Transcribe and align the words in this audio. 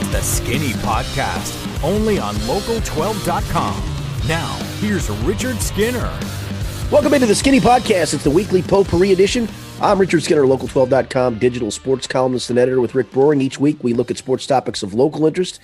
It's 0.00 0.08
the 0.10 0.20
Skinny 0.20 0.72
Podcast, 0.74 1.82
only 1.82 2.20
on 2.20 2.36
local12.com. 2.36 4.28
Now, 4.28 4.54
here's 4.78 5.10
Richard 5.10 5.60
Skinner. 5.60 6.08
Welcome 6.92 7.14
into 7.14 7.26
the 7.26 7.34
Skinny 7.34 7.58
Podcast. 7.58 8.14
It's 8.14 8.22
the 8.22 8.30
weekly 8.30 8.62
potpourri 8.62 9.10
edition. 9.10 9.48
I'm 9.80 9.98
Richard 9.98 10.22
Skinner, 10.22 10.42
local12.com 10.42 11.40
digital 11.40 11.72
sports 11.72 12.06
columnist 12.06 12.48
and 12.48 12.60
editor 12.60 12.80
with 12.80 12.94
Rick 12.94 13.10
Broering. 13.10 13.40
Each 13.40 13.58
week 13.58 13.82
we 13.82 13.92
look 13.92 14.08
at 14.08 14.18
sports 14.18 14.46
topics 14.46 14.84
of 14.84 14.94
local 14.94 15.26
interest. 15.26 15.58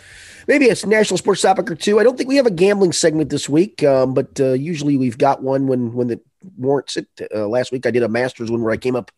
Maybe 0.48 0.68
a 0.68 0.74
national 0.84 1.18
sports 1.18 1.40
topic 1.40 1.70
or 1.70 1.76
two. 1.76 2.00
I 2.00 2.02
don't 2.02 2.16
think 2.16 2.28
we 2.28 2.34
have 2.34 2.46
a 2.46 2.50
gambling 2.50 2.90
segment 2.90 3.30
this 3.30 3.48
week, 3.48 3.84
um, 3.84 4.14
but 4.14 4.40
uh, 4.40 4.54
usually 4.54 4.96
we've 4.96 5.16
got 5.16 5.44
one 5.44 5.68
when 5.68 5.92
when 5.92 6.10
it 6.10 6.26
warrants 6.58 6.96
it. 6.96 7.06
Uh, 7.32 7.46
last 7.46 7.70
week 7.70 7.86
I 7.86 7.92
did 7.92 8.02
a 8.02 8.08
Masters 8.08 8.50
one 8.50 8.62
where 8.62 8.72
I 8.72 8.78
came 8.78 8.96
up 8.96 9.12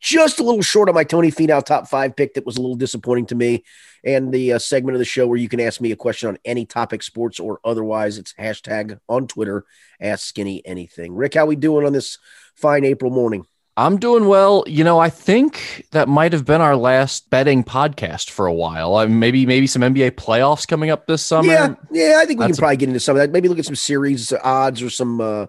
just 0.00 0.40
a 0.40 0.42
little 0.42 0.62
short 0.62 0.88
on 0.88 0.94
my 0.94 1.04
Tony 1.04 1.30
Finau 1.30 1.64
top 1.64 1.88
five 1.88 2.16
pick. 2.16 2.34
That 2.34 2.46
was 2.46 2.56
a 2.56 2.60
little 2.60 2.76
disappointing 2.76 3.26
to 3.26 3.34
me. 3.34 3.64
And 4.04 4.32
the 4.32 4.54
uh, 4.54 4.58
segment 4.58 4.94
of 4.94 4.98
the 5.00 5.04
show 5.04 5.26
where 5.26 5.38
you 5.38 5.48
can 5.48 5.60
ask 5.60 5.80
me 5.80 5.92
a 5.92 5.96
question 5.96 6.28
on 6.28 6.38
any 6.44 6.64
topic, 6.64 7.02
sports 7.02 7.40
or 7.40 7.58
otherwise. 7.64 8.18
It's 8.18 8.34
hashtag 8.34 8.98
on 9.08 9.26
Twitter, 9.26 9.64
ask 10.00 10.24
skinny 10.24 10.64
anything. 10.64 11.14
Rick, 11.14 11.34
how 11.34 11.46
we 11.46 11.56
doing 11.56 11.84
on 11.86 11.92
this 11.92 12.18
fine 12.54 12.84
April 12.84 13.10
morning? 13.10 13.46
I'm 13.78 13.98
doing 13.98 14.26
well. 14.26 14.64
You 14.66 14.84
know, 14.84 14.98
I 14.98 15.10
think 15.10 15.86
that 15.90 16.08
might 16.08 16.32
have 16.32 16.46
been 16.46 16.62
our 16.62 16.76
last 16.76 17.28
betting 17.28 17.62
podcast 17.62 18.30
for 18.30 18.46
a 18.46 18.54
while. 18.54 18.94
Uh, 18.96 19.06
maybe 19.06 19.44
maybe 19.44 19.66
some 19.66 19.82
NBA 19.82 20.12
playoffs 20.12 20.66
coming 20.66 20.88
up 20.88 21.06
this 21.06 21.22
summer. 21.22 21.52
Yeah, 21.52 21.74
yeah. 21.92 22.18
I 22.18 22.24
think 22.24 22.40
we 22.40 22.46
That's 22.46 22.56
can 22.56 22.62
probably 22.62 22.78
get 22.78 22.88
into 22.88 23.00
some 23.00 23.16
of 23.16 23.20
that. 23.20 23.32
Maybe 23.32 23.48
look 23.48 23.58
at 23.58 23.66
some 23.66 23.76
series 23.76 24.32
odds 24.32 24.80
or 24.80 24.88
some 24.88 25.20
uh, 25.20 25.46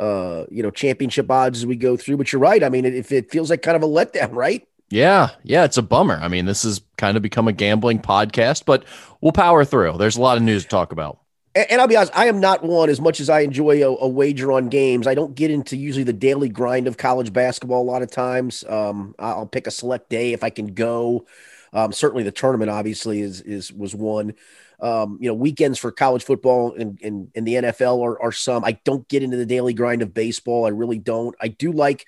uh, 0.00 0.46
you 0.50 0.62
know 0.62 0.70
championship 0.70 1.30
odds 1.30 1.58
as 1.58 1.66
we 1.66 1.76
go 1.76 1.96
through. 1.96 2.16
But 2.16 2.32
you're 2.32 2.40
right. 2.40 2.62
I 2.64 2.68
mean, 2.68 2.84
if 2.84 3.12
it 3.12 3.30
feels 3.30 3.50
like 3.50 3.62
kind 3.62 3.76
of 3.76 3.82
a 3.82 3.86
letdown, 3.86 4.34
right? 4.34 4.66
Yeah, 4.88 5.30
yeah, 5.44 5.64
it's 5.64 5.76
a 5.76 5.82
bummer. 5.82 6.18
I 6.20 6.26
mean, 6.26 6.46
this 6.46 6.64
has 6.64 6.80
kind 6.96 7.16
of 7.16 7.22
become 7.22 7.46
a 7.46 7.52
gambling 7.52 8.00
podcast, 8.00 8.64
but 8.64 8.84
we'll 9.20 9.30
power 9.30 9.64
through. 9.64 9.98
There's 9.98 10.16
a 10.16 10.20
lot 10.20 10.36
of 10.36 10.42
news 10.42 10.64
to 10.64 10.68
talk 10.68 10.90
about 10.90 11.20
and, 11.54 11.80
I'll 11.80 11.88
be 11.88 11.96
honest, 11.96 12.16
I 12.16 12.26
am 12.26 12.40
not 12.40 12.62
one 12.62 12.90
as 12.90 13.00
much 13.00 13.20
as 13.20 13.28
I 13.28 13.40
enjoy 13.40 13.82
a, 13.82 13.96
a, 13.96 14.08
wager 14.08 14.52
on 14.52 14.68
games. 14.68 15.06
I 15.06 15.14
don't 15.14 15.34
get 15.34 15.50
into 15.50 15.76
usually 15.76 16.04
the 16.04 16.12
daily 16.12 16.48
grind 16.48 16.86
of 16.86 16.96
college 16.96 17.32
basketball 17.32 17.82
a 17.82 17.90
lot 17.90 18.02
of 18.02 18.10
times. 18.10 18.64
Um, 18.68 19.14
I'll 19.18 19.46
pick 19.46 19.66
a 19.66 19.70
select 19.70 20.10
day 20.10 20.32
if 20.32 20.44
I 20.44 20.50
can 20.50 20.74
go. 20.74 21.26
Um, 21.72 21.92
certainly, 21.92 22.22
the 22.22 22.32
tournament 22.32 22.70
obviously 22.70 23.20
is 23.20 23.40
is 23.40 23.72
was 23.72 23.94
one. 23.94 24.34
Um, 24.82 25.18
you 25.20 25.28
know, 25.28 25.34
weekends 25.34 25.78
for 25.78 25.92
college 25.92 26.24
football 26.24 26.74
and, 26.74 26.98
and, 27.02 27.30
and 27.34 27.46
the 27.46 27.54
NFL 27.54 28.02
are, 28.02 28.20
are 28.22 28.32
some. 28.32 28.64
I 28.64 28.78
don't 28.84 29.06
get 29.08 29.22
into 29.22 29.36
the 29.36 29.46
daily 29.46 29.74
grind 29.74 30.02
of 30.02 30.14
baseball. 30.14 30.64
I 30.64 30.70
really 30.70 30.98
don't. 30.98 31.34
I 31.40 31.48
do 31.48 31.72
like, 31.72 32.06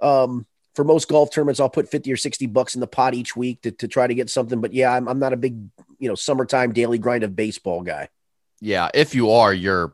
um, 0.00 0.46
for 0.74 0.84
most 0.84 1.08
golf 1.08 1.32
tournaments, 1.32 1.60
I'll 1.60 1.68
put 1.68 1.90
50 1.90 2.12
or 2.12 2.16
60 2.16 2.46
bucks 2.46 2.74
in 2.74 2.80
the 2.80 2.86
pot 2.86 3.12
each 3.12 3.36
week 3.36 3.62
to, 3.62 3.72
to 3.72 3.88
try 3.88 4.06
to 4.06 4.14
get 4.14 4.30
something. 4.30 4.60
But 4.60 4.72
yeah, 4.72 4.94
I'm, 4.94 5.08
I'm 5.08 5.18
not 5.18 5.32
a 5.32 5.36
big, 5.36 5.58
you 5.98 6.08
know, 6.08 6.14
summertime 6.14 6.72
daily 6.72 6.98
grind 6.98 7.24
of 7.24 7.36
baseball 7.36 7.82
guy. 7.82 8.08
Yeah, 8.60 8.88
if 8.94 9.14
you 9.14 9.30
are, 9.32 9.52
you're 9.52 9.92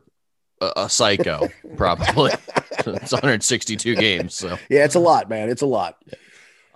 a, 0.61 0.71
a 0.77 0.89
psycho, 0.89 1.49
probably. 1.75 2.31
it's 2.71 3.11
162 3.11 3.95
games. 3.95 4.35
So 4.35 4.57
yeah, 4.69 4.85
it's 4.85 4.95
a 4.95 4.99
lot, 4.99 5.29
man. 5.29 5.49
It's 5.49 5.63
a 5.63 5.67
lot. 5.67 5.97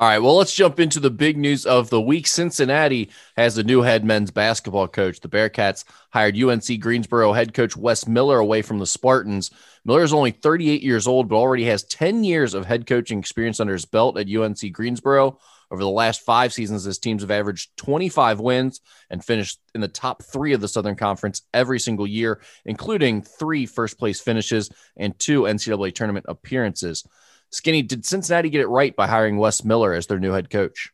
All 0.01 0.07
right, 0.07 0.19
well, 0.19 0.37
let's 0.37 0.55
jump 0.55 0.79
into 0.79 1.01
the 1.01 1.09
big 1.09 1.37
news 1.37 1.65
of 1.65 1.89
the 1.89 1.99
week. 1.99 2.25
Cincinnati 2.25 3.09
has 3.35 3.57
a 3.57 3.63
new 3.63 3.81
head 3.81 4.05
men's 4.05 4.31
basketball 4.31 4.87
coach. 4.87 5.19
The 5.19 5.27
Bearcats 5.27 5.83
hired 6.11 6.41
UNC 6.41 6.79
Greensboro 6.79 7.33
head 7.33 7.53
coach 7.53 7.75
Wes 7.75 8.07
Miller 8.07 8.39
away 8.39 8.61
from 8.61 8.79
the 8.79 8.87
Spartans. 8.87 9.51
Miller 9.83 10.03
is 10.03 10.13
only 10.13 10.31
38 10.31 10.81
years 10.81 11.05
old, 11.05 11.27
but 11.27 11.35
already 11.35 11.65
has 11.65 11.83
10 11.83 12.23
years 12.23 12.53
of 12.53 12.65
head 12.65 12.87
coaching 12.87 13.19
experience 13.19 13.59
under 13.59 13.73
his 13.73 13.83
belt 13.83 14.17
at 14.17 14.33
UNC 14.33 14.71
Greensboro. 14.71 15.37
Over 15.69 15.83
the 15.83 15.89
last 15.89 16.21
five 16.21 16.53
seasons, 16.53 16.85
his 16.85 16.97
teams 16.97 17.21
have 17.21 17.29
averaged 17.29 17.75
25 17.75 18.39
wins 18.39 18.79
and 19.09 19.23
finished 19.23 19.59
in 19.75 19.81
the 19.81 19.89
top 19.89 20.23
three 20.23 20.53
of 20.53 20.61
the 20.61 20.69
Southern 20.69 20.95
Conference 20.95 21.41
every 21.53 21.77
single 21.77 22.07
year, 22.07 22.39
including 22.63 23.21
three 23.21 23.65
first 23.65 23.99
place 23.99 24.21
finishes 24.21 24.69
and 24.95 25.19
two 25.19 25.41
NCAA 25.41 25.93
tournament 25.93 26.25
appearances. 26.29 27.05
Skinny, 27.51 27.81
did 27.81 28.05
Cincinnati 28.05 28.49
get 28.49 28.61
it 28.61 28.67
right 28.67 28.95
by 28.95 29.07
hiring 29.07 29.37
Wes 29.37 29.63
Miller 29.63 29.93
as 29.93 30.07
their 30.07 30.19
new 30.19 30.31
head 30.31 30.49
coach? 30.49 30.91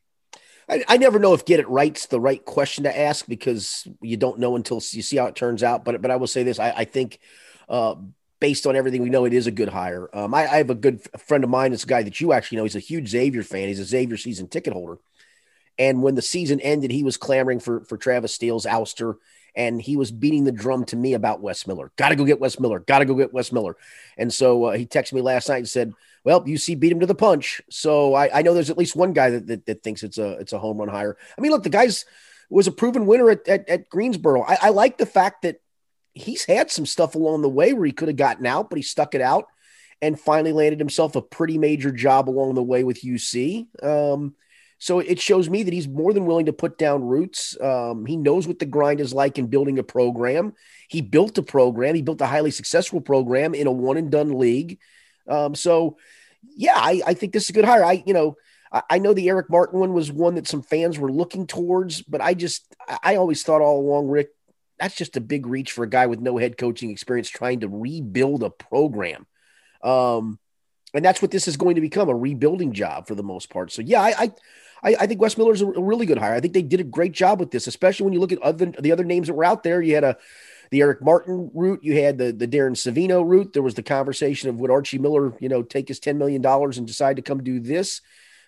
I, 0.69 0.83
I, 0.88 0.97
never 0.97 1.19
know 1.19 1.33
if 1.33 1.45
get 1.45 1.59
it 1.59 1.69
right's 1.69 2.07
the 2.07 2.19
right 2.19 2.43
question 2.43 2.85
to 2.85 2.99
ask 2.99 3.27
because 3.27 3.88
you 4.01 4.17
don't 4.17 4.39
know 4.39 4.55
until 4.55 4.77
you 4.77 5.01
see 5.01 5.17
how 5.17 5.25
it 5.25 5.35
turns 5.35 5.63
out. 5.63 5.85
But 5.85 6.01
but 6.01 6.11
I 6.11 6.16
will 6.16 6.27
say 6.27 6.43
this: 6.43 6.59
I, 6.59 6.71
I 6.71 6.85
think 6.85 7.19
uh, 7.69 7.95
based 8.39 8.66
on 8.66 8.75
everything 8.75 9.03
we 9.03 9.09
know, 9.09 9.25
it 9.25 9.33
is 9.33 9.47
a 9.47 9.51
good 9.51 9.69
hire. 9.69 10.09
Um, 10.13 10.33
I, 10.33 10.47
I, 10.47 10.57
have 10.57 10.69
a 10.69 10.75
good 10.75 11.01
friend 11.19 11.43
of 11.43 11.49
mine. 11.49 11.73
It's 11.73 11.83
a 11.83 11.88
guy 11.88 12.03
that 12.03 12.19
you 12.19 12.33
actually 12.33 12.57
know. 12.57 12.63
He's 12.63 12.75
a 12.75 12.79
huge 12.79 13.09
Xavier 13.09 13.43
fan. 13.43 13.67
He's 13.67 13.79
a 13.79 13.85
Xavier 13.85 14.17
season 14.17 14.47
ticket 14.47 14.73
holder. 14.73 14.97
And 15.77 16.01
when 16.01 16.16
the 16.16 16.22
season 16.22 16.59
ended, 16.61 16.91
he 16.91 17.03
was 17.03 17.17
clamoring 17.17 17.59
for 17.59 17.81
for 17.81 17.97
Travis 17.97 18.33
Steele's 18.33 18.66
ouster, 18.66 19.16
and 19.55 19.81
he 19.81 19.97
was 19.97 20.11
beating 20.11 20.45
the 20.45 20.51
drum 20.51 20.85
to 20.85 20.95
me 20.95 21.13
about 21.13 21.41
Wes 21.41 21.67
Miller. 21.67 21.91
Got 21.95 22.09
to 22.09 22.16
go 22.16 22.25
get 22.25 22.39
Wes 22.39 22.59
Miller. 22.59 22.79
Got 22.79 22.99
to 22.99 23.05
go 23.05 23.13
get 23.13 23.33
Wes 23.33 23.51
Miller. 23.51 23.75
And 24.17 24.33
so 24.33 24.66
uh, 24.66 24.77
he 24.77 24.85
texted 24.85 25.13
me 25.13 25.22
last 25.22 25.49
night 25.49 25.57
and 25.57 25.69
said, 25.69 25.93
"Well, 26.25 26.44
UC 26.44 26.80
beat 26.80 26.91
him 26.91 27.00
to 27.00 27.06
the 27.06 27.16
punch." 27.16 27.62
So 27.69 28.13
I, 28.13 28.40
I 28.40 28.41
know 28.41 28.53
there's 28.53 28.69
at 28.69 28.78
least 28.78 28.96
one 28.96 29.13
guy 29.13 29.30
that, 29.30 29.47
that, 29.47 29.66
that 29.68 29.84
thinks 29.84 30.03
it's 30.03 30.18
a 30.18 30.31
it's 30.34 30.53
a 30.53 30.59
home 30.59 30.80
run 30.80 30.90
hire. 30.90 31.18
I 31.38 31.41
mean, 31.41 31.52
look, 31.52 31.63
the 31.63 31.69
guy's 31.69 32.06
was 32.50 32.68
a 32.68 32.72
proven 32.72 33.06
winner 33.06 33.30
at, 33.30 33.47
at, 33.47 33.69
at 33.69 33.90
Greensboro. 33.90 34.44
I, 34.44 34.58
I 34.62 34.69
like 34.69 34.97
the 34.97 35.06
fact 35.06 35.44
that 35.44 35.58
he's 36.14 36.46
had 36.46 36.72
some 36.72 36.85
stuff 36.85 37.16
along 37.16 37.41
the 37.41 37.50
way 37.50 37.74
where 37.74 37.85
he 37.85 37.91
could 37.91 38.08
have 38.08 38.18
gotten 38.18 38.46
out, 38.46 38.69
but 38.69 38.78
he 38.78 38.84
stuck 38.84 39.16
it 39.16 39.22
out 39.22 39.46
and 40.02 40.19
finally 40.19 40.52
landed 40.52 40.80
himself 40.80 41.16
a 41.16 41.22
pretty 41.22 41.58
major 41.58 41.91
job 41.91 42.30
along 42.30 42.56
the 42.56 42.64
way 42.64 42.84
with 42.84 43.02
UC. 43.02 43.68
Um, 43.84 44.35
so 44.78 45.00
it 45.00 45.19
shows 45.19 45.50
me 45.50 45.64
that 45.64 45.74
he's 45.74 45.88
more 45.88 46.14
than 46.14 46.25
willing 46.25 46.47
to 46.47 46.53
put 46.53 46.78
down 46.78 47.03
roots. 47.03 47.59
Um, 47.62 48.06
he 48.06 48.18
knows 48.18 48.47
what 48.47 48.59
the 48.59 48.66
grind 48.66 49.00
is 49.00 49.14
like 49.14 49.38
in 49.38 49.47
building 49.47 49.80
a 49.80 49.84
program. 49.84 50.53
He 50.90 51.02
built 51.02 51.38
a 51.38 51.44
program. 51.44 51.96
He 51.96 52.02
built 52.02 52.22
a 52.22 52.28
highly 52.28 52.52
successful 52.52 53.02
program 53.02 53.56
in 53.56 53.68
a 53.68 53.72
one 53.72 53.97
and 53.97 54.12
done 54.12 54.38
league. 54.38 54.80
Um, 55.28 55.56
so, 55.56 55.97
yeah, 56.56 56.75
I, 56.75 57.02
I, 57.06 57.13
think 57.13 57.34
this 57.34 57.44
is 57.44 57.50
a 57.50 57.53
good 57.53 57.66
hire. 57.66 57.84
I, 57.84 58.03
you 58.06 58.13
know, 58.13 58.36
I, 58.72 58.84
I, 58.91 58.97
know 59.00 59.13
the 59.13 59.30
Eric 59.30 59.50
Martin 59.50 59.80
one 59.80 59.94
was 59.94 60.12
one 60.12 60.36
that 60.36 60.47
some 60.47 60.62
fans 60.62 61.00
were 61.00 61.12
looking 61.12 61.47
towards, 61.47 62.02
but 62.02 62.22
I 62.22 62.34
just, 62.34 62.75
I 63.03 63.16
always 63.16 63.44
thought 63.44 63.62
all 63.62 63.80
along, 63.80 64.08
Rick, 64.08 64.30
that's 64.80 64.96
just 64.96 65.18
a 65.18 65.22
big 65.22 65.47
reach 65.47 65.72
for 65.72 65.84
a 65.84 65.90
guy 65.90 66.08
with 66.08 66.19
no 66.19 66.38
head 66.38 66.58
coaching 66.58 66.91
experience 66.91 67.30
trying 67.30 67.62
to 67.62 67.69
rebuild 67.69 68.44
a 68.44 68.50
program. 68.50 69.25
Um, 69.84 70.40
and 70.94 71.03
that's 71.03 71.22
what 71.22 71.31
this 71.31 71.47
is 71.47 71.58
going 71.58 71.75
to 71.75 71.81
become 71.81 72.09
a 72.09 72.16
rebuilding 72.16 72.74
job 72.74 73.08
for 73.08 73.16
the 73.16 73.24
most 73.24 73.50
part. 73.50 73.72
So, 73.72 73.81
yeah, 73.81 74.02
I, 74.02 74.31
I, 74.84 74.96
I 75.02 75.08
think 75.08 75.22
Wes 75.22 75.38
Miller 75.38 75.53
is 75.53 75.62
a 75.62 75.66
really 75.66 76.06
good 76.06 76.18
hire. 76.18 76.34
I 76.34 76.40
think 76.40 76.53
they 76.53 76.62
did 76.62 76.80
a 76.80 76.85
great 76.85 77.12
job 77.12 77.40
with 77.40 77.52
this, 77.52 77.68
especially 77.68 78.06
when 78.06 78.14
you 78.14 78.19
look 78.19 78.31
at 78.31 78.41
other 78.41 78.68
the 78.68 78.91
other 78.91 79.03
names 79.03 79.28
that 79.28 79.34
were 79.34 79.44
out 79.44 79.64
there. 79.64 79.81
You 79.81 79.96
had 79.96 80.03
a 80.03 80.18
the 80.72 80.81
Eric 80.81 81.02
Martin 81.03 81.52
route, 81.53 81.84
you 81.84 82.02
had 82.02 82.18
the 82.18 82.31
the 82.31 82.48
Darren 82.48 82.76
Savino 82.76 83.26
route. 83.26 83.53
There 83.53 83.64
was 83.64 83.76
the 83.76 83.84
conversation 83.84 84.50
of 84.50 84.56
would 84.58 84.72
Archie 84.72 84.98
Miller, 84.98 85.34
you 85.40 85.50
know, 85.50 85.64
take 85.64 85.88
his 85.88 86.00
ten 86.00 86.18
million 86.18 86.42
dollars 86.42 86.78
and 86.78 86.88
decide 86.88 87.16
to 87.18 87.22
come 87.22 87.44
do 87.44 87.59
this. 87.59 88.02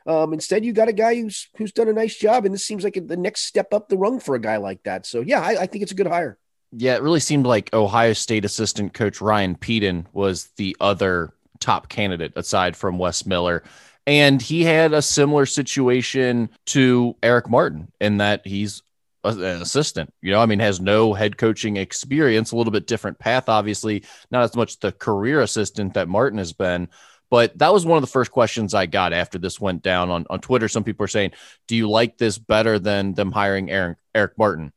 Um, 0.05 0.31
instead, 0.31 0.63
you 0.63 0.71
got 0.71 0.87
a 0.87 0.93
guy 0.93 1.15
who's 1.15 1.49
who's 1.57 1.73
done 1.73 1.89
a 1.89 1.93
nice 1.93 2.15
job, 2.15 2.45
and 2.45 2.53
this 2.53 2.65
seems 2.65 2.83
like 2.83 2.97
the 3.07 3.17
next 3.17 3.41
step 3.41 3.73
up 3.73 3.89
the 3.89 3.97
rung 3.97 4.19
for 4.19 4.35
a 4.35 4.41
guy 4.41 4.57
like 4.57 4.83
that. 4.83 5.05
So, 5.05 5.21
yeah, 5.21 5.41
I, 5.41 5.63
I 5.63 5.65
think 5.65 5.83
it's 5.83 5.91
a 5.91 5.95
good 5.95 6.07
hire. 6.07 6.37
Yeah, 6.71 6.95
it 6.95 7.01
really 7.01 7.19
seemed 7.19 7.45
like 7.45 7.73
Ohio 7.73 8.13
State 8.13 8.45
assistant 8.45 8.93
coach 8.93 9.21
Ryan 9.21 9.55
Pedon 9.55 10.07
was 10.13 10.47
the 10.57 10.75
other 10.79 11.33
top 11.59 11.89
candidate 11.89 12.33
aside 12.35 12.75
from 12.75 12.97
Wes 12.97 13.25
Miller. 13.25 13.63
And 14.05 14.41
he 14.41 14.63
had 14.63 14.93
a 14.93 15.01
similar 15.01 15.45
situation 15.45 16.49
to 16.67 17.15
Eric 17.21 17.49
Martin 17.49 17.91
in 17.99 18.17
that 18.17 18.47
he's 18.47 18.81
an 19.23 19.61
assistant. 19.61 20.13
You 20.21 20.31
know, 20.31 20.39
I 20.39 20.45
mean, 20.45 20.59
has 20.59 20.79
no 20.79 21.13
head 21.13 21.37
coaching 21.37 21.77
experience, 21.77 22.51
a 22.51 22.55
little 22.55 22.71
bit 22.71 22.87
different 22.87 23.19
path, 23.19 23.49
obviously, 23.49 24.03
not 24.31 24.43
as 24.43 24.55
much 24.55 24.79
the 24.79 24.91
career 24.91 25.41
assistant 25.41 25.95
that 25.95 26.07
Martin 26.07 26.39
has 26.39 26.53
been. 26.53 26.89
But 27.29 27.57
that 27.57 27.73
was 27.73 27.85
one 27.85 27.97
of 27.97 28.01
the 28.01 28.07
first 28.07 28.31
questions 28.31 28.73
I 28.73 28.85
got 28.85 29.11
after 29.11 29.37
this 29.37 29.59
went 29.59 29.83
down 29.83 30.09
on, 30.09 30.25
on 30.29 30.39
Twitter. 30.39 30.69
Some 30.69 30.83
people 30.83 31.03
are 31.03 31.09
saying, 31.09 31.31
Do 31.67 31.75
you 31.75 31.89
like 31.89 32.17
this 32.17 32.37
better 32.37 32.79
than 32.79 33.13
them 33.13 33.31
hiring 33.31 33.69
Aaron, 33.69 33.97
Eric 34.15 34.37
Martin? 34.37 34.71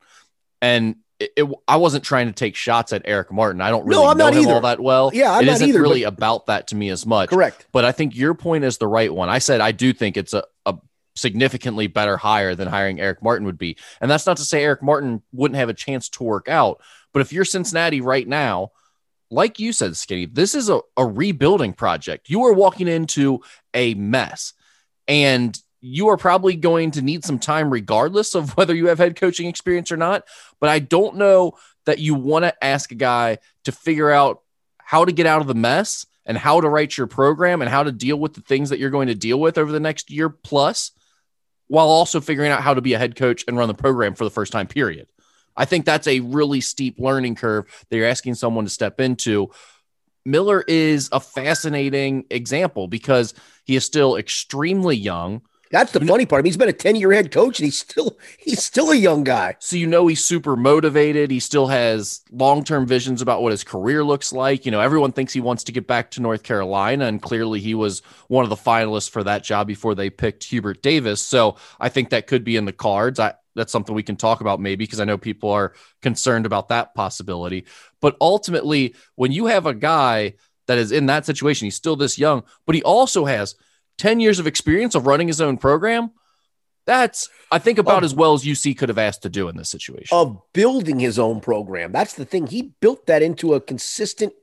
And 0.61 0.97
it, 1.21 1.31
it, 1.37 1.49
I 1.67 1.77
wasn't 1.77 2.03
trying 2.03 2.27
to 2.27 2.33
take 2.33 2.55
shots 2.55 2.91
at 2.93 3.03
Eric 3.05 3.31
Martin. 3.31 3.61
I 3.61 3.69
don't 3.69 3.85
really 3.85 4.03
no, 4.03 4.13
know 4.13 4.27
him 4.27 4.43
either. 4.43 4.53
all 4.53 4.61
that 4.61 4.79
well. 4.79 5.11
Yeah, 5.13 5.31
I'm 5.31 5.43
it 5.43 5.45
not 5.45 5.53
isn't 5.53 5.69
either, 5.69 5.81
really 5.81 6.03
about 6.03 6.47
that 6.47 6.67
to 6.67 6.75
me 6.75 6.89
as 6.89 7.05
much. 7.05 7.29
Correct. 7.29 7.67
But 7.71 7.85
I 7.85 7.91
think 7.91 8.15
your 8.15 8.33
point 8.33 8.63
is 8.63 8.77
the 8.77 8.87
right 8.87 9.13
one. 9.13 9.29
I 9.29 9.39
said 9.39 9.61
I 9.61 9.71
do 9.71 9.93
think 9.93 10.17
it's 10.17 10.33
a, 10.33 10.43
a 10.65 10.75
significantly 11.15 11.87
better 11.87 12.17
hire 12.17 12.55
than 12.55 12.67
hiring 12.67 12.99
Eric 12.99 13.21
Martin 13.21 13.45
would 13.45 13.57
be. 13.57 13.77
And 13.99 14.09
that's 14.09 14.25
not 14.25 14.37
to 14.37 14.45
say 14.45 14.63
Eric 14.63 14.81
Martin 14.81 15.21
wouldn't 15.31 15.57
have 15.57 15.69
a 15.69 15.73
chance 15.73 16.09
to 16.09 16.23
work 16.23 16.47
out. 16.47 16.81
But 17.13 17.21
if 17.21 17.33
you're 17.33 17.45
Cincinnati 17.45 18.01
right 18.01 18.27
now, 18.27 18.71
like 19.29 19.59
you 19.59 19.73
said, 19.73 19.95
Skinny, 19.95 20.25
this 20.25 20.55
is 20.55 20.69
a, 20.69 20.81
a 20.97 21.05
rebuilding 21.05 21.73
project. 21.73 22.29
You 22.29 22.43
are 22.45 22.53
walking 22.53 22.87
into 22.87 23.41
a 23.73 23.93
mess. 23.93 24.53
And 25.07 25.57
you 25.81 26.09
are 26.09 26.17
probably 26.17 26.55
going 26.55 26.91
to 26.91 27.01
need 27.01 27.25
some 27.25 27.39
time 27.39 27.71
regardless 27.71 28.35
of 28.35 28.51
whether 28.57 28.75
you 28.75 28.87
have 28.87 28.99
head 28.99 29.15
coaching 29.15 29.47
experience 29.47 29.91
or 29.91 29.97
not. 29.97 30.23
But 30.59 30.69
I 30.69 30.79
don't 30.79 31.17
know 31.17 31.53
that 31.85 31.99
you 31.99 32.13
want 32.13 32.45
to 32.45 32.63
ask 32.63 32.91
a 32.91 32.95
guy 32.95 33.39
to 33.63 33.71
figure 33.71 34.11
out 34.11 34.41
how 34.77 35.05
to 35.05 35.11
get 35.11 35.25
out 35.25 35.41
of 35.41 35.47
the 35.47 35.55
mess 35.55 36.05
and 36.25 36.37
how 36.37 36.61
to 36.61 36.69
write 36.69 36.97
your 36.97 37.07
program 37.07 37.61
and 37.61 37.69
how 37.69 37.83
to 37.83 37.91
deal 37.91 38.17
with 38.17 38.33
the 38.33 38.41
things 38.41 38.69
that 38.69 38.79
you're 38.79 38.89
going 38.89 39.07
to 39.07 39.15
deal 39.15 39.39
with 39.39 39.57
over 39.57 39.71
the 39.71 39.79
next 39.79 40.11
year 40.11 40.29
plus 40.29 40.91
while 41.71 41.87
also 41.87 42.19
figuring 42.19 42.51
out 42.51 42.61
how 42.61 42.73
to 42.73 42.81
be 42.81 42.91
a 42.91 42.99
head 42.99 43.15
coach 43.15 43.45
and 43.47 43.57
run 43.57 43.69
the 43.69 43.73
program 43.73 44.13
for 44.13 44.25
the 44.25 44.29
first 44.29 44.51
time, 44.51 44.67
period. 44.67 45.07
I 45.55 45.63
think 45.63 45.85
that's 45.85 46.05
a 46.05 46.19
really 46.19 46.59
steep 46.59 46.99
learning 46.99 47.35
curve 47.35 47.65
that 47.89 47.95
you're 47.95 48.09
asking 48.09 48.35
someone 48.35 48.65
to 48.65 48.69
step 48.69 48.99
into. 48.99 49.51
Miller 50.25 50.65
is 50.67 51.07
a 51.13 51.21
fascinating 51.21 52.25
example 52.29 52.89
because 52.89 53.33
he 53.63 53.77
is 53.77 53.85
still 53.85 54.17
extremely 54.17 54.97
young. 54.97 55.43
That's 55.71 55.93
the 55.93 56.05
funny 56.05 56.25
part. 56.25 56.45
He's 56.45 56.57
been 56.57 56.69
a 56.69 56.73
10 56.73 56.97
year 56.97 57.13
head 57.13 57.31
coach 57.31 57.59
and 57.59 57.65
he's 57.65 57.79
still 57.79 58.17
he's 58.37 58.63
still 58.63 58.91
a 58.91 58.95
young 58.95 59.23
guy. 59.23 59.55
So 59.59 59.77
you 59.77 59.87
know 59.87 60.07
he's 60.07 60.23
super 60.23 60.55
motivated. 60.55 61.31
He 61.31 61.39
still 61.39 61.67
has 61.67 62.21
long-term 62.31 62.85
visions 62.85 63.21
about 63.21 63.41
what 63.41 63.51
his 63.51 63.63
career 63.63 64.03
looks 64.03 64.33
like. 64.33 64.65
You 64.65 64.71
know, 64.71 64.81
everyone 64.81 65.13
thinks 65.13 65.33
he 65.33 65.39
wants 65.39 65.63
to 65.65 65.71
get 65.71 65.87
back 65.87 66.11
to 66.11 66.21
North 66.21 66.43
Carolina, 66.43 67.05
and 67.05 67.21
clearly 67.21 67.61
he 67.61 67.73
was 67.73 68.01
one 68.27 68.43
of 68.43 68.49
the 68.49 68.55
finalists 68.55 69.09
for 69.09 69.23
that 69.23 69.43
job 69.43 69.65
before 69.67 69.95
they 69.95 70.09
picked 70.09 70.43
Hubert 70.43 70.81
Davis. 70.81 71.21
So 71.21 71.55
I 71.79 71.89
think 71.89 72.09
that 72.09 72.27
could 72.27 72.43
be 72.43 72.57
in 72.57 72.65
the 72.65 72.73
cards. 72.73 73.19
I 73.19 73.33
that's 73.55 73.71
something 73.71 73.95
we 73.95 74.03
can 74.03 74.15
talk 74.15 74.41
about 74.41 74.59
maybe 74.59 74.85
because 74.85 74.99
I 74.99 75.05
know 75.05 75.17
people 75.17 75.51
are 75.51 75.73
concerned 76.01 76.45
about 76.45 76.69
that 76.69 76.95
possibility. 76.95 77.65
But 77.99 78.15
ultimately, 78.21 78.95
when 79.15 79.31
you 79.31 79.47
have 79.47 79.65
a 79.65 79.73
guy 79.73 80.35
that 80.67 80.77
is 80.77 80.91
in 80.91 81.07
that 81.07 81.25
situation, 81.25 81.65
he's 81.65 81.75
still 81.75 81.95
this 81.95 82.17
young, 82.17 82.43
but 82.65 82.75
he 82.75 82.83
also 82.83 83.25
has 83.25 83.55
10 84.01 84.19
years 84.19 84.39
of 84.39 84.47
experience 84.47 84.95
of 84.95 85.05
running 85.05 85.27
his 85.27 85.39
own 85.39 85.57
program. 85.57 86.09
That's, 86.87 87.29
I 87.51 87.59
think, 87.59 87.77
about 87.77 88.03
as 88.03 88.15
well 88.15 88.33
as 88.33 88.43
UC 88.43 88.75
could 88.75 88.89
have 88.89 88.97
asked 88.97 89.21
to 89.21 89.29
do 89.29 89.47
in 89.47 89.55
this 89.55 89.69
situation. 89.69 90.17
Of 90.17 90.41
building 90.53 90.99
his 90.99 91.19
own 91.19 91.39
program. 91.39 91.91
That's 91.91 92.15
the 92.15 92.25
thing. 92.25 92.47
He 92.47 92.73
built 92.81 93.05
that 93.05 93.21
into 93.21 93.53
a 93.53 93.61
consistent 93.61 94.33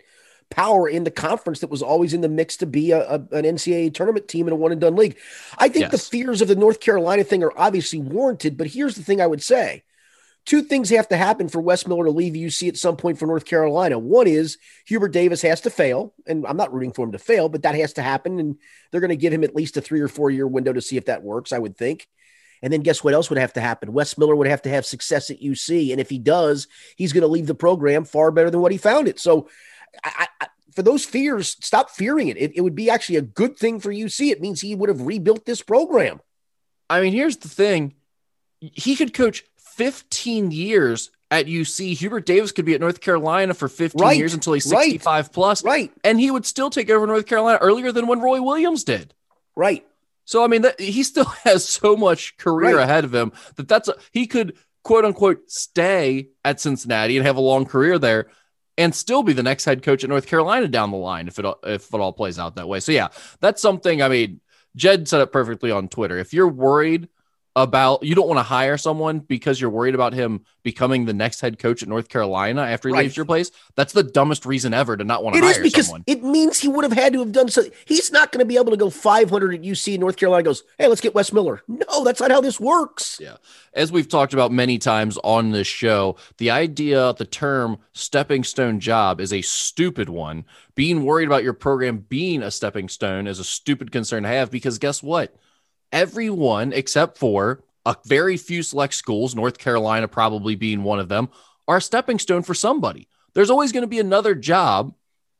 power 0.49 0.88
in 0.88 1.02
the 1.02 1.10
conference 1.10 1.58
that 1.58 1.70
was 1.70 1.82
always 1.82 2.14
in 2.14 2.20
the 2.20 2.28
mix 2.28 2.56
to 2.58 2.66
be 2.66 2.93
a, 2.93 3.00
a 3.00 3.14
an 3.14 3.44
NCAA 3.44 3.93
tournament 3.93 4.28
team 4.28 4.46
in 4.46 4.52
a 4.52 4.56
one 4.56 4.70
and 4.70 4.81
done 4.81 4.94
league. 4.94 5.19
I 5.58 5.69
think 5.69 5.90
yes. 5.90 5.90
the 5.90 5.99
fears 5.99 6.40
of 6.40 6.46
the 6.46 6.55
North 6.55 6.78
Carolina 6.78 7.25
thing 7.25 7.43
are 7.43 7.52
obviously 7.56 7.99
warranted, 7.99 8.56
but 8.56 8.69
here's 8.69 8.94
the 8.94 9.02
thing 9.02 9.20
I 9.20 9.26
would 9.26 9.43
say. 9.43 9.82
Two 10.49 10.62
things 10.62 10.89
have 10.89 11.09
to 11.09 11.17
happen 11.19 11.50
for 11.50 11.61
Wes 11.61 11.87
Miller 11.87 12.06
to 12.06 12.11
leave 12.11 12.33
UC 12.33 12.69
at 12.69 12.79
some 12.79 12.97
point 12.97 13.19
for 13.19 13.27
North 13.27 13.45
Carolina. 13.45 13.99
One 13.99 14.27
is 14.27 14.56
Hubert 14.87 15.11
Davis 15.11 15.43
has 15.43 15.61
to 15.61 15.71
fail, 15.71 16.15
and 16.27 16.47
I'm 16.47 16.56
not 16.56 16.73
rooting 16.73 16.95
for 16.95 17.05
him 17.05 17.12
to 17.12 17.19
fail, 17.19 17.50
but 17.50 17.65
that 17.65 17.75
has 17.75 17.93
to 17.93 18.03
happen. 18.03 18.41
And 18.41 18.56
they're 18.91 19.03
going 19.03 19.11
to 19.11 19.17
give 19.17 19.31
him 19.31 19.45
at 19.45 19.55
least 19.55 19.77
a 19.77 19.83
three 19.83 20.00
or 20.00 20.09
four 20.09 20.31
year 20.31 20.47
window 20.47 20.73
to 20.73 20.81
see 20.81 20.97
if 20.97 21.05
that 21.05 21.23
works, 21.23 21.53
I 21.53 21.59
would 21.59 21.77
think. 21.77 22.09
And 22.62 22.73
then 22.73 22.81
guess 22.81 23.05
what 23.05 23.12
else 23.12 23.29
would 23.29 23.39
have 23.39 23.53
to 23.53 23.61
happen? 23.61 23.93
Wes 23.93 24.17
Miller 24.17 24.35
would 24.35 24.47
have 24.47 24.62
to 24.62 24.71
have 24.71 24.87
success 24.87 25.29
at 25.29 25.43
UC. 25.43 25.91
And 25.93 26.00
if 26.00 26.09
he 26.09 26.19
does, 26.19 26.67
he's 26.97 27.12
going 27.12 27.21
to 27.21 27.29
leave 27.29 27.47
the 27.47 27.55
program 27.55 28.06
far 28.06 28.31
better 28.31 28.51
than 28.51 28.62
what 28.62 28.73
he 28.73 28.79
found 28.79 29.06
it. 29.06 29.21
So 29.21 29.51
I, 30.03 30.29
I, 30.41 30.47
for 30.75 30.81
those 30.81 31.05
fears, 31.05 31.59
stop 31.61 31.91
fearing 31.91 32.29
it. 32.29 32.39
it. 32.39 32.53
It 32.56 32.62
would 32.62 32.75
be 32.75 32.89
actually 32.89 33.17
a 33.17 33.23
good 33.23 33.59
thing 33.59 33.81
for 33.81 33.93
UC. 33.93 34.31
It 34.31 34.41
means 34.41 34.62
he 34.62 34.75
would 34.75 34.89
have 34.89 35.03
rebuilt 35.03 35.44
this 35.44 35.61
program. 35.61 36.23
I 36.89 37.03
mean, 37.03 37.12
here's 37.12 37.37
the 37.37 37.51
thing 37.51 37.97
he 38.61 38.97
could 38.97 39.12
coach 39.12 39.44
15 39.79 40.51
years 40.51 41.11
at 41.31 41.47
UC. 41.47 41.97
Hubert 41.97 42.27
Davis 42.27 42.53
could 42.53 42.65
be 42.65 42.75
at 42.75 42.81
North 42.81 43.01
Carolina 43.01 43.55
for 43.55 43.69
15 43.69 44.01
right. 44.01 44.17
years 44.17 44.35
until 44.35 44.53
he's 44.53 44.69
65 44.69 45.07
right. 45.07 45.33
plus. 45.33 45.65
Right. 45.65 45.93
And 46.03 46.19
he 46.19 46.31
would 46.31 46.45
still 46.45 46.69
take 46.69 46.91
over 46.91 47.07
North 47.07 47.27
Carolina 47.27 47.59
earlier 47.61 47.93
than 47.93 48.07
when 48.09 48.21
Roy 48.21 48.43
Williams 48.43 48.85
did. 48.85 49.15
Right. 49.55 49.87
So, 50.25 50.45
I 50.45 50.49
mean, 50.49 50.63
that, 50.63 50.81
he 50.81 51.03
still 51.05 51.25
has 51.45 51.67
so 51.67 51.97
much 51.97 52.37
career 52.37 52.77
right. 52.77 52.83
ahead 52.83 53.05
of 53.05 53.15
him 53.15 53.33
that 53.55 53.69
that's 53.69 53.89
a, 53.89 53.95
he 54.13 54.27
could 54.27 54.57
quote 54.83 55.05
unquote 55.05 55.51
stay 55.51 56.29
at 56.45 56.61
Cincinnati 56.61 57.17
and 57.17 57.27
have 57.27 57.37
a 57.37 57.41
long 57.41 57.65
career 57.65 57.99
there 57.99 58.29
and 58.77 58.95
still 58.95 59.23
be 59.23 59.33
the 59.33 59.43
next 59.43 59.65
head 59.65 59.83
coach 59.83 60.03
at 60.03 60.11
North 60.11 60.27
Carolina 60.27 60.69
down 60.69 60.91
the 60.91 60.97
line 60.97 61.29
if 61.29 61.39
it 61.39 61.47
if 61.65 61.93
it 61.93 62.01
all 62.01 62.13
plays 62.13 62.39
out 62.39 62.57
that 62.57 62.69
way. 62.69 62.81
So 62.81 62.93
yeah, 62.93 63.09
that's 63.41 63.63
something. 63.63 64.03
I 64.03 64.09
mean, 64.09 64.41
Jed 64.77 65.09
said 65.09 65.21
it 65.21 65.33
perfectly 65.33 65.71
on 65.71 65.89
Twitter. 65.89 66.19
If 66.19 66.33
you're 66.33 66.49
worried 66.49 67.09
about 67.62 68.02
you 68.05 68.14
don't 68.14 68.28
want 68.28 68.38
to 68.38 68.44
hire 68.44 68.76
someone 68.76 69.19
because 69.19 69.60
you're 69.60 69.70
worried 69.70 69.94
about 69.94 70.12
him 70.12 70.44
becoming 70.62 71.05
the 71.06 71.12
next 71.12 71.40
head 71.40 71.58
coach 71.58 71.82
at 71.82 71.88
North 71.88 72.08
Carolina 72.08 72.62
after 72.62 72.88
he 72.88 72.93
right. 72.93 73.02
leaves 73.02 73.16
your 73.16 73.26
place. 73.26 73.50
That's 73.75 73.93
the 73.93 74.05
dumbest 74.05 74.46
reason 74.46 74.72
ever 74.72 74.96
to 74.96 75.02
not 75.02 75.25
want 75.25 75.34
to 75.34 75.38
it 75.38 75.44
hire 75.44 75.50
is 75.52 75.58
because 75.58 75.87
someone. 75.87 76.05
It 76.06 76.22
means 76.22 76.60
he 76.60 76.69
would 76.69 76.84
have 76.84 76.93
had 76.93 77.12
to 77.14 77.19
have 77.20 77.32
done 77.32 77.49
so. 77.49 77.64
He's 77.84 78.12
not 78.12 78.31
going 78.31 78.40
to 78.40 78.44
be 78.44 78.56
able 78.56 78.70
to 78.70 78.76
go 78.76 78.90
500 78.90 79.55
at 79.55 79.62
UC. 79.62 79.99
North 79.99 80.16
Carolina 80.16 80.44
goes, 80.44 80.62
hey, 80.78 80.87
let's 80.87 81.00
get 81.00 81.14
Wes 81.14 81.32
Miller. 81.32 81.62
No, 81.66 82.05
that's 82.05 82.20
not 82.20 82.31
how 82.31 82.40
this 82.40 82.60
works. 82.60 83.19
Yeah, 83.20 83.37
as 83.72 83.90
we've 83.90 84.08
talked 84.08 84.34
about 84.34 84.52
many 84.52 84.78
times 84.78 85.19
on 85.25 85.50
this 85.50 85.66
show, 85.66 86.16
the 86.37 86.50
idea, 86.50 87.12
the 87.14 87.25
term 87.25 87.78
stepping 87.93 88.44
stone 88.44 88.78
job 88.78 89.20
is 89.20 89.32
a 89.32 89.43
stupid 89.43 90.08
one. 90.08 90.44
Being 90.76 91.05
worried 91.05 91.26
about 91.26 91.43
your 91.43 91.55
program 91.55 92.05
being 92.08 92.43
a 92.43 92.50
stepping 92.50 92.88
stone 92.88 93.26
is 93.26 93.40
a 93.40 93.44
stupid 93.44 93.90
concern 93.90 94.22
to 94.22 94.28
have 94.28 94.50
because 94.50 94.78
guess 94.78 95.02
what? 95.02 95.34
Everyone 95.93 96.73
except 96.73 97.19
for 97.19 97.62
a 97.87 97.96
very 98.05 98.37
few 98.37 98.62
select 98.62 98.94
schools, 98.94 99.35
North 99.35 99.58
Carolina 99.58 100.08
probably 100.08 100.55
being 100.55 100.82
one 100.82 101.00
of 101.00 101.08
them, 101.08 101.29
are 101.67 101.79
a 101.79 101.82
stepping 101.82 102.19
stone 102.19 102.43
for 102.43 102.55
somebody. 102.55 103.08
There's 103.35 103.50
always 103.50 103.73
going 103.73 103.82
to 103.82 103.88
be 103.88 104.00
another 104.00 104.35
job 104.35 104.94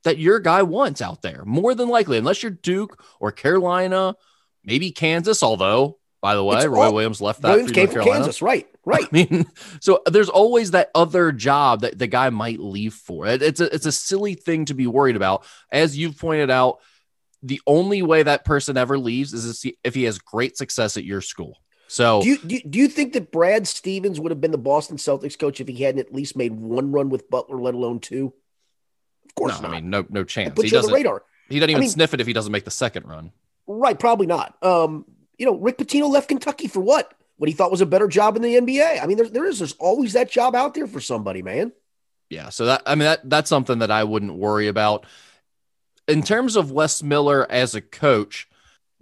that 0.05 0.19
your 0.19 0.39
guy 0.41 0.63
wants 0.63 1.03
out 1.03 1.23
there, 1.23 1.43
more 1.45 1.75
than 1.75 1.89
likely, 1.89 2.19
unless 2.19 2.43
you're 2.43 2.51
Duke 2.51 3.03
or 3.21 3.33
Carolina, 3.33 4.17
maybe 4.65 4.91
Kansas. 4.91 5.43
Although, 5.43 5.99
by 6.23 6.35
the 6.35 6.45
way, 6.45 6.59
it's 6.59 6.67
Roy 6.67 6.87
all, 6.87 6.95
Williams 6.95 7.21
left 7.21 7.43
that 7.43 7.51
Williams 7.51 7.73
came 7.73 7.89
from 7.89 8.05
Kansas, 8.05 8.41
right? 8.41 8.67
Right. 8.85 9.05
I 9.05 9.09
mean, 9.13 9.47
so 9.81 10.01
there's 10.07 10.29
always 10.29 10.71
that 10.71 10.91
other 10.95 11.33
job 11.33 11.81
that 11.81 11.99
the 11.99 12.07
guy 12.07 12.31
might 12.31 12.61
leave 12.61 12.95
for. 12.95 13.27
It's 13.27 13.61
a 13.61 13.75
it's 13.75 13.87
a 13.87 13.93
silly 13.93 14.35
thing 14.35 14.67
to 14.67 14.75
be 14.75 14.87
worried 14.87 15.17
about, 15.17 15.45
as 15.71 15.99
you've 15.99 16.19
pointed 16.19 16.51
out 16.51 16.79
the 17.43 17.61
only 17.67 18.03
way 18.03 18.23
that 18.23 18.45
person 18.45 18.77
ever 18.77 18.99
leaves 18.99 19.33
is 19.33 19.65
if 19.85 19.95
he 19.95 20.05
has 20.05 20.19
great 20.19 20.57
success 20.57 20.97
at 20.97 21.05
your 21.05 21.21
school. 21.21 21.59
So, 21.91 22.21
do 22.21 22.29
you, 22.29 22.39
do 22.39 22.55
you, 22.57 22.63
do 22.69 22.79
you 22.79 22.89
think 22.89 23.15
that 23.15 23.33
Brad 23.33 23.67
Stevens 23.67 24.21
would 24.21 24.31
have 24.31 24.41
been 24.43 24.51
the 24.51 24.59
Boston 24.59 24.99
Celtics 24.99 25.39
coach 25.39 25.61
if 25.61 25.69
he 25.69 25.83
hadn't 25.83 26.01
at 26.01 26.13
least 26.13 26.37
made 26.37 26.53
one 26.53 26.93
run 26.93 27.09
with 27.09 27.31
Butler, 27.31 27.59
let 27.61 27.75
alone 27.75 27.99
two? 27.99 28.35
Of 29.25 29.35
course, 29.35 29.61
no, 29.63 29.69
not. 29.69 29.77
I 29.77 29.81
mean, 29.81 29.91
no, 29.91 30.05
no 30.11 30.23
chance. 30.23 30.61
He 30.61 30.69
the 30.69 30.91
radar. 30.93 31.23
He 31.49 31.59
doesn't 31.59 31.71
even 31.71 31.81
I 31.81 31.83
mean, 31.83 31.91
sniff 31.91 32.13
it 32.13 32.21
if 32.21 32.27
he 32.27 32.35
doesn't 32.35 32.53
make 32.53 32.67
the 32.67 32.71
second 32.71 33.07
run. 33.07 33.33
Right, 33.67 33.99
probably 33.99 34.27
not. 34.27 34.63
Um, 34.63 35.07
you 35.39 35.47
know, 35.47 35.57
Rick 35.57 35.79
Pitino 35.79 36.11
left 36.11 36.29
Kentucky 36.29 36.69
for 36.69 36.81
what? 36.81 37.15
What 37.39 37.49
he 37.49 37.55
thought 37.55 37.71
was 37.71 37.81
a 37.81 37.87
better 37.87 38.09
job 38.09 38.37
in 38.37 38.43
the 38.43 38.57
NBA. 38.57 39.03
I 39.03 39.07
mean, 39.07 39.17
there, 39.17 39.29
there 39.29 39.47
is 39.47 39.59
there's 39.59 39.75
always 39.75 40.13
that 40.13 40.31
job 40.31 40.55
out 40.55 40.75
there 40.75 40.87
for 40.87 41.01
somebody, 41.01 41.41
man. 41.41 41.73
Yeah, 42.29 42.51
so 42.51 42.67
that 42.67 42.83
I 42.85 42.95
mean 42.95 43.05
that 43.05 43.31
that's 43.31 43.49
something 43.49 43.79
that 43.79 43.91
I 43.91 44.05
wouldn't 44.05 44.35
worry 44.35 44.69
about 44.69 45.07
in 46.09 46.23
terms 46.23 46.57
of 46.57 46.73
Wes 46.73 47.03
Miller 47.03 47.47
as 47.51 47.75
a 47.75 47.81
coach, 47.81 48.49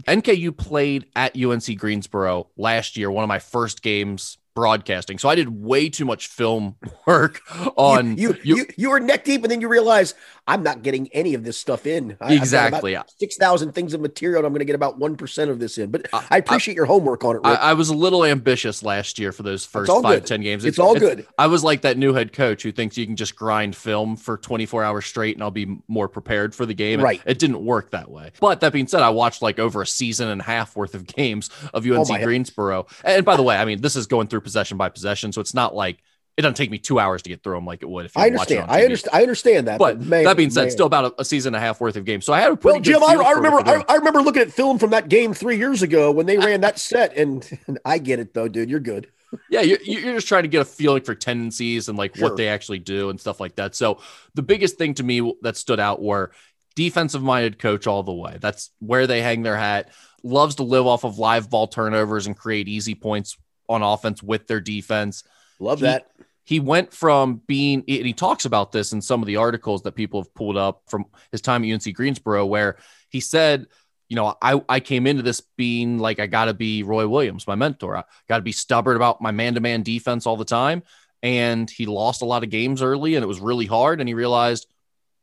NKU 0.06 0.56
played 0.56 1.06
at 1.14 1.36
UNC 1.40 1.78
Greensboro 1.78 2.48
last 2.56 2.96
year, 2.96 3.10
one 3.10 3.24
of 3.24 3.28
my 3.28 3.38
first 3.38 3.82
games 3.82 4.36
broadcasting. 4.54 5.18
So 5.18 5.28
I 5.28 5.34
did 5.36 5.48
way 5.48 5.88
too 5.88 6.04
much 6.04 6.26
film 6.26 6.76
work 7.06 7.40
on 7.76 8.16
you. 8.16 8.36
You, 8.42 8.56
you, 8.56 8.66
you 8.76 8.90
were 8.90 9.00
neck 9.00 9.24
deep, 9.24 9.42
and 9.42 9.50
then 9.50 9.60
you 9.60 9.68
realize 9.68 10.14
I'm 10.48 10.62
not 10.62 10.82
getting 10.82 11.08
any 11.12 11.34
of 11.34 11.42
this 11.42 11.58
stuff 11.58 11.86
in. 11.86 12.16
I, 12.20 12.34
exactly, 12.34 12.96
six 13.18 13.36
thousand 13.36 13.72
things 13.72 13.94
of 13.94 14.00
material. 14.00 14.38
And 14.38 14.46
I'm 14.46 14.52
going 14.52 14.60
to 14.60 14.64
get 14.64 14.76
about 14.76 14.98
one 14.98 15.16
percent 15.16 15.50
of 15.50 15.58
this 15.58 15.76
in. 15.76 15.90
But 15.90 16.06
I, 16.12 16.24
I 16.30 16.36
appreciate 16.38 16.74
I, 16.74 16.76
your 16.76 16.86
homework 16.86 17.24
on 17.24 17.36
it. 17.36 17.40
I, 17.44 17.54
I, 17.54 17.72
was 17.72 17.88
a 17.88 17.94
little 17.94 18.24
ambitious 18.24 18.82
last 18.82 19.18
year 19.18 19.32
for 19.32 19.42
those 19.42 19.64
first 19.64 19.90
five 19.90 20.02
good. 20.02 20.26
ten 20.26 20.42
games. 20.42 20.64
It's, 20.64 20.74
it's 20.74 20.78
all 20.78 20.94
it's, 20.94 21.00
good. 21.00 21.26
I 21.36 21.48
was 21.48 21.64
like 21.64 21.82
that 21.82 21.98
new 21.98 22.12
head 22.12 22.32
coach 22.32 22.62
who 22.62 22.70
thinks 22.70 22.96
you 22.96 23.06
can 23.06 23.16
just 23.16 23.34
grind 23.34 23.74
film 23.74 24.16
for 24.16 24.36
24 24.36 24.84
hours 24.84 25.06
straight, 25.06 25.34
and 25.34 25.42
I'll 25.42 25.50
be 25.50 25.78
more 25.88 26.08
prepared 26.08 26.54
for 26.54 26.64
the 26.64 26.74
game. 26.74 27.00
Right. 27.00 27.20
It, 27.26 27.32
it 27.32 27.38
didn't 27.38 27.64
work 27.64 27.90
that 27.90 28.10
way. 28.10 28.30
But 28.40 28.60
that 28.60 28.72
being 28.72 28.86
said, 28.86 29.02
I 29.02 29.10
watched 29.10 29.42
like 29.42 29.58
over 29.58 29.82
a 29.82 29.86
season 29.86 30.28
and 30.28 30.40
a 30.40 30.44
half 30.44 30.76
worth 30.76 30.94
of 30.94 31.06
games 31.16 31.50
of 31.74 31.84
UNC 31.84 32.10
oh 32.10 32.18
Greensboro. 32.22 32.86
And 33.04 33.24
by 33.24 33.36
the 33.36 33.42
way, 33.42 33.56
I 33.56 33.64
mean 33.64 33.80
this 33.80 33.96
is 33.96 34.06
going 34.06 34.28
through 34.28 34.42
possession 34.42 34.76
by 34.76 34.90
possession, 34.90 35.32
so 35.32 35.40
it's 35.40 35.54
not 35.54 35.74
like 35.74 35.98
it 36.36 36.42
doesn't 36.42 36.56
take 36.56 36.70
me 36.70 36.78
two 36.78 36.98
hours 36.98 37.22
to 37.22 37.30
get 37.30 37.42
through 37.42 37.54
them 37.54 37.64
like 37.64 37.82
it 37.82 37.88
would 37.88 38.04
if 38.04 38.16
I 38.16 38.26
understand. 38.26 38.70
I 38.70 38.84
understand. 38.84 39.14
I 39.14 39.22
understand 39.22 39.68
that. 39.68 39.78
But, 39.78 39.98
but 39.98 40.06
man, 40.06 40.24
that 40.24 40.36
being 40.36 40.50
said, 40.50 40.62
man. 40.62 40.70
still 40.70 40.86
about 40.86 41.04
a, 41.06 41.22
a, 41.22 41.24
season 41.24 41.54
and 41.54 41.62
a 41.62 41.66
half 41.66 41.80
worth 41.80 41.96
of 41.96 42.04
games. 42.04 42.26
So 42.26 42.34
I 42.34 42.40
had 42.40 42.52
a 42.52 42.56
pretty 42.56 42.74
well, 42.74 42.82
Jim. 42.82 43.02
I, 43.02 43.14
I, 43.14 43.30
remember. 43.32 43.62
I, 43.66 43.84
I, 43.88 43.94
remember 43.96 44.20
looking 44.20 44.42
at 44.42 44.52
film 44.52 44.78
from 44.78 44.90
that 44.90 45.08
game 45.08 45.32
three 45.32 45.56
years 45.56 45.82
ago 45.82 46.10
when 46.10 46.26
they 46.26 46.36
ran 46.46 46.60
that 46.60 46.78
set, 46.78 47.16
and, 47.16 47.48
and 47.66 47.78
I 47.84 47.98
get 47.98 48.18
it 48.18 48.34
though, 48.34 48.48
dude. 48.48 48.68
You're 48.68 48.80
good. 48.80 49.08
yeah, 49.50 49.62
you're, 49.62 49.80
you're 49.82 50.14
just 50.14 50.28
trying 50.28 50.42
to 50.42 50.48
get 50.48 50.60
a 50.60 50.66
feeling 50.66 51.02
for 51.02 51.14
tendencies 51.14 51.88
and 51.88 51.96
like 51.96 52.14
sure. 52.14 52.28
what 52.28 52.36
they 52.36 52.48
actually 52.48 52.80
do 52.80 53.08
and 53.08 53.18
stuff 53.18 53.40
like 53.40 53.56
that. 53.56 53.74
So 53.74 54.00
the 54.34 54.42
biggest 54.42 54.76
thing 54.76 54.92
to 54.94 55.02
me 55.02 55.34
that 55.40 55.56
stood 55.56 55.80
out 55.80 56.02
were 56.02 56.32
defensive 56.74 57.22
minded 57.22 57.58
coach 57.58 57.86
all 57.86 58.02
the 58.02 58.12
way. 58.12 58.36
That's 58.40 58.70
where 58.78 59.06
they 59.06 59.22
hang 59.22 59.42
their 59.42 59.56
hat. 59.56 59.88
Loves 60.22 60.56
to 60.56 60.64
live 60.64 60.86
off 60.86 61.04
of 61.04 61.18
live 61.18 61.48
ball 61.48 61.66
turnovers 61.66 62.26
and 62.26 62.36
create 62.36 62.68
easy 62.68 62.94
points 62.94 63.38
on 63.68 63.82
offense 63.82 64.22
with 64.22 64.46
their 64.46 64.60
defense. 64.60 65.24
Love 65.58 65.78
he, 65.78 65.86
that 65.86 66.10
he 66.46 66.60
went 66.60 66.92
from 66.92 67.42
being, 67.48 67.80
and 67.88 68.06
he 68.06 68.12
talks 68.12 68.44
about 68.44 68.70
this 68.70 68.92
in 68.92 69.02
some 69.02 69.20
of 69.20 69.26
the 69.26 69.36
articles 69.36 69.82
that 69.82 69.96
people 69.96 70.22
have 70.22 70.32
pulled 70.32 70.56
up 70.56 70.82
from 70.86 71.06
his 71.32 71.40
time 71.40 71.64
at 71.64 71.72
UNC 71.72 71.92
Greensboro, 71.92 72.46
where 72.46 72.76
he 73.08 73.18
said, 73.18 73.66
you 74.08 74.14
know, 74.14 74.36
I, 74.40 74.62
I 74.68 74.78
came 74.78 75.08
into 75.08 75.24
this 75.24 75.40
being 75.56 75.98
like, 75.98 76.20
I 76.20 76.28
got 76.28 76.44
to 76.44 76.54
be 76.54 76.84
Roy 76.84 77.08
Williams, 77.08 77.48
my 77.48 77.56
mentor. 77.56 77.96
I 77.96 78.04
got 78.28 78.36
to 78.36 78.44
be 78.44 78.52
stubborn 78.52 78.94
about 78.94 79.20
my 79.20 79.32
man 79.32 79.54
to 79.54 79.60
man 79.60 79.82
defense 79.82 80.24
all 80.24 80.36
the 80.36 80.44
time. 80.44 80.84
And 81.20 81.68
he 81.68 81.86
lost 81.86 82.22
a 82.22 82.26
lot 82.26 82.44
of 82.44 82.50
games 82.50 82.80
early 82.80 83.16
and 83.16 83.24
it 83.24 83.26
was 83.28 83.40
really 83.40 83.66
hard. 83.66 83.98
And 83.98 84.08
he 84.08 84.14
realized, 84.14 84.68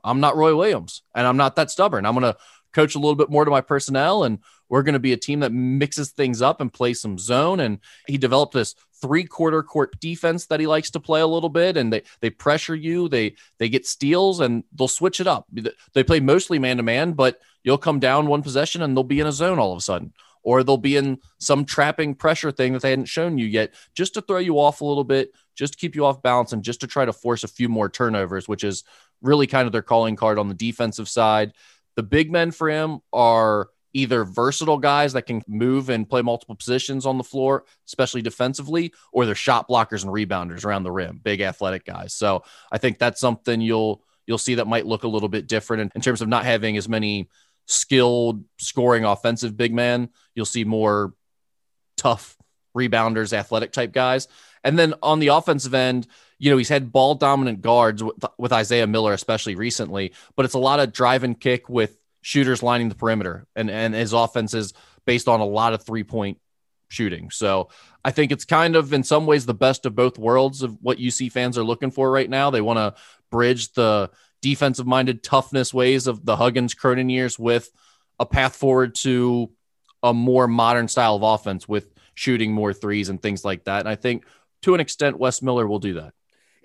I'm 0.03 0.20
not 0.20 0.36
Roy 0.36 0.53
Williams 0.53 1.03
and 1.15 1.25
I'm 1.25 1.38
not 1.38 1.56
that 1.56 1.72
stubborn. 1.72 2.06
I'm 2.06 2.20
going 2.20 2.34
to 2.34 2.38
coach 2.74 2.96
a 2.96 3.00
little 3.00 3.15
bit 3.15 3.30
more 3.30 3.46
to 3.46 3.51
my 3.51 3.62
personnel 3.62 4.25
and 4.25 4.39
we're 4.68 4.84
going 4.84 4.94
to 4.94 5.00
be 5.00 5.13
a 5.13 5.18
team 5.18 5.39
that 5.42 5.53
mixes 5.53 6.12
things 6.12 6.42
up 6.42 6.60
and 6.60 6.74
plays 6.74 7.00
some 7.00 7.18
zone. 7.18 7.62
And 7.62 7.80
he 8.08 8.18
developed 8.18 8.53
this 8.53 8.75
three 9.03 9.25
quarter 9.25 9.62
court 9.62 10.00
defense 10.00 10.45
that 10.48 10.60
he 10.62 10.65
likes 10.65 10.89
to 10.91 11.00
play 11.00 11.19
a 11.19 11.27
little 11.27 11.50
bit 11.50 11.75
and 11.75 11.91
they 11.91 12.01
they 12.22 12.29
pressure 12.29 12.74
you 12.74 13.10
they 13.10 13.36
they 13.60 13.67
get 13.67 13.86
steals 13.86 14.39
and 14.39 14.63
they'll 14.74 14.88
switch 14.88 15.19
it 15.19 15.27
up. 15.27 15.45
They 15.93 16.03
play 16.03 16.22
mostly 16.22 16.57
man 16.57 16.77
to 16.77 16.83
man 16.83 17.12
but 17.12 17.39
you'll 17.63 17.77
come 17.77 18.00
down 18.00 18.27
one 18.27 18.41
possession 18.41 18.81
and 18.81 18.95
they'll 18.95 19.03
be 19.03 19.19
in 19.19 19.27
a 19.27 19.31
zone 19.31 19.60
all 19.60 19.74
of 19.74 19.77
a 19.77 19.81
sudden 19.81 20.13
or 20.41 20.63
they'll 20.63 20.77
be 20.77 20.95
in 20.95 21.19
some 21.38 21.65
trapping 21.65 22.15
pressure 22.15 22.51
thing 22.51 22.74
that 22.74 22.81
they 22.81 22.89
hadn't 22.89 23.05
shown 23.05 23.38
you 23.38 23.45
yet 23.45 23.74
just 23.93 24.13
to 24.13 24.22
throw 24.22 24.39
you 24.39 24.60
off 24.60 24.79
a 24.79 24.86
little 24.86 25.03
bit 25.03 25.31
just 25.53 25.74
to 25.74 25.79
keep 25.79 25.95
you 25.95 26.05
off 26.05 26.24
balance 26.24 26.53
and 26.53 26.63
just 26.63 26.81
to 26.81 26.88
try 26.88 27.05
to 27.05 27.13
force 27.13 27.43
a 27.43 27.48
few 27.48 27.67
more 27.67 27.89
turnovers 27.89 28.48
which 28.48 28.63
is 28.63 28.83
really 29.22 29.48
kind 29.48 29.65
of 29.65 29.72
their 29.72 29.81
calling 29.81 30.15
card 30.15 30.38
on 30.38 30.50
the 30.50 30.53
defensive 30.53 31.10
side. 31.10 31.53
The 31.95 32.03
big 32.03 32.31
men 32.31 32.51
for 32.51 32.69
him 32.69 33.00
are 33.12 33.69
either 33.93 34.25
versatile 34.25 34.77
guys 34.77 35.13
that 35.13 35.23
can 35.23 35.41
move 35.47 35.89
and 35.89 36.09
play 36.09 36.21
multiple 36.21 36.55
positions 36.55 37.05
on 37.05 37.17
the 37.17 37.23
floor, 37.23 37.65
especially 37.88 38.21
defensively, 38.21 38.93
or 39.12 39.25
they're 39.25 39.35
shot 39.35 39.67
blockers 39.67 40.03
and 40.03 40.12
rebounders 40.12 40.65
around 40.65 40.83
the 40.83 40.91
rim, 40.91 41.19
big 41.23 41.41
athletic 41.41 41.85
guys. 41.85 42.13
So 42.13 42.43
I 42.71 42.77
think 42.77 42.97
that's 42.97 43.19
something 43.19 43.62
you'll 43.62 44.03
you'll 44.25 44.38
see 44.38 44.55
that 44.55 44.67
might 44.67 44.85
look 44.85 45.03
a 45.03 45.07
little 45.07 45.29
bit 45.29 45.47
different 45.47 45.81
in, 45.81 45.91
in 45.95 46.01
terms 46.01 46.21
of 46.21 46.27
not 46.27 46.45
having 46.45 46.77
as 46.77 46.88
many 46.88 47.29
skilled 47.65 48.43
scoring 48.57 49.05
offensive 49.05 49.55
big 49.55 49.73
men. 49.73 50.09
You'll 50.33 50.45
see 50.45 50.63
more 50.63 51.13
tough 51.97 52.38
rebounders, 52.75 53.33
athletic 53.33 53.71
type 53.71 53.91
guys. 53.91 54.27
And 54.63 54.79
then 54.79 54.93
on 55.03 55.19
the 55.19 55.27
offensive 55.27 55.73
end, 55.73 56.07
you 56.39 56.50
know, 56.50 56.57
he's 56.57 56.69
had 56.69 56.91
ball 56.91 57.15
dominant 57.15 57.62
guards 57.62 58.03
with, 58.03 58.15
with 58.38 58.53
Isaiah 58.53 58.88
Miller, 58.88 59.13
especially 59.13 59.55
recently, 59.55 60.13
but 60.35 60.45
it's 60.45 60.53
a 60.53 60.59
lot 60.59 60.79
of 60.79 60.91
drive 60.91 61.23
and 61.23 61.39
kick 61.39 61.69
with 61.69 61.97
shooters 62.24 62.63
lining 62.63 62.89
the 62.89 62.96
perimeter, 62.96 63.46
and 63.56 63.70
and 63.70 63.94
his 63.94 64.13
offense 64.13 64.56
is 64.56 64.74
based 65.06 65.27
on 65.27 65.39
a 65.39 65.46
lot 65.46 65.74
of 65.74 65.86
three 65.86 66.03
point 66.03 66.39
shooting. 66.88 67.30
So 67.30 67.70
I 68.03 68.12
think 68.12 68.32
it's 68.32 68.46
kind 68.46 68.75
of 68.75 68.94
in 68.94 69.03
some 69.03 69.25
ways 69.25 69.46
the 69.46 69.53
best 69.53 69.86
of 69.86 69.96
both 69.96 70.18
worlds 70.18 70.63
of 70.63 70.77
what 70.82 70.98
UC 70.98 71.32
fans 71.32 71.58
are 71.58 71.63
looking 71.63 71.92
for 71.92 72.10
right 72.10 72.30
now. 72.30 72.50
They 72.50 72.62
want 72.62 72.77
to 72.77 72.96
bridge 73.30 73.74
the 73.74 74.10
defensive 74.42 74.88
minded 74.88 75.24
toughness 75.24 75.74
ways 75.74 76.08
of 76.08 76.25
the 76.25 76.36
Huggins 76.36 76.74
Cronin 76.74 77.10
years 77.10 77.38
with 77.38 77.70
a 78.20 78.25
path 78.25 78.56
forward 78.56 78.96
to 78.96 79.51
a 80.01 80.13
more 80.13 80.48
modern 80.48 80.88
style 80.88 81.15
of 81.15 81.24
offense 81.24 81.68
with 81.68 81.94
shooting 82.13 82.53
more 82.53 82.74
threes 82.74 83.10
and 83.10 83.22
things 83.22 83.44
like 83.44 83.65
that. 83.65 83.80
And 83.80 83.89
I 83.89 83.96
think 83.96 84.25
to 84.63 84.74
an 84.74 84.80
extent, 84.80 85.20
Wes 85.20 85.42
Miller 85.42 85.68
will 85.68 85.80
do 85.80 85.96
that. 85.96 86.13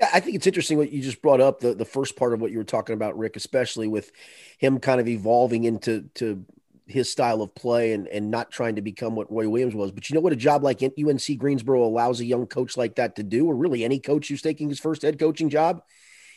Yeah, 0.01 0.11
I 0.15 0.21
think 0.21 0.37
it's 0.37 0.47
interesting 0.47 0.79
what 0.79 0.93
you 0.93 1.03
just 1.03 1.23
brought 1.23 1.41
up 1.41 1.61
the 1.61 1.75
the 1.75 1.85
first 1.85 2.17
part 2.17 2.33
of 2.33 2.41
what 2.41 2.53
you 2.53 2.59
were 2.59 2.65
talking 2.65 2.95
about, 2.95 3.19
Rick, 3.19 3.37
especially 3.37 3.89
with 3.89 4.13
him 4.59 4.79
kind 4.79 5.01
of 5.01 5.09
evolving 5.09 5.65
into 5.65 6.03
to 6.15 6.45
his 6.87 7.11
style 7.11 7.43
of 7.43 7.55
play 7.55 7.93
and 7.93 8.07
and 8.09 8.31
not 8.31 8.51
trying 8.51 8.77
to 8.77 8.83
become 8.83 9.15
what 9.17 9.31
Roy 9.31 9.49
Williams 9.49 9.75
was. 9.75 9.91
But 9.91 10.09
you 10.09 10.15
know 10.15 10.21
what 10.21 10.33
a 10.33 10.37
job 10.37 10.63
like 10.63 10.83
UNC 10.83 11.39
Greensboro 11.39 11.85
allows 11.85 12.21
a 12.21 12.25
young 12.25 12.47
coach 12.47 12.77
like 12.77 12.97
that 12.97 13.17
to 13.17 13.23
do, 13.23 13.47
or 13.47 13.57
really 13.57 13.85
any 13.85 13.99
coach 13.99 14.29
who's 14.29 14.43
taking 14.43 14.69
his 14.69 14.79
first 14.81 15.03
head 15.03 15.19
coaching 15.19 15.51
job, 15.51 15.83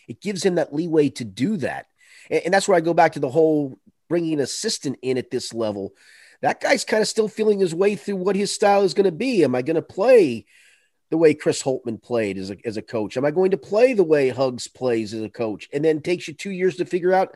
it 0.08 0.22
gives 0.22 0.44
him 0.44 0.56
that 0.56 0.74
leeway 0.74 1.10
to 1.10 1.24
do 1.24 1.58
that. 1.58 1.86
And, 2.30 2.42
and 2.46 2.54
that's 2.54 2.68
where 2.68 2.78
I 2.78 2.82
go 2.82 2.94
back 2.94 3.14
to 3.14 3.20
the 3.20 3.30
whole 3.30 3.78
bringing 4.10 4.34
an 4.34 4.40
assistant 4.40 4.98
in 5.02 5.18
at 5.18 5.30
this 5.32 5.54
level. 5.54 5.94
That 6.42 6.60
guy's 6.60 6.84
kind 6.84 7.02
of 7.02 7.08
still 7.08 7.28
feeling 7.28 7.60
his 7.60 7.76
way 7.76 7.96
through 7.96 8.16
what 8.16 8.36
his 8.36 8.52
style 8.52 8.82
is 8.82 8.96
going 8.96 9.06
to 9.06 9.12
be. 9.12 9.44
Am 9.44 9.54
I 9.54 9.62
going 9.62 9.76
to 9.76 9.82
play? 9.84 10.46
The 11.12 11.18
way 11.18 11.36
Chris 11.36 11.62
Holtmann 11.62 12.02
played 12.02 12.38
as 12.38 12.50
a, 12.50 12.58
as 12.66 12.78
a 12.78 12.82
coach? 12.82 13.18
Am 13.18 13.26
I 13.26 13.32
going 13.32 13.52
to 13.52 13.58
play 13.58 13.94
the 13.94 14.04
way 14.04 14.30
Hugs 14.30 14.68
plays 14.68 15.14
as 15.14 15.22
a 15.22 15.30
coach? 15.30 15.70
And 15.72 15.86
then 15.86 16.02
takes 16.02 16.28
you 16.28 16.34
two 16.34 16.52
years 16.52 16.78
to 16.78 16.86
figure 16.86 17.14
out, 17.14 17.36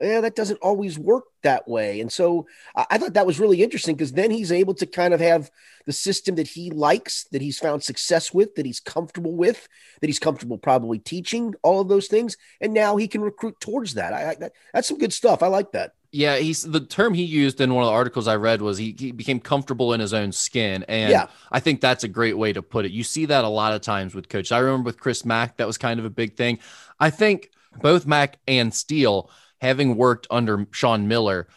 yeah, 0.00 0.20
that 0.20 0.34
doesn't 0.34 0.58
always 0.58 0.98
work 0.98 1.26
that 1.42 1.68
way. 1.68 2.00
And 2.00 2.12
so 2.12 2.46
I, 2.74 2.86
I 2.90 2.98
thought 2.98 3.14
that 3.14 3.26
was 3.26 3.38
really 3.38 3.62
interesting 3.62 3.94
because 3.94 4.12
then 4.12 4.32
he's 4.32 4.50
able 4.50 4.74
to 4.74 4.86
kind 4.86 5.14
of 5.14 5.20
have 5.20 5.50
the 5.86 5.92
system 5.92 6.34
that 6.34 6.48
he 6.48 6.70
likes, 6.70 7.24
that 7.30 7.40
he's 7.40 7.60
found 7.60 7.84
success 7.84 8.34
with, 8.34 8.56
that 8.56 8.66
he's 8.66 8.80
comfortable 8.80 9.36
with, 9.36 9.68
that 10.00 10.08
he's 10.08 10.18
comfortable 10.18 10.58
probably 10.58 10.98
teaching 10.98 11.54
all 11.62 11.80
of 11.80 11.88
those 11.88 12.08
things. 12.08 12.36
And 12.60 12.74
now 12.74 12.96
he 12.96 13.06
can 13.06 13.20
recruit 13.20 13.60
towards 13.60 13.94
that. 13.94 14.12
I, 14.12 14.30
I 14.30 14.34
that, 14.34 14.52
that's 14.74 14.88
some 14.88 14.98
good 14.98 15.12
stuff. 15.12 15.42
I 15.42 15.46
like 15.46 15.72
that. 15.72 15.94
Yeah, 16.14 16.36
he's 16.36 16.62
the 16.62 16.80
term 16.80 17.14
he 17.14 17.24
used 17.24 17.58
in 17.62 17.72
one 17.72 17.84
of 17.84 17.88
the 17.88 17.94
articles 17.94 18.28
I 18.28 18.36
read 18.36 18.60
was 18.60 18.76
he, 18.76 18.94
he 18.98 19.12
became 19.12 19.40
comfortable 19.40 19.94
in 19.94 20.00
his 20.00 20.12
own 20.12 20.30
skin. 20.30 20.84
And 20.86 21.10
yeah. 21.10 21.28
I 21.50 21.58
think 21.58 21.80
that's 21.80 22.04
a 22.04 22.08
great 22.08 22.36
way 22.36 22.52
to 22.52 22.60
put 22.60 22.84
it. 22.84 22.92
You 22.92 23.02
see 23.02 23.24
that 23.26 23.44
a 23.44 23.48
lot 23.48 23.72
of 23.72 23.80
times 23.80 24.14
with 24.14 24.28
coaches. 24.28 24.52
I 24.52 24.58
remember 24.58 24.86
with 24.86 25.00
Chris 25.00 25.24
Mack, 25.24 25.56
that 25.56 25.66
was 25.66 25.78
kind 25.78 25.98
of 25.98 26.04
a 26.04 26.10
big 26.10 26.36
thing. 26.36 26.58
I 27.00 27.08
think 27.08 27.50
both 27.80 28.06
Mack 28.06 28.38
and 28.46 28.74
Steele, 28.74 29.30
having 29.62 29.96
worked 29.96 30.26
under 30.30 30.66
Sean 30.70 31.08
Miller, 31.08 31.48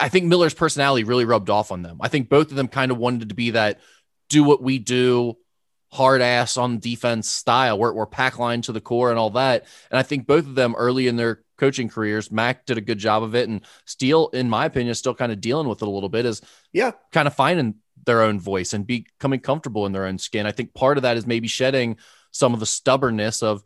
I 0.00 0.08
think 0.08 0.26
Miller's 0.26 0.54
personality 0.54 1.04
really 1.04 1.24
rubbed 1.24 1.48
off 1.48 1.70
on 1.70 1.82
them. 1.82 1.98
I 2.00 2.08
think 2.08 2.28
both 2.28 2.50
of 2.50 2.56
them 2.56 2.66
kind 2.66 2.90
of 2.90 2.98
wanted 2.98 3.28
to 3.28 3.36
be 3.36 3.50
that 3.50 3.78
do 4.28 4.42
what 4.42 4.60
we 4.60 4.80
do, 4.80 5.36
hard 5.92 6.20
ass 6.20 6.56
on 6.56 6.80
defense 6.80 7.28
style. 7.28 7.78
We're, 7.78 7.92
we're 7.92 8.06
pack 8.06 8.38
line 8.38 8.62
to 8.62 8.72
the 8.72 8.80
core 8.80 9.10
and 9.10 9.18
all 9.18 9.30
that. 9.30 9.64
And 9.90 9.98
I 9.98 10.02
think 10.02 10.26
both 10.26 10.46
of 10.46 10.56
them 10.56 10.74
early 10.76 11.06
in 11.06 11.14
their 11.14 11.42
coaching 11.58 11.88
careers. 11.88 12.30
Mack 12.30 12.64
did 12.64 12.78
a 12.78 12.82
good 12.82 12.98
job 12.98 13.22
of 13.22 13.34
it, 13.34 13.48
and 13.48 13.60
Steele, 13.84 14.28
in 14.32 14.48
my 14.48 14.66
opinion, 14.66 14.90
is 14.90 14.98
still 14.98 15.14
kind 15.14 15.32
of 15.32 15.40
dealing 15.40 15.68
with 15.68 15.82
it 15.82 15.88
a 15.88 15.90
little 15.90 16.08
bit. 16.08 16.24
Is 16.24 16.40
yeah, 16.72 16.92
kind 17.12 17.28
of 17.28 17.34
finding 17.34 17.74
their 18.04 18.22
own 18.22 18.40
voice 18.40 18.72
and 18.72 18.86
becoming 18.86 19.40
comfortable 19.40 19.84
in 19.86 19.92
their 19.92 20.06
own 20.06 20.18
skin. 20.18 20.46
I 20.46 20.52
think 20.52 20.74
part 20.74 20.96
of 20.96 21.02
that 21.02 21.16
is 21.16 21.26
maybe 21.26 21.48
shedding 21.48 21.96
some 22.30 22.54
of 22.54 22.60
the 22.60 22.66
stubbornness 22.66 23.42
of 23.42 23.62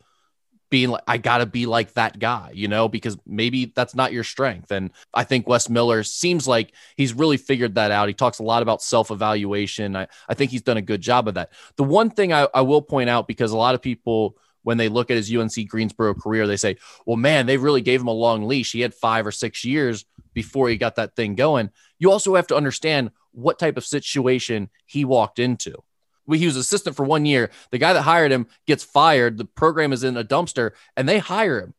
being 0.73 0.89
like, 0.89 1.03
I 1.07 1.19
got 1.19 1.39
to 1.39 1.47
be 1.47 1.67
like 1.67 1.93
that 1.93 2.19
guy, 2.19 2.51
you 2.55 2.67
know, 2.67 2.89
because 2.89 3.19
maybe 3.27 3.73
that's 3.77 3.95
not 3.95 4.11
your 4.11 4.25
strength. 4.25 4.73
And 4.73 4.91
I 5.13 5.23
think 5.23 5.47
Wes 5.47 5.69
Miller 5.69 6.03
seems 6.03 6.49
like 6.49 6.73
he's 6.97 7.13
really 7.13 7.37
figured 7.37 7.75
that 7.75 7.91
out. 7.91 8.09
He 8.09 8.15
talks 8.15 8.39
a 8.39 8.43
lot 8.43 8.63
about 8.63 8.83
self 8.83 9.11
evaluation. 9.11 9.95
I, 9.95 10.09
I 10.29 10.35
think 10.35 10.51
he's 10.51 10.63
done 10.63 10.79
a 10.79 10.83
good 10.83 11.03
job 11.03 11.29
of 11.29 11.35
that. 11.35 11.53
The 11.77 11.85
one 11.85 12.09
thing 12.09 12.33
I, 12.33 12.49
I 12.55 12.63
will 12.63 12.81
point 12.81 13.11
out, 13.11 13.29
because 13.29 13.53
a 13.53 13.57
lot 13.57 13.75
of 13.75 13.83
people 13.83 14.39
when 14.63 14.79
they 14.79 14.89
look 14.89 15.11
at 15.11 15.17
his 15.17 15.35
UNC 15.35 15.69
Greensboro 15.69 16.15
career, 16.15 16.47
they 16.47 16.57
say, 16.57 16.77
well, 17.07 17.17
man, 17.17 17.47
they 17.47 17.57
really 17.57 17.81
gave 17.81 18.01
him 18.01 18.09
a 18.09 18.13
long 18.13 18.47
leash. 18.47 18.73
He 18.73 18.81
had 18.81 18.95
five 18.95 19.27
or 19.27 19.33
six 19.33 19.65
years 19.65 20.05
before 20.35 20.69
he 20.69 20.77
got 20.77 20.97
that 20.97 21.17
thing 21.17 21.35
going. 21.35 21.71
You 21.99 22.11
also 22.11 22.35
have 22.35 22.47
to 22.49 22.57
understand 22.57 23.11
what 23.33 23.59
type 23.59 23.77
of 23.77 23.85
situation 23.85 24.71
he 24.87 25.05
walked 25.05 25.39
into. 25.39 25.83
He 26.31 26.47
was 26.47 26.57
assistant 26.57 26.97
for 26.97 27.05
one 27.05 27.27
year. 27.27 27.51
The 27.71 27.79
guy 27.79 27.93
that 27.93 28.03
hired 28.03 28.31
him 28.31 28.47
gets 28.67 28.85
fired. 28.85 29.39
The 29.39 29.45
program 29.45 29.93
is 29.93 30.05
in 30.05 30.17
a 30.17 30.25
dumpster 30.25 30.73
and 30.97 31.09
they 31.09 31.19
hire 31.19 31.61
him 31.61 31.75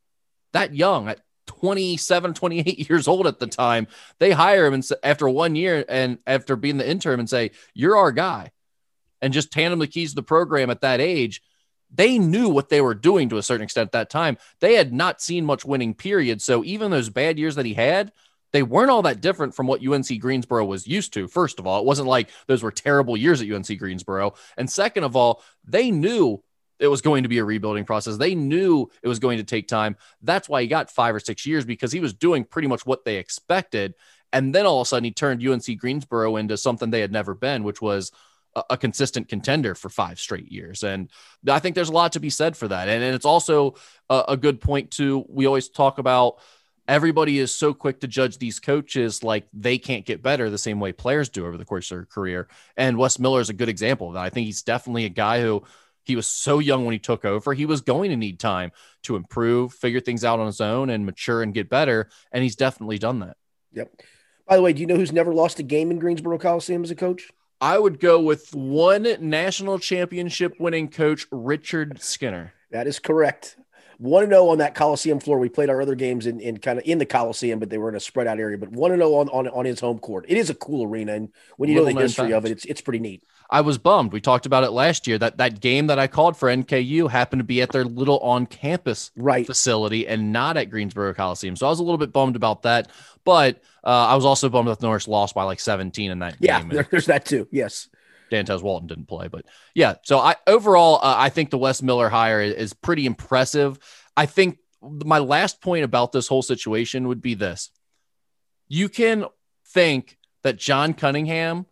that 0.52 0.76
young 0.76 1.08
at 1.08 1.22
27, 1.48 2.34
28 2.34 2.90
years 2.90 3.08
old 3.08 3.26
at 3.26 3.40
the 3.40 3.48
time. 3.48 3.88
They 4.20 4.32
hire 4.32 4.66
him 4.66 4.74
and 4.74 4.88
after 5.02 5.28
one 5.28 5.56
year 5.56 5.86
and 5.88 6.20
after 6.28 6.56
being 6.56 6.78
the 6.78 6.88
interim 6.88 7.20
and 7.20 7.30
say, 7.30 7.52
you're 7.74 7.98
our 7.98 8.12
guy 8.12 8.52
and 9.22 9.34
just 9.34 9.54
hand 9.54 9.74
him 9.74 9.80
the 9.80 9.88
keys 9.88 10.12
to 10.12 10.16
the 10.16 10.24
program 10.24 10.70
at 10.70 10.82
that 10.82 11.00
age 11.00 11.42
they 11.94 12.18
knew 12.18 12.50
what 12.50 12.70
they 12.70 12.82
were 12.82 12.96
doing 12.96 13.30
to 13.30 13.38
a 13.38 13.44
certain 13.44 13.64
extent 13.64 13.88
at 13.88 13.92
that 13.94 14.10
time. 14.10 14.38
They 14.60 14.74
had 14.74 14.92
not 14.92 15.22
seen 15.22 15.46
much 15.46 15.64
winning, 15.64 15.94
period. 15.94 16.42
So 16.42 16.64
even 16.64 16.92
those 16.92 17.10
bad 17.10 17.38
years 17.38 17.56
that 17.56 17.66
he 17.66 17.76
had, 17.76 18.12
they 18.52 18.64
weren't 18.64 18.92
all 18.92 19.02
that 19.04 19.22
different 19.22 19.56
from 19.56 19.68
what 19.68 19.86
UNC 19.86 20.20
Greensboro 20.20 20.66
was 20.66 20.88
used 20.88 21.14
to. 21.14 21.28
First 21.28 21.60
of 21.60 21.68
all, 21.68 21.80
it 21.80 21.86
wasn't 21.86 22.08
like 22.08 22.30
those 22.48 22.64
were 22.64 22.72
terrible 22.72 23.18
years 23.18 23.42
at 23.42 23.52
UNC 23.52 23.78
Greensboro. 23.80 24.34
And 24.58 24.70
second 24.70 25.04
of 25.04 25.16
all, 25.16 25.42
they 25.66 25.92
knew 25.92 26.44
it 26.80 26.88
was 26.88 27.02
going 27.02 27.24
to 27.24 27.30
be 27.30 27.38
a 27.38 27.46
rebuilding 27.46 27.86
process. 27.86 28.18
They 28.18 28.36
knew 28.36 28.90
it 29.02 29.08
was 29.08 29.20
going 29.20 29.38
to 29.38 29.44
take 29.44 29.68
time. 29.68 29.96
That's 30.22 30.50
why 30.50 30.62
he 30.62 30.68
got 30.68 30.92
five 30.92 31.16
or 31.16 31.20
six 31.20 31.46
years 31.46 31.66
because 31.66 31.92
he 31.92 32.00
was 32.00 32.14
doing 32.14 32.44
pretty 32.44 32.68
much 32.68 32.86
what 32.86 33.06
they 33.06 33.18
expected. 33.18 33.96
And 34.32 34.54
then 34.54 34.66
all 34.66 34.82
of 34.82 34.86
a 34.86 34.90
sudden, 34.90 35.04
he 35.04 35.12
turned 35.12 35.46
UNC 35.48 35.78
Greensboro 35.78 36.36
into 36.36 36.58
something 36.58 36.90
they 36.90 37.02
had 37.02 37.12
never 37.12 37.36
been, 37.36 37.64
which 37.64 37.82
was 37.82 38.12
a, 38.70 38.78
consistent 38.78 39.28
contender 39.28 39.76
for 39.76 39.90
five 39.90 40.20
straight 40.20 40.52
years. 40.52 40.84
And 40.84 41.10
I 41.50 41.60
think 41.60 41.76
there's 41.76 41.90
a 41.90 41.94
lot 41.94 42.14
to 42.14 42.20
be 42.20 42.30
said 42.30 42.56
for 42.56 42.68
that. 42.68 42.88
And, 42.88 43.04
and 43.04 43.16
it's 43.16 43.26
also 43.26 43.76
a, 44.10 44.24
a 44.30 44.38
good 44.38 44.62
point 44.62 44.92
to 44.92 45.26
we 45.30 45.46
always 45.46 45.70
talk 45.70 45.98
about 45.98 46.40
everybody 46.88 47.40
is 47.40 47.54
so 47.54 47.74
quick 47.74 48.02
to 48.02 48.08
judge 48.08 48.38
these 48.38 48.60
coaches 48.60 49.24
like 49.24 49.48
they 49.54 49.78
can't 49.78 50.06
get 50.06 50.22
better 50.22 50.50
the 50.50 50.58
same 50.58 50.80
way 50.80 50.92
players 50.92 51.30
do 51.30 51.46
over 51.46 51.58
the 51.58 51.66
course 51.66 51.90
of 51.92 51.98
their 51.98 52.06
career. 52.06 52.48
And 52.76 52.98
Wes 52.98 53.20
Miller 53.20 53.42
is 53.42 53.50
a 53.50 53.54
good 53.54 53.70
example 53.70 54.10
of 54.10 54.14
that. 54.16 54.24
I 54.24 54.30
think 54.30 54.46
he's 54.46 54.64
definitely 54.64 55.06
a 55.06 55.10
guy 55.10 55.42
who 55.42 55.64
he 56.04 56.16
was 56.16 56.28
so 56.28 56.60
young 56.60 56.86
when 56.86 56.94
he 56.94 57.00
took 57.00 57.24
over. 57.24 57.54
He 57.54 57.66
was 57.66 57.82
going 57.82 58.10
to 58.10 58.18
need 58.18 58.40
time 58.40 58.72
to 59.04 59.16
improve, 59.16 59.74
figure 59.74 60.02
things 60.02 60.26
out 60.26 60.40
on 60.40 60.46
his 60.46 60.60
own, 60.60 60.90
and 60.90 61.06
mature 61.06 61.42
and 61.42 61.54
get 61.54 61.70
better. 61.70 62.10
And 62.32 62.44
he's 62.44 62.58
definitely 62.58 62.98
done 62.98 63.20
that. 63.20 63.38
Yep. 63.72 64.02
By 64.46 64.58
the 64.58 64.62
way, 64.62 64.74
do 64.74 64.82
you 64.82 64.88
know 64.88 64.98
who's 64.98 65.14
never 65.14 65.34
lost 65.34 65.60
a 65.60 65.64
game 65.64 65.90
in 65.90 66.00
Greensboro 66.00 66.38
Coliseum 66.38 66.84
as 66.84 66.92
a 66.92 66.96
coach? 66.96 67.30
I 67.64 67.80
would 67.80 68.02
go 68.02 68.20
with 68.20 68.54
one 68.54 69.08
national 69.22 69.80
championship 69.80 70.60
winning 70.60 70.90
coach, 70.90 71.26
Richard 71.32 72.02
Skinner. 72.02 72.52
That 72.72 72.88
is 72.88 73.00
correct. 73.00 73.56
One 74.04 74.24
to 74.24 74.36
zero 74.36 74.50
on 74.50 74.58
that 74.58 74.76
Coliseum 74.76 75.22
floor. 75.22 75.40
We 75.40 75.48
played 75.48 75.70
our 75.70 75.82
other 75.82 75.96
games 75.96 76.26
in, 76.26 76.42
in 76.42 76.58
kind 76.58 76.78
of 76.78 76.84
in 76.86 76.98
the 76.98 77.06
Coliseum, 77.06 77.60
but 77.60 77.70
they 77.70 77.78
were 77.78 77.88
in 77.88 77.96
a 77.96 78.02
spread 78.02 78.28
out 78.28 78.38
area. 78.38 78.58
But 78.58 78.70
one 78.74 78.92
to 78.92 78.98
zero 78.98 79.14
on, 79.14 79.30
on 79.30 79.48
on 79.48 79.64
his 79.64 79.80
home 79.80 79.98
court. 79.98 80.26
It 80.28 80.36
is 80.36 80.50
a 80.50 80.54
cool 80.56 80.86
arena, 80.86 81.14
and 81.14 81.32
when 81.56 81.70
you 81.70 81.76
Little 81.76 81.94
know 81.94 82.00
the 82.00 82.06
history 82.08 82.26
fact. 82.26 82.34
of 82.34 82.46
it, 82.46 82.52
it's 82.52 82.66
it's 82.66 82.82
pretty 82.82 83.00
neat. 83.00 83.24
I 83.50 83.62
was 83.62 83.78
bummed. 83.78 84.12
We 84.12 84.20
talked 84.20 84.46
about 84.46 84.66
it 84.66 84.72
last 84.72 85.08
year 85.08 85.18
that 85.20 85.38
that 85.38 85.62
game 85.62 85.88
that 85.88 86.00
I 86.00 86.08
called 86.08 86.36
for 86.36 86.50
NKU 86.50 87.10
happened 87.10 87.40
to 87.40 87.46
be 87.46 87.62
at 87.62 87.72
their 87.72 87.86
little 87.86 88.20
on 88.20 88.46
campus 88.46 89.12
right. 89.16 89.46
facility 89.46 90.06
and 90.06 90.34
not 90.34 90.58
at 90.58 90.70
Greensboro 90.70 91.14
Coliseum. 91.14 91.56
So 91.56 91.68
I 91.68 91.70
was 91.70 91.80
a 91.80 91.84
little 91.84 91.98
bit 91.98 92.12
bummed 92.12 92.36
about 92.36 92.64
that. 92.64 92.90
But 93.24 93.62
uh, 93.84 93.88
I 93.88 94.16
was 94.16 94.26
also 94.26 94.50
bummed 94.50 94.68
that 94.68 94.82
Norse 94.82 95.08
lost 95.08 95.34
by 95.34 95.44
like 95.44 95.60
17 95.60 96.12
in 96.12 96.20
that 96.20 96.36
yeah, 96.40 96.62
game. 96.62 96.72
Yeah, 96.72 96.84
there's 96.92 97.06
that 97.06 97.26
too. 97.26 97.48
Yes. 97.52 97.88
Dantez 98.34 98.62
Walton 98.62 98.88
didn't 98.88 99.08
play, 99.08 99.28
but 99.28 99.46
yeah. 99.76 99.96
So 100.04 100.18
I 100.18 100.36
overall, 100.48 100.96
uh, 100.96 101.16
I 101.18 101.30
think 101.30 101.50
the 101.50 101.58
Wes 101.58 101.82
Miller 101.82 102.10
hire 102.10 102.42
is, 102.42 102.54
is 102.56 102.74
pretty 102.74 103.06
impressive. 103.06 103.78
I 104.18 104.26
think 104.26 104.58
my 104.82 105.20
last 105.20 105.62
point 105.62 105.86
about 105.86 106.12
this 106.12 106.28
whole 106.28 106.42
situation 106.42 107.08
would 107.08 107.22
be 107.22 107.36
this: 107.36 107.70
you 108.68 108.90
can 108.90 109.26
think 109.68 110.18
that 110.44 110.58
John 110.58 110.94
Cunningham 110.94 111.66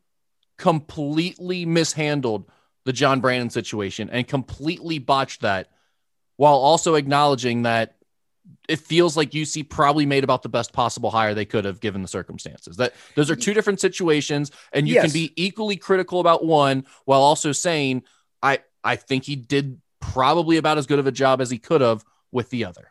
completely 0.58 1.66
mishandled 1.66 2.50
the 2.86 2.94
John 2.94 3.20
Brannen 3.20 3.50
situation 3.50 4.10
and 4.10 4.28
completely 4.28 5.00
botched 5.00 5.42
that 5.42 5.70
while 6.38 6.56
also 6.56 6.96
acknowledging 6.96 7.64
that 7.64 7.96
it 8.68 8.80
feels 8.80 9.18
like 9.18 9.32
UC 9.32 9.70
probably 9.70 10.06
made 10.06 10.24
about 10.24 10.44
the 10.44 10.50
best 10.50 10.74
possible 10.74 11.12
hire 11.12 11.34
they 11.34 11.46
could 11.46 11.66
have 11.66 11.80
given 11.80 12.02
the 12.02 12.08
circumstances. 12.08 12.78
That 12.78 12.94
those 13.16 13.30
are 13.30 13.36
two 13.36 13.54
different 13.54 13.80
situations 13.80 14.52
and 14.72 14.88
you 14.88 14.96
yes. 14.96 15.06
can 15.06 15.14
be 15.14 15.34
equally 15.36 15.78
critical 15.78 16.20
about 16.20 16.46
one 16.46 16.86
while 17.06 17.22
also 17.22 17.52
saying 17.52 18.04
I 18.42 18.60
I 18.84 18.96
think 18.96 19.26
he 19.26 19.36
did 19.36 19.82
probably 20.00 20.58
about 20.58 20.78
as 20.78 20.88
good 20.88 21.00
of 21.00 21.08
a 21.08 21.12
job 21.12 21.42
as 21.42 21.50
he 21.50 21.58
could 21.58 21.82
have 21.82 22.04
with 22.32 22.50
the 22.50 22.66
other. 22.66 22.91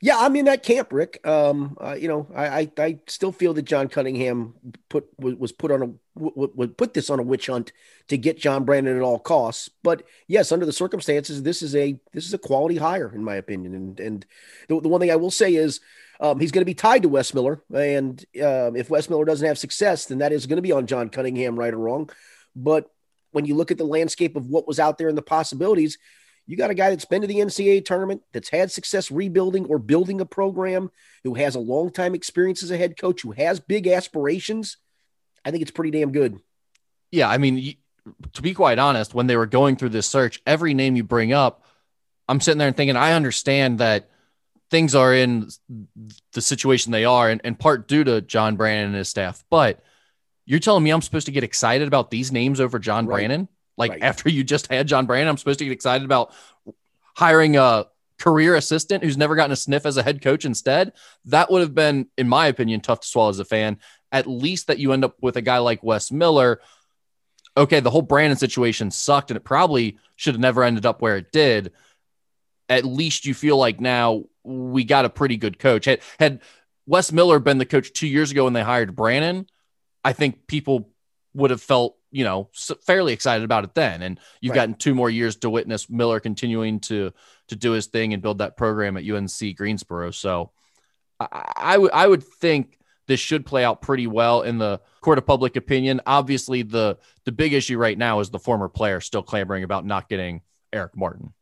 Yeah, 0.00 0.18
I'm 0.18 0.36
in 0.36 0.44
that 0.44 0.62
camp, 0.62 0.92
Rick. 0.92 1.26
Um, 1.26 1.76
uh, 1.80 1.94
you 1.94 2.08
know, 2.08 2.28
I, 2.34 2.46
I, 2.46 2.72
I 2.78 2.98
still 3.08 3.32
feel 3.32 3.54
that 3.54 3.62
John 3.62 3.88
Cunningham 3.88 4.54
put 4.88 5.08
was 5.18 5.52
put 5.52 5.70
on 5.70 5.82
a 5.82 5.90
would 6.14 6.76
put 6.76 6.94
this 6.94 7.10
on 7.10 7.18
a 7.18 7.22
witch 7.22 7.46
hunt 7.46 7.72
to 8.08 8.16
get 8.16 8.38
John 8.38 8.64
Brannen 8.64 8.96
at 8.96 9.02
all 9.02 9.18
costs. 9.18 9.70
But 9.82 10.04
yes, 10.26 10.52
under 10.52 10.66
the 10.66 10.72
circumstances, 10.72 11.42
this 11.42 11.62
is 11.62 11.74
a 11.74 11.98
this 12.12 12.26
is 12.26 12.34
a 12.34 12.38
quality 12.38 12.76
hire 12.76 13.12
in 13.12 13.24
my 13.24 13.36
opinion. 13.36 13.74
And 13.74 14.00
and 14.00 14.26
the, 14.68 14.80
the 14.80 14.88
one 14.88 15.00
thing 15.00 15.10
I 15.10 15.16
will 15.16 15.30
say 15.30 15.54
is 15.54 15.80
um, 16.20 16.38
he's 16.40 16.52
going 16.52 16.62
to 16.62 16.66
be 16.66 16.74
tied 16.74 17.02
to 17.02 17.08
Wes 17.08 17.34
Miller, 17.34 17.62
and 17.72 18.24
um, 18.42 18.76
if 18.76 18.90
Wes 18.90 19.08
Miller 19.08 19.24
doesn't 19.24 19.46
have 19.46 19.58
success, 19.58 20.06
then 20.06 20.18
that 20.18 20.32
is 20.32 20.46
going 20.46 20.56
to 20.56 20.62
be 20.62 20.72
on 20.72 20.86
John 20.86 21.08
Cunningham, 21.08 21.58
right 21.58 21.72
or 21.72 21.78
wrong. 21.78 22.10
But 22.56 22.90
when 23.30 23.44
you 23.44 23.54
look 23.54 23.70
at 23.70 23.78
the 23.78 23.84
landscape 23.84 24.36
of 24.36 24.46
what 24.46 24.66
was 24.66 24.80
out 24.80 24.98
there 24.98 25.08
and 25.08 25.18
the 25.18 25.22
possibilities, 25.22 25.98
you 26.48 26.56
got 26.56 26.70
a 26.70 26.74
guy 26.74 26.88
that's 26.88 27.04
been 27.04 27.20
to 27.20 27.28
the 27.28 27.36
NCAA 27.36 27.84
tournament, 27.84 28.22
that's 28.32 28.48
had 28.48 28.72
success 28.72 29.10
rebuilding 29.10 29.66
or 29.66 29.78
building 29.78 30.20
a 30.22 30.26
program, 30.26 30.90
who 31.22 31.34
has 31.34 31.54
a 31.54 31.60
long 31.60 31.92
time 31.92 32.14
experience 32.14 32.62
as 32.62 32.70
a 32.70 32.78
head 32.78 32.96
coach, 32.96 33.20
who 33.20 33.32
has 33.32 33.60
big 33.60 33.86
aspirations. 33.86 34.78
I 35.44 35.50
think 35.50 35.60
it's 35.60 35.70
pretty 35.70 35.90
damn 35.90 36.10
good. 36.10 36.40
Yeah, 37.10 37.28
I 37.28 37.36
mean, 37.36 37.76
to 38.32 38.42
be 38.42 38.54
quite 38.54 38.78
honest, 38.78 39.12
when 39.12 39.26
they 39.26 39.36
were 39.36 39.46
going 39.46 39.76
through 39.76 39.90
this 39.90 40.06
search, 40.06 40.40
every 40.46 40.72
name 40.72 40.96
you 40.96 41.04
bring 41.04 41.34
up, 41.34 41.66
I'm 42.26 42.40
sitting 42.40 42.58
there 42.58 42.68
and 42.68 42.76
thinking, 42.76 42.96
I 42.96 43.12
understand 43.12 43.78
that 43.80 44.08
things 44.70 44.94
are 44.94 45.14
in 45.14 45.50
the 46.32 46.40
situation 46.40 46.92
they 46.92 47.04
are, 47.04 47.28
and, 47.28 47.42
and 47.44 47.58
part 47.58 47.88
due 47.88 48.04
to 48.04 48.22
John 48.22 48.56
Brannen 48.56 48.86
and 48.86 48.94
his 48.94 49.10
staff. 49.10 49.44
But 49.50 49.82
you're 50.46 50.60
telling 50.60 50.82
me 50.82 50.90
I'm 50.90 51.02
supposed 51.02 51.26
to 51.26 51.32
get 51.32 51.44
excited 51.44 51.88
about 51.88 52.10
these 52.10 52.32
names 52.32 52.58
over 52.58 52.78
John 52.78 53.06
right. 53.06 53.16
Brannen? 53.16 53.48
Like 53.78 53.92
right. 53.92 54.02
after 54.02 54.28
you 54.28 54.44
just 54.44 54.66
had 54.66 54.88
John 54.88 55.06
Brannen, 55.06 55.28
I'm 55.28 55.38
supposed 55.38 55.60
to 55.60 55.64
get 55.64 55.72
excited 55.72 56.04
about 56.04 56.34
hiring 57.16 57.56
a 57.56 57.86
career 58.18 58.56
assistant 58.56 59.04
who's 59.04 59.16
never 59.16 59.36
gotten 59.36 59.52
a 59.52 59.56
sniff 59.56 59.86
as 59.86 59.96
a 59.96 60.02
head 60.02 60.20
coach 60.20 60.44
instead. 60.44 60.92
That 61.26 61.50
would 61.50 61.62
have 61.62 61.74
been, 61.74 62.08
in 62.18 62.28
my 62.28 62.48
opinion, 62.48 62.80
tough 62.80 63.00
to 63.00 63.08
swallow 63.08 63.30
as 63.30 63.38
a 63.38 63.44
fan. 63.44 63.78
At 64.10 64.26
least 64.26 64.66
that 64.66 64.78
you 64.78 64.92
end 64.92 65.04
up 65.04 65.16
with 65.22 65.36
a 65.36 65.42
guy 65.42 65.58
like 65.58 65.82
Wes 65.82 66.10
Miller. 66.10 66.60
Okay, 67.56 67.80
the 67.80 67.90
whole 67.90 68.02
Brannen 68.02 68.36
situation 68.36 68.90
sucked 68.90 69.30
and 69.30 69.36
it 69.36 69.44
probably 69.44 69.98
should 70.16 70.34
have 70.34 70.40
never 70.40 70.64
ended 70.64 70.84
up 70.84 71.00
where 71.00 71.16
it 71.16 71.32
did. 71.32 71.72
At 72.68 72.84
least 72.84 73.24
you 73.24 73.34
feel 73.34 73.56
like 73.56 73.80
now 73.80 74.24
we 74.42 74.84
got 74.84 75.04
a 75.04 75.10
pretty 75.10 75.36
good 75.36 75.58
coach. 75.58 75.84
Had, 75.84 76.00
had 76.18 76.40
Wes 76.86 77.12
Miller 77.12 77.38
been 77.38 77.58
the 77.58 77.66
coach 77.66 77.92
two 77.92 78.08
years 78.08 78.30
ago 78.30 78.44
when 78.44 78.52
they 78.52 78.62
hired 78.62 78.96
Brannen, 78.96 79.46
I 80.04 80.12
think 80.12 80.46
people 80.46 80.90
would 81.34 81.50
have 81.50 81.62
felt 81.62 81.97
you 82.10 82.24
know 82.24 82.48
fairly 82.82 83.12
excited 83.12 83.44
about 83.44 83.64
it 83.64 83.74
then 83.74 84.02
and 84.02 84.20
you've 84.40 84.50
right. 84.50 84.56
gotten 84.56 84.74
two 84.74 84.94
more 84.94 85.10
years 85.10 85.36
to 85.36 85.50
witness 85.50 85.90
miller 85.90 86.20
continuing 86.20 86.80
to 86.80 87.12
to 87.48 87.56
do 87.56 87.72
his 87.72 87.86
thing 87.86 88.12
and 88.12 88.22
build 88.22 88.38
that 88.38 88.56
program 88.56 88.96
at 88.96 89.08
unc 89.08 89.56
greensboro 89.56 90.10
so 90.10 90.50
I, 91.20 91.52
I 91.56 91.78
would 91.78 91.92
i 91.92 92.06
would 92.06 92.22
think 92.22 92.78
this 93.06 93.20
should 93.20 93.46
play 93.46 93.64
out 93.64 93.82
pretty 93.82 94.06
well 94.06 94.42
in 94.42 94.58
the 94.58 94.80
court 95.00 95.18
of 95.18 95.26
public 95.26 95.56
opinion 95.56 96.00
obviously 96.06 96.62
the 96.62 96.98
the 97.24 97.32
big 97.32 97.52
issue 97.52 97.78
right 97.78 97.96
now 97.96 98.20
is 98.20 98.30
the 98.30 98.38
former 98.38 98.68
player 98.68 99.00
still 99.00 99.22
clamoring 99.22 99.64
about 99.64 99.84
not 99.84 100.08
getting 100.08 100.42
eric 100.72 100.96
martin 100.96 101.32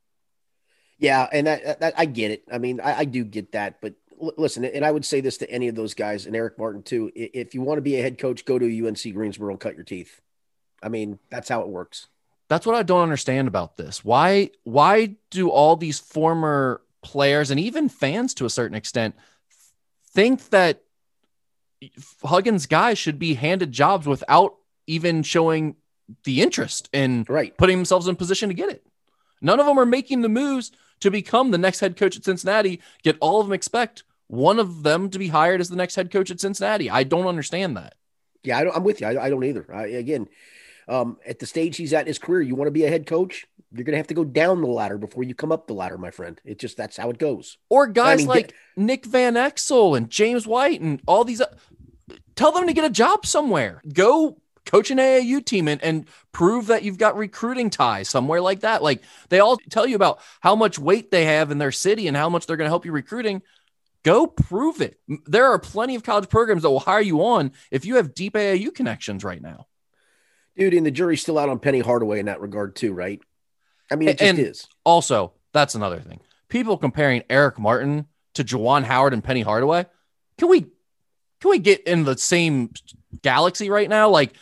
yeah 0.99 1.29
and 1.33 1.47
that, 1.47 1.81
that 1.81 1.95
i 1.97 2.05
get 2.05 2.31
it 2.31 2.45
i 2.53 2.59
mean 2.59 2.81
I, 2.81 3.01
I 3.01 3.05
do 3.05 3.25
get 3.25 3.53
that 3.53 3.81
but 3.81 3.95
listen, 4.19 4.65
and 4.65 4.85
I 4.85 4.91
would 4.91 5.05
say 5.05 5.21
this 5.21 5.39
to 5.39 5.51
any 5.51 5.69
of 5.69 5.75
those 5.75 5.95
guys 5.95 6.27
and 6.27 6.35
Eric 6.35 6.59
Martin 6.59 6.83
too. 6.83 7.11
If 7.15 7.55
you 7.55 7.61
want 7.61 7.79
to 7.79 7.83
be 7.83 7.97
a 7.97 8.03
head 8.03 8.19
coach, 8.19 8.45
go 8.45 8.59
to 8.59 8.87
UNC 8.87 9.15
Greensboro 9.15 9.51
and 9.51 9.61
cut 9.61 9.75
your 9.75 9.85
teeth. 9.85 10.21
I 10.83 10.89
mean, 10.89 11.19
that's 11.31 11.49
how 11.49 11.63
it 11.63 11.69
works. 11.69 12.09
That's 12.49 12.67
what 12.67 12.77
I 12.77 12.83
don't 12.83 13.03
understand 13.03 13.49
about 13.49 13.77
this. 13.77 14.05
Why 14.05 14.51
why 14.65 15.17
do 15.31 15.51
all 15.51 15.77
these 15.77 15.99
former 15.99 16.81
players 17.03 17.51
and 17.51 17.59
even 17.61 17.89
fans 17.89 18.35
to 18.35 18.47
a 18.47 18.51
certain 18.51 18.77
extent 18.77 19.15
think 20.13 20.49
that 20.51 20.83
Huggins 22.25 22.67
guys 22.67 22.99
should 22.99 23.19
be 23.19 23.35
handed 23.35 23.73
jobs 23.73 24.07
without 24.07 24.57
even 24.87 25.23
showing 25.23 25.77
the 26.25 26.41
interest 26.41 26.89
in 26.93 27.25
right. 27.29 27.57
putting 27.57 27.77
themselves 27.77 28.07
in 28.07 28.17
position 28.17 28.49
to 28.49 28.55
get 28.55 28.71
it? 28.71 28.87
None 29.41 29.61
of 29.61 29.67
them 29.67 29.79
are 29.79 29.87
making 29.87 30.23
the 30.23 30.29
moves 30.29 30.73
to 31.01 31.11
become 31.11 31.51
the 31.51 31.59
next 31.59 31.81
head 31.81 31.97
coach 31.97 32.17
at 32.17 32.25
Cincinnati. 32.25 32.81
Get 33.03 33.19
all 33.21 33.41
of 33.41 33.47
them 33.47 33.53
expect 33.53 34.05
one 34.29 34.59
of 34.59 34.83
them 34.83 35.11
to 35.11 35.19
be 35.19 35.29
hired 35.29 35.61
as 35.61 35.69
the 35.69 35.77
next 35.77 35.95
head 35.95 36.11
coach 36.11 36.31
at 36.31 36.41
Cincinnati. 36.41 36.91
I 36.91 37.03
don't 37.03 37.27
understand 37.27 37.77
that. 37.77 37.95
Yeah, 38.43 38.59
I 38.59 38.77
am 38.77 38.85
with 38.85 39.01
you. 39.01 39.07
I, 39.07 39.27
I 39.27 39.31
don't 39.31 39.45
either. 39.45 39.67
I, 39.73 39.87
again, 39.87 40.29
um, 40.89 41.19
at 41.27 41.39
the 41.39 41.47
stage 41.47 41.77
he's 41.77 41.93
at 41.93 42.03
in 42.03 42.07
his 42.07 42.19
career, 42.19 42.43
you 42.43 42.55
want 42.55 42.69
to 42.69 42.73
be 42.73 42.85
a 42.85 42.89
head 42.89 43.07
coach, 43.07 43.47
you're 43.73 43.85
going 43.85 43.93
to 43.93 43.99
have 43.99 44.07
to 44.09 44.15
go 44.15 44.25
down 44.25 44.61
the 44.61 44.69
ladder 44.69 44.99
before 44.99 45.25
you 45.25 45.35
come 45.35 45.53
up 45.53 45.67
the 45.67 45.75
ladder, 45.75 45.99
my 45.99 46.11
friend. 46.11 46.41
It 46.45 46.59
just 46.59 46.77
that's 46.77 46.97
how 46.97 47.11
it 47.11 47.19
goes. 47.19 47.59
Or 47.69 47.87
guys 47.87 48.15
I 48.15 48.17
mean, 48.19 48.27
like 48.27 48.47
get, 48.49 48.55
Nick 48.77 49.07
Van 49.07 49.35
Exel 49.35 49.97
and 49.97 50.09
James 50.09 50.47
White 50.47 50.81
and 50.81 51.01
all 51.07 51.25
these. 51.25 51.41
Uh, 51.41 51.53
tell 52.35 52.53
them 52.53 52.67
to 52.67 52.73
get 52.73 52.85
a 52.85 52.91
job 52.91 53.27
somewhere. 53.27 53.83
Go 53.93 54.39
coach 54.65 54.91
an 54.91 54.99
AAU 54.99 55.45
team 55.45 55.69
and, 55.69 55.83
and 55.83 56.09
prove 56.33 56.67
that 56.67 56.83
you've 56.83 56.99
got 56.99 57.17
recruiting 57.17 57.71
ties 57.71 58.09
somewhere 58.09 58.41
like 58.41 58.61
that. 58.61 58.83
Like 58.83 59.03
they 59.29 59.41
all 59.41 59.57
tell 59.71 59.87
you 59.87 59.97
about 59.97 60.21
how 60.41 60.55
much 60.57 60.79
weight 60.79 61.11
they 61.11 61.25
have 61.25 61.51
in 61.51 61.59
their 61.59 61.73
city 61.73 62.09
and 62.09 62.17
how 62.17 62.29
much 62.29 62.47
they're 62.47 62.57
going 62.57 62.67
to 62.67 62.71
help 62.71 62.85
you 62.85 62.93
recruiting. 62.93 63.43
Go 64.03 64.27
prove 64.27 64.81
it. 64.81 65.01
There 65.27 65.47
are 65.47 65.59
plenty 65.59 65.95
of 65.95 66.05
college 66.05 66.29
programs 66.29 66.63
that 66.63 66.71
will 66.71 66.79
hire 66.79 67.01
you 67.01 67.25
on 67.25 67.53
if 67.71 67.85
you 67.85 67.97
have 67.97 68.15
deep 68.15 68.35
AAU 68.35 68.75
connections 68.75 69.25
right 69.25 69.43
now. 69.43 69.67
Dude, 70.57 70.75
and 70.75 70.87
the 70.87 70.91
jury's 70.91 71.21
still 71.21 71.39
out 71.39 71.49
on 71.49 71.59
Penny 71.59 71.81
Hardaway 71.81 72.19
in 72.19 72.27
that 72.27 72.41
regard 72.41 72.77
too, 72.77 72.93
right? 72.93 73.21
I 73.91 73.97
mean, 73.97 74.09
it 74.09 74.19
just 74.19 74.29
and 74.29 74.39
is. 74.39 74.67
Also, 74.85 75.33
that's 75.53 75.75
another 75.75 76.01
thing. 76.01 76.21
People 76.49 76.77
comparing 76.77 77.23
Eric 77.29 77.59
Martin 77.59 78.07
to 78.35 78.45
Juwan 78.45 78.85
Howard 78.85 79.13
and 79.13 79.23
Penny 79.23 79.43
Hardaway. 79.43 79.87
Can 80.39 80.49
we 80.49 80.63
can 81.41 81.51
we 81.51 81.59
get 81.59 81.83
in 81.85 82.05
the 82.05 82.17
same 82.17 82.71
galaxy 83.23 83.71
right 83.71 83.89
now? 83.89 84.09
Like 84.09 84.35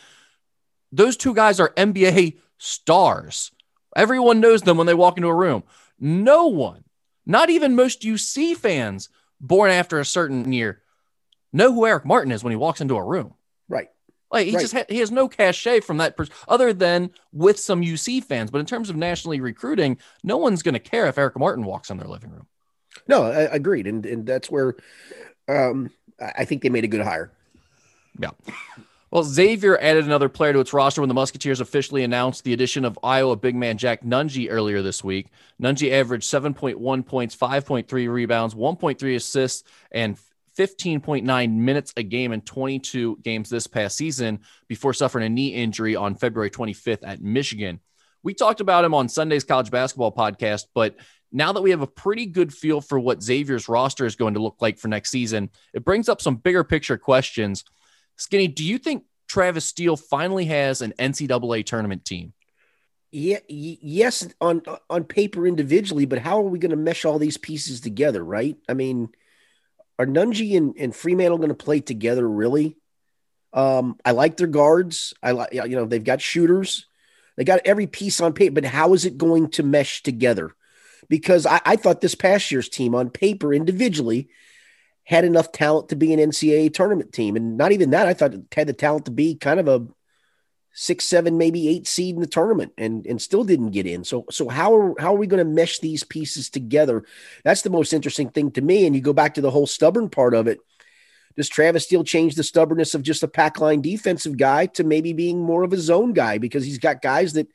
those 0.91 1.17
two 1.17 1.33
guys 1.33 1.59
are 1.59 1.69
NBA 1.71 2.37
stars. 2.57 3.51
Everyone 3.95 4.39
knows 4.39 4.61
them 4.61 4.77
when 4.77 4.87
they 4.87 4.93
walk 4.93 5.17
into 5.17 5.29
a 5.29 5.35
room. 5.35 5.63
No 5.99 6.47
one, 6.47 6.83
not 7.25 7.49
even 7.49 7.75
most 7.75 8.01
UC 8.01 8.57
fans 8.57 9.09
born 9.39 9.71
after 9.71 9.99
a 9.99 10.05
certain 10.05 10.51
year, 10.51 10.81
know 11.53 11.73
who 11.73 11.85
Eric 11.85 12.05
Martin 12.05 12.31
is 12.31 12.43
when 12.43 12.51
he 12.51 12.57
walks 12.57 12.81
into 12.81 12.95
a 12.95 13.03
room. 13.03 13.34
Like 14.31 14.47
he 14.47 14.55
right. 14.55 14.61
just 14.61 14.73
ha- 14.73 14.85
he 14.89 14.99
has 14.99 15.11
no 15.11 15.27
cachet 15.27 15.81
from 15.81 15.97
that 15.97 16.17
person, 16.17 16.33
other 16.47 16.73
than 16.73 17.11
with 17.31 17.59
some 17.59 17.81
UC 17.81 18.23
fans. 18.23 18.51
But 18.51 18.59
in 18.59 18.65
terms 18.65 18.89
of 18.89 18.95
nationally 18.95 19.39
recruiting, 19.39 19.97
no 20.23 20.37
one's 20.37 20.63
going 20.63 20.73
to 20.73 20.79
care 20.79 21.07
if 21.07 21.17
Eric 21.17 21.37
Martin 21.37 21.63
walks 21.63 21.89
in 21.89 21.97
their 21.97 22.07
living 22.07 22.31
room. 22.31 22.47
No, 23.07 23.23
I, 23.23 23.41
agreed, 23.41 23.87
and 23.87 24.05
and 24.05 24.25
that's 24.25 24.49
where 24.49 24.75
um, 25.47 25.91
I 26.19 26.45
think 26.45 26.63
they 26.63 26.69
made 26.69 26.83
a 26.83 26.87
good 26.87 27.01
hire. 27.01 27.31
Yeah. 28.19 28.31
Well, 29.11 29.23
Xavier 29.23 29.77
added 29.77 30.05
another 30.05 30.27
player 30.27 30.51
to 30.53 30.59
its 30.59 30.73
roster 30.73 31.01
when 31.01 31.07
the 31.07 31.13
Musketeers 31.13 31.61
officially 31.61 32.03
announced 32.03 32.43
the 32.43 32.53
addition 32.53 32.83
of 32.83 32.99
Iowa 33.03 33.35
big 33.37 33.55
man 33.55 33.77
Jack 33.77 34.03
Nunge 34.03 34.47
earlier 34.49 34.81
this 34.81 35.03
week. 35.03 35.27
Nunge 35.61 35.89
averaged 35.89 36.29
7.1 36.29 37.05
points, 37.05 37.35
5.3 37.35 38.09
rebounds, 38.11 38.55
1.3 38.55 39.15
assists, 39.15 39.63
and 39.91 40.17
15.9 40.57 41.53
minutes 41.53 41.93
a 41.97 42.03
game 42.03 42.31
in 42.31 42.41
22 42.41 43.19
games 43.23 43.49
this 43.49 43.67
past 43.67 43.97
season 43.97 44.39
before 44.67 44.93
suffering 44.93 45.25
a 45.25 45.29
knee 45.29 45.49
injury 45.49 45.95
on 45.95 46.15
February 46.15 46.49
25th 46.49 47.05
at 47.05 47.21
Michigan. 47.21 47.79
We 48.23 48.33
talked 48.33 48.61
about 48.61 48.85
him 48.85 48.93
on 48.93 49.09
Sunday's 49.09 49.43
college 49.43 49.69
basketball 49.69 50.11
podcast, 50.11 50.65
but 50.73 50.95
now 51.31 51.51
that 51.51 51.61
we 51.61 51.71
have 51.71 51.81
a 51.81 51.87
pretty 51.87 52.25
good 52.25 52.53
feel 52.53 52.81
for 52.81 52.99
what 52.99 53.21
Xavier's 53.21 53.67
roster 53.67 54.05
is 54.05 54.15
going 54.15 54.35
to 54.35 54.41
look 54.41 54.55
like 54.61 54.79
for 54.79 54.87
next 54.87 55.11
season, 55.11 55.49
it 55.73 55.83
brings 55.83 56.09
up 56.09 56.21
some 56.21 56.37
bigger 56.37 56.63
picture 56.63 56.97
questions. 56.97 57.63
Skinny, 58.17 58.47
do 58.47 58.63
you 58.63 58.77
think 58.77 59.03
Travis 59.27 59.65
Steele 59.65 59.97
finally 59.97 60.45
has 60.45 60.81
an 60.81 60.93
NCAA 60.97 61.65
tournament 61.65 62.05
team? 62.05 62.33
Yeah, 63.11 63.39
yes, 63.47 64.27
on 64.41 64.61
on 64.89 65.05
paper 65.05 65.47
individually, 65.47 66.05
but 66.05 66.19
how 66.19 66.39
are 66.39 66.49
we 66.49 66.59
going 66.59 66.71
to 66.71 66.75
mesh 66.75 67.05
all 67.05 67.17
these 67.17 67.37
pieces 67.37 67.79
together, 67.79 68.23
right? 68.23 68.57
I 68.67 68.73
mean, 68.73 69.09
are 69.97 70.05
Nunge 70.05 70.55
and, 70.55 70.75
and 70.77 70.93
Freemantle 70.93 71.37
going 71.37 71.49
to 71.49 71.55
play 71.55 71.79
together 71.79 72.27
really? 72.27 72.77
Um, 73.53 73.97
I 74.03 74.11
like 74.11 74.37
their 74.37 74.47
guards. 74.47 75.13
I 75.23 75.31
like 75.31 75.53
you 75.53 75.67
know 75.69 75.85
they've 75.85 76.03
got 76.03 76.21
shooters. 76.21 76.87
They 77.37 77.43
got 77.43 77.61
every 77.65 77.87
piece 77.87 78.21
on 78.21 78.33
paper, 78.33 78.55
but 78.55 78.65
how 78.65 78.93
is 78.93 79.05
it 79.05 79.17
going 79.17 79.49
to 79.51 79.63
mesh 79.63 80.03
together? 80.03 80.51
Because 81.09 81.45
I, 81.45 81.61
I 81.65 81.75
thought 81.75 82.01
this 82.01 82.15
past 82.15 82.51
year's 82.51 82.69
team 82.69 82.95
on 82.95 83.09
paper 83.09 83.53
individually 83.53 84.29
had 85.03 85.23
enough 85.23 85.51
talent 85.51 85.89
to 85.89 85.95
be 85.95 86.13
an 86.13 86.19
NCAA 86.19 86.73
tournament 86.73 87.13
team, 87.13 87.35
and 87.35 87.57
not 87.57 87.71
even 87.71 87.91
that. 87.91 88.07
I 88.07 88.13
thought 88.13 88.33
it 88.33 88.41
had 88.53 88.67
the 88.67 88.73
talent 88.73 89.05
to 89.05 89.11
be 89.11 89.35
kind 89.35 89.59
of 89.59 89.67
a 89.67 89.87
six, 90.75 91.05
seven, 91.05 91.37
maybe 91.37 91.67
eight 91.67 91.87
seed 91.87 92.13
in 92.15 92.21
the 92.21 92.27
tournament, 92.27 92.73
and 92.77 93.07
and 93.07 93.19
still 93.21 93.43
didn't 93.43 93.71
get 93.71 93.87
in. 93.87 94.03
So 94.03 94.25
so 94.29 94.49
how 94.49 94.75
are 94.75 94.93
how 94.99 95.15
are 95.15 95.17
we 95.17 95.25
going 95.25 95.43
to 95.43 95.51
mesh 95.51 95.79
these 95.79 96.03
pieces 96.03 96.49
together? 96.49 97.05
That's 97.43 97.63
the 97.63 97.71
most 97.71 97.93
interesting 97.93 98.29
thing 98.29 98.51
to 98.51 98.61
me. 98.61 98.85
And 98.85 98.95
you 98.95 99.01
go 99.01 99.13
back 99.13 99.33
to 99.35 99.41
the 99.41 99.51
whole 99.51 99.67
stubborn 99.67 100.09
part 100.09 100.35
of 100.35 100.47
it 100.47 100.59
does 101.35 101.49
Travis 101.49 101.83
Steele 101.83 102.03
change 102.03 102.35
the 102.35 102.43
stubbornness 102.43 102.95
of 102.95 103.03
just 103.03 103.23
a 103.23 103.27
pack 103.27 103.59
line 103.59 103.81
defensive 103.81 104.37
guy 104.37 104.67
to 104.67 104.83
maybe 104.83 105.13
being 105.13 105.41
more 105.41 105.63
of 105.63 105.73
a 105.73 105.77
zone 105.77 106.13
guy 106.13 106.37
because 106.37 106.63
he's 106.63 106.79
got 106.79 107.01
guys 107.01 107.33
that 107.33 107.47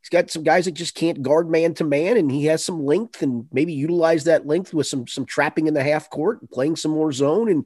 he's 0.00 0.10
got 0.10 0.30
some 0.30 0.42
guys 0.42 0.66
that 0.66 0.72
just 0.72 0.94
can't 0.94 1.22
guard 1.22 1.50
man 1.50 1.74
to 1.74 1.84
man 1.84 2.16
and 2.16 2.30
he 2.30 2.46
has 2.46 2.62
some 2.62 2.84
length 2.84 3.22
and 3.22 3.46
maybe 3.50 3.72
utilize 3.72 4.24
that 4.24 4.46
length 4.46 4.74
with 4.74 4.86
some 4.86 5.06
some 5.06 5.24
trapping 5.24 5.66
in 5.66 5.74
the 5.74 5.82
half 5.82 6.10
court 6.10 6.40
and 6.40 6.50
playing 6.50 6.76
some 6.76 6.90
more 6.90 7.12
zone 7.12 7.48
and 7.48 7.64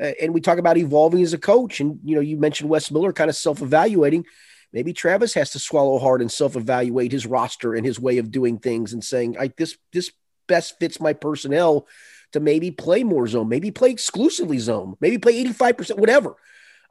uh, 0.00 0.12
and 0.20 0.32
we 0.32 0.40
talk 0.40 0.58
about 0.58 0.76
evolving 0.76 1.22
as 1.22 1.32
a 1.32 1.38
coach 1.38 1.80
and 1.80 1.98
you 2.04 2.14
know 2.14 2.20
you 2.20 2.36
mentioned 2.36 2.70
Wes 2.70 2.90
Miller 2.90 3.12
kind 3.12 3.30
of 3.30 3.36
self-evaluating 3.36 4.24
maybe 4.72 4.92
Travis 4.92 5.34
has 5.34 5.50
to 5.50 5.58
swallow 5.58 5.98
hard 5.98 6.20
and 6.20 6.30
self-evaluate 6.30 7.12
his 7.12 7.26
roster 7.26 7.74
and 7.74 7.84
his 7.84 8.00
way 8.00 8.18
of 8.18 8.30
doing 8.30 8.58
things 8.58 8.92
and 8.92 9.04
saying 9.04 9.36
I 9.38 9.52
this 9.56 9.76
this 9.92 10.10
best 10.46 10.78
fits 10.80 11.00
my 11.00 11.12
personnel 11.12 11.86
to 12.32 12.40
maybe 12.40 12.70
play 12.70 13.04
more 13.04 13.26
zone, 13.26 13.48
maybe 13.48 13.70
play 13.70 13.90
exclusively 13.90 14.58
zone, 14.58 14.96
maybe 15.00 15.18
play 15.18 15.44
85%, 15.44 15.98
whatever. 15.98 16.36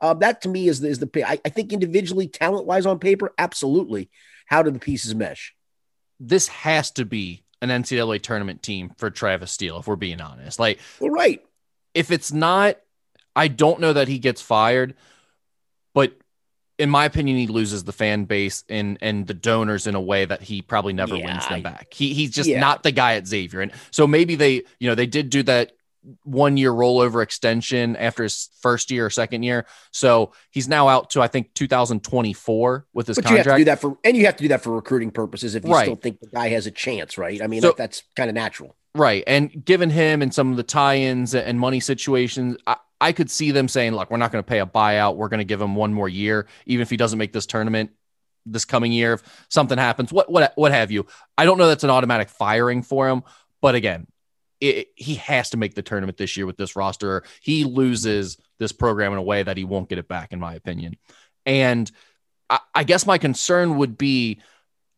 Uh, 0.01 0.13
that 0.15 0.41
to 0.41 0.49
me 0.49 0.67
is 0.67 0.79
the, 0.79 0.87
is 0.87 0.99
the 0.99 1.23
I, 1.25 1.39
I 1.45 1.49
think 1.49 1.73
individually, 1.73 2.27
talent 2.27 2.65
wise 2.65 2.85
on 2.85 2.99
paper, 2.99 3.33
absolutely. 3.37 4.09
How 4.45 4.63
do 4.63 4.71
the 4.71 4.79
pieces 4.79 5.13
mesh? 5.13 5.53
This 6.19 6.47
has 6.47 6.91
to 6.91 7.05
be 7.05 7.43
an 7.61 7.69
NCAA 7.69 8.21
tournament 8.21 8.63
team 8.63 8.91
for 8.97 9.09
Travis 9.09 9.51
Steele, 9.51 9.79
if 9.79 9.87
we're 9.87 9.97
being 9.97 10.21
honest. 10.21 10.59
Like, 10.59 10.79
well, 10.99 11.11
right. 11.11 11.43
If 11.93 12.11
it's 12.11 12.31
not, 12.31 12.77
I 13.39 13.47
don't 13.47 13.79
know 13.79 13.93
that 13.93 14.09
he 14.09 14.19
gets 14.19 14.41
fired, 14.41 14.95
but 15.93 16.13
in 16.77 16.89
my 16.89 17.05
opinion, 17.05 17.37
he 17.37 17.47
loses 17.47 17.85
the 17.85 17.93
fan 17.93 18.25
base 18.25 18.65
and 18.67 18.97
and 19.01 19.27
the 19.27 19.33
donors 19.33 19.87
in 19.87 19.95
a 19.95 20.01
way 20.01 20.25
that 20.25 20.41
he 20.41 20.61
probably 20.61 20.91
never 20.91 21.15
yeah, 21.15 21.25
wins 21.25 21.47
them 21.47 21.61
back. 21.61 21.93
He 21.93 22.13
he's 22.13 22.31
just 22.31 22.49
yeah. 22.49 22.59
not 22.59 22.83
the 22.83 22.91
guy 22.91 23.15
at 23.15 23.25
Xavier, 23.25 23.61
and 23.61 23.71
so 23.91 24.05
maybe 24.05 24.35
they 24.35 24.63
you 24.79 24.89
know 24.89 24.95
they 24.95 25.05
did 25.05 25.29
do 25.29 25.41
that 25.43 25.71
one 26.23 26.57
year 26.57 26.71
rollover 26.71 27.23
extension 27.23 27.95
after 27.95 28.23
his 28.23 28.49
first 28.61 28.91
year 28.91 29.05
or 29.05 29.09
second 29.09 29.43
year. 29.43 29.65
So 29.91 30.33
he's 30.51 30.67
now 30.67 30.89
out 30.89 31.11
to 31.11 31.21
I 31.21 31.27
think 31.27 31.53
2024 31.53 32.87
with 32.93 33.07
his 33.07 33.15
but 33.15 33.23
contract. 33.23 33.45
You 33.45 33.51
have 33.51 33.55
to 33.55 33.61
do 33.61 33.65
that 33.65 33.79
for 33.79 33.97
and 34.03 34.17
you 34.17 34.25
have 34.25 34.35
to 34.35 34.43
do 34.43 34.49
that 34.49 34.61
for 34.61 34.75
recruiting 34.75 35.11
purposes 35.11 35.55
if 35.55 35.63
you 35.63 35.71
right. 35.71 35.83
still 35.83 35.95
think 35.95 36.19
the 36.19 36.27
guy 36.27 36.49
has 36.49 36.67
a 36.67 36.71
chance, 36.71 37.17
right? 37.17 37.41
I 37.41 37.47
mean 37.47 37.61
so, 37.61 37.67
that, 37.67 37.77
that's 37.77 38.03
kind 38.17 38.29
of 38.29 38.33
natural. 38.33 38.75
Right. 38.95 39.23
And 39.27 39.63
given 39.63 39.89
him 39.89 40.21
and 40.21 40.33
some 40.33 40.51
of 40.51 40.57
the 40.57 40.63
tie-ins 40.63 41.35
and 41.35 41.59
money 41.59 41.79
situations, 41.79 42.57
I, 42.65 42.77
I 43.01 43.11
could 43.11 43.31
see 43.31 43.51
them 43.51 43.67
saying, 43.67 43.93
look, 43.93 44.11
we're 44.11 44.17
not 44.17 44.31
going 44.31 44.43
to 44.43 44.47
pay 44.47 44.59
a 44.59 44.65
buyout. 44.65 45.15
We're 45.15 45.29
going 45.29 45.39
to 45.39 45.45
give 45.45 45.61
him 45.61 45.75
one 45.75 45.93
more 45.93 46.09
year, 46.09 46.47
even 46.65 46.81
if 46.81 46.89
he 46.89 46.97
doesn't 46.97 47.19
make 47.19 47.33
this 47.33 47.45
tournament 47.45 47.91
this 48.45 48.65
coming 48.65 48.91
year. 48.91 49.13
If 49.13 49.45
something 49.49 49.77
happens, 49.77 50.11
what 50.11 50.31
what 50.31 50.53
what 50.55 50.71
have 50.71 50.91
you? 50.91 51.05
I 51.37 51.45
don't 51.45 51.57
know 51.57 51.67
that's 51.67 51.83
an 51.83 51.89
automatic 51.89 52.29
firing 52.29 52.81
for 52.81 53.07
him, 53.07 53.23
but 53.61 53.75
again, 53.75 54.07
it, 54.59 54.87
he 54.95 55.15
has 55.15 55.51
to 55.51 55.57
make 55.57 55.75
the 55.75 55.81
tournament 55.81 56.17
this 56.17 56.35
year 56.35 56.45
with 56.45 56.57
this 56.57 56.75
roster. 56.75 57.23
He 57.41 57.63
loses 57.63 58.37
this 58.57 58.71
program 58.71 59.13
in 59.13 59.17
a 59.17 59.23
way 59.23 59.43
that 59.43 59.57
he 59.57 59.63
won't 59.63 59.89
get 59.89 59.97
it 59.97 60.07
back, 60.07 60.33
in 60.33 60.39
my 60.39 60.55
opinion. 60.55 60.97
And 61.45 61.89
I, 62.49 62.59
I 62.75 62.83
guess 62.83 63.05
my 63.05 63.17
concern 63.17 63.77
would 63.77 63.97
be 63.97 64.41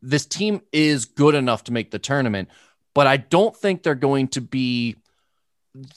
this 0.00 0.26
team 0.26 0.62
is 0.72 1.04
good 1.04 1.34
enough 1.34 1.64
to 1.64 1.72
make 1.72 1.92
the 1.92 1.98
tournament, 2.00 2.48
but 2.94 3.06
I 3.06 3.18
don't 3.18 3.56
think 3.56 3.82
they're 3.82 3.94
going 3.94 4.28
to 4.28 4.40
be 4.40 4.96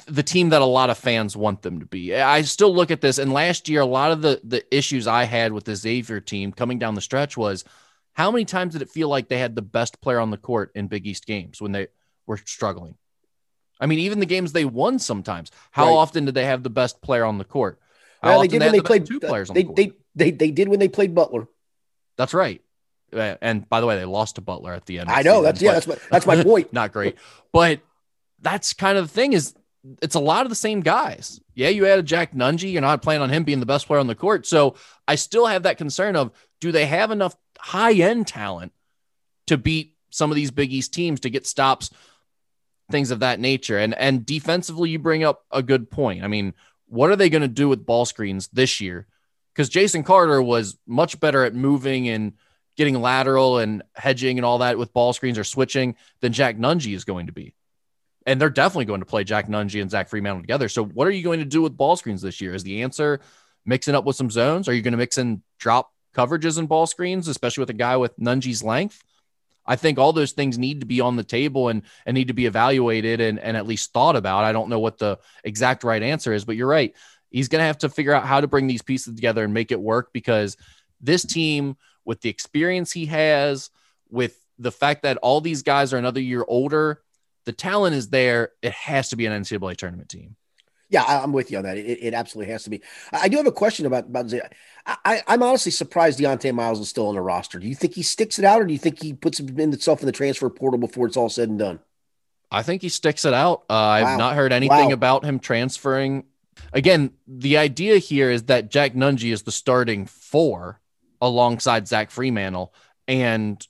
the 0.07 0.23
team 0.23 0.49
that 0.49 0.61
a 0.61 0.65
lot 0.65 0.89
of 0.89 0.97
fans 0.97 1.35
want 1.35 1.61
them 1.61 1.79
to 1.79 1.85
be. 1.85 2.15
I 2.15 2.41
still 2.43 2.73
look 2.73 2.91
at 2.91 3.01
this, 3.01 3.17
and 3.17 3.33
last 3.33 3.67
year, 3.67 3.81
a 3.81 3.85
lot 3.85 4.11
of 4.11 4.21
the 4.21 4.39
the 4.43 4.63
issues 4.75 5.07
I 5.07 5.25
had 5.25 5.51
with 5.51 5.65
the 5.65 5.75
Xavier 5.75 6.21
team 6.21 6.51
coming 6.51 6.79
down 6.79 6.95
the 6.95 7.01
stretch 7.01 7.35
was 7.35 7.65
how 8.13 8.31
many 8.31 8.45
times 8.45 8.73
did 8.73 8.81
it 8.81 8.89
feel 8.89 9.09
like 9.09 9.27
they 9.27 9.37
had 9.37 9.55
the 9.55 9.61
best 9.61 9.99
player 9.99 10.19
on 10.19 10.31
the 10.31 10.37
court 10.37 10.71
in 10.75 10.87
Big 10.87 11.05
East 11.05 11.25
games 11.25 11.61
when 11.61 11.73
they 11.73 11.87
were 12.25 12.37
struggling? 12.37 12.95
I 13.79 13.87
mean, 13.87 13.99
even 13.99 14.19
the 14.19 14.25
games 14.25 14.53
they 14.53 14.63
won 14.63 14.99
sometimes. 14.99 15.51
How 15.71 15.87
right. 15.87 15.93
often 15.93 16.23
did 16.23 16.33
they 16.33 16.45
have 16.45 16.63
the 16.63 16.69
best 16.69 17.01
player 17.01 17.25
on 17.25 17.37
the 17.37 17.43
court? 17.43 17.79
Well, 18.23 18.39
they 18.39 18.47
did 18.47 18.61
when 18.61 18.71
they, 18.71 18.79
they 18.79 18.83
played 18.83 19.05
two 19.05 19.19
players. 19.19 19.49
They, 19.49 19.63
the 19.63 19.73
they, 19.73 19.91
they 20.15 20.31
they 20.31 20.51
did 20.51 20.69
when 20.69 20.79
they 20.79 20.87
played 20.87 21.13
Butler. 21.13 21.47
That's 22.17 22.33
right. 22.33 22.61
Uh, 23.13 23.35
and 23.41 23.67
by 23.67 23.81
the 23.81 23.87
way, 23.87 23.97
they 23.97 24.05
lost 24.05 24.35
to 24.35 24.41
Butler 24.41 24.73
at 24.73 24.85
the 24.85 24.99
end. 24.99 25.09
I 25.09 25.21
know 25.21 25.41
that's 25.41 25.61
yeah, 25.61 25.73
that's 25.73 25.87
my 25.87 25.97
that's 26.09 26.25
my 26.25 26.43
point. 26.43 26.71
not 26.71 26.93
great, 26.93 27.17
but 27.51 27.81
that's 28.39 28.73
kind 28.73 28.97
of 28.97 29.07
the 29.07 29.13
thing 29.13 29.33
is 29.33 29.53
it's 30.01 30.15
a 30.15 30.19
lot 30.19 30.45
of 30.45 30.49
the 30.49 30.55
same 30.55 30.81
guys. 30.81 31.39
Yeah, 31.53 31.69
you 31.69 31.85
added 31.85 32.05
Jack 32.05 32.33
Nunge. 32.33 32.71
You're 32.71 32.81
not 32.81 33.01
planning 33.01 33.21
on 33.21 33.29
him 33.29 33.43
being 33.43 33.59
the 33.59 33.65
best 33.65 33.87
player 33.87 33.99
on 33.99 34.07
the 34.07 34.15
court. 34.15 34.45
So 34.45 34.75
I 35.07 35.15
still 35.15 35.45
have 35.45 35.63
that 35.63 35.77
concern 35.77 36.15
of 36.15 36.31
do 36.59 36.71
they 36.71 36.85
have 36.85 37.11
enough 37.11 37.35
high 37.59 37.93
end 37.93 38.27
talent 38.27 38.71
to 39.47 39.57
beat 39.57 39.95
some 40.09 40.31
of 40.31 40.35
these 40.35 40.51
Big 40.51 40.71
East 40.71 40.93
teams 40.93 41.19
to 41.21 41.29
get 41.29 41.45
stops, 41.45 41.91
things 42.89 43.11
of 43.11 43.19
that 43.19 43.39
nature. 43.39 43.77
And 43.77 43.93
and 43.93 44.25
defensively, 44.25 44.89
you 44.89 44.99
bring 44.99 45.23
up 45.23 45.45
a 45.51 45.61
good 45.61 45.91
point. 45.91 46.23
I 46.23 46.27
mean, 46.27 46.53
what 46.87 47.09
are 47.09 47.15
they 47.15 47.29
going 47.29 47.41
to 47.41 47.47
do 47.47 47.69
with 47.69 47.85
ball 47.85 48.05
screens 48.05 48.47
this 48.47 48.81
year? 48.81 49.07
Because 49.53 49.69
Jason 49.69 50.03
Carter 50.03 50.41
was 50.41 50.77
much 50.85 51.19
better 51.19 51.43
at 51.43 51.55
moving 51.55 52.09
and 52.09 52.33
getting 52.75 52.99
lateral 53.01 53.59
and 53.59 53.83
hedging 53.93 54.37
and 54.37 54.45
all 54.45 54.57
that 54.57 54.77
with 54.77 54.93
ball 54.93 55.13
screens 55.13 55.37
or 55.37 55.45
switching 55.45 55.95
than 56.19 56.33
Jack 56.33 56.57
Nunge 56.57 56.93
is 56.93 57.05
going 57.05 57.27
to 57.27 57.31
be 57.31 57.53
and 58.25 58.41
they're 58.41 58.49
definitely 58.49 58.85
going 58.85 59.01
to 59.01 59.05
play 59.05 59.23
Jack 59.23 59.47
Nunge 59.47 59.79
and 59.79 59.91
Zach 59.91 60.09
Freemantle 60.09 60.41
together. 60.41 60.69
So, 60.69 60.83
what 60.83 61.07
are 61.07 61.11
you 61.11 61.23
going 61.23 61.39
to 61.39 61.45
do 61.45 61.61
with 61.61 61.77
ball 61.77 61.95
screens 61.95 62.21
this 62.21 62.41
year? 62.41 62.53
Is 62.53 62.63
the 62.63 62.81
answer 62.81 63.19
mixing 63.65 63.95
up 63.95 64.05
with 64.05 64.15
some 64.15 64.31
zones? 64.31 64.67
Are 64.67 64.73
you 64.73 64.81
going 64.81 64.93
to 64.93 64.97
mix 64.97 65.17
in 65.17 65.41
drop 65.59 65.91
coverages 66.15 66.57
and 66.57 66.67
ball 66.67 66.87
screens, 66.87 67.27
especially 67.27 67.61
with 67.61 67.69
a 67.69 67.73
guy 67.73 67.97
with 67.97 68.17
Nunge's 68.19 68.63
length? 68.63 69.03
I 69.65 69.75
think 69.75 69.97
all 69.97 70.13
those 70.13 70.31
things 70.31 70.57
need 70.57 70.81
to 70.81 70.85
be 70.85 71.01
on 71.01 71.15
the 71.15 71.23
table 71.23 71.69
and, 71.69 71.81
and 72.05 72.13
need 72.13 72.27
to 72.27 72.33
be 72.33 72.45
evaluated 72.45 73.19
and, 73.19 73.39
and 73.39 73.57
at 73.57 73.65
least 73.65 73.93
thought 73.93 74.15
about. 74.15 74.43
I 74.43 74.51
don't 74.51 74.69
know 74.69 74.79
what 74.79 74.99
the 74.99 75.17
exact 75.43 75.83
right 75.83 76.01
answer 76.01 76.33
is, 76.33 76.45
but 76.45 76.55
you're 76.55 76.67
right. 76.67 76.93
He's 77.31 77.47
going 77.47 77.61
to 77.61 77.65
have 77.65 77.79
to 77.79 77.89
figure 77.89 78.13
out 78.13 78.25
how 78.25 78.41
to 78.41 78.47
bring 78.47 78.67
these 78.67 78.83
pieces 78.83 79.15
together 79.15 79.43
and 79.43 79.53
make 79.53 79.71
it 79.71 79.81
work 79.81 80.13
because 80.13 80.55
this 81.01 81.25
team, 81.25 81.77
with 82.05 82.21
the 82.21 82.29
experience 82.29 82.91
he 82.91 83.07
has, 83.07 83.71
with 84.09 84.39
the 84.59 84.71
fact 84.71 85.01
that 85.03 85.17
all 85.17 85.41
these 85.41 85.63
guys 85.63 85.93
are 85.93 85.97
another 85.97 86.21
year 86.21 86.45
older, 86.47 87.01
the 87.45 87.53
talent 87.53 87.95
is 87.95 88.09
there. 88.09 88.51
It 88.61 88.73
has 88.73 89.09
to 89.09 89.15
be 89.15 89.25
an 89.25 89.41
NCAA 89.43 89.77
tournament 89.77 90.09
team. 90.09 90.35
Yeah, 90.89 91.03
I'm 91.03 91.33
with 91.33 91.49
you 91.49 91.57
on 91.57 91.63
that. 91.63 91.77
It, 91.77 91.99
it 92.01 92.13
absolutely 92.13 92.51
has 92.53 92.63
to 92.65 92.69
be. 92.69 92.81
I 93.11 93.27
do 93.27 93.37
have 93.37 93.47
a 93.47 93.51
question 93.51 93.85
about 93.85 94.05
about. 94.05 94.31
I, 94.85 95.23
am 95.27 95.41
honestly 95.41 95.71
surprised 95.71 96.19
Dieonte 96.19 96.53
Miles 96.53 96.79
is 96.79 96.89
still 96.89 97.07
on 97.07 97.15
the 97.15 97.21
roster. 97.21 97.57
Do 97.57 97.67
you 97.67 97.75
think 97.75 97.95
he 97.95 98.03
sticks 98.03 98.37
it 98.37 98.45
out, 98.45 98.61
or 98.61 98.65
do 98.65 98.73
you 98.73 98.79
think 98.79 99.01
he 99.01 99.13
puts 99.13 99.39
himself 99.39 100.01
in 100.01 100.05
the 100.05 100.11
transfer 100.11 100.49
portal 100.49 100.79
before 100.79 101.07
it's 101.07 101.17
all 101.17 101.29
said 101.29 101.49
and 101.49 101.57
done? 101.57 101.79
I 102.51 102.61
think 102.61 102.83
he 102.83 102.89
sticks 102.89 103.25
it 103.25 103.33
out. 103.33 103.63
Uh, 103.69 103.73
I've 103.73 104.17
not 104.19 104.35
heard 104.35 104.53
anything 104.53 104.87
wow. 104.87 104.93
about 104.93 105.25
him 105.25 105.39
transferring. 105.39 106.25
Again, 106.71 107.11
the 107.27 107.57
idea 107.57 107.97
here 107.97 108.29
is 108.29 108.43
that 108.43 108.69
Jack 108.69 108.93
Nunge 108.93 109.31
is 109.31 109.41
the 109.41 109.51
starting 109.51 110.05
four 110.05 110.79
alongside 111.19 111.87
Zach 111.87 112.11
Freemantle, 112.11 112.69
and 113.07 113.65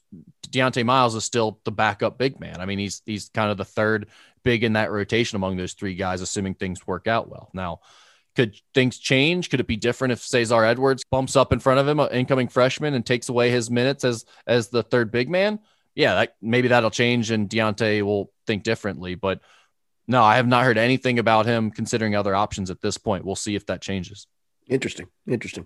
Dieonte 0.47 0.85
Miles 0.85 1.15
is 1.15 1.23
still 1.23 1.59
the 1.63 1.71
backup 1.71 2.17
big 2.17 2.39
man. 2.39 2.59
I 2.59 2.65
mean, 2.65 2.79
he's 2.79 3.01
he's 3.05 3.29
kind 3.29 3.51
of 3.51 3.57
the 3.57 3.65
third 3.65 4.07
big 4.43 4.63
in 4.63 4.73
that 4.73 4.91
rotation 4.91 5.35
among 5.35 5.57
those 5.57 5.73
three 5.73 5.95
guys, 5.95 6.21
assuming 6.21 6.55
things 6.55 6.85
work 6.85 7.07
out 7.07 7.29
well. 7.29 7.49
Now, 7.53 7.79
could 8.35 8.59
things 8.73 8.97
change? 8.97 9.49
Could 9.49 9.59
it 9.59 9.67
be 9.67 9.77
different 9.77 10.11
if 10.11 10.21
Cesare 10.21 10.65
Edwards 10.65 11.03
bumps 11.09 11.35
up 11.35 11.53
in 11.53 11.59
front 11.59 11.79
of 11.79 11.87
him, 11.87 11.99
an 11.99 12.09
incoming 12.11 12.47
freshman, 12.47 12.93
and 12.93 13.05
takes 13.05 13.29
away 13.29 13.49
his 13.49 13.71
minutes 13.71 14.03
as 14.03 14.25
as 14.45 14.69
the 14.69 14.83
third 14.83 15.11
big 15.11 15.29
man? 15.29 15.59
Yeah, 15.95 16.15
that, 16.15 16.35
maybe 16.41 16.67
that'll 16.67 16.91
change, 16.91 17.31
and 17.31 17.49
Dieonte 17.49 18.01
will 18.01 18.31
think 18.45 18.63
differently. 18.63 19.15
But 19.15 19.39
no, 20.07 20.21
I 20.21 20.35
have 20.35 20.47
not 20.47 20.65
heard 20.65 20.77
anything 20.77 21.19
about 21.19 21.45
him 21.45 21.71
considering 21.71 22.15
other 22.15 22.35
options 22.35 22.69
at 22.69 22.81
this 22.81 22.97
point. 22.97 23.25
We'll 23.25 23.35
see 23.35 23.55
if 23.55 23.65
that 23.67 23.81
changes. 23.81 24.27
Interesting. 24.67 25.07
Interesting. 25.27 25.65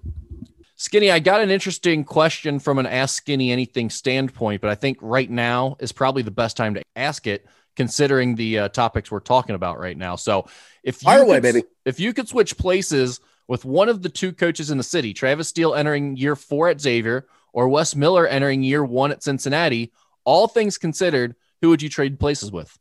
Skinny, 0.82 1.12
I 1.12 1.20
got 1.20 1.42
an 1.42 1.50
interesting 1.50 2.06
question 2.06 2.58
from 2.58 2.80
an 2.80 2.86
Ask 2.86 3.18
Skinny 3.18 3.52
Anything 3.52 3.89
standpoint, 3.89 4.62
but 4.62 4.70
I 4.70 4.76
think 4.76 4.98
right 5.02 5.30
now 5.30 5.76
is 5.82 5.92
probably 5.92 6.22
the 6.22 6.32
best 6.32 6.56
time 6.56 6.74
to 6.76 6.82
ask 6.96 7.28
it, 7.28 7.46
considering 7.76 8.36
the 8.36 8.60
uh, 8.60 8.70
topics 8.70 9.12
we're 9.12 9.20
talking 9.20 9.56
about 9.56 9.78
right 9.78 9.98
now. 9.98 10.15
So, 10.15 10.48
if 10.82 11.04
you 11.04 11.10
could, 11.10 11.22
away, 11.22 11.42
baby. 11.42 11.63
if 11.84 12.00
you 12.00 12.13
could 12.13 12.30
switch 12.30 12.58
places 12.58 13.20
with 13.50 13.65
one 13.65 13.89
of 13.89 14.02
the 14.02 14.08
two 14.08 14.32
coaches 14.32 14.72
in 14.72 14.78
the 14.78 14.84
city, 14.86 15.13
Travis 15.13 15.50
Steele 15.50 15.76
entering 15.76 16.15
year 16.15 16.38
four 16.38 16.70
at 16.70 16.80
Xavier 16.80 17.28
or 17.52 17.68
Wes 17.68 17.94
Miller 17.94 18.26
entering 18.26 18.63
year 18.63 18.86
one 18.86 19.12
at 19.12 19.22
Cincinnati, 19.22 19.92
all 20.24 20.48
things 20.48 20.78
considered, 20.78 21.36
who 21.62 21.68
would 21.68 21.82
you 21.82 21.89
trade 21.89 22.22
places 22.22 22.54
with? 22.54 22.80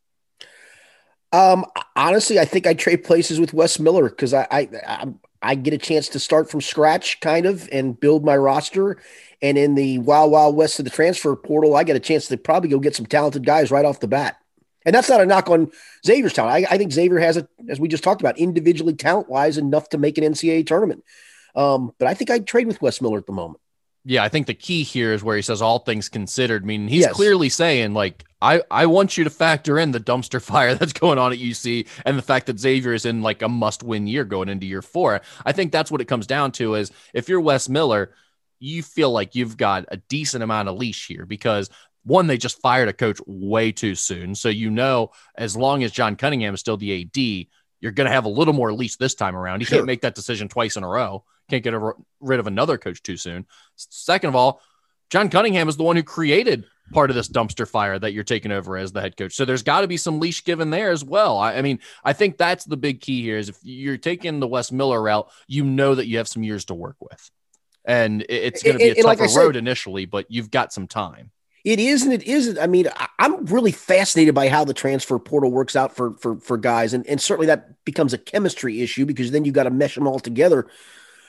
Um, 1.32 1.66
honestly, 1.96 2.38
I 2.38 2.44
think 2.44 2.68
I 2.68 2.74
trade 2.74 3.02
places 3.02 3.40
with 3.40 3.52
Wes 3.52 3.80
Miller 3.80 4.08
because 4.08 4.32
I, 4.32 4.46
I 4.52 5.08
I 5.42 5.54
get 5.54 5.74
a 5.74 5.78
chance 5.78 6.08
to 6.10 6.18
start 6.18 6.50
from 6.50 6.60
scratch, 6.60 7.20
kind 7.20 7.46
of, 7.46 7.68
and 7.70 7.98
build 7.98 8.24
my 8.24 8.36
roster. 8.36 9.00
And 9.40 9.56
in 9.56 9.74
the 9.74 9.98
wild 9.98 10.32
wild 10.32 10.56
west 10.56 10.78
of 10.78 10.84
the 10.84 10.90
transfer 10.90 11.34
portal, 11.36 11.76
I 11.76 11.84
get 11.84 11.96
a 11.96 12.00
chance 12.00 12.26
to 12.28 12.36
probably 12.36 12.70
go 12.70 12.78
get 12.78 12.96
some 12.96 13.06
talented 13.06 13.46
guys 13.46 13.70
right 13.70 13.84
off 13.84 14.00
the 14.00 14.08
bat. 14.08 14.36
And 14.84 14.94
that's 14.94 15.08
not 15.08 15.20
a 15.20 15.26
knock 15.26 15.48
on 15.50 15.70
Xavier's 16.04 16.32
talent. 16.32 16.66
I, 16.66 16.74
I 16.74 16.78
think 16.78 16.92
Xavier 16.92 17.18
has 17.18 17.36
a, 17.36 17.46
as 17.68 17.78
we 17.78 17.88
just 17.88 18.02
talked 18.02 18.20
about, 18.20 18.38
individually 18.38 18.94
talent 18.94 19.28
wise 19.28 19.58
enough 19.58 19.88
to 19.90 19.98
make 19.98 20.18
an 20.18 20.24
NCAA 20.24 20.66
tournament. 20.66 21.04
Um, 21.54 21.92
but 21.98 22.08
I 22.08 22.14
think 22.14 22.30
I'd 22.30 22.46
trade 22.46 22.66
with 22.66 22.80
Wes 22.80 23.00
Miller 23.00 23.18
at 23.18 23.26
the 23.26 23.32
moment. 23.32 23.60
Yeah, 24.04 24.24
I 24.24 24.28
think 24.28 24.46
the 24.46 24.54
key 24.54 24.84
here 24.84 25.12
is 25.12 25.22
where 25.22 25.36
he 25.36 25.42
says 25.42 25.60
all 25.60 25.80
things 25.80 26.08
considered. 26.08 26.62
I 26.62 26.66
mean, 26.66 26.88
he's 26.88 27.02
Yes. 27.02 27.12
clearly 27.12 27.48
saying 27.48 27.94
like 27.94 28.24
I 28.40 28.62
I 28.70 28.86
want 28.86 29.18
you 29.18 29.24
to 29.24 29.30
factor 29.30 29.78
in 29.78 29.90
the 29.90 30.00
dumpster 30.00 30.40
fire 30.50 30.74
that's 30.74 30.92
going 30.92 31.18
on 31.18 31.32
at 31.32 31.38
UC 31.38 31.86
and 32.06 32.16
the 32.16 32.22
fact 32.22 32.46
that 32.46 32.58
Xavier 32.58 32.94
is 32.94 33.04
in 33.04 33.22
like 33.22 33.42
a 33.42 33.48
must-win 33.48 34.06
year 34.06 34.24
going 34.24 34.48
into 34.48 34.66
year 34.66 34.82
4. 34.82 35.20
I 35.44 35.52
think 35.52 35.72
that's 35.72 35.90
what 35.90 36.00
it 36.00 36.06
comes 36.06 36.26
down 36.26 36.52
to 36.52 36.74
is 36.74 36.90
if 37.12 37.28
you're 37.28 37.40
Wes 37.40 37.68
Miller, 37.68 38.14
you 38.60 38.82
feel 38.82 39.10
like 39.10 39.34
you've 39.34 39.56
got 39.56 39.84
a 39.88 39.96
decent 39.98 40.42
amount 40.42 40.68
of 40.68 40.76
leash 40.76 41.06
here 41.06 41.26
because 41.26 41.68
one 42.04 42.26
they 42.28 42.38
just 42.38 42.60
fired 42.62 42.88
a 42.88 42.92
coach 42.92 43.20
way 43.26 43.72
too 43.72 43.94
soon. 43.94 44.34
So 44.34 44.48
you 44.48 44.70
know 44.70 45.10
as 45.36 45.56
long 45.56 45.82
as 45.82 45.92
John 45.92 46.16
Cunningham 46.16 46.54
is 46.54 46.60
still 46.60 46.76
the 46.78 47.02
AD, 47.02 47.46
you're 47.80 47.92
going 47.92 48.06
to 48.06 48.12
have 48.12 48.24
a 48.24 48.28
little 48.28 48.54
more 48.54 48.72
leash 48.72 48.96
this 48.96 49.14
time 49.14 49.36
around. 49.36 49.60
You 49.60 49.66
Sure. 49.66 49.78
can't 49.78 49.86
make 49.86 50.00
that 50.02 50.14
decision 50.14 50.48
twice 50.48 50.76
in 50.76 50.82
a 50.84 50.88
row. 50.88 51.24
Can't 51.50 51.62
get 51.64 51.74
a, 51.74 51.92
rid 52.20 52.40
of 52.40 52.46
another 52.46 52.76
coach 52.78 53.02
too 53.02 53.16
soon. 53.16 53.46
Second 53.76 54.28
of 54.28 54.36
all, 54.36 54.60
John 55.10 55.30
Cunningham 55.30 55.68
is 55.68 55.76
the 55.76 55.84
one 55.84 55.96
who 55.96 56.02
created 56.02 56.64
part 56.92 57.10
of 57.10 57.16
this 57.16 57.28
dumpster 57.28 57.68
fire 57.68 57.98
that 57.98 58.12
you're 58.12 58.24
taking 58.24 58.50
over 58.50 58.76
as 58.76 58.92
the 58.92 59.00
head 59.00 59.16
coach. 59.16 59.34
So 59.34 59.44
there's 59.44 59.62
got 59.62 59.82
to 59.82 59.86
be 59.86 59.96
some 59.96 60.20
leash 60.20 60.42
given 60.44 60.70
there 60.70 60.90
as 60.90 61.04
well. 61.04 61.38
I, 61.38 61.54
I 61.54 61.62
mean, 61.62 61.80
I 62.04 62.12
think 62.14 62.36
that's 62.38 62.64
the 62.64 62.76
big 62.76 63.00
key 63.00 63.22
here 63.22 63.38
is 63.38 63.48
if 63.50 63.58
you're 63.62 63.96
taking 63.98 64.40
the 64.40 64.46
Wes 64.48 64.72
Miller 64.72 65.00
route, 65.02 65.30
you 65.46 65.64
know 65.64 65.94
that 65.94 66.06
you 66.06 66.18
have 66.18 66.28
some 66.28 66.42
years 66.42 66.64
to 66.66 66.74
work 66.74 66.96
with. 67.00 67.30
And 67.84 68.22
it- 68.22 68.30
it's 68.30 68.62
going 68.62 68.74
to 68.74 68.78
be 68.78 68.84
a 68.84 68.88
And- 68.88 68.96
and 68.98 69.04
like 69.06 69.18
I 69.18 69.22
tougher 69.22 69.28
said- 69.34 69.40
road 69.40 69.56
initially, 69.56 70.04
but 70.06 70.26
you've 70.30 70.50
got 70.50 70.72
some 70.72 70.86
time. 70.88 71.30
It 71.68 71.80
is 71.80 72.02
and 72.02 72.14
it 72.14 72.22
isn't. 72.22 72.58
I 72.58 72.66
mean, 72.66 72.88
I, 72.96 73.08
I'm 73.18 73.44
really 73.44 73.72
fascinated 73.72 74.34
by 74.34 74.48
how 74.48 74.64
the 74.64 74.72
transfer 74.72 75.18
portal 75.18 75.50
works 75.50 75.76
out 75.76 75.94
for 75.94 76.14
for 76.14 76.40
for 76.40 76.56
guys, 76.56 76.94
and 76.94 77.06
and 77.06 77.20
certainly 77.20 77.48
that 77.48 77.84
becomes 77.84 78.14
a 78.14 78.18
chemistry 78.18 78.80
issue 78.80 79.04
because 79.04 79.32
then 79.32 79.44
you 79.44 79.52
got 79.52 79.64
to 79.64 79.70
mesh 79.70 79.94
them 79.94 80.08
all 80.08 80.18
together. 80.18 80.66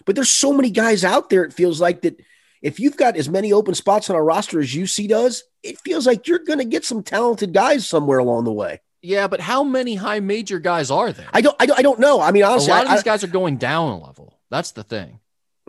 But 0.06 0.16
there's 0.16 0.30
so 0.30 0.54
many 0.54 0.70
guys 0.70 1.04
out 1.04 1.30
there. 1.30 1.44
It 1.44 1.52
feels 1.52 1.82
like 1.82 2.04
that 2.04 2.22
if 2.62 2.80
you've 2.80 2.96
got 2.96 3.18
as 3.18 3.28
many 3.28 3.52
open 3.52 3.76
spots 3.76 4.10
on 4.10 4.16
a 4.16 4.24
roster 4.24 4.62
as 4.62 4.74
UC 4.74 5.10
does, 5.10 5.44
it 5.62 5.78
feels 5.82 6.08
like 6.08 6.26
you're 6.26 6.40
going 6.40 6.60
to 6.60 6.66
get 6.66 6.86
some 6.86 7.04
talented 7.04 7.54
guys 7.54 7.86
somewhere 7.86 8.20
along 8.20 8.46
the 8.46 8.54
way. 8.54 8.80
Yeah, 9.02 9.28
but 9.28 9.42
how 9.42 9.66
many 9.66 9.96
high 9.96 10.22
major 10.22 10.60
guys 10.60 10.90
are 10.90 11.12
there? 11.12 11.28
I 11.34 11.42
don't. 11.42 11.58
I 11.60 11.66
don't. 11.66 11.80
I 11.80 11.82
don't 11.82 12.00
know. 12.00 12.22
I 12.22 12.32
mean, 12.32 12.44
honestly, 12.44 12.72
a 12.72 12.76
lot 12.76 12.86
of 12.86 12.92
I, 12.92 12.96
these 12.96 13.04
guys 13.04 13.26
are 13.26 13.28
going 13.28 13.58
down 13.58 13.92
a 13.92 14.00
level. 14.00 14.40
That's 14.50 14.72
the 14.72 14.84
thing. 14.86 15.20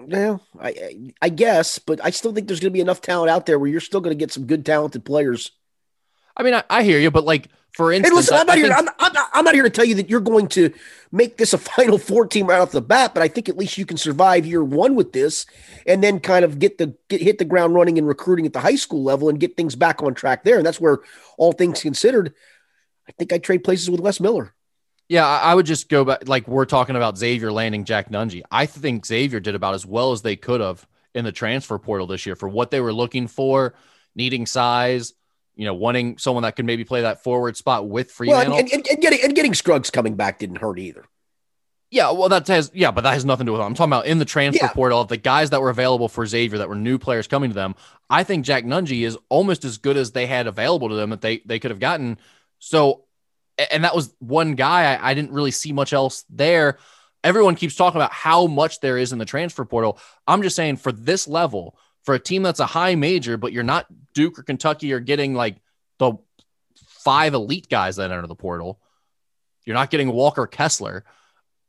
Yeah, 0.06 0.38
I, 0.58 0.68
I 0.68 1.12
I 1.22 1.28
guess, 1.28 1.78
but 1.78 2.02
I 2.04 2.10
still 2.10 2.32
think 2.32 2.46
there's 2.46 2.60
going 2.60 2.72
to 2.72 2.76
be 2.76 2.80
enough 2.80 3.00
talent 3.00 3.30
out 3.30 3.46
there 3.46 3.58
where 3.58 3.70
you're 3.70 3.80
still 3.80 4.00
going 4.00 4.16
to 4.16 4.18
get 4.18 4.32
some 4.32 4.46
good, 4.46 4.64
talented 4.64 5.04
players. 5.04 5.52
I 6.36 6.42
mean, 6.42 6.54
I, 6.54 6.62
I 6.70 6.82
hear 6.82 6.98
you, 6.98 7.10
but 7.10 7.24
like 7.24 7.48
for 7.74 7.92
Hey, 7.92 8.00
listen, 8.10 8.36
I'm 8.36 8.46
not 8.46 8.56
here. 8.56 8.66
think- 8.68 8.78
I'm, 8.78 8.88
I'm, 8.98 9.12
not, 9.12 9.30
I'm 9.32 9.44
not 9.44 9.54
here 9.54 9.62
to 9.62 9.70
tell 9.70 9.84
you 9.84 9.94
that 9.96 10.08
you're 10.08 10.20
going 10.20 10.48
to 10.48 10.72
make 11.12 11.36
this 11.36 11.52
a 11.52 11.58
Final 11.76 11.98
Four 11.98 12.26
team 12.26 12.46
right 12.46 12.60
off 12.60 12.72
the 12.72 12.80
bat, 12.80 13.12
but 13.14 13.22
I 13.22 13.28
think 13.28 13.48
at 13.48 13.56
least 13.56 13.78
you 13.78 13.86
can 13.86 13.96
survive 13.96 14.46
year 14.46 14.64
one 14.64 14.94
with 14.94 15.12
this, 15.12 15.46
and 15.86 16.02
then 16.02 16.18
kind 16.20 16.44
of 16.44 16.58
get 16.58 16.78
the 16.78 16.94
get 17.08 17.20
hit 17.20 17.38
the 17.38 17.44
ground 17.44 17.74
running 17.74 17.96
in 17.96 18.06
recruiting 18.06 18.46
at 18.46 18.52
the 18.52 18.60
high 18.60 18.76
school 18.76 19.02
level 19.02 19.28
and 19.28 19.38
get 19.40 19.56
things 19.56 19.76
back 19.76 20.02
on 20.02 20.14
track 20.14 20.44
there. 20.44 20.56
And 20.56 20.66
that's 20.66 20.80
where 20.80 21.00
all 21.36 21.52
things 21.52 21.82
considered, 21.82 22.34
I 23.08 23.12
think 23.12 23.32
I 23.32 23.38
trade 23.38 23.64
places 23.64 23.90
with 23.90 24.00
Wes 24.00 24.20
Miller. 24.20 24.54
Yeah, 25.10 25.26
I 25.26 25.54
would 25.56 25.66
just 25.66 25.88
go 25.88 26.04
back. 26.04 26.28
Like 26.28 26.46
we're 26.46 26.64
talking 26.66 26.94
about 26.94 27.18
Xavier 27.18 27.50
landing 27.50 27.84
Jack 27.84 28.10
Nunge. 28.10 28.42
I 28.50 28.66
think 28.66 29.04
Xavier 29.04 29.40
did 29.40 29.56
about 29.56 29.74
as 29.74 29.84
well 29.84 30.12
as 30.12 30.22
they 30.22 30.36
could 30.36 30.60
have 30.60 30.86
in 31.16 31.24
the 31.24 31.32
transfer 31.32 31.76
portal 31.78 32.06
this 32.06 32.24
year 32.26 32.36
for 32.36 32.48
what 32.48 32.70
they 32.70 32.80
were 32.80 32.92
looking 32.92 33.26
for, 33.26 33.74
needing 34.14 34.46
size, 34.46 35.12
you 35.56 35.64
know, 35.66 35.74
wanting 35.74 36.16
someone 36.18 36.44
that 36.44 36.54
could 36.54 36.64
maybe 36.64 36.84
play 36.84 37.02
that 37.02 37.24
forward 37.24 37.56
spot 37.56 37.88
with 37.88 38.14
Well, 38.20 38.40
and, 38.40 38.54
and, 38.54 38.86
and 38.88 39.00
getting 39.02 39.18
and 39.24 39.34
getting 39.34 39.52
Scruggs 39.52 39.90
coming 39.90 40.14
back 40.14 40.38
didn't 40.38 40.58
hurt 40.58 40.78
either. 40.78 41.04
yeah, 41.90 42.12
well, 42.12 42.28
that 42.28 42.46
has 42.46 42.70
yeah, 42.72 42.92
but 42.92 43.00
that 43.00 43.14
has 43.14 43.24
nothing 43.24 43.46
to 43.46 43.50
do 43.50 43.52
with 43.54 43.62
it. 43.62 43.64
I'm 43.64 43.74
talking 43.74 43.92
about 43.92 44.06
in 44.06 44.18
the 44.20 44.24
transfer 44.24 44.66
Yeah. 44.66 44.72
portal 44.72 45.02
the 45.04 45.16
guys 45.16 45.50
that 45.50 45.60
were 45.60 45.70
available 45.70 46.08
for 46.08 46.24
Xavier 46.24 46.58
that 46.58 46.68
were 46.68 46.76
new 46.76 46.98
players 46.98 47.26
coming 47.26 47.50
to 47.50 47.54
them. 47.54 47.74
I 48.08 48.22
think 48.22 48.44
Jack 48.44 48.62
Nunge 48.64 49.04
is 49.04 49.18
almost 49.28 49.64
as 49.64 49.76
good 49.78 49.96
as 49.96 50.12
they 50.12 50.26
had 50.28 50.46
available 50.46 50.88
to 50.88 50.94
them 50.94 51.10
that 51.10 51.20
they 51.20 51.38
they 51.44 51.58
could 51.58 51.72
have 51.72 51.80
gotten. 51.80 52.18
So, 52.60 53.06
and 53.70 53.84
that 53.84 53.94
was 53.94 54.14
one 54.18 54.54
guy. 54.54 54.94
I, 54.94 55.10
I 55.10 55.14
didn't 55.14 55.32
really 55.32 55.50
see 55.50 55.72
much 55.72 55.92
else 55.92 56.24
there. 56.30 56.78
Everyone 57.22 57.54
keeps 57.54 57.76
talking 57.76 58.00
about 58.00 58.12
how 58.12 58.46
much 58.46 58.80
there 58.80 58.96
is 58.96 59.12
in 59.12 59.18
the 59.18 59.24
transfer 59.24 59.64
portal. 59.64 59.98
I'm 60.26 60.42
just 60.42 60.56
saying 60.56 60.76
for 60.76 60.92
this 60.92 61.28
level, 61.28 61.76
for 62.04 62.14
a 62.14 62.18
team 62.18 62.42
that's 62.42 62.60
a 62.60 62.66
high 62.66 62.94
major, 62.94 63.36
but 63.36 63.52
you're 63.52 63.62
not 63.62 63.86
Duke 64.14 64.38
or 64.38 64.42
Kentucky 64.42 64.92
or 64.92 65.00
getting 65.00 65.34
like 65.34 65.56
the 65.98 66.14
five 67.00 67.34
elite 67.34 67.68
guys 67.68 67.96
that 67.96 68.10
enter 68.10 68.26
the 68.26 68.34
portal. 68.34 68.80
You're 69.66 69.74
not 69.74 69.90
getting 69.90 70.10
Walker 70.10 70.46
Kessler. 70.46 71.04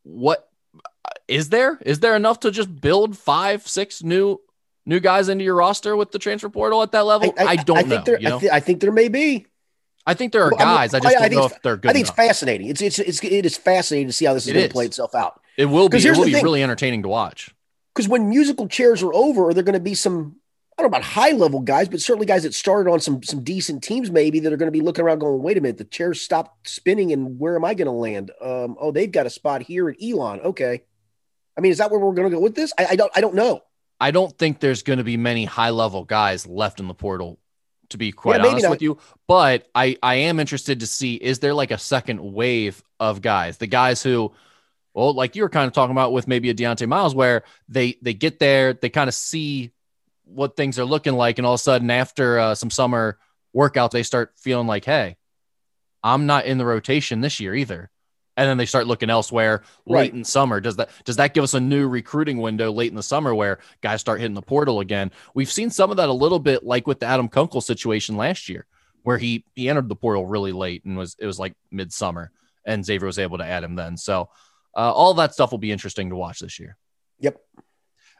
What 0.03 0.49
uh, 0.73 1.11
is 1.27 1.49
there? 1.49 1.77
Is 1.81 1.99
there 1.99 2.15
enough 2.15 2.41
to 2.41 2.51
just 2.51 2.73
build 2.73 3.17
five, 3.17 3.67
six 3.67 4.03
new 4.03 4.39
new 4.85 4.99
guys 4.99 5.29
into 5.29 5.43
your 5.43 5.55
roster 5.55 5.95
with 5.95 6.11
the 6.11 6.19
transfer 6.19 6.49
portal 6.49 6.81
at 6.81 6.93
that 6.93 7.05
level? 7.05 7.33
I, 7.37 7.57
don't 7.57 7.77
I 7.77 7.81
know. 7.81 7.87
think 7.89 8.05
there, 8.05 8.19
you 8.19 8.29
know? 8.29 8.37
I, 8.37 8.39
thi- 8.39 8.49
I 8.49 8.59
think 8.61 8.79
there 8.79 8.91
may 8.91 9.09
be. 9.09 9.45
I 10.05 10.13
think 10.13 10.33
there 10.33 10.43
are 10.43 10.51
Well, 10.51 10.59
I 10.61 10.65
mean, 10.65 10.75
guys. 10.75 10.93
I, 10.93 10.99
just 10.99 11.15
I- 11.15 11.19
I 11.19 11.21
don't 11.21 11.29
think 11.29 11.39
know 11.41 11.45
if 11.55 11.61
they're 11.61 11.77
good. 11.77 11.89
I 11.89 11.93
think 11.93 12.05
enough. 12.07 12.17
it's 12.19 12.27
fascinating. 12.27 12.67
It's 12.69 12.81
it's, 12.81 12.99
it's 12.99 13.23
it 13.23 13.45
is 13.45 13.57
fascinating 13.57 14.07
to 14.07 14.13
see 14.13 14.25
how 14.25 14.33
this 14.33 14.47
is 14.47 14.53
going 14.53 14.67
to 14.67 14.71
play 14.73 14.85
itself 14.85 15.13
out. 15.15 15.39
It 15.57 15.65
will 15.65 15.89
be. 15.89 15.97
It 15.97 16.17
will 16.17 16.25
be 16.25 16.33
thing. 16.33 16.43
really 16.43 16.63
entertaining 16.63 17.03
to 17.03 17.09
watch. 17.09 17.53
because 17.93 18.07
when 18.09 18.29
musical 18.29 18.67
chairs 18.67 19.03
are 19.03 19.13
over, 19.13 19.53
they're 19.53 19.63
going 19.63 19.73
to 19.73 19.79
be 19.79 19.93
some 19.95 20.37
I 20.79 20.81
don't 20.81 20.89
know 20.91 20.97
about 20.97 21.05
high 21.05 21.31
level 21.31 21.59
guys, 21.59 21.89
but 21.89 22.01
certainly 22.01 22.25
guys 22.25 22.43
that 22.43 22.53
started 22.55 22.89
on 22.89 22.99
some 22.99 23.21
some 23.21 23.43
decent 23.43 23.83
teams 23.83 24.09
maybe 24.09 24.39
that 24.39 24.51
are 24.51 24.57
going 24.57 24.67
to 24.67 24.71
be 24.71 24.81
looking 24.81 25.03
around 25.03 25.19
going, 25.19 25.43
wait 25.43 25.57
a 25.57 25.61
minute, 25.61 25.77
the 25.77 25.83
chairs 25.83 26.21
stopped 26.21 26.67
spinning, 26.67 27.11
and 27.11 27.37
where 27.39 27.55
am 27.55 27.65
I 27.65 27.73
going 27.75 27.85
to 27.87 27.91
land? 27.91 28.31
Um, 28.41 28.77
oh, 28.79 28.91
they've 28.91 29.11
got 29.11 29.27
a 29.27 29.29
spot 29.29 29.61
here 29.61 29.89
at 29.89 29.97
Elon. 30.01 30.39
Okay, 30.39 30.81
I 31.57 31.61
mean, 31.61 31.71
is 31.71 31.77
that 31.77 31.91
where 31.91 31.99
we're 31.99 32.13
going 32.13 32.29
to 32.31 32.35
go 32.35 32.41
with 32.41 32.55
this? 32.55 32.73
I, 32.79 32.87
I 32.91 32.95
don't 32.95 33.11
I 33.15 33.21
don't 33.21 33.35
know. 33.35 33.61
I 33.99 34.09
don't 34.09 34.35
think 34.35 34.61
there's 34.61 34.81
going 34.81 34.97
to 34.97 35.03
be 35.03 35.17
many 35.17 35.45
high 35.45 35.69
level 35.69 36.05
guys 36.05 36.47
left 36.47 36.79
in 36.79 36.87
the 36.87 36.95
portal, 36.95 37.37
to 37.91 37.97
be 37.97 38.11
quite 38.11 38.41
maybe 38.41 38.49
honest 38.49 38.63
not. 38.63 38.71
with 38.71 38.81
you. 38.81 38.97
But 39.27 39.67
I, 39.73 39.97
I 40.01 40.15
am 40.15 40.39
interested 40.39 40.79
to 40.81 40.87
see 40.87 41.15
is 41.15 41.39
there 41.39 41.53
like 41.53 41.71
a 41.71 41.77
second 41.77 42.19
wave 42.21 42.83
of 42.99 43.21
guys, 43.21 43.57
the 43.57 43.67
guys 43.67 44.03
who, 44.03 44.33
well, 44.93 45.13
like 45.13 45.35
you 45.35 45.43
were 45.43 45.49
kind 45.49 45.67
of 45.67 45.73
talking 45.73 45.91
about 45.91 46.11
with 46.11 46.27
maybe 46.27 46.49
a 46.49 46.53
Dieonte 46.53 46.87
Miles, 46.87 47.15
where 47.15 47.43
they 47.69 47.97
they 48.01 48.13
get 48.13 48.39
there, 48.39 48.73
they 48.73 48.89
kind 48.89 49.07
of 49.07 49.13
see 49.13 49.71
what 50.25 50.55
things 50.55 50.79
are 50.79 50.85
looking 50.85 51.13
like, 51.13 51.37
and 51.37 51.45
all 51.45 51.53
of 51.53 51.59
a 51.59 51.63
sudden 51.63 51.89
after 51.89 52.39
uh, 52.39 52.55
some 52.55 52.69
summer 52.69 53.17
workouts, 53.55 53.91
they 53.91 54.03
start 54.03 54.33
feeling 54.37 54.67
like, 54.67 54.85
hey, 54.85 55.17
I'm 56.03 56.25
not 56.25 56.45
in 56.45 56.57
the 56.57 56.65
rotation 56.65 57.21
this 57.21 57.39
year 57.39 57.53
either. 57.53 57.91
And 58.41 58.49
then 58.49 58.57
they 58.57 58.65
start 58.65 58.87
looking 58.87 59.11
elsewhere 59.11 59.61
late 59.85 59.95
Right. 59.99 60.13
in 60.13 60.23
summer. 60.23 60.59
Does 60.59 60.75
that 60.77 60.89
does 61.05 61.17
that 61.17 61.35
give 61.35 61.43
us 61.43 61.53
a 61.53 61.59
new 61.59 61.87
recruiting 61.87 62.39
window 62.39 62.71
late 62.71 62.89
in 62.89 62.95
the 62.95 63.03
summer 63.03 63.35
where 63.35 63.59
guys 63.81 64.01
start 64.01 64.19
hitting 64.19 64.33
the 64.33 64.41
portal 64.41 64.79
again? 64.79 65.11
We've 65.35 65.51
seen 65.51 65.69
some 65.69 65.91
of 65.91 65.97
that 65.97 66.09
a 66.09 66.13
little 66.13 66.39
bit, 66.39 66.63
like 66.63 66.87
with 66.87 66.99
the 66.99 67.05
Adam 67.05 67.29
Kunkel 67.29 67.61
situation 67.61 68.17
last 68.17 68.49
year, 68.49 68.65
where 69.03 69.19
he 69.19 69.45
he 69.53 69.69
entered 69.69 69.89
the 69.89 69.95
portal 69.95 70.25
really 70.25 70.51
late 70.53 70.83
and 70.85 70.97
was 70.97 71.15
it 71.19 71.27
was 71.27 71.37
like 71.37 71.53
midsummer, 71.69 72.31
and 72.65 72.83
Xavier 72.83 73.05
was 73.05 73.19
able 73.19 73.37
to 73.37 73.45
add 73.45 73.63
him 73.63 73.75
then. 73.75 73.95
So 73.95 74.29
uh, 74.75 74.91
all 74.91 75.13
that 75.13 75.33
stuff 75.33 75.51
will 75.51 75.59
be 75.59 75.71
interesting 75.71 76.09
to 76.09 76.15
watch 76.15 76.39
this 76.39 76.59
year. 76.59 76.77
Yep. 77.19 77.39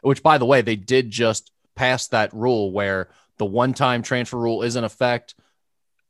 Which, 0.02 0.22
by 0.22 0.38
the 0.38 0.46
way, 0.46 0.62
they 0.62 0.76
did 0.76 1.10
just 1.10 1.50
pass 1.74 2.08
that 2.08 2.32
rule 2.32 2.70
where 2.70 3.08
the 3.38 3.46
one 3.46 3.72
time 3.74 4.02
transfer 4.02 4.36
rule 4.38 4.62
is 4.62 4.76
in 4.76 4.84
effect. 4.84 5.34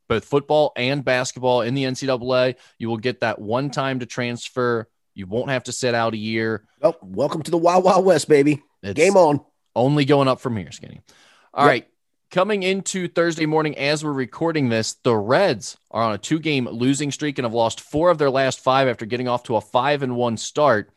Both 0.07 0.25
football 0.25 0.73
and 0.75 1.03
basketball 1.03 1.61
in 1.61 1.73
the 1.73 1.83
NCAA, 1.85 2.55
you 2.77 2.89
will 2.89 2.97
get 2.97 3.21
that 3.21 3.39
one 3.39 3.69
time 3.69 3.99
to 3.99 4.05
transfer. 4.05 4.87
You 5.15 5.27
won't 5.27 5.49
have 5.49 5.63
to 5.65 5.71
sit 5.71 5.93
out 5.95 6.13
a 6.13 6.17
year. 6.17 6.65
Well, 6.81 6.97
welcome 7.01 7.41
to 7.43 7.51
the 7.51 7.57
Wild 7.57 7.83
Wild 7.83 8.03
West, 8.05 8.27
baby. 8.27 8.61
It's 8.81 8.95
Game 8.99 9.15
on. 9.15 9.41
only 9.75 10.05
going 10.05 10.27
up 10.27 10.39
from 10.41 10.57
here, 10.57 10.71
Skinny. 10.71 11.01
All 11.53 11.65
Yep. 11.65 11.69
right, 11.71 11.87
Coming 12.31 12.63
into 12.63 13.07
Thursday 13.07 13.45
morning, 13.45 13.77
as 13.77 14.03
we're 14.03 14.11
recording 14.11 14.69
this, 14.69 14.93
the 15.03 15.15
Reds 15.15 15.77
are 15.91 16.01
on 16.01 16.13
a 16.13 16.17
two 16.17 16.39
game 16.39 16.67
losing 16.67 17.11
streak 17.11 17.37
and 17.37 17.45
have 17.45 17.53
lost 17.53 17.79
four 17.79 18.09
of 18.09 18.17
their 18.17 18.31
last 18.31 18.59
five 18.59 18.87
after 18.87 19.05
getting 19.05 19.27
off 19.27 19.43
to 19.43 19.55
a 19.55 19.61
five 19.61 20.01
and 20.01 20.15
one 20.15 20.37
start. 20.37 20.89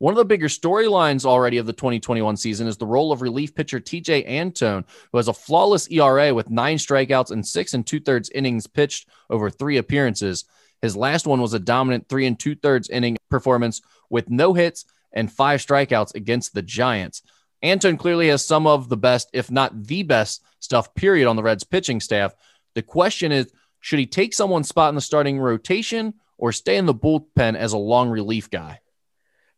One 0.00 0.14
of 0.14 0.16
the 0.16 0.24
bigger 0.24 0.48
storylines 0.48 1.26
already 1.26 1.58
of 1.58 1.66
the 1.66 1.74
2021 1.74 2.38
season 2.38 2.66
is 2.66 2.78
the 2.78 2.86
role 2.86 3.12
of 3.12 3.20
relief 3.20 3.54
pitcher 3.54 3.78
Tejay 3.78 4.26
Antone, 4.26 4.86
who 5.12 5.18
has 5.18 5.28
a 5.28 5.34
flawless 5.34 5.90
ERA 5.90 6.32
with 6.32 6.48
nine 6.48 6.78
strikeouts 6.78 7.30
and 7.30 7.46
six 7.46 7.74
and 7.74 7.86
two 7.86 8.00
thirds 8.00 8.30
innings 8.30 8.66
pitched 8.66 9.10
over 9.28 9.50
three 9.50 9.76
appearances. 9.76 10.46
His 10.80 10.96
last 10.96 11.26
one 11.26 11.42
was 11.42 11.52
a 11.52 11.58
dominant 11.58 12.08
three 12.08 12.26
and 12.26 12.40
two 12.40 12.54
thirds 12.54 12.88
inning 12.88 13.18
performance 13.28 13.82
with 14.08 14.30
no 14.30 14.54
hits 14.54 14.86
and 15.12 15.30
five 15.30 15.60
strikeouts 15.60 16.14
against 16.14 16.54
the 16.54 16.62
Giants. 16.62 17.20
Antone 17.62 17.98
clearly 17.98 18.28
has 18.28 18.42
some 18.42 18.66
of 18.66 18.88
the 18.88 18.96
best, 18.96 19.28
if 19.34 19.50
not 19.50 19.84
the 19.84 20.02
best, 20.02 20.42
stuff, 20.60 20.94
period, 20.94 21.28
on 21.28 21.36
the 21.36 21.42
Reds 21.42 21.64
pitching 21.64 22.00
staff. 22.00 22.34
The 22.74 22.80
question 22.80 23.32
is 23.32 23.52
should 23.80 23.98
he 23.98 24.06
take 24.06 24.32
someone's 24.32 24.68
spot 24.68 24.88
in 24.88 24.94
the 24.94 25.02
starting 25.02 25.38
rotation 25.38 26.14
or 26.38 26.52
stay 26.52 26.78
in 26.78 26.86
the 26.86 26.94
bullpen 26.94 27.54
as 27.54 27.74
a 27.74 27.78
long 27.78 28.08
relief 28.08 28.48
guy? 28.48 28.80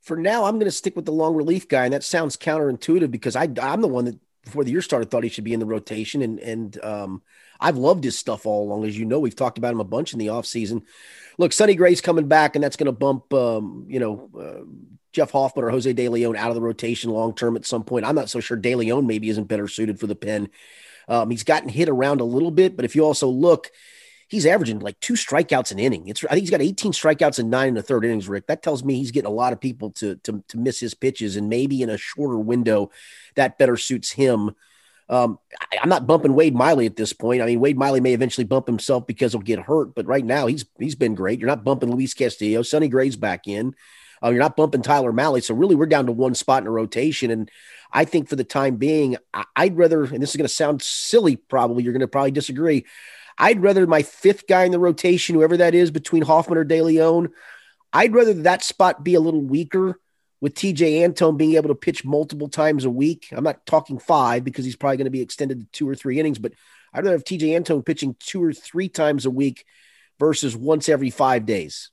For 0.03 0.17
now, 0.17 0.45
I'm 0.45 0.57
going 0.57 0.67
to 0.67 0.73
stick 0.73 0.97
with 0.97 1.05
the 1.05 1.13
long 1.13 1.35
relief 1.35 1.69
guy, 1.69 1.85
and 1.85 1.95
that 1.95 2.05
sounds 2.05 2.37
counterintuitive 2.37 3.11
because 3.11 3.37
I, 3.37 3.49
I'm 3.61 3.81
the 3.81 3.89
one 3.89 4.05
that 4.07 4.19
before 4.45 4.65
the 4.65 4.73
year 4.73 4.83
started 4.83 5.11
thought 5.11 5.23
he 5.23 5.29
should 5.29 5.45
be 5.45 5.53
in 5.55 5.61
the 5.61 5.67
rotation, 5.67 6.23
and 6.23 6.41
and 6.41 6.85
um, 6.85 7.23
I've 7.61 7.77
loved 7.77 8.03
his 8.03 8.19
stuff 8.19 8.45
all 8.45 8.65
along. 8.65 8.85
As 8.85 8.99
you 8.99 9.05
know, 9.05 9.21
we've 9.21 9.37
talked 9.37 9.59
about 9.59 9.73
him 9.73 9.81
a 9.81 9.85
bunch 9.85 10.13
in 10.13 10.19
the 10.19 10.27
offseason. 10.27 10.83
Look, 11.39 11.53
Sonny 11.53 11.77
Gray's 11.77 12.01
coming 12.01 12.27
back, 12.27 12.57
and 12.57 12.65
that's 12.65 12.77
going 12.77 12.87
to 12.87 12.93
bump 12.93 13.33
um, 13.33 13.87
you 13.89 14.01
know 14.01 14.29
uh, 14.39 14.65
Jeff 15.13 15.31
Hoffman 15.31 15.65
or 15.65 15.71
Jose 15.71 15.93
De 15.93 16.09
Leon 16.09 16.37
out 16.37 16.49
of 16.49 16.57
the 16.57 16.61
rotation 16.61 17.11
long 17.11 17.35
term 17.35 17.57
at 17.57 17.65
some 17.65 17.85
point. 17.85 18.05
I'm 18.05 18.17
not 18.17 18.31
so 18.31 18.41
sure 18.41 18.57
De 18.57 18.75
Leon 18.75 19.07
maybe 19.07 19.29
isn't 19.29 19.49
better 19.49 19.69
suited 19.69 20.01
for 20.01 20.09
the 20.09 20.17
pen. 20.17 20.49
Um, 21.09 21.31
he's 21.31 21.45
gotten 21.45 21.69
hit 21.69 21.89
around 21.89 22.21
a 22.21 22.25
little 22.25 22.51
bit, 22.51 22.75
but 22.77 22.85
if 22.85 22.97
you 22.97 23.05
also 23.05 23.29
look, 23.29 23.71
he's 24.33 24.47
averaging 24.47 24.79
like 24.79 24.99
two 24.99 25.13
strikeouts 25.13 25.73
an 25.73 25.79
inning. 25.79 26.09
It's 26.09 26.25
I 26.25 26.29
think 26.29 26.41
he's 26.41 26.51
got 26.51 26.63
18 26.63 26.93
strikeouts 26.93 27.39
and 27.39 27.51
nine 27.51 27.69
in 27.69 27.75
the 27.75 27.83
third 27.83 28.05
innings, 28.05 28.29
Rick. 28.29 28.47
That 28.47 28.63
tells 28.63 28.83
me 28.83 28.97
he's 28.97 29.11
getting 29.11 29.31
a 29.31 29.35
lot 29.35 29.53
of 29.53 29.61
people 29.61 29.91
to 29.93 30.17
to, 30.17 30.43
to 30.49 30.59
miss 30.59 30.81
his 30.81 30.95
pitches, 30.95 31.37
and 31.37 31.49
maybe 31.49 31.83
in 31.83 31.91
a 31.91 31.99
shorter 31.99 32.39
window, 32.39 32.91
that 33.37 33.59
better 33.59 33.77
suits 33.77 34.11
him. 34.11 34.57
Um, 35.09 35.39
I, 35.71 35.77
am 35.83 35.91
not 35.91 36.07
bumping 36.07 36.33
Wade 36.33 36.55
Miley 36.55 36.87
at 36.87 36.97
this 36.97 37.13
point. 37.13 37.43
I 37.43 37.47
mean, 37.47 37.61
Wade 37.61 37.77
Miley 37.77 38.01
may 38.01 38.15
eventually 38.15 38.47
bump 38.47 38.67
himself 38.67 39.07
because 39.07 39.33
he'll 39.33 39.43
get 39.43 39.59
hurt, 39.59 39.95
but 39.95 40.07
right 40.07 40.25
now 40.25 40.47
he's 40.47 40.65
he's 40.79 40.95
been 40.95 41.15
great. 41.15 41.39
You're 41.39 41.51
not 41.51 41.63
bumping 41.63 41.91
Luis 41.91 42.15
Castillo. 42.15 42.63
Sonny 42.63 42.89
Gray's 42.89 43.17
back 43.17 43.47
in. 43.47 43.75
Uh, 44.25 44.31
you're 44.31 44.39
not 44.39 44.57
bumping 44.57 44.83
Tyler 44.83 45.13
Mahle. 45.13 45.43
So 45.43 45.55
really, 45.55 45.75
we're 45.75 45.87
down 45.87 46.07
to 46.07 46.13
one 46.13 46.35
spot 46.35 46.63
in 46.63 46.69
a 46.69 46.71
rotation. 46.71 47.31
And 47.31 47.51
I 47.93 48.05
think 48.05 48.29
for 48.29 48.37
the 48.37 48.45
time 48.45 48.77
being, 48.77 49.17
I, 49.35 49.65
would 49.65 49.77
rather, 49.77 50.05
and 50.05 50.23
this 50.23 50.31
is 50.31 50.37
going 50.37 50.47
to 50.47 50.55
sound 50.55 50.81
silly, 50.81 51.37
probably, 51.37 51.83
you're 51.83 51.93
going 51.93 52.01
to 52.01 52.09
probably 52.09 52.31
disagree. 52.31 52.87
I'd 53.43 53.61
rather 53.61 53.89
my 53.89 54.03
fifth 54.03 54.47
guy 54.47 54.63
in 54.63 54.71
the 54.71 54.79
rotation, 54.79 55.35
whoever 55.35 55.57
that 55.57 55.75
is, 55.75 55.91
between 55.91 56.23
Hoffman 56.23 56.59
or 56.59 56.63
De 56.63 56.81
Leon, 56.81 57.31
I'd 57.93 58.15
rather 58.15 58.33
that 58.35 58.63
spot 58.63 59.03
be 59.03 59.15
a 59.17 59.21
little 59.21 59.43
weaker 59.43 59.99
with 60.41 60.55
Tejay 60.55 61.03
Antone 61.03 61.37
being 61.37 61.55
able 61.55 61.69
to 61.69 61.75
pitch 61.75 62.05
multiple 62.05 62.49
times 62.49 62.85
a 62.85 62.91
week. 62.91 63.31
I'm 63.33 63.43
not 63.43 63.67
talking 63.67 63.99
five 63.99 64.45
because 64.45 64.65
he's 64.65 64.77
probably 64.77 64.97
going 64.97 65.07
to 65.07 65.11
be 65.11 65.23
extended 65.23 65.59
to 65.59 65.67
two 65.73 65.89
or 65.89 65.97
three 65.97 66.21
innings, 66.21 66.39
but 66.39 66.53
I'd 66.93 67.05
rather 67.05 67.17
have 67.17 67.25
Tejay 67.25 67.57
Antone 67.57 67.83
pitching 67.83 68.15
two 68.21 68.43
or 68.45 68.53
three 68.53 68.89
times 68.89 69.27
a 69.27 69.31
week 69.31 69.65
versus 70.21 70.57
once 70.57 70.89
every 70.89 71.11
five 71.11 71.45
days. 71.45 71.91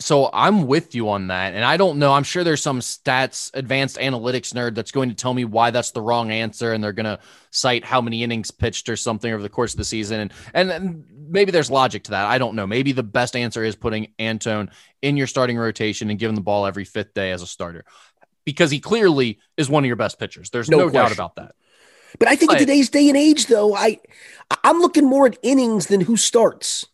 So 0.00 0.30
I'm 0.32 0.66
with 0.66 0.94
you 0.94 1.10
on 1.10 1.26
that. 1.26 1.54
And 1.54 1.64
I 1.64 1.76
don't 1.76 1.98
know. 1.98 2.12
I'm 2.12 2.22
sure 2.22 2.44
there's 2.44 2.62
some 2.62 2.80
stats, 2.80 3.50
advanced 3.52 3.98
analytics 3.98 4.54
nerd 4.54 4.74
that's 4.74 4.90
going 4.90 5.10
to 5.10 5.14
tell 5.14 5.34
me 5.34 5.44
why 5.44 5.70
that's 5.70 5.90
the 5.90 6.00
wrong 6.00 6.30
answer. 6.30 6.72
And 6.72 6.82
they're 6.82 6.92
going 6.92 7.04
to 7.04 7.18
cite 7.50 7.84
how 7.84 8.00
many 8.00 8.22
innings 8.22 8.50
pitched 8.50 8.88
or 8.88 8.96
something 8.96 9.30
over 9.30 9.42
the 9.42 9.50
course 9.50 9.74
of 9.74 9.78
the 9.78 9.84
season. 9.84 10.32
And, 10.54 10.70
and 10.70 11.04
maybe 11.28 11.52
there's 11.52 11.70
logic 11.70 12.04
to 12.04 12.12
that. 12.12 12.26
I 12.26 12.38
don't 12.38 12.56
know. 12.56 12.66
Maybe 12.66 12.92
the 12.92 13.02
best 13.02 13.36
answer 13.36 13.62
is 13.62 13.76
putting 13.76 14.14
Antone 14.18 14.70
in 15.02 15.18
your 15.18 15.26
starting 15.26 15.58
rotation 15.58 16.08
and 16.08 16.18
giving 16.18 16.36
the 16.36 16.40
ball 16.40 16.64
every 16.64 16.84
fifth 16.84 17.12
day 17.12 17.30
as 17.30 17.42
a 17.42 17.46
starter 17.46 17.84
because 18.44 18.70
he 18.70 18.80
clearly 18.80 19.40
is 19.56 19.68
one 19.68 19.84
of 19.84 19.86
your 19.86 19.96
best 19.96 20.18
pitchers. 20.18 20.50
There's 20.50 20.70
no, 20.70 20.78
no 20.78 20.90
doubt 20.90 21.12
about 21.12 21.36
that. 21.36 21.54
But 22.18 22.28
I 22.28 22.36
think 22.36 22.50
but, 22.50 22.60
in 22.60 22.66
today's 22.66 22.90
day 22.90 23.08
and 23.08 23.16
age, 23.16 23.46
though, 23.46 23.74
I 23.74 23.98
I'm 24.64 24.80
looking 24.80 25.06
more 25.06 25.26
at 25.26 25.38
innings 25.42 25.86
than 25.86 26.02
who 26.02 26.16
starts. 26.16 26.86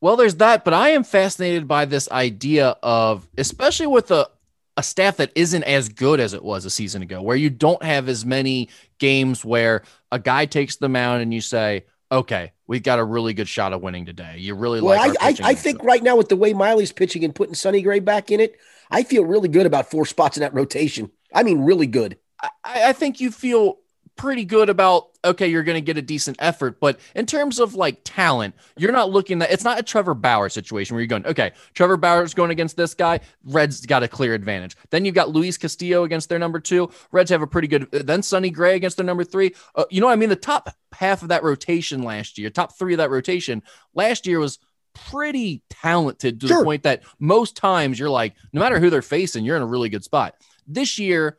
Well, 0.00 0.16
there's 0.16 0.36
that, 0.36 0.64
but 0.64 0.74
I 0.74 0.90
am 0.90 1.04
fascinated 1.04 1.66
by 1.66 1.84
this 1.86 2.10
idea 2.10 2.76
of, 2.82 3.28
especially 3.38 3.86
with 3.86 4.10
a, 4.10 4.28
a 4.76 4.82
staff 4.82 5.16
that 5.16 5.32
isn't 5.34 5.64
as 5.64 5.88
good 5.88 6.20
as 6.20 6.34
it 6.34 6.44
was 6.44 6.64
a 6.64 6.70
season 6.70 7.02
ago, 7.02 7.22
where 7.22 7.36
you 7.36 7.48
don't 7.48 7.82
have 7.82 8.08
as 8.08 8.26
many 8.26 8.68
games 8.98 9.44
where 9.44 9.82
a 10.12 10.18
guy 10.18 10.44
takes 10.44 10.76
the 10.76 10.88
mound 10.88 11.22
and 11.22 11.32
you 11.32 11.40
say, 11.40 11.86
okay, 12.12 12.52
we've 12.66 12.82
got 12.82 12.98
a 12.98 13.04
really 13.04 13.32
good 13.32 13.48
shot 13.48 13.72
of 13.72 13.82
winning 13.82 14.04
today. 14.04 14.36
You 14.38 14.54
really 14.54 14.80
well, 14.80 14.96
like. 14.96 15.16
I, 15.20 15.28
I, 15.28 15.50
I 15.50 15.54
think 15.54 15.82
right 15.82 16.02
now 16.02 16.16
with 16.16 16.28
the 16.28 16.36
way 16.36 16.52
Miley's 16.52 16.92
pitching 16.92 17.24
and 17.24 17.34
putting 17.34 17.54
Sonny 17.54 17.82
Gray 17.82 18.00
back 18.00 18.30
in 18.30 18.38
it, 18.38 18.56
I 18.90 19.02
feel 19.02 19.24
really 19.24 19.48
good 19.48 19.66
about 19.66 19.90
four 19.90 20.06
spots 20.06 20.36
in 20.36 20.42
that 20.42 20.54
rotation. 20.54 21.10
I 21.34 21.42
mean, 21.42 21.64
really 21.64 21.86
good. 21.86 22.18
I, 22.40 22.50
I 22.64 22.92
think 22.92 23.20
you 23.20 23.30
feel 23.30 23.78
pretty 24.16 24.44
good 24.44 24.68
about 24.68 25.08
okay, 25.26 25.48
you're 25.48 25.64
going 25.64 25.76
to 25.76 25.80
get 25.80 25.96
a 25.96 26.02
decent 26.02 26.36
effort, 26.38 26.78
but 26.78 27.00
in 27.14 27.26
terms 27.26 27.58
of 27.58 27.74
like 27.74 28.00
talent, 28.04 28.54
you're 28.76 28.92
not 28.92 29.10
looking 29.10 29.40
that 29.40 29.50
it's 29.50 29.64
not 29.64 29.78
a 29.78 29.82
Trevor 29.82 30.14
Bauer 30.14 30.48
situation 30.48 30.94
where 30.94 31.00
you're 31.00 31.08
going, 31.08 31.26
okay, 31.26 31.52
Trevor 31.74 31.96
Bauer's 31.96 32.32
going 32.32 32.52
against 32.52 32.76
this 32.76 32.94
guy, 32.94 33.20
Reds 33.44 33.84
got 33.84 34.04
a 34.04 34.08
clear 34.08 34.34
advantage. 34.34 34.76
Then 34.90 35.04
you've 35.04 35.16
got 35.16 35.30
Luis 35.30 35.58
Castillo 35.58 36.04
against 36.04 36.28
their 36.28 36.38
number 36.38 36.60
two. 36.60 36.90
Reds 37.10 37.30
have 37.30 37.42
a 37.42 37.46
pretty 37.46 37.68
good. 37.68 37.90
Then 37.90 38.22
Sonny 38.22 38.50
Gray 38.50 38.76
against 38.76 38.96
their 38.96 39.06
number 39.06 39.24
three. 39.24 39.54
Uh, 39.74 39.84
you 39.90 40.00
know, 40.00 40.06
what 40.06 40.12
I 40.12 40.16
mean, 40.16 40.28
the 40.28 40.36
top 40.36 40.70
half 40.92 41.22
of 41.22 41.28
that 41.28 41.42
rotation 41.42 42.02
last 42.02 42.38
year, 42.38 42.50
top 42.50 42.78
three 42.78 42.94
of 42.94 42.98
that 42.98 43.10
rotation 43.10 43.62
last 43.94 44.26
year 44.26 44.38
was 44.38 44.58
pretty 44.94 45.62
talented 45.68 46.40
to 46.40 46.48
sure. 46.48 46.58
the 46.58 46.64
point 46.64 46.82
that 46.84 47.02
most 47.18 47.56
times 47.56 47.98
you're 47.98 48.10
like, 48.10 48.34
no 48.52 48.60
matter 48.60 48.80
who 48.80 48.90
they're 48.90 49.02
facing, 49.02 49.44
you're 49.44 49.56
in 49.56 49.62
a 49.62 49.66
really 49.66 49.88
good 49.88 50.04
spot. 50.04 50.34
This 50.66 50.98
year, 50.98 51.36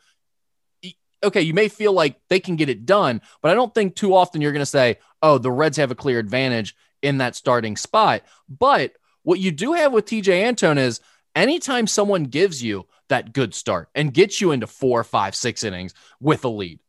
okay, 1.23 1.41
you 1.41 1.53
may 1.53 1.67
feel 1.67 1.93
like 1.93 2.19
they 2.29 2.39
can 2.39 2.55
get 2.55 2.69
it 2.69 2.85
done, 2.85 3.21
but 3.41 3.51
I 3.51 3.55
don't 3.55 3.73
think 3.73 3.95
too 3.95 4.15
often 4.15 4.41
you're 4.41 4.51
going 4.51 4.61
to 4.61 4.65
say, 4.65 4.99
oh, 5.21 5.37
the 5.37 5.51
Reds 5.51 5.77
have 5.77 5.91
a 5.91 5.95
clear 5.95 6.19
advantage 6.19 6.75
in 7.01 7.17
that 7.19 7.35
starting 7.35 7.75
spot. 7.75 8.23
But 8.47 8.93
what 9.23 9.39
you 9.39 9.51
do 9.51 9.73
have 9.73 9.91
with 9.91 10.05
Tejay 10.05 10.43
Antone 10.43 10.77
is 10.77 11.01
anytime 11.35 11.87
someone 11.87 12.25
gives 12.25 12.63
you 12.63 12.85
that 13.09 13.33
good 13.33 13.53
start 13.53 13.89
and 13.95 14.13
gets 14.13 14.41
you 14.41 14.51
into 14.51 14.67
four, 14.67 15.03
five, 15.03 15.35
six 15.35 15.63
innings 15.63 15.93
with 16.19 16.45
a 16.45 16.49
lead, 16.49 16.79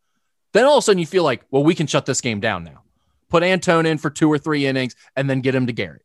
then 0.52 0.64
all 0.64 0.78
of 0.78 0.82
a 0.82 0.82
sudden 0.82 0.98
you 0.98 1.06
feel 1.06 1.24
like, 1.24 1.44
well, 1.50 1.64
we 1.64 1.74
can 1.74 1.86
shut 1.86 2.06
this 2.06 2.20
game 2.20 2.40
down 2.40 2.64
now. 2.64 2.82
Put 3.28 3.42
Antone 3.42 3.86
in 3.86 3.98
for 3.98 4.10
two 4.10 4.30
or 4.30 4.38
three 4.38 4.66
innings 4.66 4.94
and 5.16 5.28
then 5.28 5.40
get 5.40 5.54
him 5.54 5.66
to 5.66 5.72
Garrett. 5.72 6.02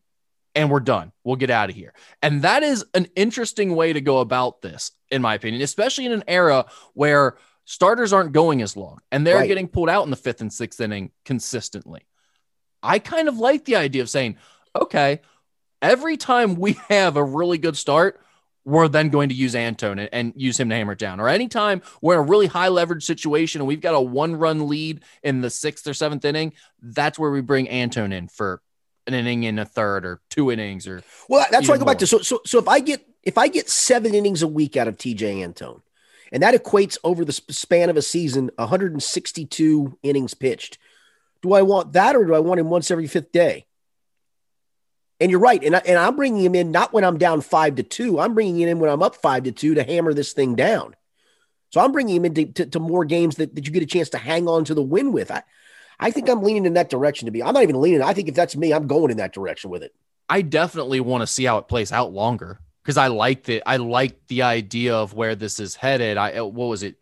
And 0.55 0.69
we're 0.69 0.81
done. 0.81 1.11
We'll 1.23 1.37
get 1.37 1.49
out 1.49 1.69
of 1.69 1.75
here. 1.75 1.93
And 2.21 2.43
that 2.43 2.61
is 2.61 2.85
an 2.93 3.07
interesting 3.15 3.75
way 3.75 3.93
to 3.93 4.01
go 4.01 4.19
about 4.19 4.61
this, 4.61 4.91
in 5.09 5.21
my 5.21 5.33
opinion, 5.33 5.63
especially 5.63 6.05
in 6.05 6.11
an 6.11 6.23
era 6.27 6.65
where– 6.93 7.37
starters 7.65 8.13
aren't 8.13 8.33
going 8.33 8.61
as 8.61 8.75
long 8.75 8.99
and 9.11 9.25
they're 9.25 9.37
right. 9.37 9.47
getting 9.47 9.67
pulled 9.67 9.89
out 9.89 10.03
in 10.03 10.09
the 10.09 10.15
fifth 10.15 10.41
and 10.41 10.51
sixth 10.51 10.79
inning 10.81 11.11
consistently. 11.25 12.01
I 12.81 12.99
kind 12.99 13.27
of 13.27 13.37
like 13.37 13.65
the 13.65 13.77
idea 13.77 14.01
of 14.01 14.09
saying, 14.09 14.37
okay, 14.75 15.21
every 15.81 16.17
time 16.17 16.55
we 16.55 16.73
have 16.89 17.15
a 17.15 17.23
really 17.23 17.57
good 17.57 17.77
start, 17.77 18.19
we're 18.65 18.87
then 18.87 19.09
going 19.09 19.29
to 19.29 19.35
use 19.35 19.55
Antone 19.55 19.99
and, 19.99 20.09
and 20.13 20.33
use 20.35 20.59
him 20.59 20.69
to 20.69 20.75
hammer 20.75 20.93
it 20.93 20.99
down. 20.99 21.19
Or 21.19 21.27
anytime 21.27 21.81
we're 22.01 22.13
in 22.13 22.19
a 22.19 22.23
really 22.23 22.47
high 22.47 22.69
leverage 22.69 23.05
situation 23.05 23.61
and 23.61 23.67
we've 23.67 23.81
got 23.81 23.93
a 23.93 23.99
one 23.99 24.35
run 24.35 24.67
lead 24.67 25.01
in 25.21 25.41
the 25.41 25.49
sixth 25.49 25.85
or 25.87 25.93
seventh 25.93 26.23
inning, 26.23 26.53
that's 26.81 27.19
where 27.19 27.31
we 27.31 27.41
bring 27.41 27.67
Antone 27.69 28.13
in 28.13 28.27
for 28.27 28.61
an 29.07 29.13
inning 29.13 29.43
in 29.43 29.59
a 29.59 29.65
third 29.65 30.05
or 30.05 30.21
two 30.29 30.49
innings 30.49 30.87
or 30.87 31.01
well 31.27 31.45
that's 31.51 31.67
why 31.67 31.75
I 31.75 31.77
go 31.77 31.83
more. 31.83 31.93
back 31.93 31.99
to 31.99 32.07
so 32.07 32.19
so 32.19 32.39
so 32.45 32.57
if 32.57 32.69
I 32.69 32.79
get 32.79 33.05
if 33.21 33.37
I 33.37 33.49
get 33.49 33.69
seven 33.69 34.13
innings 34.13 34.41
a 34.41 34.47
week 34.47 34.77
out 34.77 34.87
of 34.87 34.97
Tejay 34.97 35.43
Antone 35.43 35.81
and 36.33 36.41
that 36.41 36.55
equates 36.55 36.97
over 37.03 37.23
the 37.23 37.31
span 37.31 37.91
of 37.91 37.95
a 37.95 38.01
season 38.01 38.49
162 38.55 39.97
innings 40.01 40.33
pitched. 40.33 40.79
Do 41.43 41.53
I 41.53 41.61
want 41.61 41.93
that 41.93 42.15
or 42.15 42.25
do 42.25 42.33
I 42.33 42.39
want 42.39 42.59
him 42.59 42.71
once 42.71 42.89
every 42.89 43.05
fifth 43.05 43.31
day? 43.31 43.67
And 45.19 45.29
you're 45.29 45.39
right. 45.39 45.63
And, 45.63 45.75
I, 45.75 45.81
and 45.85 45.97
I'm 45.97 46.15
bringing 46.15 46.43
him 46.43 46.55
in 46.55 46.71
not 46.71 46.91
when 46.91 47.03
I'm 47.03 47.19
down 47.19 47.41
five 47.41 47.75
to 47.75 47.83
two. 47.83 48.19
I'm 48.19 48.33
bringing 48.33 48.59
him 48.59 48.67
in 48.67 48.79
when 48.79 48.89
I'm 48.89 49.03
up 49.03 49.15
five 49.15 49.43
to 49.43 49.51
two 49.51 49.75
to 49.75 49.83
hammer 49.83 50.11
this 50.13 50.33
thing 50.33 50.55
down. 50.55 50.95
So 51.69 51.79
I'm 51.79 51.91
bringing 51.91 52.15
him 52.15 52.25
into 52.25 52.45
to, 52.47 52.65
to 52.65 52.79
more 52.79 53.05
games 53.05 53.35
that, 53.35 53.53
that 53.53 53.67
you 53.67 53.71
get 53.71 53.83
a 53.83 53.87
chance 53.87 54.09
to 54.09 54.17
hang 54.17 54.47
on 54.47 54.65
to 54.65 54.73
the 54.73 54.81
win 54.81 55.11
with. 55.11 55.29
I, 55.29 55.43
I 55.99 56.09
think 56.09 56.29
I'm 56.29 56.41
leaning 56.41 56.65
in 56.65 56.73
that 56.73 56.89
direction 56.89 57.27
to 57.27 57.31
be. 57.31 57.43
I'm 57.43 57.53
not 57.53 57.63
even 57.63 57.79
leaning. 57.79 58.01
I 58.01 58.13
think 58.13 58.27
if 58.27 58.35
that's 58.35 58.55
me, 58.55 58.73
I'm 58.73 58.87
going 58.87 59.11
in 59.11 59.17
that 59.17 59.33
direction 59.33 59.69
with 59.69 59.83
it. 59.83 59.93
I 60.27 60.41
definitely 60.41 60.99
want 60.99 61.21
to 61.21 61.27
see 61.27 61.43
how 61.43 61.59
it 61.59 61.67
plays 61.67 61.91
out 61.91 62.11
longer 62.11 62.59
because 62.83 62.97
I 62.97 63.07
liked 63.07 63.49
it. 63.49 63.63
I 63.65 63.77
liked 63.77 64.27
the 64.27 64.43
idea 64.43 64.95
of 64.95 65.13
where 65.13 65.35
this 65.35 65.59
is 65.59 65.75
headed. 65.75 66.17
I 66.17 66.33
uh, 66.33 66.45
what 66.45 66.67
was 66.67 66.83
it 66.83 66.97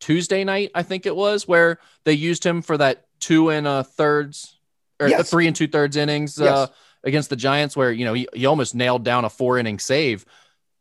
Tuesday 0.00 0.44
night? 0.44 0.70
I 0.74 0.82
think 0.82 1.06
it 1.06 1.14
was 1.14 1.46
where 1.46 1.78
they 2.04 2.14
used 2.14 2.44
him 2.44 2.62
for 2.62 2.76
that 2.78 3.04
two 3.20 3.50
and 3.50 3.66
a 3.66 3.84
thirds 3.84 4.58
or 4.98 5.08
yes. 5.08 5.30
three 5.30 5.46
and 5.46 5.54
two 5.54 5.68
thirds 5.68 5.96
innings 5.96 6.38
yes. 6.38 6.48
uh, 6.48 6.66
against 7.04 7.30
the 7.30 7.36
Giants, 7.36 7.76
where 7.76 7.92
you 7.92 8.04
know 8.04 8.14
he, 8.14 8.28
he 8.32 8.46
almost 8.46 8.74
nailed 8.74 9.04
down 9.04 9.24
a 9.24 9.30
four 9.30 9.58
inning 9.58 9.78
save. 9.78 10.24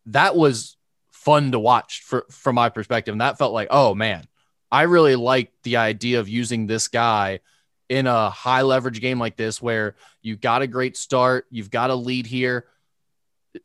That 0.07 0.35
was 0.35 0.77
fun 1.11 1.51
to 1.51 1.59
watch 1.59 2.01
for 2.01 2.25
from 2.29 2.55
my 2.55 2.69
perspective, 2.69 3.13
and 3.13 3.21
that 3.21 3.37
felt 3.37 3.53
like 3.53 3.67
oh 3.71 3.93
man, 3.93 4.25
I 4.71 4.83
really 4.83 5.15
liked 5.15 5.63
the 5.63 5.77
idea 5.77 6.19
of 6.19 6.29
using 6.29 6.67
this 6.67 6.87
guy 6.87 7.41
in 7.87 8.07
a 8.07 8.29
high 8.29 8.63
leverage 8.63 8.99
game 8.99 9.19
like 9.19 9.35
this 9.35 9.61
where 9.61 9.95
you've 10.23 10.41
got 10.41 10.63
a 10.63 10.67
great 10.67 10.97
start, 10.97 11.45
you've 11.51 11.69
got 11.69 11.91
a 11.91 11.95
lead 11.95 12.25
here 12.25 12.65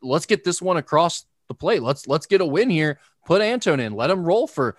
let's 0.03 0.27
get 0.27 0.45
this 0.45 0.61
one 0.61 0.77
across 0.77 1.25
the 1.49 1.55
plate. 1.55 1.83
Let's 1.83 2.07
let's 2.07 2.27
get 2.27 2.41
a 2.41 2.47
win 2.47 2.71
here. 2.71 2.99
Put 3.27 3.43
Antone 3.43 3.81
in. 3.81 3.95
Let 3.95 4.11
him 4.11 4.25
roll 4.25 4.47
for 4.47 4.77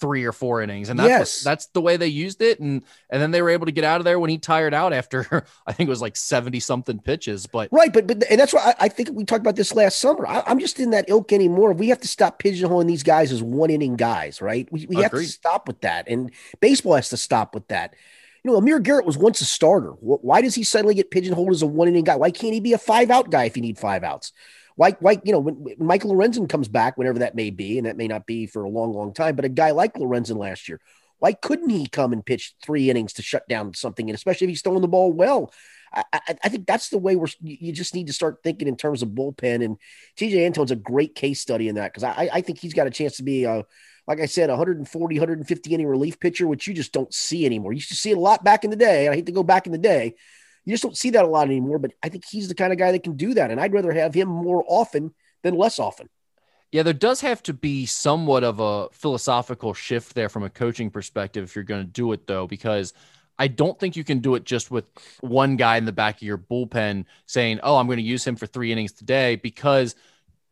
three 0.00 0.24
or 0.24 0.32
four 0.32 0.62
innings, 0.62 0.88
and 0.88 0.98
that's 0.98 1.08
yes. 1.08 1.44
what, 1.44 1.50
that's 1.50 1.66
the 1.68 1.80
way 1.80 1.96
they 1.96 2.08
used 2.08 2.40
it. 2.40 2.60
And 2.60 2.82
and 3.10 3.20
then 3.20 3.30
they 3.30 3.42
were 3.42 3.50
able 3.50 3.66
to 3.66 3.72
get 3.72 3.84
out 3.84 4.00
of 4.00 4.04
there 4.04 4.18
when 4.18 4.30
he 4.30 4.38
tired 4.38 4.74
out 4.74 4.92
after 4.92 5.44
I 5.66 5.72
think 5.72 5.88
it 5.88 5.90
was 5.90 6.02
like 6.02 6.16
seventy 6.16 6.60
something 6.60 6.98
pitches. 7.00 7.46
But 7.46 7.68
right, 7.72 7.92
but 7.92 8.06
but 8.06 8.24
and 8.30 8.40
that's 8.40 8.52
why 8.52 8.74
I, 8.78 8.84
I 8.84 8.88
think 8.88 9.10
we 9.12 9.24
talked 9.24 9.40
about 9.40 9.56
this 9.56 9.74
last 9.74 9.98
summer. 9.98 10.26
I, 10.26 10.42
am 10.46 10.58
just 10.58 10.78
in 10.80 10.90
that 10.90 11.06
ilk 11.08 11.32
anymore. 11.32 11.72
We 11.72 11.88
have 11.88 12.00
to 12.00 12.08
stop 12.08 12.40
pigeonholing 12.42 12.86
these 12.86 13.02
guys 13.02 13.32
as 13.32 13.42
one 13.42 13.70
inning 13.70 13.96
guys, 13.96 14.40
right? 14.40 14.68
We 14.70 14.86
we 14.86 14.96
have 15.02 15.12
to 15.12 15.24
stop 15.24 15.66
with 15.66 15.80
that, 15.80 16.08
and 16.08 16.30
baseball 16.60 16.94
has 16.94 17.08
to 17.10 17.16
stop 17.16 17.54
with 17.54 17.68
that. 17.68 17.94
You 18.44 18.50
know, 18.50 18.56
Amir 18.56 18.78
Garrett 18.78 19.06
was 19.06 19.18
once 19.18 19.40
a 19.40 19.44
starter. 19.44 19.90
Why 20.00 20.40
does 20.40 20.54
he 20.54 20.62
suddenly 20.62 20.94
get 20.94 21.10
pigeonholed 21.10 21.50
as 21.50 21.62
a 21.62 21.66
one 21.66 21.88
inning 21.88 22.04
guy? 22.04 22.16
Why 22.16 22.30
can't 22.30 22.54
he 22.54 22.60
be 22.60 22.72
a 22.72 22.78
five 22.78 23.10
out 23.10 23.30
guy 23.30 23.44
if 23.44 23.56
you 23.56 23.62
need 23.62 23.78
five 23.78 24.04
outs? 24.04 24.32
Why, 24.76 24.92
why, 25.00 25.20
you 25.24 25.32
know, 25.32 25.40
when, 25.40 25.74
Michael 25.78 26.12
Lorenzen 26.12 26.48
comes 26.48 26.68
back, 26.68 26.96
whenever 26.96 27.18
that 27.18 27.34
may 27.34 27.50
be, 27.50 27.78
and 27.78 27.86
that 27.86 27.96
may 27.96 28.06
not 28.06 28.26
be 28.26 28.46
for 28.46 28.62
a 28.62 28.68
long, 28.68 28.92
long 28.92 29.12
time, 29.12 29.34
but 29.34 29.44
a 29.44 29.48
guy 29.48 29.72
like 29.72 29.94
Lorenzen 29.94 30.36
last 30.36 30.68
year, 30.68 30.80
why 31.18 31.32
couldn't 31.32 31.70
he 31.70 31.88
come 31.88 32.12
and 32.12 32.24
pitch 32.24 32.54
three 32.62 32.88
innings 32.88 33.14
to 33.14 33.22
shut 33.22 33.48
down 33.48 33.74
something? 33.74 34.08
And 34.08 34.14
especially 34.14 34.44
if 34.44 34.50
he's 34.50 34.62
throwing 34.62 34.82
the 34.82 34.88
ball 34.88 35.12
well, 35.12 35.52
I, 35.92 36.04
I, 36.12 36.36
I, 36.44 36.48
think 36.48 36.66
that's 36.66 36.90
the 36.90 36.98
way 36.98 37.16
we're. 37.16 37.28
You 37.40 37.72
just 37.72 37.94
need 37.94 38.06
to 38.08 38.12
start 38.12 38.38
thinking 38.44 38.68
in 38.68 38.76
terms 38.76 39.02
of 39.02 39.10
bullpen. 39.10 39.64
And 39.64 39.78
Tejay 40.16 40.46
Antone's 40.46 40.70
a 40.70 40.76
great 40.76 41.14
case 41.14 41.40
study 41.40 41.68
in 41.68 41.76
that 41.76 41.92
because 41.92 42.04
I, 42.04 42.30
I 42.32 42.40
think 42.42 42.58
he's 42.58 42.74
got 42.74 42.86
a 42.86 42.90
chance 42.90 43.16
to 43.16 43.22
be 43.22 43.44
a, 43.44 43.64
like 44.08 44.20
I 44.20 44.26
said, 44.26 44.48
140, 44.48 45.16
150 45.16 45.74
inning 45.74 45.86
relief 45.86 46.18
pitcher, 46.18 46.48
which 46.48 46.66
you 46.66 46.72
just 46.72 46.92
don't 46.92 47.12
see 47.12 47.44
anymore. 47.44 47.72
You 47.72 47.76
used 47.76 47.90
to 47.90 47.94
see 47.94 48.10
it 48.10 48.16
a 48.16 48.20
lot 48.20 48.42
back 48.42 48.64
in 48.64 48.70
the 48.70 48.76
day. 48.76 49.06
I 49.06 49.14
hate 49.14 49.26
to 49.26 49.32
go 49.32 49.42
back 49.42 49.66
in 49.66 49.72
the 49.72 49.78
day, 49.78 50.14
you 50.64 50.72
just 50.72 50.82
don't 50.82 50.96
see 50.96 51.10
that 51.10 51.24
a 51.24 51.28
lot 51.28 51.46
anymore. 51.46 51.78
But 51.78 51.92
I 52.02 52.08
think 52.08 52.24
he's 52.28 52.48
the 52.48 52.54
kind 52.54 52.72
of 52.72 52.78
guy 52.78 52.90
that 52.90 53.02
can 53.02 53.16
do 53.16 53.34
that. 53.34 53.50
And 53.50 53.60
I'd 53.60 53.74
rather 53.74 53.92
have 53.92 54.14
him 54.14 54.28
more 54.28 54.64
often 54.66 55.14
than 55.42 55.54
less 55.54 55.78
often. 55.78 56.08
Yeah, 56.72 56.82
there 56.82 56.94
does 56.94 57.20
have 57.20 57.42
to 57.44 57.54
be 57.54 57.86
somewhat 57.86 58.44
of 58.44 58.60
a 58.60 58.88
philosophical 58.92 59.74
shift 59.74 60.14
there 60.14 60.28
from 60.28 60.42
a 60.42 60.50
coaching 60.50 60.90
perspective 60.90 61.44
if 61.44 61.54
you're 61.54 61.64
going 61.64 61.84
to 61.84 61.90
do 61.90 62.12
it, 62.12 62.26
though, 62.26 62.46
because 62.46 62.94
I 63.38 63.48
don't 63.48 63.78
think 63.78 63.94
you 63.94 64.04
can 64.04 64.18
do 64.20 64.34
it 64.34 64.44
just 64.44 64.70
with 64.70 64.84
one 65.20 65.56
guy 65.56 65.76
in 65.76 65.84
the 65.84 65.92
back 65.92 66.16
of 66.16 66.22
your 66.22 66.38
bullpen 66.38 67.04
saying, 67.26 67.60
"Oh, 67.62 67.76
I'm 67.76 67.86
going 67.86 67.98
to 67.98 68.02
use 68.02 68.26
him 68.26 68.36
for 68.36 68.46
three 68.46 68.72
innings 68.72 68.92
today," 68.92 69.36
because 69.36 69.94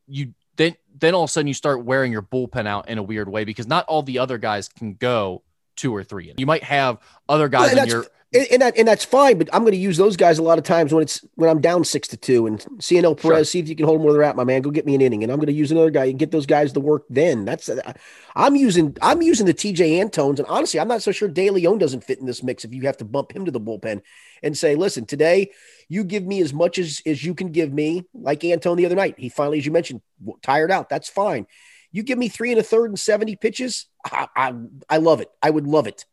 you 0.07 0.35
then 0.57 0.77
then 0.99 1.15
all 1.15 1.25
of 1.25 1.31
a 1.31 1.33
sudden 1.33 1.47
you 1.47 1.55
start 1.55 1.85
wearing 1.85 2.13
your 2.13 2.23
bullpen 2.23 2.67
out 2.67 2.89
in 2.89 2.99
a 2.99 3.03
weird 3.03 3.29
way 3.29 3.45
because 3.45 3.67
not 3.67 3.85
all 3.87 4.03
the 4.03 4.19
other 4.19 4.39
guys 4.39 4.69
can 4.69 4.95
go 4.95 5.43
two 5.77 5.95
or 5.95 6.03
three. 6.03 6.33
You 6.37 6.47
might 6.47 6.63
have 6.63 6.99
other 7.29 7.49
guys 7.49 7.75
well, 7.75 7.83
in 7.83 7.89
your 7.89 8.07
and, 8.35 8.47
and, 8.51 8.63
that, 8.63 8.77
and 8.77 8.89
that's 8.89 9.05
fine, 9.05 9.39
but 9.39 9.49
I'm 9.53 9.63
going 9.63 9.73
to 9.73 9.79
use 9.79 9.97
those 9.97 10.17
guys 10.17 10.39
a 10.39 10.43
lot 10.43 10.59
of 10.59 10.65
times 10.65 10.93
when 10.93 11.03
it's 11.03 11.25
when 11.37 11.49
I'm 11.49 11.61
down 11.61 11.85
six 11.85 12.09
to 12.09 12.17
two 12.17 12.47
and 12.47 12.65
Cionel 12.81 13.15
Perez, 13.15 13.39
sure. 13.39 13.45
see 13.45 13.59
if 13.61 13.69
you 13.69 13.77
can 13.77 13.87
hold 13.87 14.01
them 14.01 14.05
where 14.05 14.13
they're 14.13 14.25
at, 14.25 14.35
my 14.35 14.43
man. 14.43 14.63
Go 14.63 14.71
get 14.71 14.85
me 14.85 14.95
an 14.97 15.01
inning, 15.01 15.23
and 15.23 15.31
I'm 15.31 15.39
going 15.39 15.47
to 15.47 15.53
use 15.53 15.71
another 15.71 15.91
guy 15.91 16.07
and 16.07 16.19
get 16.19 16.33
those 16.33 16.47
guys 16.47 16.73
to 16.73 16.81
work. 16.81 17.05
Then 17.09 17.45
that's 17.45 17.69
uh, 17.69 17.93
I'm 18.35 18.57
using 18.57 18.97
I'm 19.01 19.23
using 19.23 19.47
the 19.47 19.55
Tejay 19.55 20.01
Antones, 20.01 20.39
and 20.39 20.49
honestly, 20.49 20.81
I'm 20.81 20.89
not 20.89 21.03
so 21.03 21.13
sure 21.13 21.29
De 21.29 21.51
Leon 21.51 21.79
doesn't 21.79 22.05
fit 22.05 22.19
in 22.19 22.27
this 22.27 22.43
mix. 22.43 22.65
If 22.65 22.75
you 22.75 22.83
have 22.83 22.97
to 22.99 23.05
bump 23.05 23.35
him 23.35 23.45
to 23.45 23.53
the 23.53 23.61
bullpen 23.61 24.03
and 24.43 24.59
say, 24.59 24.75
listen, 24.75 25.07
today 25.07 25.53
you 25.89 26.03
give 26.03 26.25
me 26.25 26.41
as 26.41 26.53
much 26.53 26.79
as 26.79 27.01
as 27.07 27.25
you 27.25 27.35
can 27.35 27.53
give 27.53 27.73
me, 27.73 28.05
like 28.13 28.45
Antone 28.45 28.77
the 28.77 28.87
other 28.87 28.97
night. 28.97 29.15
He 29.19 29.29
finally, 29.29 29.59
as 29.59 29.67
you 29.67 29.73
mentioned, 29.73 30.01
tired 30.43 30.73
out. 30.73 30.89
That's 30.89 31.09
fine. 31.09 31.47
You 31.93 32.03
give 32.03 32.19
me 32.19 32.29
three 32.29 32.51
and 32.51 32.61
a 32.61 32.63
third 32.63 32.91
and 32.91 32.99
70 32.99 33.37
pitches. 33.37 33.87
I, 34.05 34.27
I, 34.37 34.55
I 34.91 34.97
love 34.99 35.21
it. 35.21 35.31
I 35.43 35.49
would 35.49 35.67
love 35.67 35.87
it. 35.87 36.05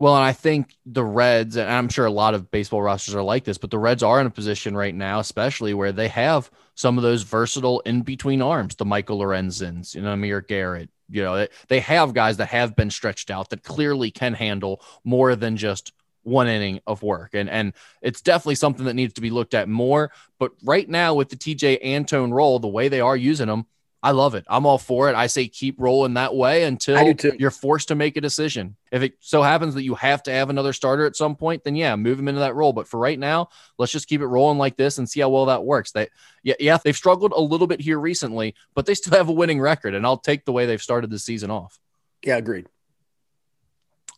Well, 0.00 0.14
and 0.14 0.24
I 0.24 0.32
think 0.32 0.76
the 0.86 1.04
Reds, 1.04 1.56
and 1.56 1.68
I'm 1.68 1.88
sure 1.88 2.06
a 2.06 2.10
lot 2.10 2.34
of 2.34 2.50
baseball 2.52 2.82
rosters 2.82 3.16
are 3.16 3.22
like 3.22 3.42
this, 3.44 3.58
but 3.58 3.70
the 3.70 3.78
Reds 3.80 4.02
are 4.02 4.20
in 4.20 4.26
a 4.28 4.30
position 4.30 4.76
right 4.76 4.94
now, 4.94 5.18
especially 5.18 5.74
where 5.74 5.90
they 5.90 6.06
have 6.08 6.50
some 6.76 6.98
of 6.98 7.02
those 7.02 7.22
versatile 7.22 7.80
in 7.80 8.02
between 8.02 8.40
arms, 8.40 8.76
the 8.76 8.84
Michael 8.84 9.18
Lorenzens, 9.18 9.96
you 9.96 10.02
know, 10.02 10.12
Amir 10.12 10.40
Garrett. 10.42 10.90
You 11.10 11.22
know, 11.22 11.36
they, 11.36 11.48
they 11.68 11.80
have 11.80 12.14
guys 12.14 12.36
that 12.36 12.46
have 12.46 12.76
been 12.76 12.90
stretched 12.90 13.30
out 13.30 13.50
that 13.50 13.64
clearly 13.64 14.10
can 14.12 14.34
handle 14.34 14.82
more 15.04 15.34
than 15.34 15.56
just 15.56 15.92
one 16.22 16.46
inning 16.46 16.80
of 16.86 17.02
work. 17.02 17.30
And 17.32 17.48
and 17.48 17.72
it's 18.02 18.20
definitely 18.20 18.56
something 18.56 18.84
that 18.84 18.94
needs 18.94 19.14
to 19.14 19.20
be 19.20 19.30
looked 19.30 19.54
at 19.54 19.68
more. 19.68 20.12
But 20.38 20.52
right 20.62 20.88
now, 20.88 21.14
with 21.14 21.30
the 21.30 21.36
Tejay 21.36 21.78
Antone 21.82 22.30
role, 22.30 22.58
the 22.58 22.68
way 22.68 22.88
they 22.88 23.00
are 23.00 23.16
using 23.16 23.46
them, 23.48 23.66
I 24.00 24.12
love 24.12 24.36
it. 24.36 24.44
I'm 24.48 24.64
all 24.64 24.78
for 24.78 25.10
it. 25.10 25.16
I 25.16 25.26
say 25.26 25.48
keep 25.48 25.80
rolling 25.80 26.14
that 26.14 26.34
way 26.34 26.62
until 26.62 27.12
you're 27.38 27.50
forced 27.50 27.88
to 27.88 27.96
make 27.96 28.16
a 28.16 28.20
decision. 28.20 28.76
If 28.92 29.02
it 29.02 29.14
so 29.18 29.42
happens 29.42 29.74
that 29.74 29.82
you 29.82 29.96
have 29.96 30.22
to 30.24 30.30
have 30.30 30.50
another 30.50 30.72
starter 30.72 31.04
at 31.04 31.16
some 31.16 31.34
point, 31.34 31.64
then 31.64 31.74
yeah, 31.74 31.96
move 31.96 32.18
him 32.18 32.28
into 32.28 32.40
that 32.40 32.54
role. 32.54 32.72
But 32.72 32.86
for 32.86 33.00
right 33.00 33.18
now, 33.18 33.48
let's 33.76 33.90
just 33.90 34.06
keep 34.06 34.20
it 34.20 34.26
rolling 34.26 34.56
like 34.56 34.76
this 34.76 34.98
and 34.98 35.08
see 35.08 35.20
how 35.20 35.30
well 35.30 35.46
that 35.46 35.64
works. 35.64 35.90
They 35.90 36.08
yeah, 36.44 36.54
yeah, 36.60 36.78
they've 36.82 36.96
struggled 36.96 37.32
a 37.32 37.40
little 37.40 37.66
bit 37.66 37.80
here 37.80 37.98
recently, 37.98 38.54
but 38.74 38.86
they 38.86 38.94
still 38.94 39.16
have 39.16 39.28
a 39.28 39.32
winning 39.32 39.60
record, 39.60 39.94
and 39.94 40.06
I'll 40.06 40.16
take 40.16 40.44
the 40.44 40.52
way 40.52 40.66
they've 40.66 40.80
started 40.82 41.10
the 41.10 41.18
season 41.18 41.50
off. 41.50 41.78
Yeah, 42.24 42.36
agreed. 42.36 42.68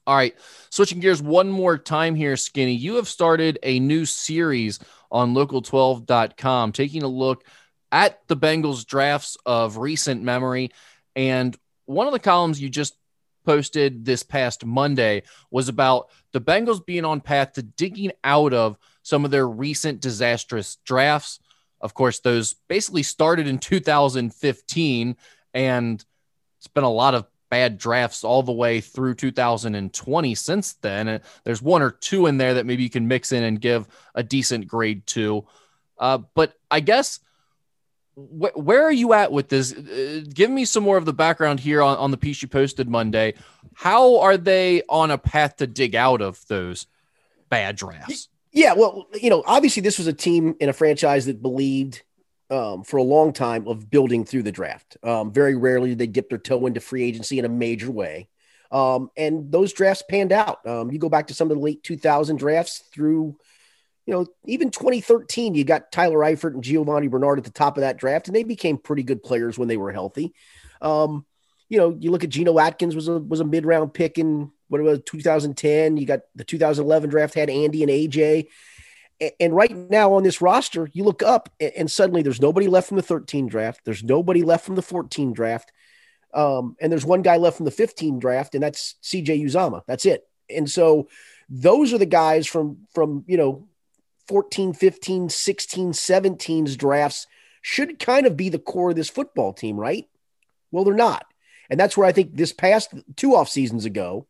All 0.06 0.16
right, 0.16 0.34
switching 0.68 1.00
gears 1.00 1.22
one 1.22 1.50
more 1.50 1.78
time 1.78 2.14
here, 2.14 2.36
Skinny. 2.36 2.74
You 2.74 2.96
have 2.96 3.08
started 3.08 3.58
a 3.62 3.80
new 3.80 4.04
series 4.04 4.78
on 5.10 5.34
local12.com, 5.34 6.72
taking 6.72 7.02
a 7.02 7.08
look 7.08 7.44
at 7.92 8.26
the 8.28 8.36
Bengals 8.36 8.86
drafts 8.86 9.36
of 9.44 9.76
recent 9.76 10.22
memory. 10.22 10.70
And 11.16 11.56
one 11.86 12.06
of 12.06 12.12
the 12.12 12.18
columns 12.18 12.60
you 12.60 12.68
just 12.68 12.94
posted 13.44 14.04
this 14.04 14.22
past 14.22 14.64
Monday 14.64 15.22
was 15.50 15.68
about 15.68 16.08
the 16.32 16.40
Bengals 16.40 16.84
being 16.84 17.04
on 17.04 17.20
path 17.20 17.54
to 17.54 17.62
digging 17.62 18.12
out 18.22 18.52
of 18.52 18.78
some 19.02 19.24
of 19.24 19.30
their 19.30 19.48
recent 19.48 20.00
disastrous 20.00 20.76
drafts. 20.84 21.40
Of 21.80 21.94
course, 21.94 22.20
those 22.20 22.54
basically 22.68 23.02
started 23.02 23.46
in 23.46 23.58
2015, 23.60 25.16
and 25.54 26.04
it's 26.58 26.66
been 26.68 26.84
a 26.84 26.90
lot 26.90 27.14
of 27.14 27.26
bad 27.50 27.78
drafts 27.78 28.22
all 28.22 28.42
the 28.42 28.52
way 28.52 28.80
through 28.80 29.14
2020 29.14 30.34
since 30.36 30.74
then. 30.74 31.08
And 31.08 31.22
there's 31.42 31.60
one 31.60 31.82
or 31.82 31.90
two 31.90 32.26
in 32.26 32.38
there 32.38 32.54
that 32.54 32.66
maybe 32.66 32.84
you 32.84 32.90
can 32.90 33.08
mix 33.08 33.32
in 33.32 33.42
and 33.42 33.60
give 33.60 33.88
a 34.14 34.22
decent 34.22 34.68
grade 34.68 35.06
to. 35.08 35.46
Uh, 35.98 36.18
but 36.34 36.54
I 36.70 36.80
guess 36.80 37.18
wh- 38.28 38.56
where 38.56 38.84
are 38.84 38.92
you 38.92 39.12
at 39.12 39.32
with 39.32 39.48
this? 39.48 39.72
Uh, 39.72 40.22
give 40.32 40.50
me 40.50 40.64
some 40.64 40.82
more 40.82 40.96
of 40.96 41.04
the 41.04 41.12
background 41.12 41.60
here 41.60 41.82
on, 41.82 41.96
on 41.98 42.10
the 42.10 42.16
piece 42.16 42.42
you 42.42 42.48
posted 42.48 42.88
Monday. 42.88 43.34
How 43.74 44.18
are 44.20 44.36
they 44.36 44.82
on 44.88 45.10
a 45.10 45.18
path 45.18 45.56
to 45.56 45.66
dig 45.66 45.94
out 45.94 46.20
of 46.20 46.46
those 46.48 46.86
bad 47.48 47.76
drafts? 47.76 48.28
Yeah, 48.52 48.74
well, 48.74 49.06
you 49.14 49.30
know, 49.30 49.42
obviously 49.46 49.82
this 49.82 49.98
was 49.98 50.06
a 50.06 50.12
team 50.12 50.56
in 50.60 50.68
a 50.68 50.72
franchise 50.72 51.26
that 51.26 51.40
believed 51.40 52.02
um, 52.50 52.82
for 52.82 52.96
a 52.96 53.02
long 53.02 53.32
time 53.32 53.68
of 53.68 53.90
building 53.90 54.24
through 54.24 54.42
the 54.42 54.52
draft. 54.52 54.96
Um, 55.02 55.32
very 55.32 55.54
rarely 55.54 55.94
they 55.94 56.06
dip 56.06 56.28
their 56.28 56.38
toe 56.38 56.66
into 56.66 56.80
free 56.80 57.04
agency 57.04 57.38
in 57.38 57.44
a 57.44 57.48
major 57.48 57.90
way. 57.90 58.28
Um, 58.72 59.10
and 59.16 59.50
those 59.50 59.72
drafts 59.72 60.02
panned 60.08 60.32
out. 60.32 60.64
Um, 60.66 60.90
you 60.90 60.98
go 60.98 61.08
back 61.08 61.28
to 61.28 61.34
some 61.34 61.50
of 61.50 61.56
the 61.56 61.62
late 61.62 61.82
2000 61.82 62.36
drafts 62.36 62.84
through 62.92 63.36
you 64.06 64.14
know, 64.14 64.26
even 64.46 64.70
2013, 64.70 65.54
you 65.54 65.64
got 65.64 65.92
Tyler 65.92 66.18
Eifert 66.18 66.54
and 66.54 66.64
Giovani 66.64 67.08
Bernard 67.08 67.38
at 67.38 67.44
the 67.44 67.50
top 67.50 67.76
of 67.76 67.82
that 67.82 67.96
draft, 67.96 68.26
and 68.26 68.34
they 68.34 68.42
became 68.42 68.78
pretty 68.78 69.02
good 69.02 69.22
players 69.22 69.58
when 69.58 69.68
they 69.68 69.76
were 69.76 69.92
healthy. 69.92 70.34
Um, 70.80 71.24
you 71.68 71.78
know, 71.78 71.96
you 71.98 72.10
look 72.10 72.24
at 72.24 72.30
Geno 72.30 72.58
Atkins 72.58 72.96
was 72.96 73.08
a 73.08 73.18
was 73.18 73.40
a 73.40 73.44
mid 73.44 73.64
round 73.64 73.94
pick 73.94 74.18
in 74.18 74.50
what 74.68 74.80
it 74.80 74.84
was 74.84 75.00
2010. 75.06 75.96
You 75.96 76.06
got 76.06 76.20
the 76.34 76.44
2011 76.44 77.10
draft 77.10 77.34
had 77.34 77.50
Andy 77.50 77.82
and 77.82 77.90
AJ, 77.90 78.48
and, 79.20 79.30
and 79.38 79.54
right 79.54 79.74
now 79.74 80.14
on 80.14 80.22
this 80.22 80.40
roster, 80.40 80.88
you 80.92 81.04
look 81.04 81.22
up 81.22 81.48
and, 81.60 81.72
and, 81.76 81.90
suddenly 81.90 82.22
there's 82.22 82.40
nobody 82.40 82.66
left 82.66 82.88
from 82.88 82.96
the 82.96 83.02
13 83.02 83.46
draft. 83.46 83.82
There's 83.84 84.02
nobody 84.02 84.42
left 84.42 84.64
from 84.64 84.74
the 84.74 84.82
14 84.82 85.32
draft, 85.32 85.70
um, 86.34 86.76
and 86.80 86.90
there's 86.90 87.06
one 87.06 87.22
guy 87.22 87.36
left 87.36 87.58
from 87.58 87.66
the 87.66 87.70
15 87.70 88.18
draft, 88.18 88.54
and 88.54 88.62
that's 88.62 88.96
CJ 89.04 89.44
Uzomah. 89.44 89.82
That's 89.86 90.06
it. 90.06 90.26
And 90.48 90.68
so 90.68 91.08
those 91.48 91.92
are 91.92 91.98
the 91.98 92.06
guys 92.06 92.46
from 92.46 92.78
from 92.92 93.24
you 93.28 93.36
know 93.36 93.68
14, 94.30 94.74
15, 94.74 95.28
16, 95.28 95.90
17's 95.90 96.76
drafts 96.76 97.26
should 97.62 97.98
kind 97.98 98.26
of 98.26 98.36
be 98.36 98.48
the 98.48 98.60
core 98.60 98.90
of 98.90 98.96
this 98.96 99.10
football 99.10 99.52
team, 99.52 99.76
right? 99.76 100.06
Well, 100.70 100.84
they're 100.84 100.94
not. 100.94 101.26
And 101.68 101.80
that's 101.80 101.96
where 101.96 102.06
I 102.06 102.12
think 102.12 102.36
this 102.36 102.52
past 102.52 102.94
two 103.16 103.34
off 103.34 103.48
seasons 103.48 103.86
ago, 103.86 104.28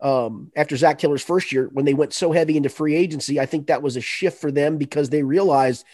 um, 0.00 0.50
after 0.56 0.78
Zac 0.78 0.98
Taylor's 0.98 1.22
first 1.22 1.52
year, 1.52 1.68
when 1.70 1.84
they 1.84 1.92
went 1.92 2.14
so 2.14 2.32
heavy 2.32 2.56
into 2.56 2.70
free 2.70 2.94
agency, 2.94 3.38
I 3.38 3.44
think 3.44 3.66
that 3.66 3.82
was 3.82 3.98
a 3.98 4.00
shift 4.00 4.40
for 4.40 4.50
them 4.50 4.78
because 4.78 5.10
they 5.10 5.22
realized 5.22 5.84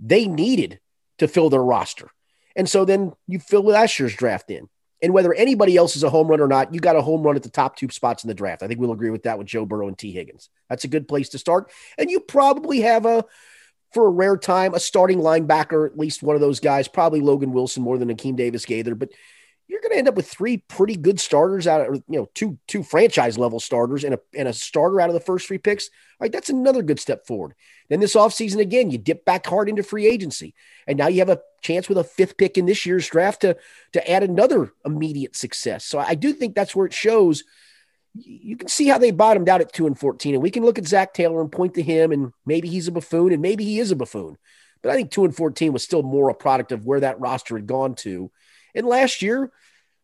they 0.00 0.28
needed 0.28 0.78
to 1.18 1.26
fill 1.26 1.50
their 1.50 1.64
roster. 1.64 2.12
And 2.54 2.68
so 2.68 2.84
then 2.84 3.14
you 3.26 3.40
fill 3.40 3.64
last 3.64 3.98
year's 3.98 4.14
draft 4.14 4.48
in. 4.48 4.68
And 5.02 5.12
whether 5.12 5.34
anybody 5.34 5.76
else 5.76 5.94
is 5.94 6.02
a 6.02 6.10
home 6.10 6.28
run 6.28 6.40
or 6.40 6.48
not, 6.48 6.72
you 6.72 6.80
got 6.80 6.96
a 6.96 7.02
home 7.02 7.22
run 7.22 7.36
at 7.36 7.42
the 7.42 7.50
top 7.50 7.76
two 7.76 7.88
spots 7.90 8.24
in 8.24 8.28
the 8.28 8.34
draft. 8.34 8.62
I 8.62 8.66
think 8.66 8.80
we'll 8.80 8.92
agree 8.92 9.10
with 9.10 9.24
that 9.24 9.38
with 9.38 9.46
Joe 9.46 9.66
Burrow 9.66 9.88
and 9.88 9.98
Tee 9.98 10.12
Higgins. 10.12 10.48
That's 10.70 10.84
a 10.84 10.88
good 10.88 11.06
place 11.06 11.28
to 11.30 11.38
start. 11.38 11.70
And 11.98 12.10
you 12.10 12.20
probably 12.20 12.80
have 12.80 13.04
a, 13.04 13.24
for 13.92 14.06
a 14.06 14.10
rare 14.10 14.36
time, 14.36 14.74
a 14.74 14.80
starting 14.80 15.18
linebacker, 15.18 15.86
at 15.86 15.98
least 15.98 16.22
one 16.22 16.34
of 16.34 16.40
those 16.40 16.60
guys, 16.60 16.88
probably 16.88 17.20
Logan 17.20 17.52
Wilson 17.52 17.82
more 17.82 17.98
than 17.98 18.14
Akeem 18.14 18.36
Davis 18.36 18.64
Gaither. 18.64 18.94
But 18.94 19.10
you're 19.68 19.80
going 19.80 19.92
to 19.92 19.98
end 19.98 20.08
up 20.08 20.14
with 20.14 20.28
three 20.28 20.58
pretty 20.58 20.96
good 20.96 21.18
starters 21.18 21.66
out 21.66 21.80
of 21.80 21.94
you 22.08 22.18
know 22.18 22.30
two 22.34 22.58
two 22.68 22.82
franchise 22.82 23.36
level 23.36 23.58
starters 23.58 24.04
and 24.04 24.14
a 24.14 24.20
and 24.36 24.48
a 24.48 24.52
starter 24.52 25.00
out 25.00 25.08
of 25.08 25.14
the 25.14 25.20
first 25.20 25.46
three 25.46 25.58
picks. 25.58 25.88
All 25.88 26.24
right, 26.24 26.32
that's 26.32 26.50
another 26.50 26.82
good 26.82 27.00
step 27.00 27.26
forward. 27.26 27.54
Then 27.88 28.00
this 28.00 28.14
offseason 28.14 28.58
again, 28.58 28.90
you 28.90 28.98
dip 28.98 29.24
back 29.24 29.46
hard 29.46 29.68
into 29.68 29.82
free 29.82 30.06
agency, 30.06 30.54
and 30.86 30.98
now 30.98 31.08
you 31.08 31.18
have 31.18 31.28
a 31.28 31.40
chance 31.62 31.88
with 31.88 31.98
a 31.98 32.04
fifth 32.04 32.36
pick 32.36 32.56
in 32.56 32.66
this 32.66 32.86
year's 32.86 33.08
draft 33.08 33.42
to 33.42 33.56
to 33.92 34.10
add 34.10 34.22
another 34.22 34.72
immediate 34.84 35.36
success. 35.36 35.84
So 35.84 35.98
I 35.98 36.14
do 36.14 36.32
think 36.32 36.54
that's 36.54 36.76
where 36.76 36.86
it 36.86 36.94
shows. 36.94 37.44
You 38.14 38.56
can 38.56 38.68
see 38.68 38.86
how 38.86 38.96
they 38.96 39.10
bottomed 39.10 39.48
out 39.48 39.60
at 39.60 39.72
two 39.72 39.86
and 39.86 39.98
fourteen, 39.98 40.34
and 40.34 40.42
we 40.42 40.50
can 40.50 40.64
look 40.64 40.78
at 40.78 40.86
Zac 40.86 41.12
Taylor 41.12 41.40
and 41.40 41.50
point 41.50 41.74
to 41.74 41.82
him, 41.82 42.12
and 42.12 42.32
maybe 42.46 42.68
he's 42.68 42.88
a 42.88 42.92
buffoon, 42.92 43.32
and 43.32 43.42
maybe 43.42 43.64
he 43.64 43.80
is 43.80 43.90
a 43.90 43.96
buffoon. 43.96 44.38
But 44.80 44.92
I 44.92 44.94
think 44.94 45.10
two 45.10 45.24
and 45.24 45.34
fourteen 45.34 45.72
was 45.72 45.82
still 45.82 46.02
more 46.02 46.30
a 46.30 46.34
product 46.34 46.70
of 46.70 46.86
where 46.86 47.00
that 47.00 47.20
roster 47.20 47.56
had 47.56 47.66
gone 47.66 47.94
to 47.96 48.30
and 48.76 48.86
last 48.86 49.22
year, 49.22 49.50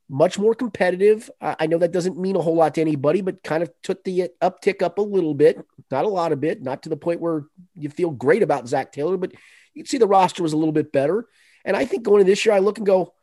much 0.09 0.39
more 0.39 0.55
competitive. 0.55 1.31
I 1.41 1.67
know 1.67 1.79
that 1.79 1.93
doesn't 1.93 2.19
mean 2.19 2.37
a 2.37 2.43
whole 2.43 2.57
lot 2.57 2.75
to 2.75 2.81
anybody, 2.81 3.23
but 3.23 3.43
kind 3.43 3.63
of 3.63 3.71
took 3.83 4.05
the 4.05 4.31
uptick 4.43 4.83
up 4.83 4.99
a 4.99 5.03
little 5.03 5.35
bit, 5.35 5.65
not 5.91 6.05
a 6.05 6.09
lot 6.09 6.33
of 6.33 6.41
bit, 6.41 6.61
not 6.63 6.83
to 6.83 6.89
the 6.89 6.97
point 6.97 7.21
where 7.21 7.45
you 7.75 7.89
feel 7.89 8.11
great 8.11 8.43
about 8.43 8.69
Zac 8.69 8.93
Taylor, 8.93 9.17
but 9.17 9.33
you 9.73 9.87
see 9.87 9.97
the 9.97 10.07
roster 10.07 10.43
was 10.43 10.53
a 10.53 10.57
little 10.57 10.73
bit 10.73 10.93
better. 10.93 11.29
And 11.65 11.77
I 11.77 11.87
think 11.87 12.03
going 12.03 12.21
into 12.21 12.31
this 12.31 12.45
year, 12.45 12.55
I 12.55 12.59
look 12.59 12.77
and 12.77 12.87
go, 12.87 13.15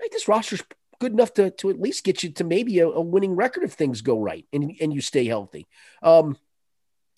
hey, 0.00 0.08
this 0.10 0.26
roster's 0.26 0.64
good 0.98 1.12
enough 1.12 1.34
to, 1.34 1.50
to 1.50 1.70
at 1.70 1.80
least 1.80 2.04
get 2.04 2.22
you 2.22 2.30
to 2.30 2.44
maybe 2.44 2.80
a, 2.80 2.88
a 2.88 3.00
winning 3.00 3.36
record 3.36 3.62
if 3.62 3.74
things 3.74 4.00
go 4.00 4.20
right 4.20 4.46
and, 4.52 4.74
and 4.80 4.92
you 4.92 5.00
stay 5.00 5.26
healthy. 5.26 5.68
Um, 6.02 6.36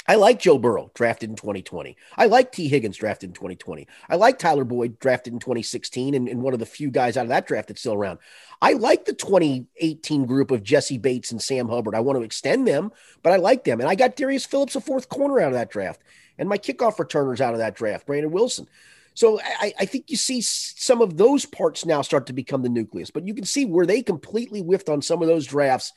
I 0.06 0.16
like 0.16 0.38
Joe 0.38 0.58
Burrow 0.58 0.90
drafted 0.94 1.30
in 1.30 1.36
2020. 1.36 1.96
I 2.16 2.26
like 2.26 2.52
Tee 2.52 2.68
Higgins 2.68 2.96
drafted 2.96 3.30
in 3.30 3.34
2020. 3.34 3.86
I 4.08 4.16
like 4.16 4.38
Tyler 4.38 4.64
Boyd 4.64 4.98
drafted 4.98 5.32
in 5.32 5.38
2016 5.38 6.14
and, 6.14 6.28
and, 6.28 6.42
one 6.42 6.52
of 6.52 6.60
the 6.60 6.66
few 6.66 6.90
guys 6.90 7.16
out 7.16 7.22
of 7.22 7.30
that 7.30 7.46
draft 7.46 7.68
that's 7.68 7.80
still 7.80 7.94
around. 7.94 8.18
I 8.60 8.74
like 8.74 9.06
the 9.06 9.14
2018 9.14 10.26
group 10.26 10.50
of 10.50 10.62
Jessie 10.62 10.98
Bates 10.98 11.32
and 11.32 11.40
Sam 11.40 11.68
Hubbard. 11.68 11.94
I 11.94 12.00
want 12.00 12.18
to 12.18 12.24
extend 12.24 12.68
them, 12.68 12.92
but 13.22 13.32
I 13.32 13.36
like 13.36 13.64
them. 13.64 13.80
And 13.80 13.88
I 13.88 13.94
got 13.94 14.16
Darius 14.16 14.44
Phillips, 14.44 14.76
a 14.76 14.80
fourth 14.80 15.08
corner 15.08 15.40
out 15.40 15.48
of 15.48 15.54
that 15.54 15.70
draft, 15.70 16.02
and 16.38 16.48
my 16.48 16.58
kickoff 16.58 16.98
returners 16.98 17.40
out 17.40 17.54
of 17.54 17.58
that 17.58 17.74
draft, 17.74 18.06
Brandon 18.06 18.30
Wilson. 18.30 18.68
So 19.14 19.40
I, 19.40 19.72
I 19.78 19.84
think 19.86 20.10
you 20.10 20.16
see 20.16 20.40
some 20.42 21.00
of 21.00 21.16
those 21.16 21.46
parts 21.46 21.86
now 21.86 22.02
start 22.02 22.26
to 22.26 22.32
become 22.32 22.62
the 22.62 22.68
nucleus, 22.68 23.10
but 23.10 23.26
you 23.26 23.32
can 23.32 23.44
see 23.44 23.64
where 23.64 23.86
they 23.86 24.02
completely 24.02 24.60
whiffed 24.60 24.88
on 24.88 25.02
some 25.02 25.22
of 25.22 25.28
those 25.28 25.46
drafts. 25.46 25.92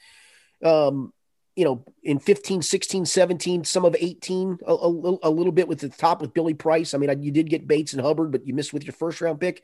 Um, 0.64 1.14
you 1.58 1.66
know, 1.66 1.84
in 2.04 2.20
15, 2.20 2.62
16, 2.62 3.06
17, 3.08 3.64
some 3.64 3.84
of 3.84 3.96
18, 4.00 4.60
a, 4.66 4.72
a, 4.72 4.88
little, 4.88 5.20
a 5.24 5.30
little 5.30 5.52
bit 5.52 5.68
with 5.68 5.80
the 5.80 5.90
top 5.90 6.22
with 6.22 6.32
Billy 6.32 6.54
Price. 6.54 6.94
I 6.94 7.00
mean, 7.00 7.24
you 7.24 7.32
did 7.32 7.50
get 7.50 7.68
Bates 7.68 7.94
and 7.94 8.02
Hubbard, 8.02 8.32
but 8.32 8.46
you 8.46 8.54
missed 8.54 8.74
with 8.74 8.86
your 8.86 8.94
first 8.94 9.20
round 9.22 9.40
pick. 9.40 9.64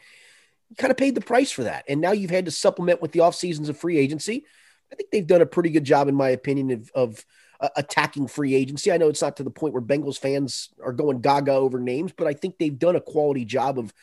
You 0.71 0.75
kind 0.75 0.89
of 0.89 0.97
paid 0.97 1.13
the 1.13 1.21
price 1.21 1.51
for 1.51 1.65
that. 1.65 1.85
And 1.87 2.01
now 2.01 2.11
you've 2.11 2.31
had 2.31 2.45
to 2.45 2.51
supplement 2.51 2.99
with 2.99 3.11
the 3.11 3.19
off 3.19 3.35
seasons 3.35 3.69
of 3.69 3.77
free 3.77 3.99
agency. 3.99 4.43
I 4.91 4.95
think 4.95 5.11
they've 5.11 5.27
done 5.27 5.43
a 5.43 5.45
pretty 5.45 5.69
good 5.69 5.83
job, 5.83 6.07
in 6.07 6.15
my 6.15 6.29
opinion, 6.29 6.71
of, 6.71 6.91
of 6.95 7.25
uh, 7.59 7.69
attacking 7.75 8.27
free 8.27 8.55
agency. 8.55 8.91
I 8.91 8.97
know 8.97 9.09
it's 9.09 9.21
not 9.21 9.37
to 9.37 9.43
the 9.43 9.51
point 9.51 9.73
where 9.73 9.81
Bengals 9.81 10.17
fans 10.17 10.69
are 10.83 10.93
going 10.93 11.21
gaga 11.21 11.51
over 11.51 11.79
names, 11.79 12.11
but 12.11 12.25
I 12.25 12.33
think 12.33 12.57
they've 12.57 12.77
done 12.77 12.95
a 12.95 13.01
quality 13.01 13.45
job 13.45 13.77
of 13.77 13.93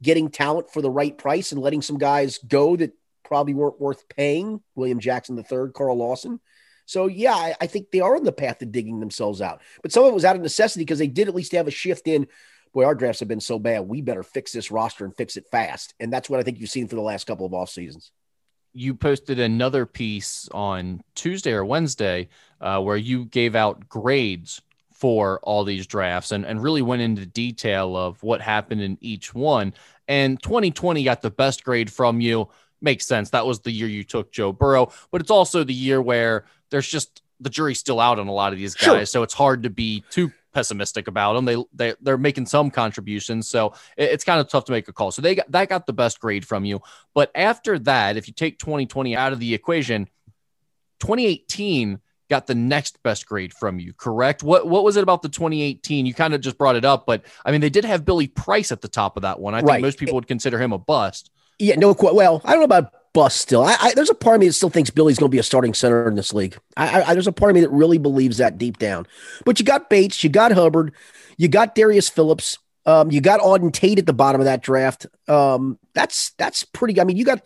getting 0.00 0.30
talent 0.30 0.70
for 0.70 0.80
the 0.80 0.90
right 0.90 1.18
price 1.18 1.50
and 1.50 1.60
letting 1.60 1.82
some 1.82 1.98
guys 1.98 2.38
go 2.38 2.76
that 2.76 2.92
probably 3.24 3.54
weren't 3.54 3.80
worth 3.80 4.08
paying. 4.08 4.60
William 4.76 5.00
Jackson 5.00 5.34
the 5.34 5.42
third, 5.42 5.74
Carl 5.74 5.96
Lawson. 5.96 6.38
So 6.86 7.06
yeah, 7.06 7.34
I, 7.34 7.54
I, 7.60 7.66
think 7.66 7.90
they 7.90 8.00
are 8.00 8.16
on 8.16 8.24
the 8.24 8.32
path 8.32 8.58
to 8.58 8.66
digging 8.66 9.00
themselves 9.00 9.40
out. 9.40 9.62
But 9.82 9.92
some 9.92 10.04
of 10.04 10.10
it 10.10 10.14
was 10.14 10.24
out 10.24 10.36
of 10.36 10.42
necessity 10.42 10.82
because 10.84 10.98
they 10.98 11.06
did 11.06 11.28
at 11.28 11.34
least 11.34 11.52
have 11.52 11.68
a 11.68 11.72
shift 11.72 12.08
in. 12.08 12.26
Boy, 12.72 12.84
our 12.84 12.94
drafts 12.94 13.20
have 13.20 13.28
been 13.28 13.40
so 13.40 13.58
bad. 13.58 13.86
We 13.86 14.00
better 14.00 14.22
fix 14.22 14.52
this 14.52 14.70
roster 14.70 15.04
and 15.04 15.14
fix 15.14 15.36
it 15.36 15.46
fast. 15.50 15.94
And 16.00 16.12
that's 16.12 16.30
what 16.30 16.40
I 16.40 16.42
think 16.42 16.58
you've 16.58 16.70
seen 16.70 16.88
for 16.88 16.96
the 16.96 17.02
last 17.02 17.26
couple 17.26 17.46
of 17.46 17.54
off 17.54 17.70
seasons. 17.70 18.10
You 18.72 18.94
posted 18.94 19.38
another 19.38 19.84
piece 19.84 20.48
on 20.52 21.02
Tuesday 21.14 21.52
or 21.52 21.64
Wednesday 21.64 22.28
uh, 22.60 22.80
where 22.80 22.96
you 22.96 23.26
gave 23.26 23.54
out 23.54 23.88
grades 23.88 24.62
for 25.02 25.40
all 25.42 25.64
these 25.64 25.84
drafts 25.86 26.30
and, 26.30 26.46
and 26.46 26.62
really 26.62 26.80
went 26.80 27.02
into 27.02 27.26
detail 27.26 27.96
of 27.96 28.22
what 28.22 28.40
happened 28.40 28.80
in 28.80 28.96
each 29.00 29.34
one. 29.34 29.74
And 30.06 30.40
2020 30.40 31.02
got 31.02 31.22
the 31.22 31.30
best 31.30 31.64
grade 31.64 31.92
from 31.92 32.20
you. 32.20 32.48
Makes 32.80 33.06
sense. 33.06 33.30
That 33.30 33.44
was 33.44 33.58
the 33.58 33.72
year 33.72 33.88
you 33.88 34.04
took 34.04 34.30
Joe 34.30 34.52
Burrow, 34.52 34.92
but 35.10 35.20
it's 35.20 35.30
also 35.30 35.64
the 35.64 35.74
year 35.74 36.00
where 36.00 36.44
there's 36.72 36.88
just 36.88 37.22
the 37.38 37.50
jury's 37.50 37.78
still 37.78 38.00
out 38.00 38.18
on 38.18 38.26
a 38.26 38.32
lot 38.32 38.52
of 38.52 38.58
these 38.58 38.74
guys, 38.74 38.84
sure. 38.84 39.06
so 39.06 39.22
it's 39.22 39.34
hard 39.34 39.62
to 39.62 39.70
be 39.70 40.02
too 40.10 40.32
pessimistic 40.52 41.06
about 41.06 41.34
them. 41.34 41.44
They 41.44 41.56
they 41.72 41.94
they're 42.00 42.18
making 42.18 42.46
some 42.46 42.70
contributions, 42.70 43.46
so 43.46 43.74
it, 43.96 44.10
it's 44.10 44.24
kind 44.24 44.40
of 44.40 44.48
tough 44.48 44.64
to 44.64 44.72
make 44.72 44.88
a 44.88 44.92
call. 44.92 45.12
So 45.12 45.22
they 45.22 45.36
got 45.36 45.50
that 45.52 45.68
got 45.68 45.86
the 45.86 45.92
best 45.92 46.18
grade 46.18 46.46
from 46.46 46.64
you, 46.64 46.80
but 47.14 47.30
after 47.34 47.78
that, 47.80 48.16
if 48.16 48.26
you 48.26 48.34
take 48.34 48.58
2020 48.58 49.14
out 49.14 49.32
of 49.32 49.38
the 49.38 49.54
equation, 49.54 50.08
2018 51.00 52.00
got 52.30 52.46
the 52.46 52.54
next 52.54 53.02
best 53.02 53.26
grade 53.26 53.52
from 53.52 53.78
you, 53.78 53.92
correct? 53.92 54.42
What 54.42 54.66
what 54.66 54.82
was 54.82 54.96
it 54.96 55.02
about 55.02 55.20
the 55.20 55.28
2018? 55.28 56.06
You 56.06 56.14
kind 56.14 56.32
of 56.32 56.40
just 56.40 56.56
brought 56.56 56.76
it 56.76 56.84
up, 56.84 57.04
but 57.06 57.24
I 57.44 57.52
mean 57.52 57.60
they 57.60 57.70
did 57.70 57.84
have 57.84 58.04
Billy 58.04 58.28
Price 58.28 58.72
at 58.72 58.80
the 58.80 58.88
top 58.88 59.16
of 59.16 59.22
that 59.22 59.38
one. 59.38 59.54
I 59.54 59.60
right. 59.60 59.74
think 59.74 59.82
most 59.82 59.98
people 59.98 60.14
would 60.14 60.26
consider 60.26 60.58
him 60.58 60.72
a 60.72 60.78
bust. 60.78 61.30
Yeah, 61.58 61.76
no, 61.76 61.94
well, 62.00 62.40
I 62.44 62.52
don't 62.52 62.60
know 62.60 62.64
about 62.64 62.92
bust 63.12 63.38
still. 63.38 63.62
I, 63.62 63.76
I, 63.80 63.94
there's 63.94 64.10
a 64.10 64.14
part 64.14 64.36
of 64.36 64.40
me 64.40 64.46
that 64.46 64.54
still 64.54 64.70
thinks 64.70 64.90
Billy's 64.90 65.18
going 65.18 65.30
to 65.30 65.34
be 65.34 65.38
a 65.38 65.42
starting 65.42 65.74
center 65.74 66.08
in 66.08 66.14
this 66.14 66.32
league. 66.32 66.58
I, 66.76 67.02
I, 67.02 67.12
there's 67.14 67.26
a 67.26 67.32
part 67.32 67.50
of 67.50 67.54
me 67.54 67.60
that 67.60 67.70
really 67.70 67.98
believes 67.98 68.38
that 68.38 68.58
deep 68.58 68.78
down. 68.78 69.06
But 69.44 69.58
you 69.58 69.64
got 69.64 69.90
Bates, 69.90 70.24
you 70.24 70.30
got 70.30 70.52
Hubbard, 70.52 70.92
you 71.36 71.48
got 71.48 71.74
Darius 71.74 72.08
Phillips, 72.08 72.58
um, 72.86 73.10
you 73.10 73.20
got 73.20 73.40
Auden 73.40 73.72
Tate 73.72 73.98
at 73.98 74.06
the 74.06 74.12
bottom 74.12 74.40
of 74.40 74.46
that 74.46 74.62
draft. 74.62 75.06
Um, 75.28 75.78
that's 75.94 76.30
that's 76.30 76.64
pretty. 76.64 77.00
I 77.00 77.04
mean, 77.04 77.16
you 77.16 77.24
got 77.24 77.42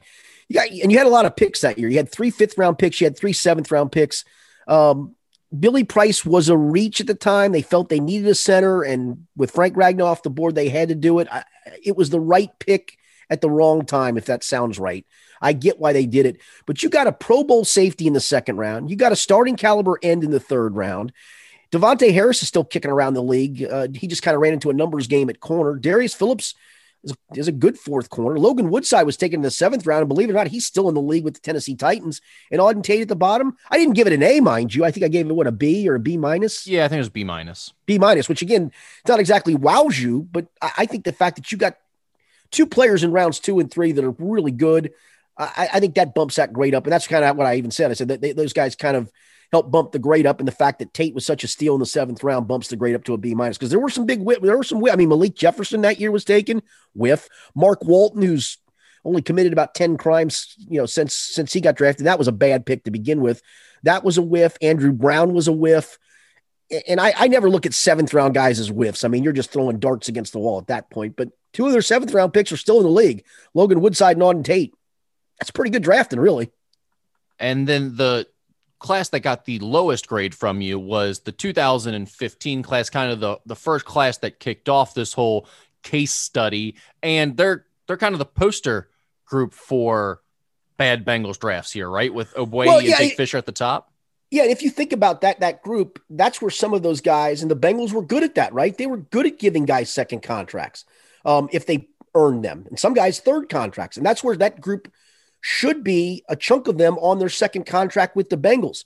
you 0.49 0.55
got 0.55 0.69
and 0.69 0.91
you 0.91 0.99
had 0.99 1.07
a 1.07 1.11
lot 1.11 1.27
of 1.27 1.37
picks 1.37 1.61
that 1.61 1.79
year. 1.79 1.89
You 1.89 1.97
had 1.97 2.11
three 2.11 2.31
fifth 2.31 2.57
round 2.57 2.79
picks, 2.79 3.01
you 3.01 3.07
had 3.07 3.19
three 3.19 3.33
seventh 3.33 3.71
round 3.71 3.93
picks. 3.93 4.25
Um, 4.67 5.14
Billy 5.59 5.85
Price 5.85 6.25
was 6.25 6.49
a 6.49 6.57
reach 6.57 7.01
at 7.01 7.07
the 7.07 7.14
time. 7.14 7.53
They 7.53 7.62
felt 7.62 7.89
they 7.89 8.01
needed 8.01 8.29
a 8.29 8.35
center, 8.35 8.83
and 8.83 9.27
with 9.37 9.51
Frank 9.51 9.75
Ragnow 9.75 10.07
off 10.07 10.23
the 10.23 10.31
board, 10.31 10.55
they 10.55 10.69
had 10.69 10.89
to 10.89 10.95
do 10.95 11.19
it. 11.19 11.29
I, 11.31 11.45
it 11.85 11.97
was 11.97 12.11
the 12.11 12.21
right 12.21 12.51
pick 12.59 12.99
at 13.31 13.41
the 13.41 13.51
wrong 13.51 13.85
time, 13.85 14.16
if 14.16 14.27
that 14.27 14.45
sounds 14.45 14.79
right. 14.79 15.07
I 15.41 15.53
get 15.53 15.79
why 15.79 15.93
they 15.93 16.07
did 16.07 16.27
it, 16.27 16.41
but 16.64 16.83
you 16.83 16.89
got 16.89 17.07
a 17.07 17.12
Pro 17.12 17.45
Bowl 17.45 17.64
safety 17.64 18.07
in 18.07 18.14
the 18.14 18.20
second 18.20 18.57
round. 18.57 18.91
You 18.91 18.97
got 18.97 19.12
a 19.12 19.16
starting 19.16 19.57
caliber 19.57 19.99
end 20.03 20.24
in 20.24 20.31
the 20.31 20.41
third 20.41 20.74
round. 20.74 21.12
Davontae 21.72 22.12
Harris 22.12 22.43
is 22.43 22.49
still 22.49 22.64
kicking 22.64 22.91
around 22.91 23.14
the 23.14 23.22
league. 23.22 23.62
Uh, 23.62 23.89
he 23.93 24.07
just 24.07 24.22
kind 24.22 24.35
of 24.35 24.41
ran 24.41 24.53
into 24.53 24.70
a 24.70 24.74
numbers 24.74 25.07
game 25.07 25.29
at 25.29 25.41
corner. 25.41 25.77
Darius 25.77 26.14
Phillips 26.14 26.55
is, 27.03 27.14
is, 27.35 27.49
a 27.49 27.53
good 27.53 27.79
fourth 27.79 28.09
corner. 28.09 28.39
Logan 28.39 28.70
Woodside 28.70 29.05
was 29.05 29.16
taken 29.16 29.39
in 29.39 29.43
the 29.43 29.51
seventh 29.51 29.87
round, 29.87 30.03
and 30.03 30.09
believe 30.09 30.29
it 30.29 30.33
or 30.33 30.37
not, 30.37 30.49
he's 30.49 30.66
still 30.66 30.89
in 30.89 30.95
the 30.95 31.01
league 31.01 31.24
with 31.24 31.35
the 31.35 31.41
Tennessee 31.41 31.74
Titans. 31.74 32.20
And 32.51 32.61
Auden 32.61 32.83
Tate 32.83 33.03
at 33.03 33.09
the 33.09 33.16
bottom. 33.16 33.57
I 33.70 33.79
didn't 33.79 33.95
give 33.95 34.07
it 34.07 34.12
an 34.12 34.22
A, 34.22 34.41
mind 34.41 34.74
you. 34.74 34.85
I 34.85 34.91
think 34.91 35.05
I 35.05 35.09
gave 35.09 35.29
it 35.29 35.35
what 35.35 35.47
a 35.47 35.53
B 35.53 35.89
or 35.89 35.97
a 35.97 36.01
B 36.01 36.16
minus. 36.16 36.66
Yeah, 36.66 36.85
I 36.85 36.89
think 36.89 36.99
it 36.99 37.01
was 37.01 37.09
B 37.09 37.24
minus. 37.24 37.72
B 37.85 37.99
minus, 37.99 38.29
which 38.29 38.43
again, 38.43 38.70
it's 39.01 39.09
not 39.09 39.20
exactly 39.20 39.55
wows 39.55 39.99
you, 39.99 40.29
but 40.31 40.47
I, 40.62 40.72
I 40.79 40.87
think 40.87 41.05
the 41.05 41.12
fact 41.12 41.37
that 41.37 41.51
you 41.51 41.59
got 41.59 41.77
two 42.51 42.66
players 42.66 43.05
in 43.05 43.12
rounds 43.12 43.40
two 43.40 43.59
and 43.61 43.70
three 43.70 43.92
that 43.92 44.05
are 44.05 44.14
really 44.18 44.53
good. 44.53 44.92
I, 45.38 45.68
I 45.74 45.80
think 45.80 45.94
that 45.94 46.14
bumps 46.14 46.36
that 46.36 46.53
grade 46.53 46.74
up. 46.74 46.84
And 46.84 46.92
that's 46.92 47.07
kind 47.07 47.24
of 47.24 47.36
what 47.36 47.47
I 47.47 47.57
even 47.57 47.70
said. 47.70 47.90
I 47.90 47.94
said 47.94 48.09
that 48.09 48.20
they, 48.20 48.32
those 48.32 48.53
guys 48.53 48.74
kind 48.74 48.97
of 48.97 49.11
help 49.53 49.70
bump 49.70 49.92
the 49.92 49.99
grade 49.99 50.26
up. 50.26 50.40
And 50.40 50.49
the 50.49 50.53
fact 50.53 50.78
that 50.78 50.94
Tate 50.94 51.14
was 51.14 51.26
such 51.26 51.44
a 51.44 51.49
steal 51.49 51.74
in 51.74 51.80
the 51.80 51.86
seventh 51.86 52.22
round 52.24 52.49
bumps 52.49 52.68
the 52.68 52.76
grade 52.76 52.94
up 52.94 53.05
to 53.05 53.14
a 53.14 53.18
B 53.18 53.34
minus 53.34 53.59
because 53.59 53.70
there 53.70 53.80
were 53.80 53.90
some 53.90 54.07
big 54.07 54.20
whip. 54.20 54.40
There 54.42 54.57
were 54.57 54.64
some, 54.64 54.84
I 54.90 54.97
mean, 54.97 55.09
Malik 55.09 55.34
Jefferson 55.34 55.82
that 55.82 56.01
year 56.01 56.11
was 56.11 56.24
taken 56.24 56.62
with 56.94 57.28
Mark 57.55 57.84
Walton, 57.84 58.22
who's 58.22 58.59
only 59.05 59.22
committed 59.22 59.53
about 59.53 59.74
10 59.74 59.97
crimes, 59.99 60.55
you 60.68 60.80
know, 60.80 60.86
since, 60.86 61.14
since 61.14 61.53
he 61.53 61.61
got 61.61 61.76
drafted. 61.76 62.07
That 62.07 62.18
was 62.18 62.28
a 62.28 62.32
bad 62.32 62.66
pick 62.66 62.84
to 62.84 62.90
begin 62.90 63.20
with. 63.20 63.42
That 63.84 64.03
was 64.03 64.18
a 64.18 64.22
whiff. 64.22 64.57
Andrew 64.61 64.92
Brown 64.92 65.32
was 65.32 65.49
a 65.49 65.53
whiff. 65.53 65.99
And 66.88 67.01
I, 67.01 67.14
I 67.16 67.28
never 67.28 67.49
look 67.49 67.66
at 67.66 67.74
seventh 67.74 68.12
round 68.12 68.34
guys 68.34 68.59
as 68.59 68.68
whiffs. 68.68 69.05
I 69.05 69.09
mean, 69.09 69.22
you're 69.22 69.32
just 69.32 69.53
throwing 69.53 69.78
darts 69.78 70.09
against 70.09 70.32
the 70.32 70.40
wall 70.40 70.59
at 70.59 70.66
that 70.66 70.90
point. 70.90 71.14
But 71.14 71.28
two 71.57 71.67
of 71.67 71.73
their 71.73 71.83
seventh 71.83 72.13
round 72.13 72.33
picks 72.35 72.53
are 72.53 72.57
still 72.57 72.77
in 72.77 72.85
the 72.85 72.91
league 72.91 73.25
Logan 73.55 73.81
Woodside 73.81 74.17
and 74.17 74.23
Auden 74.23 74.45
Tate 74.45 74.75
that's 75.39 75.51
pretty 75.51 75.71
good 75.71 75.83
drafting, 75.83 76.21
really. 76.21 76.51
And 77.39 77.67
then 77.67 77.97
the 77.97 78.27
class 78.79 79.09
that 79.11 79.21
got 79.21 79.45
the 79.45 79.59
lowest 79.59 80.07
grade 80.07 80.35
from 80.35 80.61
you 80.61 80.79
was 80.79 81.21
the 81.21 81.33
2015 81.33 82.63
class, 82.63 82.91
kind 82.91 83.13
of 83.13 83.21
the, 83.21 83.39
the 83.47 83.57
first 83.57 83.85
class 83.85 84.19
that 84.19 84.41
kicked 84.41 84.69
off 84.69 84.95
this 84.95 85.13
whole 85.13 85.49
case 85.83 86.13
study. 86.13 86.77
And 87.03 87.37
they're 87.37 87.67
they're 87.87 87.97
kind 87.97 88.15
of 88.15 88.19
the 88.19 88.27
poster 88.27 88.89
group 89.27 89.53
for 89.53 90.21
bad 90.77 91.05
Bengals 91.05 91.39
drafts 91.39 91.73
here, 91.73 91.89
right? 91.89 92.13
With 92.13 92.35
Ogbuehi 92.35 92.67
well, 92.67 92.81
yeah, 92.81 92.97
and 92.97 92.99
Jake 92.99 93.17
Fisher 93.17 93.39
at 93.39 93.47
the 93.47 93.53
top. 93.53 93.93
Yeah, 94.31 94.45
if 94.45 94.63
you 94.63 94.71
think 94.71 94.93
about 94.93 95.21
that 95.21 95.41
that 95.41 95.63
group, 95.63 96.03
that's 96.11 96.41
where 96.41 96.51
some 96.51 96.73
of 96.73 96.83
those 96.83 97.01
guys 97.01 97.43
and 97.43 97.51
the 97.51 97.57
Bengals 97.57 97.93
were 97.93 98.03
good 98.03 98.25
at 98.25 98.35
that, 98.37 98.53
right? 98.55 98.77
They 98.77 98.87
were 98.87 98.97
good 98.97 99.27
at 99.27 99.39
giving 99.39 99.67
guys 99.67 99.91
second 99.91 100.23
contracts 100.23 100.85
um, 101.27 101.51
if 101.53 101.66
they 101.66 101.89
earned 102.14 102.43
them, 102.43 102.64
and 102.68 102.79
some 102.79 102.95
guys 102.95 103.20
third 103.20 103.51
contracts, 103.51 103.99
and 103.99 104.07
that's 104.07 104.24
where 104.24 104.37
that 104.37 104.61
group 104.61 104.91
should 105.43 105.85
be 105.85 106.24
a 106.29 106.37
chunk 106.37 106.66
of 106.68 106.79
them 106.79 106.97
on 106.99 107.18
their 107.18 107.29
second 107.29 107.66
contract 107.66 108.16
with 108.16 108.31
the 108.31 108.39
Bengals. 108.39 108.85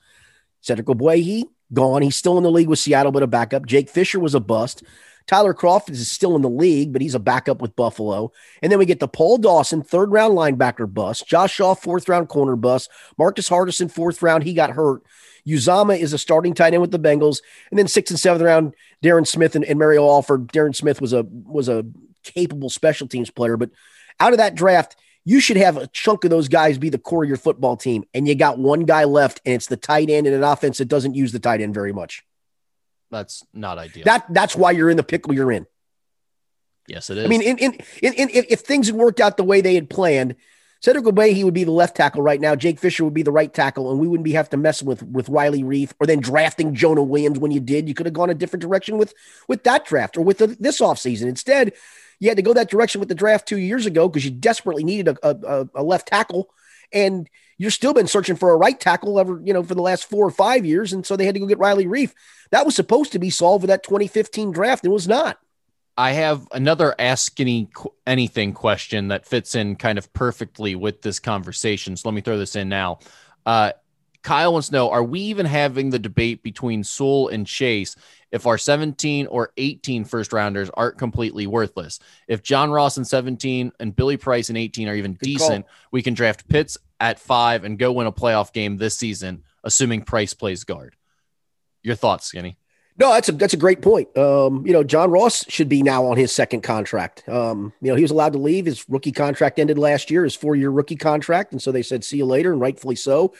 Cedric 0.60 0.86
Ogbuehi, 0.88 1.44
gone. 1.72 2.02
He's 2.02 2.16
still 2.16 2.36
in 2.36 2.42
the 2.42 2.50
league 2.50 2.68
with 2.68 2.78
Seattle, 2.78 3.12
but 3.12 3.22
a 3.22 3.28
backup. 3.28 3.66
Jake 3.66 3.88
Fisher 3.88 4.18
was 4.18 4.34
a 4.34 4.40
bust. 4.40 4.82
Tyler 5.26 5.54
Kroft 5.54 5.90
is 5.90 6.10
still 6.10 6.34
in 6.34 6.42
the 6.42 6.50
league, 6.50 6.92
but 6.92 7.02
he's 7.02 7.14
a 7.14 7.20
backup 7.20 7.62
with 7.62 7.76
Buffalo. 7.76 8.32
And 8.62 8.72
then 8.72 8.78
we 8.78 8.86
get 8.86 9.00
the 9.00 9.08
Paul 9.08 9.38
Dawson, 9.38 9.82
third 9.82 10.10
round 10.10 10.36
linebacker 10.36 10.92
bust, 10.92 11.26
Josh 11.26 11.54
Shaw, 11.54 11.74
fourth 11.74 12.08
round 12.08 12.28
corner 12.28 12.56
bust, 12.56 12.90
Marcus 13.16 13.48
Hardison, 13.48 13.90
fourth 13.90 14.22
round, 14.22 14.42
he 14.42 14.54
got 14.54 14.70
hurt. 14.70 15.02
Uzomah 15.46 15.98
is 15.98 16.12
a 16.12 16.18
starting 16.18 16.52
tight 16.52 16.74
end 16.74 16.80
with 16.80 16.90
the 16.90 16.98
Bengals, 16.98 17.42
and 17.70 17.78
then 17.78 17.88
sixth 17.88 18.10
and 18.10 18.20
seventh 18.20 18.42
round, 18.42 18.74
Derron 19.02 19.26
Smith 19.26 19.54
and, 19.54 19.64
and 19.64 19.78
Mario 19.78 20.06
Alford. 20.06 20.48
Derron 20.48 20.74
Smith 20.74 21.00
was 21.00 21.12
a 21.12 21.22
was 21.22 21.68
a 21.68 21.86
capable 22.22 22.70
special 22.70 23.06
teams 23.06 23.30
player, 23.30 23.56
but 23.56 23.70
out 24.18 24.32
of 24.32 24.38
that 24.38 24.54
draft, 24.54 24.96
you 25.24 25.40
should 25.40 25.56
have 25.56 25.76
a 25.76 25.86
chunk 25.88 26.24
of 26.24 26.30
those 26.30 26.48
guys 26.48 26.78
be 26.78 26.88
the 26.88 26.98
core 26.98 27.24
of 27.24 27.28
your 27.28 27.36
football 27.36 27.76
team, 27.76 28.04
and 28.14 28.26
you 28.26 28.34
got 28.34 28.58
one 28.58 28.84
guy 28.84 29.04
left, 29.04 29.40
and 29.44 29.54
it's 29.54 29.66
the 29.66 29.76
tight 29.76 30.10
end 30.10 30.26
in 30.26 30.32
an 30.32 30.42
offense 30.42 30.78
that 30.78 30.86
doesn't 30.86 31.14
use 31.14 31.32
the 31.32 31.38
tight 31.38 31.60
end 31.60 31.74
very 31.74 31.92
much. 31.92 32.24
That's 33.10 33.44
not 33.52 33.78
ideal. 33.78 34.04
That 34.04 34.26
that's 34.32 34.56
why 34.56 34.70
you're 34.70 34.90
in 34.90 34.96
the 34.96 35.02
pickle 35.02 35.34
you're 35.34 35.52
in. 35.52 35.66
Yes, 36.86 37.10
it 37.10 37.18
is. 37.18 37.24
I 37.24 37.28
mean, 37.28 37.42
in, 37.42 37.58
in, 37.58 37.72
in, 38.02 38.14
in, 38.14 38.28
if 38.32 38.60
things 38.60 38.86
had 38.88 38.96
worked 38.96 39.20
out 39.20 39.36
the 39.36 39.44
way 39.44 39.60
they 39.60 39.74
had 39.74 39.90
planned, 39.90 40.36
Cedric 40.80 41.04
Ogbuehi, 41.04 41.34
he 41.34 41.44
would 41.44 41.54
be 41.54 41.64
the 41.64 41.70
left 41.70 41.96
tackle 41.96 42.22
right 42.22 42.40
now. 42.40 42.56
Jake 42.56 42.80
Fisher 42.80 43.04
would 43.04 43.14
be 43.14 43.22
the 43.22 43.30
right 43.30 43.52
tackle, 43.52 43.90
and 43.90 44.00
we 44.00 44.08
wouldn't 44.08 44.24
be 44.24 44.32
have 44.32 44.48
to 44.50 44.56
mess 44.56 44.82
with 44.82 45.02
with 45.02 45.28
Riley 45.28 45.62
Reiff 45.62 45.92
or 46.00 46.06
then 46.06 46.20
drafting 46.20 46.74
Jonah 46.74 47.02
Williams 47.02 47.38
when 47.38 47.50
you 47.50 47.60
did. 47.60 47.86
You 47.86 47.94
could 47.94 48.06
have 48.06 48.14
gone 48.14 48.30
a 48.30 48.34
different 48.34 48.62
direction 48.62 48.96
with 48.96 49.12
with 49.46 49.64
that 49.64 49.84
draft 49.84 50.16
or 50.16 50.22
with 50.22 50.38
the, 50.38 50.46
this 50.46 50.80
offseason. 50.80 51.26
Instead, 51.26 51.74
you 52.20 52.28
had 52.28 52.36
to 52.36 52.42
go 52.42 52.54
that 52.54 52.70
direction 52.70 53.00
with 53.00 53.08
the 53.08 53.14
draft 53.14 53.48
two 53.48 53.58
years 53.58 53.86
ago 53.86 54.08
because 54.08 54.24
you 54.24 54.30
desperately 54.30 54.84
needed 54.84 55.08
a, 55.08 55.18
a, 55.22 55.68
a 55.74 55.82
left 55.82 56.08
tackle, 56.08 56.50
and 56.92 57.28
you've 57.58 57.72
still 57.72 57.94
been 57.94 58.06
searching 58.06 58.36
for 58.36 58.52
a 58.52 58.56
right 58.56 58.78
tackle 58.78 59.18
ever 59.18 59.40
you 59.42 59.52
know 59.52 59.62
for 59.62 59.74
the 59.74 59.82
last 59.82 60.08
four 60.08 60.26
or 60.26 60.30
five 60.30 60.64
years, 60.64 60.92
and 60.92 61.04
so 61.04 61.16
they 61.16 61.24
had 61.24 61.34
to 61.34 61.40
go 61.40 61.46
get 61.46 61.58
Riley 61.58 61.86
Reiff. 61.86 62.12
That 62.50 62.66
was 62.66 62.76
supposed 62.76 63.12
to 63.12 63.18
be 63.18 63.30
solved 63.30 63.62
with 63.62 63.68
that 63.68 63.82
2015 63.82 64.52
draft. 64.52 64.84
It 64.84 64.90
was 64.90 65.08
not. 65.08 65.38
I 65.96 66.12
have 66.12 66.46
another 66.52 66.94
ask 66.98 67.38
any 67.40 67.68
anything 68.06 68.52
question 68.52 69.08
that 69.08 69.26
fits 69.26 69.54
in 69.54 69.76
kind 69.76 69.98
of 69.98 70.12
perfectly 70.12 70.74
with 70.74 71.02
this 71.02 71.18
conversation. 71.18 71.96
So 71.96 72.08
let 72.08 72.14
me 72.14 72.20
throw 72.20 72.38
this 72.38 72.56
in 72.56 72.68
now. 72.68 73.00
Uh, 73.44 73.72
Kyle 74.22 74.52
wants 74.52 74.68
to 74.68 74.74
know: 74.74 74.90
Are 74.90 75.04
we 75.04 75.20
even 75.20 75.46
having 75.46 75.90
the 75.90 75.98
debate 75.98 76.42
between 76.42 76.84
Sewell 76.84 77.28
and 77.28 77.46
Chase 77.46 77.96
if 78.32 78.46
our 78.46 78.58
17 78.58 79.26
or 79.26 79.52
18 79.56 80.04
first 80.04 80.32
rounders 80.32 80.70
aren't 80.74 80.98
completely 80.98 81.46
worthless? 81.46 81.98
If 82.28 82.42
John 82.42 82.70
Ross 82.70 82.96
in 82.98 83.04
17 83.04 83.72
and 83.80 83.94
Billy 83.94 84.16
Price 84.16 84.50
in 84.50 84.56
18 84.56 84.88
are 84.88 84.94
even 84.94 85.12
Good 85.14 85.26
decent, 85.26 85.66
call. 85.66 85.74
we 85.90 86.02
can 86.02 86.14
draft 86.14 86.48
Pitts 86.48 86.78
at 87.00 87.18
five 87.18 87.64
and 87.64 87.78
go 87.78 87.92
win 87.92 88.06
a 88.06 88.12
playoff 88.12 88.52
game 88.52 88.76
this 88.76 88.96
season, 88.96 89.44
assuming 89.64 90.02
Price 90.02 90.34
plays 90.34 90.64
guard. 90.64 90.96
Your 91.82 91.96
thoughts, 91.96 92.26
Skinny? 92.26 92.58
No, 92.98 93.12
that's 93.14 93.30
a 93.30 93.32
that's 93.32 93.54
a 93.54 93.56
great 93.56 93.80
point. 93.80 94.14
Um, 94.18 94.66
you 94.66 94.74
know, 94.74 94.84
John 94.84 95.10
Ross 95.10 95.46
should 95.48 95.70
be 95.70 95.82
now 95.82 96.04
on 96.04 96.18
his 96.18 96.32
second 96.32 96.60
contract. 96.60 97.26
Um, 97.26 97.72
you 97.80 97.90
know, 97.90 97.94
he 97.96 98.02
was 98.02 98.10
allowed 98.10 98.34
to 98.34 98.38
leave. 98.38 98.66
His 98.66 98.86
rookie 98.90 99.12
contract 99.12 99.58
ended 99.58 99.78
last 99.78 100.10
year, 100.10 100.22
his 100.22 100.36
four 100.36 100.54
year 100.54 100.68
rookie 100.68 100.96
contract, 100.96 101.52
and 101.52 101.62
so 101.62 101.72
they 101.72 101.82
said, 101.82 102.04
"See 102.04 102.18
you 102.18 102.26
later," 102.26 102.52
and 102.52 102.60
rightfully 102.60 102.96
so. 102.96 103.32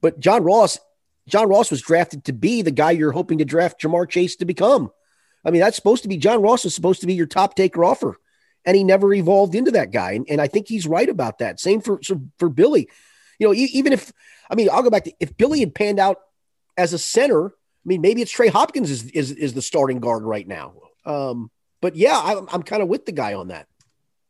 But 0.00 0.18
John 0.18 0.42
Ross, 0.42 0.80
John 1.28 1.48
Ross 1.48 1.70
was 1.70 1.82
drafted 1.82 2.24
to 2.24 2.32
be 2.32 2.62
the 2.62 2.70
guy 2.70 2.90
you're 2.92 3.12
hoping 3.12 3.38
to 3.38 3.44
draft 3.44 3.80
Ja'Marr 3.80 4.08
Chase 4.08 4.36
to 4.36 4.44
become. 4.44 4.90
I 5.44 5.50
mean, 5.50 5.60
that's 5.60 5.76
supposed 5.76 6.02
to 6.02 6.08
be 6.08 6.16
John 6.16 6.42
Ross 6.42 6.64
is 6.64 6.74
supposed 6.74 7.00
to 7.00 7.06
be 7.06 7.14
your 7.14 7.26
top 7.26 7.54
taker 7.54 7.84
offer, 7.84 8.16
and 8.64 8.76
he 8.76 8.84
never 8.84 9.12
evolved 9.12 9.54
into 9.54 9.72
that 9.72 9.90
guy. 9.90 10.12
And, 10.12 10.26
and 10.28 10.40
I 10.40 10.48
think 10.48 10.68
he's 10.68 10.86
right 10.86 11.08
about 11.08 11.38
that. 11.38 11.60
Same 11.60 11.80
for 11.80 12.00
for 12.38 12.48
Billy. 12.48 12.88
You 13.38 13.48
know, 13.48 13.54
even 13.54 13.92
if 13.92 14.12
I 14.50 14.54
mean, 14.54 14.68
I'll 14.70 14.82
go 14.82 14.90
back 14.90 15.04
to 15.04 15.12
if 15.20 15.36
Billy 15.36 15.60
had 15.60 15.74
panned 15.74 15.98
out 15.98 16.18
as 16.76 16.92
a 16.92 16.98
center 16.98 17.54
I 17.84 17.88
mean, 17.88 18.00
maybe 18.00 18.22
it's 18.22 18.32
Trey 18.32 18.48
Hopkins 18.48 18.90
is 18.90 19.04
is, 19.10 19.30
is 19.30 19.52
the 19.52 19.62
starting 19.62 20.00
guard 20.00 20.22
right 20.22 20.46
now. 20.46 20.74
Um, 21.04 21.50
but 21.82 21.96
yeah, 21.96 22.16
I, 22.16 22.40
I'm 22.50 22.62
kind 22.62 22.82
of 22.82 22.88
with 22.88 23.04
the 23.04 23.12
guy 23.12 23.34
on 23.34 23.48
that. 23.48 23.66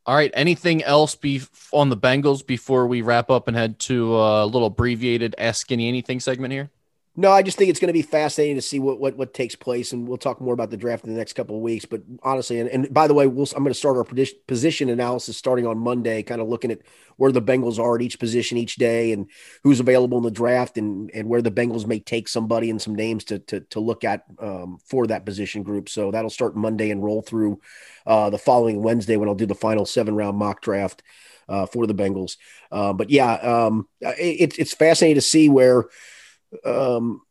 All 0.05 0.15
right. 0.15 0.31
Anything 0.33 0.83
else 0.83 1.15
be 1.15 1.41
on 1.71 1.89
the 1.89 1.97
Bengals 1.97 2.45
before 2.45 2.85
we 2.85 3.01
wrap 3.01 3.31
up 3.31 3.47
and 3.47 3.55
head 3.55 3.79
to 3.79 4.15
a 4.15 4.45
little 4.45 4.67
abbreviated 4.67 5.35
Ask 5.37 5.61
Skinny 5.61 5.87
Anything 5.87 6.19
segment 6.19 6.51
here? 6.51 6.69
No, 7.17 7.31
I 7.31 7.43
just 7.43 7.57
think 7.57 7.69
it's 7.69 7.79
going 7.79 7.87
to 7.87 7.93
be 7.93 8.01
fascinating 8.01 8.55
to 8.55 8.61
see 8.61 8.77
what, 8.77 8.99
what 8.99 9.15
what 9.15 9.33
takes 9.33 9.55
place, 9.55 9.93
and 9.93 10.05
we'll 10.05 10.17
talk 10.17 10.41
more 10.41 10.53
about 10.53 10.69
the 10.69 10.75
draft 10.75 11.05
in 11.05 11.13
the 11.13 11.17
next 11.17 11.31
couple 11.33 11.55
of 11.55 11.61
weeks. 11.61 11.85
But 11.85 12.01
honestly, 12.23 12.59
and, 12.59 12.69
and 12.69 12.93
by 12.93 13.07
the 13.07 13.13
way, 13.13 13.25
we'll, 13.25 13.47
I'm 13.55 13.63
going 13.63 13.71
to 13.71 13.79
start 13.79 13.95
our 13.95 14.25
position 14.47 14.89
analysis 14.89 15.37
starting 15.37 15.65
on 15.65 15.77
Monday, 15.77 16.23
kind 16.23 16.41
of 16.41 16.49
looking 16.49 16.71
at 16.71 16.81
where 17.15 17.31
the 17.31 17.41
Bengals 17.41 17.79
are 17.79 17.95
at 17.95 18.01
each 18.01 18.19
position 18.19 18.57
each 18.57 18.75
day, 18.75 19.13
and 19.13 19.29
who's 19.63 19.79
available 19.79 20.17
in 20.17 20.25
the 20.25 20.31
draft, 20.31 20.77
and 20.77 21.09
and 21.13 21.29
where 21.29 21.41
the 21.41 21.51
Bengals 21.51 21.87
may 21.87 21.99
take 21.99 22.27
somebody 22.27 22.69
and 22.69 22.81
some 22.81 22.95
names 22.95 23.23
to 23.25 23.39
to, 23.39 23.61
to 23.61 23.79
look 23.79 24.03
at 24.03 24.25
um, 24.39 24.77
for 24.85 25.07
that 25.07 25.25
position 25.25 25.63
group. 25.63 25.87
So 25.87 26.11
that'll 26.11 26.29
start 26.29 26.57
Monday 26.57 26.91
and 26.91 27.01
roll 27.01 27.21
through 27.21 27.61
uh, 28.05 28.29
the 28.29 28.37
following 28.37 28.83
Wednesday 28.83 29.15
when 29.15 29.29
I'll 29.29 29.35
do 29.35 29.45
the 29.45 29.55
final 29.55 29.85
seven 29.85 30.15
round 30.15 30.37
mock 30.37 30.59
draft 30.59 31.01
uh, 31.47 31.65
for 31.65 31.87
the 31.87 31.95
Bengals. 31.95 32.35
Uh, 32.73 32.91
but 32.91 33.09
yeah, 33.09 33.35
um, 33.35 33.87
it, 34.01 34.59
it's 34.59 34.73
fascinating 34.73 35.15
to 35.15 35.21
see 35.21 35.47
where 35.47 35.85
um, 36.65 37.21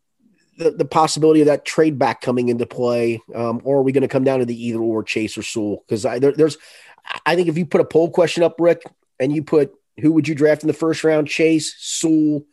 the, 0.59 0.71
the 0.71 0.85
possibility 0.85 1.41
of 1.41 1.47
that 1.47 1.65
trade 1.65 1.99
back 1.99 2.21
coming 2.21 2.49
into 2.49 2.67
play, 2.67 3.21
um, 3.35 3.61
or 3.65 3.79
are 3.79 3.83
we 3.83 3.93
going 3.93 4.03
to 4.03 4.09
come 4.09 4.25
down 4.25 4.41
to 4.41 4.45
the 4.45 4.67
either 4.67 4.81
or 4.81 5.03
Chase 5.03 5.37
or 5.37 5.43
Sewell? 5.43 5.85
Because 5.87 6.03
there, 6.03 6.33
there's, 6.33 6.57
I 7.27 7.35
think 7.35 7.49
if 7.49 7.59
you 7.59 7.67
put 7.67 7.81
a 7.81 7.85
poll 7.85 8.11
question 8.11 8.43
up, 8.43 8.61
Rick, 8.61 8.83
and 9.19 9.35
you 9.35 9.43
put 9.43 9.75
who 10.01 10.13
would 10.13 10.27
you 10.27 10.35
draft 10.35 10.63
in 10.63 10.67
the 10.67 10.73
first 10.73 11.05
round, 11.05 11.29
Chase, 11.29 11.75
Sewell, 11.79 12.45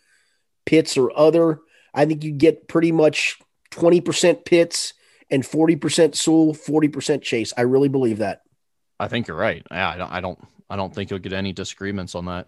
Pitts, 0.65 0.97
or 0.97 1.11
other, 1.17 1.59
I 1.93 2.05
think 2.05 2.23
you 2.23 2.31
get 2.31 2.67
pretty 2.67 2.91
much 2.91 3.39
20% 3.71 4.45
Pitts 4.45 4.93
and 5.29 5.43
40% 5.43 6.15
Sewell, 6.15 6.53
40% 6.53 7.21
Chase. 7.21 7.53
I 7.57 7.61
really 7.61 7.89
believe 7.89 8.19
that. 8.19 8.41
I 8.99 9.07
think 9.07 9.27
you're 9.27 9.37
right. 9.37 9.65
Yeah, 9.71 9.89
I 9.89 9.97
don't, 9.97 10.11
I 10.11 10.21
don't, 10.21 10.39
I 10.69 10.75
don't 10.75 10.93
think 10.93 11.09
you'll 11.09 11.19
get 11.19 11.33
any 11.33 11.53
disagreements 11.53 12.13
on 12.13 12.25
that. 12.25 12.47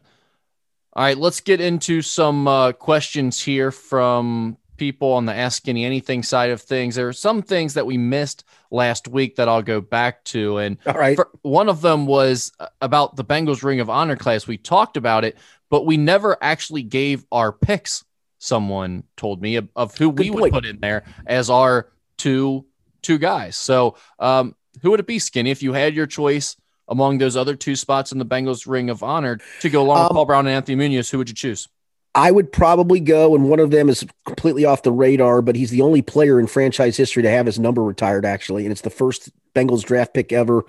All 0.96 1.04
right, 1.04 1.18
let's 1.18 1.40
get 1.40 1.60
into 1.60 2.04
some 2.04 2.48
uh, 2.48 2.72
questions 2.72 3.42
here 3.42 3.72
from 3.72 4.58
people 4.78 5.14
on 5.14 5.26
the 5.26 5.34
Ask 5.34 5.58
Skinny 5.58 5.86
Anything 5.86 6.22
side 6.22 6.52
of 6.52 6.62
things. 6.62 6.94
There 6.94 7.08
are 7.08 7.14
some 7.14 7.42
things 7.42 7.74
that 7.74 7.88
we 7.88 7.98
missed 7.98 8.44
last 8.70 9.08
week 9.08 9.38
that 9.38 9.50
I'll 9.50 9.64
go 9.64 9.82
back 9.82 10.24
to. 10.26 10.60
And 10.60 10.78
All 10.86 10.94
right. 10.94 11.18
one 11.42 11.68
of 11.68 11.82
them 11.82 12.06
was 12.06 12.52
uh, 12.60 12.68
about 12.80 13.16
the 13.16 13.26
Bengals 13.26 13.64
Ring 13.64 13.80
of 13.80 13.90
Honor 13.90 14.16
class. 14.16 14.46
We 14.46 14.58
talked 14.58 14.96
about 14.96 15.26
it, 15.26 15.36
but 15.72 15.84
we 15.84 15.98
never 15.98 16.38
actually 16.42 16.84
gave 16.84 17.26
our 17.32 17.52
picks. 17.52 18.06
Someone 18.38 19.04
told 19.18 19.42
me 19.42 19.56
of, 19.56 19.70
of 19.76 19.98
who 19.98 20.12
Good 20.12 20.26
we 20.26 20.30
point. 20.30 20.42
would 20.44 20.54
put 20.54 20.66
in 20.66 20.80
there 20.80 21.06
as 21.26 21.50
our 21.50 21.90
two 22.18 22.66
two 23.02 23.18
guys. 23.18 23.56
So, 23.56 23.96
um, 24.20 24.56
who 24.82 24.92
would 24.92 25.00
it 25.00 25.08
be, 25.08 25.18
Skinny, 25.18 25.50
if 25.50 25.64
you 25.64 25.74
had 25.74 25.96
your 25.96 26.08
choice 26.08 26.56
among 26.88 27.18
those 27.18 27.36
other 27.36 27.56
two 27.56 27.76
spots 27.76 28.12
in 28.12 28.18
the 28.18 28.26
Bengals 28.26 28.68
Ring 28.68 28.90
of 28.90 29.04
Honor 29.04 29.40
to 29.62 29.70
go 29.70 29.82
along 29.82 29.98
um, 29.98 30.04
with 30.04 30.12
Paul 30.12 30.26
Brown 30.26 30.48
and 30.48 30.56
Anthony 30.56 30.76
Munoz, 30.76 31.10
who 31.10 31.18
would 31.18 31.30
you 31.30 31.36
choose? 31.36 31.68
I 32.16 32.30
would 32.30 32.52
probably 32.52 33.00
go, 33.00 33.34
and 33.34 33.50
one 33.50 33.60
of 33.60 33.72
them 33.72 33.90
is 33.90 34.06
completely 34.26 34.66
off 34.66 34.84
the 34.84 34.92
radar, 34.92 35.42
but 35.42 35.56
he's 35.56 35.72
the 35.72 35.82
only 35.82 36.04
player 36.04 36.40
in 36.40 36.46
franchise 36.46 36.96
history 36.96 37.24
to 37.24 37.30
have 37.30 37.48
his 37.48 37.60
number 37.60 37.84
retired, 37.84 38.24
actually. 38.24 38.66
And 38.66 38.72
it's 38.72 38.82
the 38.82 38.92
first 38.92 39.32
Bengals 39.56 39.84
draft 39.84 40.14
pick 40.14 40.32
ever, 40.32 40.64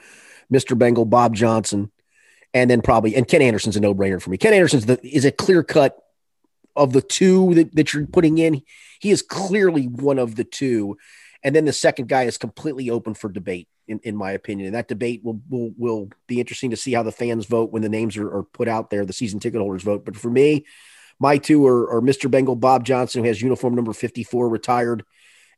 Mr. 0.50 0.78
Bengal, 0.78 1.04
Bob 1.04 1.34
Johnson. 1.34 1.90
And 2.54 2.70
then 2.70 2.80
probably, 2.80 3.14
and 3.14 3.28
Ken 3.28 3.42
Anderson's 3.42 3.76
a 3.76 3.80
no 3.80 3.94
brainer 3.94 4.22
for 4.22 4.30
me. 4.30 4.38
Ken 4.38 4.54
Anderson's 4.54 4.86
the, 4.86 4.98
is 5.04 5.24
a 5.24 5.32
clear 5.32 5.62
cut 5.62 5.98
of 6.76 6.92
the 6.92 7.02
two 7.02 7.54
that, 7.54 7.74
that 7.76 7.92
you're 7.92 8.06
putting 8.06 8.38
in. 8.38 8.62
He 9.00 9.10
is 9.10 9.20
clearly 9.20 9.86
one 9.86 10.18
of 10.18 10.36
the 10.36 10.44
two. 10.44 10.96
And 11.42 11.54
then 11.54 11.66
the 11.66 11.72
second 11.72 12.08
guy 12.08 12.22
is 12.22 12.38
completely 12.38 12.88
open 12.88 13.12
for 13.12 13.28
debate 13.28 13.68
in, 13.88 14.00
in 14.02 14.16
my 14.16 14.32
opinion. 14.32 14.66
And 14.66 14.74
that 14.74 14.88
debate 14.88 15.22
will, 15.24 15.40
will 15.48 15.72
will 15.76 16.10
be 16.26 16.40
interesting 16.40 16.70
to 16.70 16.76
see 16.76 16.92
how 16.92 17.02
the 17.02 17.12
fans 17.12 17.46
vote 17.46 17.72
when 17.72 17.82
the 17.82 17.88
names 17.88 18.16
are, 18.16 18.32
are 18.32 18.42
put 18.42 18.68
out 18.68 18.90
there, 18.90 19.04
the 19.04 19.12
season 19.12 19.40
ticket 19.40 19.60
holders 19.60 19.82
vote. 19.82 20.04
But 20.04 20.16
for 20.16 20.30
me, 20.30 20.66
my 21.18 21.38
two 21.38 21.66
are, 21.66 21.96
are 21.96 22.00
Mr. 22.00 22.30
Bengal 22.30 22.56
Bob 22.56 22.84
Johnson, 22.84 23.22
who 23.22 23.28
has 23.28 23.40
uniform 23.40 23.74
number 23.74 23.92
54 23.92 24.48
retired, 24.48 25.04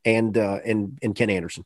and 0.04 0.36
uh, 0.36 0.60
and 0.64 0.98
and 1.02 1.14
Ken 1.14 1.30
Anderson. 1.30 1.64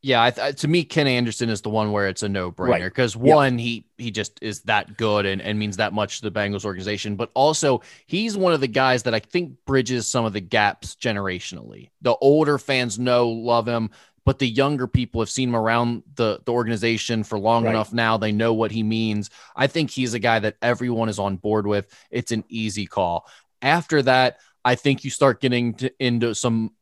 Yeah, 0.00 0.30
th- 0.30 0.60
to 0.60 0.68
me, 0.68 0.84
Ken 0.84 1.08
Anderson 1.08 1.48
is 1.48 1.60
the 1.62 1.70
one 1.70 1.90
where 1.90 2.06
it's 2.06 2.22
a 2.22 2.28
no 2.28 2.52
brainer 2.52 2.84
because 2.84 3.16
right. 3.16 3.34
one, 3.34 3.58
yep. 3.58 3.64
he 3.64 3.86
he 3.96 4.10
just 4.12 4.38
is 4.40 4.60
that 4.62 4.96
good 4.96 5.26
and, 5.26 5.42
and 5.42 5.58
means 5.58 5.78
that 5.78 5.92
much 5.92 6.20
to 6.20 6.30
the 6.30 6.38
Bengals 6.38 6.64
organization, 6.64 7.16
but 7.16 7.30
also 7.34 7.82
he's 8.06 8.36
one 8.36 8.52
of 8.52 8.60
the 8.60 8.68
guys 8.68 9.02
that 9.04 9.14
I 9.14 9.18
think 9.18 9.56
bridges 9.66 10.06
some 10.06 10.24
of 10.24 10.32
the 10.32 10.40
gaps 10.40 10.94
generationally. 10.94 11.90
The 12.02 12.14
older 12.14 12.58
fans 12.58 12.98
know, 12.98 13.28
love 13.28 13.66
him 13.66 13.90
but 14.24 14.38
the 14.38 14.48
younger 14.48 14.86
people 14.86 15.20
have 15.20 15.30
seen 15.30 15.50
him 15.50 15.56
around 15.56 16.02
the, 16.16 16.40
the 16.44 16.52
organization 16.52 17.24
for 17.24 17.38
long 17.38 17.64
right. 17.64 17.70
enough 17.70 17.92
now. 17.92 18.16
They 18.16 18.32
know 18.32 18.54
what 18.54 18.70
he 18.70 18.82
means. 18.82 19.30
I 19.56 19.66
think 19.66 19.90
he's 19.90 20.14
a 20.14 20.18
guy 20.18 20.38
that 20.38 20.56
everyone 20.62 21.08
is 21.08 21.18
on 21.18 21.36
board 21.36 21.66
with. 21.66 21.86
It's 22.10 22.32
an 22.32 22.44
easy 22.48 22.86
call. 22.86 23.26
After 23.62 24.02
that, 24.02 24.38
I 24.64 24.74
think 24.74 25.04
you 25.04 25.10
start 25.10 25.40
getting 25.40 25.74
to, 25.74 25.92
into 25.98 26.34
some 26.34 26.72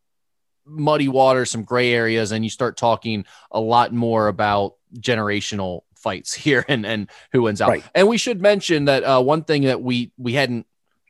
muddy 0.64 1.08
water, 1.08 1.44
some 1.44 1.62
gray 1.62 1.92
areas, 1.92 2.32
and 2.32 2.44
you 2.44 2.50
start 2.50 2.76
talking 2.76 3.24
a 3.50 3.60
lot 3.60 3.92
more 3.92 4.28
about 4.28 4.74
generational 4.98 5.82
fights 5.94 6.34
here 6.34 6.64
and, 6.68 6.84
and 6.84 7.10
who 7.32 7.42
wins 7.42 7.60
out. 7.60 7.70
Right. 7.70 7.84
And 7.94 8.08
we 8.08 8.18
should 8.18 8.40
mention 8.40 8.86
that 8.86 9.04
uh, 9.04 9.22
one 9.22 9.44
thing 9.44 9.62
that 9.62 9.80
we 9.82 10.12
we 10.18 10.32
hadn't 10.32 10.66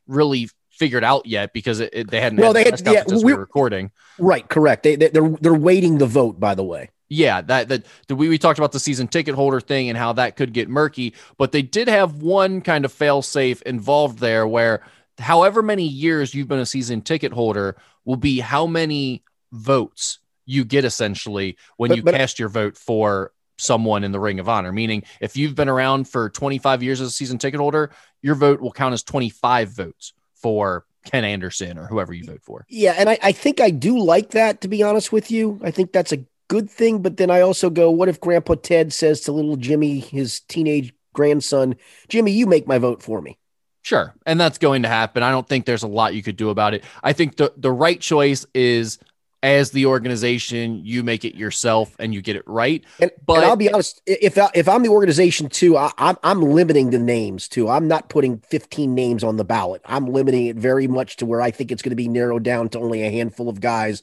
really 0.07 0.49
figured 0.77 1.05
out 1.05 1.27
yet 1.27 1.53
because 1.53 1.81
it, 1.81 1.91
it, 1.93 2.11
they 2.11 2.21
hadn't. 2.21 2.39
Well, 2.39 2.53
they 2.53 2.65
had 2.65 2.81
yeah, 2.87 3.05
we 3.09 3.33
were 3.33 3.41
recording. 3.41 3.91
Right, 4.19 4.47
correct. 4.49 4.83
They, 4.83 4.97
they 4.97 5.07
are 5.07 5.11
they're, 5.11 5.29
they're 5.41 5.55
waiting 5.55 5.99
the 5.99 6.07
vote. 6.07 6.39
By 6.39 6.55
the 6.55 6.65
way, 6.65 6.91
Yeah, 7.09 7.41
that 7.43 7.69
that 7.69 7.87
the, 8.09 8.17
we 8.17 8.29
we 8.29 8.39
talked 8.39 8.59
about 8.59 8.73
the 8.73 8.81
season 8.81 9.09
ticket 9.09 9.35
holder 9.35 9.61
thing 9.61 9.89
and 9.89 9.99
how 9.99 10.13
that 10.15 10.37
could 10.37 10.53
get 10.53 10.69
murky, 10.69 11.15
but 11.39 11.53
they 11.53 11.63
did 11.63 11.89
have 11.89 12.23
one 12.23 12.61
kind 12.61 12.85
of 12.85 12.93
fail 12.93 13.23
safe 13.23 13.63
involved 13.63 14.19
there 14.19 14.47
where 14.47 14.83
however 15.19 15.63
many 15.63 15.87
years 15.87 16.35
you've 16.35 16.49
been 16.49 16.59
a 16.59 16.67
season 16.67 17.01
ticket 17.01 17.33
holder 17.33 17.77
will 18.05 18.17
be 18.17 18.41
how 18.41 18.67
many 18.67 19.23
votes 19.53 20.19
you 20.45 20.65
get 20.65 20.85
essentially 20.85 21.57
when 21.77 21.89
But- 21.89 21.97
you 21.97 22.03
but- 22.03 22.15
cast 22.15 22.39
your 22.39 22.49
vote 22.49 22.77
for 22.77 23.33
someone 23.59 24.05
in 24.05 24.13
the 24.13 24.21
ring 24.21 24.39
of 24.39 24.51
honor 24.51 24.71
meaning 24.71 25.03
if 25.19 25.35
you've 25.35 25.55
been 25.55 25.71
around 25.71 26.07
for 26.07 26.29
25 26.29 26.83
years 26.83 27.01
as 27.01 27.09
a 27.09 27.11
season 27.11 27.39
ticket 27.39 27.59
holder 27.59 27.91
your 28.21 28.35
vote 28.35 28.61
will 28.61 28.71
count 28.71 28.93
as 28.93 29.03
25 29.03 29.71
votes 29.71 30.13
for 30.47 30.85
ken 31.05 31.25
anderson 31.25 31.77
or 31.77 31.87
whoever 31.87 32.13
you 32.13 32.25
vote 32.25 32.43
for 32.43 32.65
Yeah, 32.69 32.95
and 32.97 33.09
I, 33.09 33.19
I 33.21 33.33
think 33.33 33.61
I 33.61 33.71
do 33.71 33.99
like 33.99 34.31
that, 34.31 34.61
to 34.61 34.69
be 34.69 34.83
honest 34.85 35.13
with 35.13 35.31
you. 35.31 35.61
I 35.65 35.73
think 35.73 35.93
that's 35.93 36.13
a 36.13 36.25
good 36.49 36.71
thing. 36.71 37.03
But 37.03 37.17
then 37.17 37.31
I 37.31 37.41
also 37.41 37.71
go, 37.71 37.91
what 37.91 38.09
if 38.09 38.21
Grandpa 38.21 38.55
Ted 38.55 38.93
says 38.93 39.23
to 39.23 39.33
little 39.33 39.57
Jimmy, 39.57 39.99
his 39.99 40.41
teenage 40.41 40.93
grandson, 41.13 41.77
Jimmy, 42.09 42.33
you 42.33 42.47
make 42.47 42.67
my 42.67 42.79
vote 42.79 43.03
for 43.03 43.21
me? 43.21 43.39
Sure. 43.83 44.15
And 44.25 44.41
that's 44.41 44.59
going 44.59 44.83
to 44.83 44.89
happen. 44.89 45.23
I 45.23 45.31
don't 45.31 45.49
think 45.49 45.65
there's 45.65 45.85
a 45.85 45.89
lot 45.89 46.15
you 46.15 46.23
could 46.23 46.37
do 46.37 46.51
about 46.51 46.75
it. 46.75 46.85
I 47.03 47.13
think 47.13 47.37
the, 47.37 47.53
the 47.57 47.73
right 47.73 48.01
choice 48.01 48.45
is 48.55 48.99
as 49.43 49.71
the 49.71 49.87
organization, 49.87 50.85
you 50.85 51.03
make 51.03 51.25
it 51.25 51.35
yourself 51.35 51.95
and 51.99 52.13
you 52.15 52.23
get 52.23 52.37
it 52.37 52.43
right. 52.47 52.85
And, 53.01 53.11
But- 53.25 53.37
and 53.39 53.45
I'll 53.45 53.57
be 53.57 53.71
honest, 53.71 54.03
if 54.07 54.39
I, 54.39 54.51
if 54.55 54.69
I'm 54.69 54.83
the 54.83 54.89
organization 54.89 55.49
too, 55.49 55.77
I, 55.77 55.93
I'm 55.99 56.17
I'm 56.23 56.41
limiting 56.41 56.91
the 56.91 56.99
names 56.99 57.49
too. 57.49 57.69
I'm 57.69 57.87
not 57.87 58.09
putting 58.09 58.39
15 58.39 58.95
names 58.95 59.23
on 59.23 59.37
the 59.37 59.45
ballot. 59.45 59.83
I'm 59.85 60.07
limiting 60.07 60.47
it 60.47 60.57
very 60.57 60.89
much 60.89 61.17
to 61.17 61.27
where 61.27 61.41
I 61.41 61.51
think 61.51 61.71
it's 61.71 61.83
going 61.83 61.91
to 61.91 61.97
be 61.97 62.09
narrowed 62.09 62.43
down 62.43 62.69
to 62.71 62.79
only 62.81 63.03
a 63.03 63.11
handful 63.11 63.49
of 63.49 63.61
guys 63.61 64.03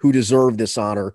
who 0.00 0.12
deserve 0.12 0.58
this 0.58 0.76
honor. 0.76 1.14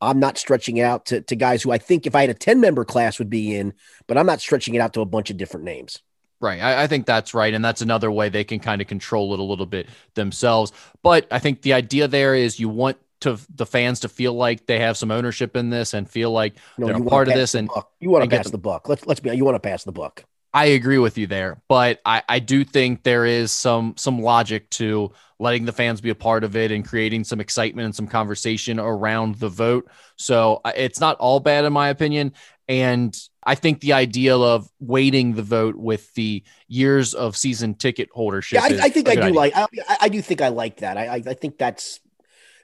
I'm 0.00 0.20
not 0.20 0.38
stretching 0.38 0.76
it 0.76 0.82
out 0.82 1.06
to, 1.06 1.20
to 1.22 1.34
guys 1.34 1.62
who 1.62 1.72
I 1.72 1.78
think 1.78 2.06
if 2.06 2.14
I 2.14 2.20
had 2.20 2.30
a 2.30 2.34
10 2.34 2.60
member 2.60 2.84
class 2.84 3.18
would 3.18 3.30
be 3.30 3.56
in, 3.56 3.74
but 4.06 4.16
I'm 4.16 4.26
not 4.26 4.40
stretching 4.40 4.74
it 4.74 4.78
out 4.80 4.92
to 4.92 5.00
a 5.00 5.04
bunch 5.06 5.30
of 5.30 5.36
different 5.36 5.64
names. 5.64 6.00
Right. 6.40 6.60
I, 6.60 6.84
I 6.84 6.86
think 6.86 7.04
that's 7.04 7.34
right. 7.34 7.52
And 7.52 7.64
that's 7.64 7.82
another 7.82 8.10
way 8.12 8.28
they 8.28 8.44
can 8.44 8.60
kind 8.60 8.80
of 8.80 8.86
control 8.86 9.34
it 9.34 9.40
a 9.40 9.42
little 9.42 9.66
bit 9.66 9.88
themselves. 10.14 10.70
But 11.02 11.26
I 11.32 11.40
think 11.40 11.62
the 11.62 11.72
idea 11.72 12.06
there 12.06 12.36
is 12.36 12.60
you 12.60 12.68
want 12.68 12.96
to 13.20 13.38
the 13.54 13.66
fans 13.66 14.00
to 14.00 14.08
feel 14.08 14.32
like 14.34 14.66
they 14.66 14.78
have 14.78 14.96
some 14.96 15.10
ownership 15.10 15.56
in 15.56 15.70
this 15.70 15.94
and 15.94 16.08
feel 16.08 16.30
like 16.30 16.54
No, 16.76 16.86
they're 16.86 16.96
a 16.96 17.00
part 17.04 17.28
of 17.28 17.34
this 17.34 17.54
and 17.54 17.68
buck. 17.68 17.90
you 18.00 18.10
want 18.10 18.24
to 18.24 18.30
pass 18.30 18.46
the- 18.46 18.52
the 18.52 18.58
buck. 18.58 18.88
Let's 18.88 19.06
let's 19.06 19.20
be 19.20 19.30
you 19.36 19.44
want 19.44 19.56
to 19.56 19.60
pass 19.60 19.84
the 19.84 19.92
buck. 19.92 20.24
I 20.54 20.66
agree 20.66 20.96
with 20.98 21.18
you 21.18 21.26
there, 21.26 21.60
but 21.68 22.00
I, 22.06 22.22
I 22.26 22.38
do 22.38 22.64
think 22.64 23.02
there 23.02 23.26
is 23.26 23.52
some 23.52 23.94
some 23.98 24.20
logic 24.22 24.70
to 24.70 25.12
letting 25.38 25.66
the 25.66 25.72
fans 25.72 26.00
be 26.00 26.08
a 26.10 26.14
part 26.14 26.42
of 26.42 26.56
it 26.56 26.72
and 26.72 26.86
creating 26.88 27.22
some 27.24 27.38
excitement 27.38 27.84
and 27.84 27.94
some 27.94 28.06
conversation 28.08 28.80
around 28.80 29.34
the 29.36 29.48
vote. 29.50 29.88
So 30.16 30.60
it's 30.74 31.00
not 31.00 31.16
all 31.18 31.38
bad 31.38 31.64
in 31.66 31.72
my 31.74 31.90
opinion, 31.90 32.32
and 32.66 33.14
I 33.44 33.56
think 33.56 33.80
the 33.80 33.92
idea 33.92 34.36
of 34.36 34.68
weighting 34.80 35.34
the 35.34 35.42
vote 35.42 35.76
with 35.76 36.12
the 36.14 36.42
years 36.66 37.12
of 37.14 37.36
season 37.36 37.74
ticket 37.74 38.08
holdership. 38.16 38.52
Yeah, 38.54 38.62
I, 38.64 38.86
I 38.86 38.88
think 38.88 39.08
I 39.08 39.14
do 39.16 39.22
idea. 39.24 39.34
like. 39.34 39.52
I, 39.54 39.66
I- 40.00 40.08
do 40.08 40.22
think 40.22 40.40
I 40.40 40.48
like 40.48 40.78
that. 40.78 40.96
I 40.96 41.22
I 41.26 41.34
think 41.34 41.58
that's 41.58 42.00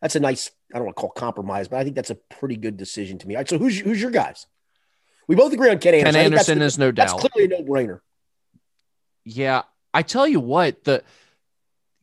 that's 0.04 0.16
a 0.16 0.20
nice. 0.20 0.50
I 0.70 0.76
don't 0.76 0.84
want 0.84 0.98
to 0.98 1.00
call 1.00 1.08
compromise, 1.08 1.68
but 1.68 1.78
I 1.78 1.82
think 1.82 1.96
that's 1.96 2.10
a 2.10 2.14
pretty 2.14 2.56
good 2.56 2.76
decision 2.76 3.16
to 3.16 3.26
me. 3.26 3.36
All 3.36 3.38
right, 3.38 3.48
so 3.48 3.56
who's 3.56 3.80
who's 3.80 4.02
your 4.02 4.10
guys? 4.10 4.46
We 5.26 5.34
both 5.34 5.54
agree 5.54 5.70
on 5.70 5.78
Ken 5.78 5.94
Anderson. 5.94 6.12
Ken 6.12 6.20
I 6.20 6.24
think 6.24 6.34
that's 6.34 6.48
Anderson 6.50 6.66
is 6.66 6.78
no 6.78 6.90
That's 6.92 7.14
clearly 7.14 7.54
a 7.54 7.58
no 7.58 7.66
brainer. 7.66 8.00
Yeah, 9.24 9.62
I 9.94 10.02
tell 10.02 10.28
you 10.28 10.40
what, 10.40 10.84
the 10.84 11.02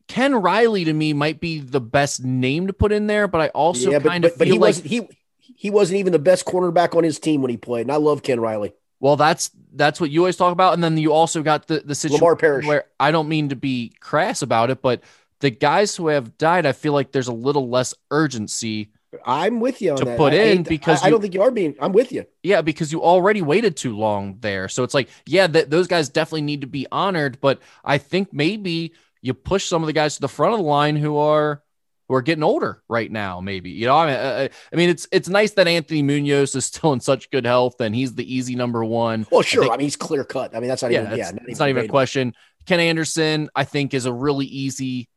Ken 0.08 0.34
Riley 0.34 0.84
to 0.86 0.93
me 0.93 1.14
might 1.14 1.39
be 1.39 1.60
the 1.60 1.80
best 1.80 2.24
name 2.24 2.66
to 2.66 2.74
put 2.74 2.91
in 2.91 3.06
there, 3.06 3.28
but 3.28 3.39
I 3.39 3.47
also 3.49 3.91
yeah, 3.91 3.99
but, 3.99 4.10
kind 4.10 4.26
of 4.26 4.32
but, 4.32 4.39
but 4.39 4.47
he 4.47 4.54
like 4.54 4.62
wasn't 4.62 4.88
he 4.88 5.08
he 5.38 5.70
wasn't 5.70 5.99
even 5.99 6.12
the 6.12 6.18
best 6.18 6.47
cornerback 6.47 6.97
on 6.97 7.04
his 7.04 7.20
team 7.20 7.43
when 7.43 7.52
he 7.52 7.58
played. 7.58 7.82
And 7.82 7.91
I 7.91 7.97
love 7.97 8.24
Ken 8.24 8.39
Riley. 8.39 8.74
Well, 8.99 9.16
that's 9.16 9.52
that's 9.74 10.02
what 10.02 10.10
you 10.10 10.22
always 10.22 10.38
talk 10.38 10.54
about, 10.54 10.74
and 10.74 10.84
then 10.84 10.97
you 10.97 11.14
also 11.14 11.43
got 11.43 11.68
the 11.68 11.82
the 11.82 11.93
situation 11.93 12.68
where 12.68 12.86
I 12.99 13.12
don't 13.12 13.30
mean 13.30 13.49
to 13.49 13.56
be 13.56 13.93
crass 13.99 14.41
about 14.41 14.72
it, 14.72 14.82
but 14.82 15.04
the 15.41 15.49
guys 15.51 15.95
who 15.95 16.07
have 16.07 16.37
died, 16.37 16.65
I 16.65 16.71
feel 16.71 16.93
like 16.93 17.11
there's 17.11 17.27
a 17.27 17.33
little 17.33 17.69
less 17.69 17.93
urgency. 18.09 18.91
I'm 19.25 19.59
with 19.59 19.81
you 19.81 19.91
on 19.91 19.97
To 19.97 20.05
that. 20.05 20.17
put 20.17 20.31
I- 20.33 20.37
I 20.37 20.39
in 20.43 20.57
hate- 20.59 20.69
because 20.69 21.01
I, 21.01 21.05
I 21.05 21.07
you- 21.07 21.11
don't 21.11 21.21
think 21.21 21.33
you 21.33 21.41
are 21.41 21.51
being. 21.51 21.75
I'm 21.81 21.91
with 21.91 22.11
you. 22.13 22.25
Yeah, 22.43 22.61
because 22.61 22.91
you 22.93 23.03
already 23.03 23.41
waited 23.41 23.75
too 23.75 23.97
long 23.97 24.37
there, 24.39 24.69
so 24.69 24.83
it's 24.83 24.93
like, 24.93 25.09
yeah, 25.25 25.47
that 25.47 25.69
those 25.69 25.87
guys 25.87 26.07
definitely 26.09 26.43
need 26.43 26.61
to 26.61 26.67
be 26.67 26.87
honored, 26.91 27.39
but 27.41 27.59
I 27.83 27.97
think 27.97 28.31
maybe 28.31 28.93
you 29.21 29.33
push 29.33 29.65
some 29.65 29.83
of 29.83 29.87
the 29.87 29.93
guys 29.93 30.15
to 30.15 30.21
the 30.21 30.29
front 30.29 30.53
of 30.53 30.59
the 30.59 30.65
line 30.65 30.95
who 30.95 31.17
are 31.17 31.61
who 32.07 32.15
are 32.15 32.21
getting 32.21 32.43
older 32.43 32.81
right 32.89 33.09
now. 33.11 33.39
Maybe 33.41 33.69
you 33.71 33.85
know, 33.85 33.95
I 33.97 34.05
mean, 34.07 34.15
uh, 34.15 34.47
I 34.71 34.75
mean, 34.75 34.89
it's 34.89 35.07
it's 35.11 35.27
nice 35.29 35.51
that 35.51 35.67
Anthony 35.67 36.01
Munoz 36.03 36.55
is 36.55 36.65
still 36.65 36.93
in 36.93 36.99
such 37.01 37.29
good 37.31 37.45
health 37.45 37.79
and 37.81 37.93
he's 37.93 38.15
the 38.15 38.33
easy 38.33 38.55
number 38.55 38.83
one. 38.83 39.27
Well, 39.31 39.41
sure. 39.41 39.63
I, 39.63 39.67
think- 39.67 39.77
mean, 39.79 39.85
he's 39.85 39.95
clear 39.97 40.23
cut. 40.23 40.55
I 40.55 40.59
mean, 40.61 40.69
that's 40.69 40.81
not 40.81 40.91
yeah, 40.91 41.03
even. 41.07 41.17
Yeah, 41.17 41.31
it's 41.47 41.59
not 41.59 41.69
even 41.69 41.85
a 41.85 41.89
question. 41.89 42.33
Ken 42.65 42.79
Anderson, 42.79 43.49
I 43.55 43.63
think, 43.65 43.93
is 43.93 44.05
a 44.05 44.13
really 44.13 44.45
easy 44.45 45.07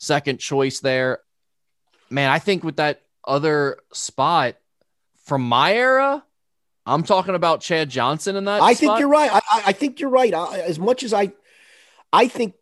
second 0.00 0.40
choice 0.40 0.80
there. 0.80 1.20
Man, 2.10 2.28
I 2.30 2.40
think 2.40 2.64
with 2.64 2.76
that 2.76 3.02
other 3.24 3.78
spot 3.92 4.56
from 5.24 5.42
my 5.42 5.74
era, 5.74 6.24
I'm 6.84 7.04
talking 7.04 7.36
about 7.36 7.60
Chad 7.60 7.88
Johnson 7.88 8.34
in 8.34 8.46
that. 8.46 8.60
I 8.62 8.74
think 8.74 8.98
you're 8.98 9.08
right. 9.08 9.30
I, 9.32 9.62
I- 9.66 9.72
think 9.72 10.00
you're 10.00 10.10
right. 10.10 10.34
I, 10.34 10.60
as 10.60 10.78
much 10.78 11.04
as 11.04 11.14
I, 11.14 11.32
I 12.12 12.26
think 12.26 12.54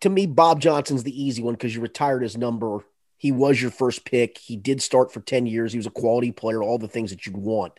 to 0.00 0.08
me, 0.10 0.26
Bob 0.26 0.60
Johnson's 0.60 1.02
the 1.02 1.22
easy 1.22 1.42
one 1.42 1.54
because 1.54 1.74
you 1.74 1.80
retired 1.80 2.22
his 2.22 2.36
number. 2.36 2.84
He 3.16 3.32
was 3.32 3.60
your 3.60 3.72
first 3.72 4.04
pick. 4.04 4.38
He 4.38 4.54
did 4.54 4.80
start 4.80 5.12
for 5.12 5.20
10 5.20 5.46
years. 5.46 5.72
He 5.72 5.78
was 5.78 5.86
a 5.88 5.90
quality 5.90 6.30
player, 6.30 6.62
all 6.62 6.78
the 6.78 6.86
things 6.86 7.10
that 7.10 7.26
you'd 7.26 7.36
want. 7.36 7.72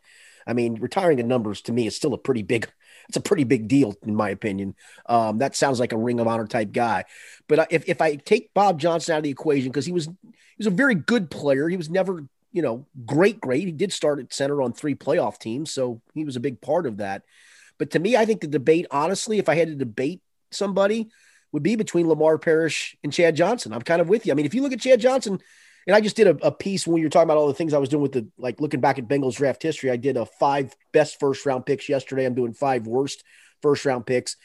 I 0.46 0.52
mean, 0.52 0.76
retiring 0.82 1.22
a 1.22 1.24
numbers 1.24 1.62
to 1.62 1.72
me 1.72 1.88
is 1.88 1.96
still 1.96 2.14
a 2.14 2.18
pretty 2.18 2.42
big, 2.42 2.70
it's 3.10 3.18
a 3.18 3.22
pretty 3.22 3.43
big 3.43 3.68
deal 3.68 3.95
in 4.05 4.16
my 4.16 4.30
opinion. 4.30 4.76
Um, 5.07 5.39
that 5.39 5.55
sounds 5.55 5.80
like 5.80 5.91
a 5.91 5.97
ring 5.97 6.20
of 6.20 6.28
honor 6.28 6.47
type 6.47 6.72
guy. 6.72 7.05
But 7.47 7.72
if, 7.72 7.89
if 7.89 8.01
I 8.01 8.16
take 8.16 8.53
Bob 8.53 8.80
Johnson 8.80 9.16
out 9.16 9.18
of 9.18 9.24
the 9.24 9.32
equation, 9.32 9.70
because 9.70 9.86
he 9.86 9.91
was, 9.91 10.05
he 10.05 10.55
was 10.60 10.68
a 10.68 10.72
very 10.72 10.95
good 10.95 11.32
player. 11.32 11.68
He 11.68 11.78
was 11.78 11.89
never, 11.89 12.26
you 12.51 12.62
know, 12.62 12.86
great, 13.05 13.41
great. 13.41 13.66
He 13.66 13.72
did 13.72 13.91
start 13.91 14.20
at 14.20 14.32
center 14.32 14.62
on 14.62 14.74
three 14.74 14.95
playoff 14.95 15.39
teams. 15.39 15.72
So 15.72 16.01
he 16.14 16.24
was 16.24 16.36
a 16.36 16.39
big 16.39 16.62
part 16.62 16.86
of 16.86 16.97
that. 16.97 17.24
But 17.80 17.91
to 17.91 17.99
me, 17.99 18.16
I 18.16 18.26
think 18.26 18.41
the 18.41 18.47
debate, 18.47 18.86
honestly, 18.91 19.39
if 19.39 19.49
I 19.49 19.55
had 19.55 19.70
to 19.70 19.76
debate 19.76 20.22
somebody, 20.51 21.10
would 21.51 21.64
be 21.64 21.76
between 21.76 22.07
Lamar 22.07 22.38
Parrish 22.38 22.95
and 23.03 23.12
Chad 23.12 23.36
Johnson. 23.36 23.74
I'm 23.74 23.82
kind 23.82 24.01
of 24.01 24.10
with 24.10 24.26
you. 24.26 24.32
I 24.32 24.36
mean, 24.36 24.45
if 24.45 24.53
you 24.53 24.62
look 24.62 24.74
at 24.74 24.82
Chad 24.82 24.99
Johnson, 24.99 25.39
and 25.88 25.96
I 25.96 26.02
just 26.02 26.16
did 26.16 26.28
a, 26.28 26.48
a 26.48 26.52
piece 26.52 26.86
when 26.86 27.02
you're 27.02 27.10
talking 27.10 27.28
about 27.28 27.38
all 27.38 27.48
the 27.48 27.54
things 27.54 27.74
I 27.74 27.78
was 27.78 27.90
doing 27.90 28.04
with 28.04 28.12
the 28.12 28.28
like 28.38 28.60
looking 28.60 28.80
back 28.80 29.00
at 29.00 29.08
Bengals 29.08 29.38
draft 29.38 29.64
history. 29.64 29.92
I 29.92 29.98
did 29.98 30.18
a 30.18 30.26
five 30.26 30.76
best 30.92 31.20
first 31.20 31.46
round 31.46 31.66
picks 31.66 31.90
yesterday. 31.90 32.26
I'm 32.26 32.36
doing 32.36 32.54
five 32.54 32.88
worst 32.88 33.24
first 33.62 33.86
round 33.86 34.06
picks. 34.06 34.36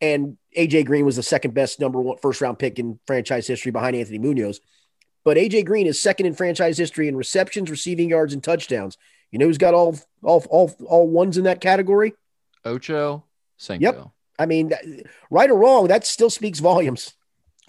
And 0.00 0.36
AJ 0.56 0.86
Green 0.86 1.04
was 1.04 1.16
the 1.16 1.22
second 1.22 1.54
best 1.54 1.80
number 1.80 2.00
one 2.00 2.18
first 2.18 2.40
round 2.40 2.58
pick 2.58 2.78
in 2.78 2.98
franchise 3.06 3.46
history 3.46 3.72
behind 3.72 3.96
Anthony 3.96 4.18
Munoz. 4.18 4.60
But 5.24 5.36
AJ 5.36 5.66
Green 5.66 5.86
is 5.86 6.00
second 6.00 6.26
in 6.26 6.34
franchise 6.34 6.78
history 6.78 7.08
in 7.08 7.16
receptions, 7.16 7.70
receiving 7.70 8.08
yards, 8.08 8.32
and 8.32 8.42
touchdowns. 8.42 8.96
You 9.30 9.38
know 9.38 9.46
who's 9.46 9.58
got 9.58 9.74
all 9.74 9.98
all 10.22 10.44
all 10.48 10.74
all 10.86 11.08
ones 11.08 11.36
in 11.36 11.44
that 11.44 11.60
category? 11.60 12.14
Ocho 12.64 13.24
Cinco. 13.56 13.82
Yep. 13.82 14.08
I 14.38 14.46
mean, 14.46 14.72
right 15.30 15.50
or 15.50 15.58
wrong, 15.58 15.88
that 15.88 16.06
still 16.06 16.30
speaks 16.30 16.60
volumes. 16.60 17.14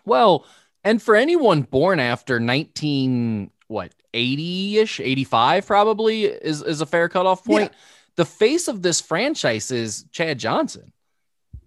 Well, 0.05 0.45
and 0.83 1.01
for 1.01 1.15
anyone 1.15 1.63
born 1.63 1.99
after 1.99 2.39
19, 2.39 3.51
what, 3.67 3.93
80 4.13 4.79
ish, 4.79 4.99
85 4.99 5.67
probably 5.67 6.25
is, 6.25 6.61
is 6.61 6.81
a 6.81 6.85
fair 6.85 7.09
cutoff 7.09 7.43
point. 7.43 7.71
The 8.15 8.25
face 8.25 8.67
of 8.67 8.81
this 8.81 8.99
franchise 8.99 9.71
is 9.71 10.05
Chad 10.11 10.39
Johnson. 10.39 10.91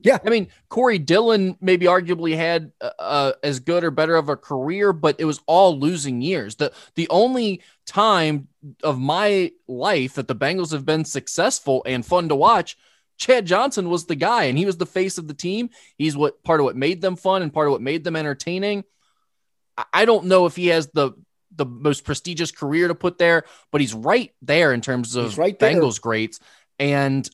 Yeah. 0.00 0.18
I 0.26 0.30
mean, 0.30 0.48
Corey 0.68 0.98
Dillon 0.98 1.56
maybe 1.60 1.86
arguably 1.86 2.34
had 2.36 2.72
uh, 2.80 2.90
uh, 2.98 3.32
as 3.44 3.60
good 3.60 3.84
or 3.84 3.92
better 3.92 4.16
of 4.16 4.28
a 4.28 4.36
career, 4.36 4.92
but 4.92 5.16
it 5.20 5.24
was 5.24 5.40
all 5.46 5.78
losing 5.78 6.20
years. 6.20 6.56
The, 6.56 6.72
the 6.96 7.08
only 7.08 7.62
time 7.86 8.48
of 8.82 8.98
my 8.98 9.52
life 9.68 10.14
that 10.14 10.26
the 10.26 10.34
Bengals 10.34 10.72
have 10.72 10.84
been 10.84 11.04
successful 11.04 11.84
and 11.86 12.04
fun 12.04 12.28
to 12.30 12.34
watch 12.34 12.76
Chad 13.22 13.46
Johnson 13.46 13.88
was 13.88 14.06
the 14.06 14.16
guy, 14.16 14.44
and 14.44 14.58
he 14.58 14.66
was 14.66 14.76
the 14.76 14.86
face 14.86 15.16
of 15.16 15.28
the 15.28 15.34
team. 15.34 15.70
He's 15.96 16.16
what 16.16 16.42
part 16.42 16.58
of 16.58 16.64
what 16.64 16.74
made 16.74 17.00
them 17.00 17.14
fun 17.14 17.42
and 17.42 17.52
part 17.52 17.68
of 17.68 17.72
what 17.72 17.80
made 17.80 18.02
them 18.02 18.16
entertaining. 18.16 18.82
I- 19.92 20.04
don't 20.04 20.26
know 20.26 20.46
if 20.46 20.56
he 20.56 20.68
has 20.68 20.88
the 20.88 21.12
the 21.54 21.66
most 21.66 22.04
prestigious 22.04 22.50
career 22.50 22.88
to 22.88 22.94
put 22.94 23.18
there, 23.18 23.44
but 23.70 23.80
he's 23.80 23.92
right 23.92 24.32
there 24.40 24.72
in 24.72 24.80
terms 24.80 25.16
of 25.16 25.26
He's 25.26 25.38
right 25.38 25.58
there. 25.58 25.74
Bengals 25.74 26.00
greats. 26.00 26.40
And 26.78 27.28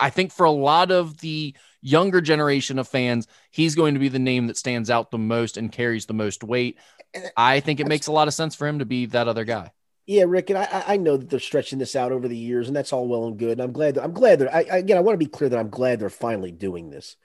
I 0.00 0.08
think 0.10 0.32
for 0.32 0.44
a 0.44 0.50
lot 0.50 0.90
of 0.90 1.18
the 1.18 1.54
younger 1.82 2.22
generation 2.22 2.78
of 2.78 2.88
fans, 2.88 3.26
he's 3.50 3.74
going 3.74 3.94
to 3.94 4.00
be 4.00 4.08
the 4.08 4.18
name 4.18 4.46
that 4.46 4.56
stands 4.56 4.88
out 4.88 5.10
the 5.10 5.18
most 5.18 5.58
and 5.58 5.70
carries 5.70 6.06
the 6.06 6.14
most 6.14 6.42
weight. 6.42 6.78
I 7.36 7.60
think 7.60 7.80
it 7.80 7.86
makes 7.86 8.06
a 8.06 8.12
lot 8.12 8.28
of 8.28 8.34
sense 8.34 8.54
for 8.54 8.66
him 8.66 8.78
to 8.78 8.86
be 8.86 9.06
that 9.06 9.28
other 9.28 9.44
guy. 9.44 9.72
Yeah, 10.06 10.24
Rick, 10.26 10.50
and 10.50 10.58
I- 10.58 10.68
I, 10.86 10.94
I 10.94 10.96
know 10.96 11.16
that 11.16 11.30
they're 11.30 11.38
stretching 11.40 11.78
this 11.78 11.94
out 11.96 12.12
over 12.12 12.28
the 12.28 12.36
years, 12.36 12.66
and 12.68 12.76
that's 12.76 12.92
all 12.92 13.06
well 13.06 13.26
and 13.26 13.38
good. 13.38 13.52
And 13.52 13.62
I'm 13.62 13.72
glad. 13.72 13.94
That, 13.94 14.04
I'm 14.04 14.12
glad 14.12 14.38
that 14.40 14.54
I, 14.54 14.66
I 14.70 14.76
again, 14.78 14.96
I 14.96 15.00
want 15.00 15.14
to 15.18 15.24
be 15.24 15.30
clear 15.30 15.48
that 15.50 15.58
I'm 15.58 15.70
glad 15.70 16.00
they're 16.00 16.10
finally 16.10 16.50
doing 16.50 16.90
this. 16.90 17.16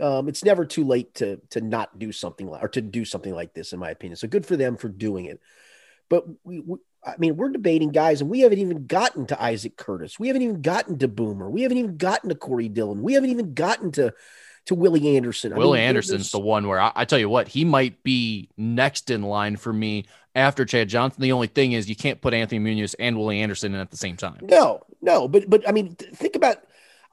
Um, 0.00 0.28
it's 0.28 0.44
never 0.44 0.64
too 0.64 0.84
late 0.84 1.14
to 1.16 1.40
to 1.50 1.60
not 1.60 1.98
do 1.98 2.12
something 2.12 2.48
like 2.48 2.62
or 2.62 2.68
to 2.68 2.80
do 2.80 3.04
something 3.04 3.34
like 3.34 3.54
this, 3.54 3.72
in 3.72 3.78
my 3.78 3.90
opinion. 3.90 4.16
So 4.16 4.28
good 4.28 4.46
for 4.46 4.56
them 4.56 4.76
for 4.76 4.88
doing 4.88 5.26
it. 5.26 5.40
But 6.08 6.26
we, 6.44 6.60
we 6.60 6.78
I 7.04 7.14
mean, 7.18 7.36
we're 7.36 7.50
debating 7.50 7.90
guys, 7.90 8.20
and 8.20 8.28
we 8.28 8.40
haven't 8.40 8.58
even 8.58 8.86
gotten 8.86 9.26
to 9.26 9.42
Isaac 9.42 9.76
Curtis. 9.76 10.18
We 10.18 10.28
haven't 10.28 10.42
even 10.42 10.60
gotten 10.60 10.98
to 10.98 11.08
Boomer. 11.08 11.48
We 11.48 11.62
haven't 11.62 11.78
even 11.78 11.96
gotten 11.96 12.28
to 12.28 12.34
Corey 12.34 12.68
Dillon. 12.68 13.02
We 13.02 13.14
haven't 13.14 13.30
even 13.30 13.54
gotten 13.54 13.92
to 13.92 14.12
to 14.66 14.74
Willie 14.74 15.16
Anderson. 15.16 15.54
Willie 15.54 15.78
I 15.78 15.82
mean, 15.82 15.88
Anderson's 15.88 16.30
the 16.30 16.40
one 16.40 16.68
where 16.68 16.80
I, 16.80 16.92
I, 16.94 17.04
tell 17.06 17.18
you 17.18 17.30
what, 17.30 17.48
he 17.48 17.64
might 17.64 18.02
be 18.02 18.50
next 18.58 19.10
in 19.10 19.22
line 19.22 19.56
for 19.56 19.72
me 19.72 20.04
after 20.34 20.66
Chad 20.66 20.88
Johnson. 20.88 21.22
The 21.22 21.32
only 21.32 21.46
thing 21.46 21.72
is 21.72 21.88
you 21.88 21.96
can't 21.96 22.20
put 22.20 22.34
Anthony 22.34 22.58
Munoz 22.58 22.94
and 22.94 23.18
Willie 23.18 23.40
Anderson 23.40 23.74
in 23.74 23.80
at 23.80 23.90
the 23.90 23.96
same 23.96 24.16
time. 24.16 24.38
No, 24.42 24.82
no, 25.00 25.26
but 25.28 25.48
but 25.48 25.68
I 25.68 25.72
mean, 25.72 25.94
think 25.94 26.36
about. 26.36 26.58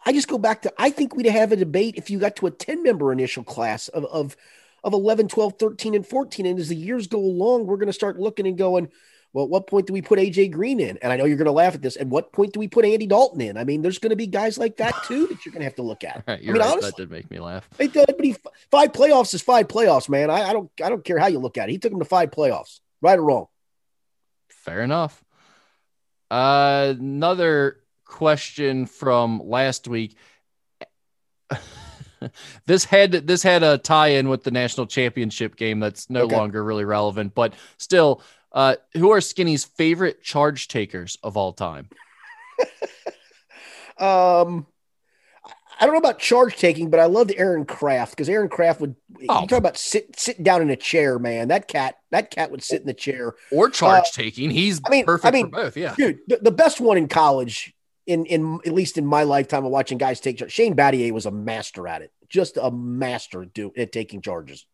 I 0.08 0.14
just 0.14 0.30
go 0.30 0.38
back 0.38 0.62
to 0.62 0.74
I 0.78 0.90
think 0.90 1.18
we'd 1.18 1.26
have 1.26 1.52
a 1.52 1.58
debate 1.58 1.96
if 1.98 2.10
you 2.10 2.18
got 2.18 2.38
to 2.38 2.48
a 2.48 2.52
10 2.52 2.82
member 2.82 3.12
initial 3.12 3.44
class 3.44 3.90
of 3.90 4.06
of 4.06 4.38
of 4.82 4.94
11, 4.94 5.28
12, 5.28 5.56
13, 5.60 5.96
and 5.96 6.08
14. 6.08 6.46
And 6.46 6.58
as 6.58 6.70
the 6.70 6.76
years 6.78 7.08
go 7.08 7.20
along, 7.20 7.66
we're 7.66 7.76
going 7.76 7.88
to 7.88 7.94
start 7.94 8.18
looking 8.18 8.48
and 8.48 8.58
going, 8.58 8.88
well, 9.34 9.44
at 9.44 9.50
what 9.50 9.68
point 9.68 9.86
do 9.86 9.92
we 9.92 10.02
put 10.02 10.18
AJ 10.18 10.52
Green 10.52 10.80
in? 10.80 10.98
And 11.00 11.12
I 11.12 11.18
know 11.18 11.26
you're 11.26 11.36
going 11.36 11.48
to 11.48 11.52
laugh 11.52 11.76
at 11.76 11.82
this. 11.82 11.98
At 11.98 12.08
what 12.08 12.32
point 12.32 12.54
do 12.54 12.62
we 12.62 12.70
put 12.70 12.86
Andy 12.86 13.06
Dalton 13.06 13.42
in? 13.42 13.58
I 13.58 13.66
mean, 13.66 13.82
there's 13.82 14.00
going 14.00 14.12
to 14.12 14.16
be 14.16 14.28
guys 14.28 14.58
like 14.58 14.78
that 14.78 14.96
too 15.04 15.28
that 15.28 15.46
you're 15.46 15.52
going 15.52 15.60
to 15.60 15.66
have 15.66 15.76
to 15.76 15.82
look 15.82 16.06
at. 16.06 16.24
Right, 16.28 16.40
I 16.40 16.46
mean, 16.46 16.54
right. 16.54 16.72
honestly, 16.72 16.92
that 16.92 16.96
did 16.96 17.12
make 17.12 17.30
me 17.30 17.40
laugh. 17.40 17.68
It 17.78 17.92
did, 17.92 18.06
but 18.08 18.24
he, 18.24 18.38
five 18.72 18.94
playoffs 18.94 19.34
is 19.34 19.42
five 19.42 19.68
playoffs, 19.68 20.08
man. 20.08 20.30
I, 20.30 20.44
I 20.44 20.54
don't, 20.54 20.72
I 20.82 20.88
don't 20.88 21.04
care 21.04 21.20
how 21.20 21.28
you 21.28 21.40
look 21.40 21.58
at 21.58 21.68
it. 21.68 21.74
He 21.74 21.80
took 21.80 21.92
him 21.92 22.00
to 22.00 22.06
five 22.06 22.32
playoffs, 22.32 22.80
right 23.02 23.20
or 23.20 23.24
wrong. 23.24 23.48
Fair 24.48 24.84
enough. 24.84 25.22
Uh, 26.32 26.94
another 26.98 27.80
question 28.08 28.86
from 28.86 29.42
last 29.44 29.88
week. 29.88 30.18
this 32.66 32.86
had 32.86 33.12
this 33.12 33.44
had 33.44 33.64
a 33.64 33.78
tie-in 33.78 34.30
with 34.30 34.44
the 34.44 34.52
national 34.52 34.88
championship 34.88 35.56
game 35.56 35.80
that's 35.80 36.10
no 36.10 36.24
okay. 36.24 36.36
longer 36.36 36.64
really 36.64 36.86
relevant, 36.86 37.36
but 37.36 37.54
still 37.78 38.22
uh, 38.52 38.76
who 38.94 39.12
are 39.12 39.20
Skinny's 39.20 39.66
favorite 39.66 40.24
charge 40.24 40.68
takers 40.68 41.18
of 41.24 41.38
all 41.38 41.54
time? 41.54 41.90
um, 44.00 44.66
I 45.80 45.86
don't 45.86 45.94
know 45.94 46.00
about 46.00 46.20
charge 46.20 46.56
taking, 46.56 46.90
but 46.90 47.00
I 47.00 47.06
loved 47.06 47.32
Aaron 47.38 47.66
Craft 47.66 48.12
because 48.12 48.30
Aaron 48.30 48.50
Craft 48.50 48.82
would 48.82 48.96
oh. 49.30 49.42
you 49.42 49.48
talk 49.48 49.60
about 49.60 49.78
sit 49.78 50.20
sitting 50.20 50.44
down 50.44 50.62
in 50.62 50.70
a 50.70 50.76
chair, 50.76 51.20
man. 51.20 51.50
That 51.50 51.68
cat, 51.68 51.98
that 52.12 52.32
cat 52.32 52.50
would 52.52 52.64
sit 52.64 52.82
in 52.82 52.88
the 52.88 52.94
chair 52.94 53.36
or 53.52 53.70
charge 53.70 54.06
uh, 54.06 54.12
taking. 54.12 54.50
He's 54.50 54.82
I 54.86 54.90
mean, 54.90 55.06
perfect 55.06 55.28
I 55.28 55.32
mean, 55.32 55.46
for 55.46 55.52
both. 55.52 55.78
Yeah, 55.78 55.94
dude, 55.96 56.20
the, 56.28 56.38
the, 56.38 56.52
best 56.52 56.82
one 56.82 56.98
in 56.98 57.08
college, 57.08 57.74
in 58.08 58.26
in 58.26 58.60
at 58.66 58.74
least 58.74 58.98
in 58.98 59.06
my 59.06 59.24
lifetime 59.24 59.66
of 59.66 59.72
watching 59.72 59.98
guys 59.98 60.20
take 60.20 60.38
charge, 60.38 60.52
Shane 60.52 60.76
Battier 60.76 61.12
was 61.12 61.26
a 61.26 61.32
master 61.32 61.88
at 61.88 62.02
it, 62.02 62.12
just 62.30 62.58
a 62.58 62.72
master 62.72 63.46
do 63.46 63.72
at 63.78 63.92
taking 63.92 64.22
charges. 64.22 64.66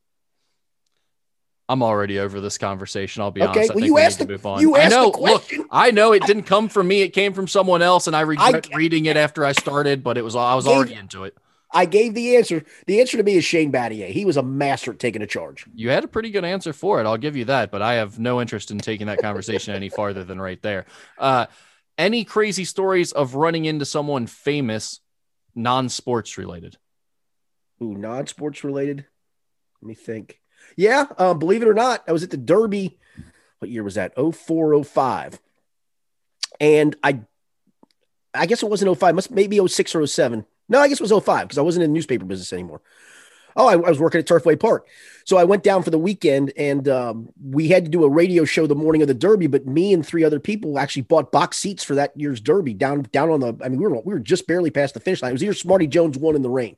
I'm 1.69 1.81
already 1.81 2.19
over 2.19 2.41
this 2.41 2.57
conversation. 2.57 3.21
I'll 3.21 3.31
be 3.31 3.41
okay, 3.41 3.49
honest. 3.49 3.71
I 3.71 3.75
well, 3.75 3.85
you 3.85 3.97
asked 3.97 4.19
the, 4.19 4.27
move 4.27 4.45
on. 4.45 4.61
You 4.61 4.75
asked 4.75 4.93
I 4.93 4.97
know. 4.97 5.11
Look, 5.17 5.45
I 5.71 5.91
know 5.91 6.11
it 6.11 6.23
didn't 6.23 6.43
come 6.43 6.67
from 6.67 6.87
me. 6.87 7.01
It 7.01 7.09
came 7.09 7.33
from 7.33 7.47
someone 7.47 7.81
else, 7.81 8.07
and 8.07 8.15
I 8.15 8.21
regret 8.21 8.69
I, 8.71 8.75
reading 8.75 9.05
it 9.05 9.15
after 9.15 9.45
I 9.45 9.53
started. 9.53 10.03
But 10.03 10.17
it 10.17 10.23
was 10.23 10.35
I 10.35 10.55
was 10.55 10.65
gave, 10.65 10.75
already 10.75 10.93
into 10.95 11.23
it. 11.23 11.37
I 11.71 11.85
gave 11.85 12.13
the 12.13 12.35
answer. 12.35 12.65
The 12.85 12.99
answer 12.99 13.17
to 13.17 13.23
me 13.23 13.35
is 13.35 13.45
Shane 13.45 13.71
Battier. 13.71 14.09
He 14.09 14.25
was 14.25 14.35
a 14.35 14.43
master 14.43 14.91
at 14.91 14.99
taking 14.99 15.21
a 15.21 15.27
charge. 15.27 15.65
You 15.73 15.89
had 15.89 16.03
a 16.03 16.07
pretty 16.07 16.31
good 16.31 16.43
answer 16.43 16.73
for 16.73 16.99
it. 16.99 17.05
I'll 17.05 17.17
give 17.17 17.37
you 17.37 17.45
that. 17.45 17.71
But 17.71 17.81
I 17.81 17.95
have 17.95 18.19
no 18.19 18.41
interest 18.41 18.69
in 18.69 18.77
taking 18.79 19.07
that 19.07 19.19
conversation 19.19 19.73
any 19.73 19.89
farther 19.89 20.25
than 20.25 20.41
right 20.41 20.61
there. 20.61 20.85
Uh, 21.17 21.45
any 21.97 22.23
crazy 22.23 22.65
stories 22.65 23.11
of 23.11 23.35
running 23.35 23.65
into 23.65 23.85
someone 23.85 24.27
famous, 24.27 24.99
non-sports 25.55 26.37
related? 26.37 26.77
Ooh, 27.81 27.95
non-sports 27.95 28.63
related. 28.63 29.05
Let 29.81 29.87
me 29.87 29.95
think. 29.95 30.39
Yeah, 30.75 31.05
um, 31.17 31.39
believe 31.39 31.61
it 31.61 31.67
or 31.67 31.73
not, 31.73 32.03
I 32.07 32.11
was 32.11 32.23
at 32.23 32.31
the 32.31 32.37
Derby. 32.37 32.97
What 33.59 33.69
year 33.69 33.83
was 33.83 33.95
that? 33.95 34.15
0405. 34.15 35.39
And 36.59 36.95
I 37.03 37.21
I 38.33 38.45
guess 38.45 38.63
it 38.63 38.69
wasn't 38.69 38.97
05, 38.97 39.15
must 39.15 39.31
maybe 39.31 39.65
06 39.65 39.95
or 39.95 40.07
07. 40.07 40.45
No, 40.69 40.79
I 40.79 40.87
guess 40.87 40.99
it 40.99 41.09
was 41.09 41.23
05 41.23 41.47
because 41.47 41.57
I 41.57 41.61
wasn't 41.61 41.83
in 41.83 41.91
the 41.91 41.93
newspaper 41.93 42.25
business 42.25 42.53
anymore. 42.53 42.81
Oh, 43.55 43.67
I, 43.67 43.73
I, 43.73 43.89
was 43.89 43.99
working 43.99 44.19
at 44.19 44.27
Turfway 44.27 44.59
Park. 44.59 44.87
So 45.25 45.37
I 45.37 45.43
went 45.43 45.63
down 45.63 45.83
for 45.83 45.89
the 45.91 45.97
weekend 45.97 46.51
and 46.57 46.87
um, 46.87 47.29
we 47.41 47.67
had 47.67 47.85
to 47.85 47.91
do 47.91 48.03
a 48.03 48.09
radio 48.09 48.45
show 48.45 48.67
the 48.67 48.75
morning 48.75 49.01
of 49.01 49.07
the 49.07 49.13
Derby, 49.13 49.47
but 49.47 49.65
me 49.65 49.93
and 49.93 50.05
three 50.05 50.23
other 50.23 50.39
people 50.39 50.79
actually 50.79 51.03
bought 51.03 51.31
box 51.31 51.57
seats 51.57 51.83
for 51.83 51.95
that 51.95 52.11
year's 52.19 52.41
Derby 52.41 52.73
down 52.73 53.03
down 53.11 53.29
on 53.29 53.39
the 53.39 53.55
I 53.63 53.69
mean, 53.69 53.79
we 53.79 53.87
were 53.87 53.99
we 54.01 54.13
were 54.13 54.19
just 54.19 54.47
barely 54.47 54.71
past 54.71 54.93
the 54.93 54.99
finish 54.99 55.21
line. 55.21 55.31
It 55.31 55.33
was 55.33 55.43
either 55.43 55.53
Smarty 55.53 55.87
Jones 55.87 56.17
won 56.17 56.35
in 56.35 56.41
the 56.41 56.49
rain. 56.49 56.75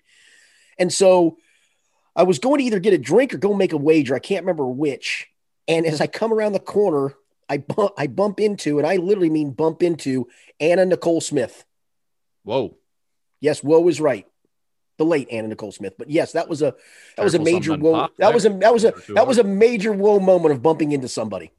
And 0.77 0.91
so 0.91 1.37
I 2.15 2.23
was 2.23 2.39
going 2.39 2.59
to 2.59 2.65
either 2.65 2.79
get 2.79 2.93
a 2.93 2.97
drink 2.97 3.33
or 3.33 3.37
go 3.37 3.53
make 3.53 3.73
a 3.73 3.77
wager. 3.77 4.15
I 4.15 4.19
can't 4.19 4.43
remember 4.43 4.65
which. 4.65 5.27
And 5.67 5.85
as 5.85 5.99
I 5.99 6.07
come 6.07 6.31
around 6.31 6.53
the 6.53 6.59
corner, 6.59 7.15
I 7.49 7.57
bump, 7.57 7.91
I 7.97 8.07
bump 8.07 8.39
into, 8.39 8.77
and 8.77 8.87
I 8.87 8.97
literally 8.97 9.29
mean 9.29 9.51
bump 9.51 9.83
into 9.83 10.27
Anna 10.59 10.85
Nicole 10.85 11.21
Smith. 11.21 11.65
Whoa. 12.43 12.77
Yes, 13.39 13.63
whoa 13.63 13.87
is 13.87 13.99
right. 13.99 14.25
The 14.97 15.05
late 15.05 15.27
Anna 15.31 15.49
Nicole 15.49 15.71
Smith. 15.71 15.95
But 15.97 16.09
yes, 16.09 16.31
that 16.33 16.47
was 16.47 16.61
a 16.61 16.73
that 17.17 17.23
was 17.23 17.35
a 17.35 17.39
major 17.39 17.75
whoa. 17.75 18.07
That 18.17 18.33
was 18.33 18.45
a 18.45 18.49
that 18.49 18.73
was 18.73 18.85
a 18.85 18.93
that 19.09 19.27
was 19.27 19.37
a 19.37 19.43
major 19.43 19.91
whoa 19.91 20.19
moment 20.19 20.53
of 20.53 20.61
bumping 20.61 20.91
into 20.93 21.07
somebody. 21.07 21.51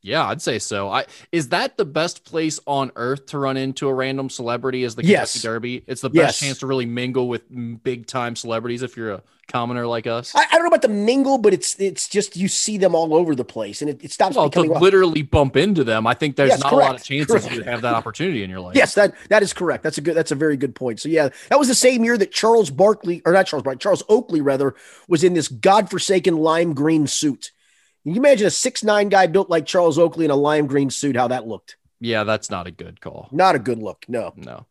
Yeah, 0.00 0.26
I'd 0.26 0.40
say 0.40 0.58
so. 0.58 0.88
I 0.88 1.06
is 1.32 1.48
that 1.48 1.76
the 1.76 1.84
best 1.84 2.24
place 2.24 2.60
on 2.66 2.92
earth 2.94 3.26
to 3.26 3.38
run 3.38 3.56
into 3.56 3.88
a 3.88 3.94
random 3.94 4.30
celebrity 4.30 4.84
is 4.84 4.94
the 4.94 5.02
Kentucky 5.02 5.12
yes. 5.12 5.42
Derby. 5.42 5.84
It's 5.86 6.00
the 6.00 6.10
best 6.10 6.40
yes. 6.40 6.48
chance 6.48 6.58
to 6.60 6.66
really 6.66 6.86
mingle 6.86 7.28
with 7.28 7.42
big 7.82 8.06
time 8.06 8.36
celebrities 8.36 8.82
if 8.82 8.96
you're 8.96 9.12
a 9.12 9.22
commoner 9.48 9.86
like 9.86 10.06
us. 10.06 10.34
I, 10.36 10.44
I, 10.44 10.52
don't 10.52 10.62
know 10.62 10.68
about 10.68 10.82
the 10.82 10.88
mingle, 10.88 11.38
but 11.38 11.52
it's 11.52 11.78
it's 11.80 12.08
just 12.08 12.36
you 12.36 12.46
see 12.46 12.78
them 12.78 12.94
all 12.94 13.12
over 13.12 13.34
the 13.34 13.44
place, 13.44 13.82
and 13.82 13.90
it, 13.90 14.04
it 14.04 14.12
stops. 14.12 14.36
Well, 14.36 14.48
to 14.50 14.62
literally 14.62 15.22
bump 15.22 15.56
into 15.56 15.82
them, 15.82 16.06
I 16.06 16.14
think 16.14 16.36
there's 16.36 16.50
yes, 16.50 16.60
not 16.60 16.70
correct. 16.70 16.88
a 16.88 16.92
lot 16.92 17.00
of 17.00 17.04
chances 17.04 17.44
correct. 17.44 17.56
you 17.56 17.62
have 17.64 17.82
that 17.82 17.94
opportunity 17.94 18.44
in 18.44 18.50
your 18.50 18.60
life. 18.60 18.76
Yes, 18.76 18.94
that 18.94 19.14
that 19.30 19.42
is 19.42 19.52
correct. 19.52 19.82
That's 19.82 19.98
a 19.98 20.00
good. 20.00 20.14
That's 20.14 20.30
a 20.30 20.36
very 20.36 20.56
good 20.56 20.76
point. 20.76 21.00
So 21.00 21.08
yeah, 21.08 21.30
that 21.48 21.58
was 21.58 21.66
the 21.66 21.74
same 21.74 22.04
year 22.04 22.16
that 22.18 22.30
Charles 22.30 22.70
Barkley, 22.70 23.20
or 23.26 23.32
not 23.32 23.46
Charles 23.46 23.64
Barkley, 23.64 23.80
Charles 23.80 24.04
Oakley 24.08 24.40
rather, 24.40 24.76
was 25.08 25.24
in 25.24 25.34
this 25.34 25.48
godforsaken 25.48 26.36
lime 26.36 26.72
green 26.74 27.08
suit 27.08 27.50
can 28.08 28.14
you 28.14 28.22
imagine 28.22 28.46
a 28.46 28.50
six 28.50 28.82
nine 28.82 29.10
guy 29.10 29.26
built 29.26 29.50
like 29.50 29.66
Charles 29.66 29.98
Oakley 29.98 30.24
in 30.24 30.30
a 30.30 30.36
lime 30.36 30.66
green 30.66 30.88
suit? 30.88 31.14
How 31.14 31.28
that 31.28 31.46
looked? 31.46 31.76
Yeah, 32.00 32.24
that's 32.24 32.48
not 32.48 32.66
a 32.66 32.70
good 32.70 33.02
call. 33.02 33.28
Not 33.32 33.54
a 33.54 33.58
good 33.58 33.78
look. 33.78 34.06
No, 34.08 34.32
no. 34.34 34.66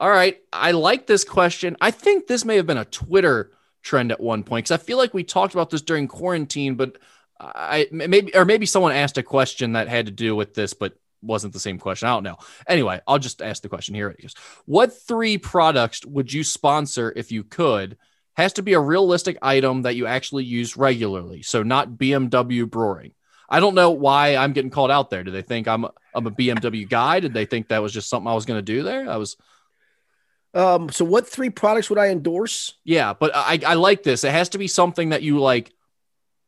All 0.00 0.10
right, 0.10 0.38
I 0.52 0.72
like 0.72 1.06
this 1.06 1.22
question. 1.22 1.76
I 1.80 1.92
think 1.92 2.26
this 2.26 2.44
may 2.44 2.56
have 2.56 2.66
been 2.66 2.76
a 2.76 2.84
Twitter 2.84 3.52
trend 3.82 4.10
at 4.10 4.18
one 4.18 4.42
point 4.42 4.64
because 4.64 4.80
I 4.80 4.84
feel 4.84 4.98
like 4.98 5.14
we 5.14 5.22
talked 5.22 5.54
about 5.54 5.70
this 5.70 5.82
during 5.82 6.08
quarantine, 6.08 6.74
but 6.74 6.98
I 7.38 7.86
maybe 7.92 8.34
or 8.34 8.44
maybe 8.44 8.66
someone 8.66 8.90
asked 8.90 9.16
a 9.16 9.22
question 9.22 9.74
that 9.74 9.86
had 9.86 10.06
to 10.06 10.12
do 10.12 10.34
with 10.34 10.54
this, 10.54 10.74
but 10.74 10.98
wasn't 11.22 11.52
the 11.52 11.60
same 11.60 11.78
question. 11.78 12.08
I 12.08 12.14
don't 12.14 12.24
know. 12.24 12.38
Anyway, 12.66 13.00
I'll 13.06 13.20
just 13.20 13.42
ask 13.42 13.62
the 13.62 13.68
question 13.68 13.94
here. 13.94 14.08
It 14.08 14.24
is: 14.24 14.34
What 14.66 14.92
three 15.06 15.38
products 15.38 16.04
would 16.04 16.32
you 16.32 16.42
sponsor 16.42 17.12
if 17.14 17.30
you 17.30 17.44
could? 17.44 17.96
Has 18.36 18.54
to 18.54 18.62
be 18.62 18.72
a 18.72 18.80
realistic 18.80 19.38
item 19.42 19.82
that 19.82 19.96
you 19.96 20.06
actually 20.06 20.44
use 20.44 20.76
regularly. 20.76 21.42
So 21.42 21.62
not 21.62 21.90
BMW 21.90 22.68
brewing. 22.68 23.12
I 23.48 23.60
don't 23.60 23.74
know 23.74 23.90
why 23.90 24.36
I'm 24.36 24.52
getting 24.52 24.70
called 24.70 24.90
out 24.90 25.10
there. 25.10 25.22
Do 25.22 25.30
they 25.30 25.42
think 25.42 25.68
I'm 25.68 25.84
a, 25.84 25.92
I'm 26.14 26.26
a 26.26 26.30
BMW 26.30 26.88
guy? 26.88 27.20
Did 27.20 27.34
they 27.34 27.44
think 27.44 27.68
that 27.68 27.82
was 27.82 27.92
just 27.92 28.08
something 28.08 28.28
I 28.28 28.34
was 28.34 28.46
going 28.46 28.58
to 28.58 28.62
do 28.62 28.82
there? 28.82 29.08
I 29.08 29.16
was. 29.16 29.36
Um. 30.54 30.88
So 30.90 31.04
what 31.04 31.28
three 31.28 31.50
products 31.50 31.90
would 31.90 31.98
I 31.98 32.08
endorse? 32.08 32.74
Yeah, 32.84 33.12
but 33.12 33.32
I 33.34 33.60
I 33.66 33.74
like 33.74 34.02
this. 34.02 34.24
It 34.24 34.30
has 34.30 34.50
to 34.50 34.58
be 34.58 34.68
something 34.68 35.10
that 35.10 35.22
you 35.22 35.40
like 35.40 35.72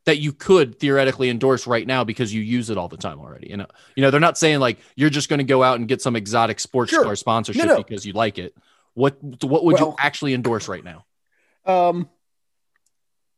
that 0.05 0.19
you 0.19 0.31
could 0.31 0.79
theoretically 0.79 1.29
endorse 1.29 1.67
right 1.67 1.85
now 1.85 2.05
because 2.05 2.33
you 2.33 2.41
use 2.41 2.69
it 2.69 2.77
all 2.77 2.87
the 2.87 2.95
time 2.95 3.19
already. 3.19 3.49
You 3.49 3.57
know, 3.57 3.67
you 3.95 4.01
know, 4.01 4.09
they're 4.09 4.21
not 4.21 4.37
saying 4.37 4.59
like 4.59 4.79
you're 4.95 5.09
just 5.09 5.27
going 5.27 5.39
to 5.39 5.43
go 5.43 5.61
out 5.61 5.77
and 5.77 5.87
get 5.87 6.01
some 6.01 6.15
exotic 6.15 6.61
sports 6.61 6.91
sure. 6.91 7.03
car 7.03 7.17
sponsorship 7.17 7.65
no, 7.65 7.75
no. 7.75 7.83
because 7.83 8.05
you 8.05 8.13
like 8.13 8.37
it. 8.37 8.55
What 8.93 9.21
what 9.43 9.65
would 9.65 9.73
well, 9.73 9.89
you 9.89 9.95
actually 9.99 10.33
endorse 10.33 10.69
right 10.69 10.83
now? 10.83 11.05
Um, 11.67 12.09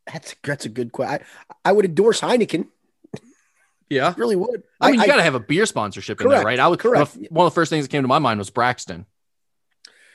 that's 0.06 0.34
that's 0.42 0.64
a 0.64 0.68
good 0.68 0.92
question. 0.92 1.24
I, 1.64 1.70
I 1.70 1.72
would 1.72 1.84
endorse 1.84 2.20
Heineken. 2.20 2.68
Yeah, 3.88 4.14
really 4.18 4.36
would. 4.36 4.62
I 4.80 4.92
mean, 4.92 5.00
you 5.00 5.06
got 5.06 5.16
to 5.16 5.22
have 5.22 5.34
a 5.34 5.40
beer 5.40 5.66
sponsorship 5.66 6.18
correct, 6.18 6.32
in 6.32 6.38
there, 6.38 6.44
right? 6.44 6.58
I 6.58 6.68
would. 6.68 6.78
Correct. 6.78 7.16
One 7.28 7.46
of 7.46 7.52
the 7.52 7.54
first 7.54 7.70
things 7.70 7.84
that 7.84 7.90
came 7.90 8.02
to 8.02 8.08
my 8.08 8.18
mind 8.18 8.38
was 8.38 8.50
Braxton. 8.50 9.06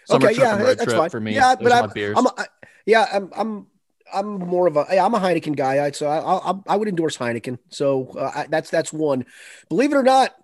Summer 0.05 0.27
okay, 0.27 0.39
yeah, 0.39 0.75
that's 0.75 0.93
fine 0.93 1.09
for 1.09 1.19
me. 1.19 1.33
Yeah, 1.33 1.55
but 1.55 1.71
I'm, 1.71 1.91
I'm 2.15 2.27
a, 2.27 2.45
yeah, 2.85 3.07
I'm, 3.11 3.31
I'm, 3.35 3.67
I'm 4.13 4.37
more 4.37 4.67
of 4.67 4.77
a, 4.77 4.99
I'm 4.99 5.15
a 5.15 5.19
Heineken 5.19 5.55
guy, 5.55 5.83
I, 5.83 5.91
so 5.91 6.05
I, 6.05 6.51
I, 6.51 6.53
I 6.67 6.75
would 6.75 6.87
endorse 6.87 7.17
Heineken. 7.17 7.57
So 7.69 8.09
uh, 8.15 8.31
I, 8.35 8.45
that's 8.47 8.69
that's 8.69 8.93
one. 8.93 9.25
Believe 9.67 9.91
it 9.91 9.95
or 9.95 10.03
not, 10.03 10.35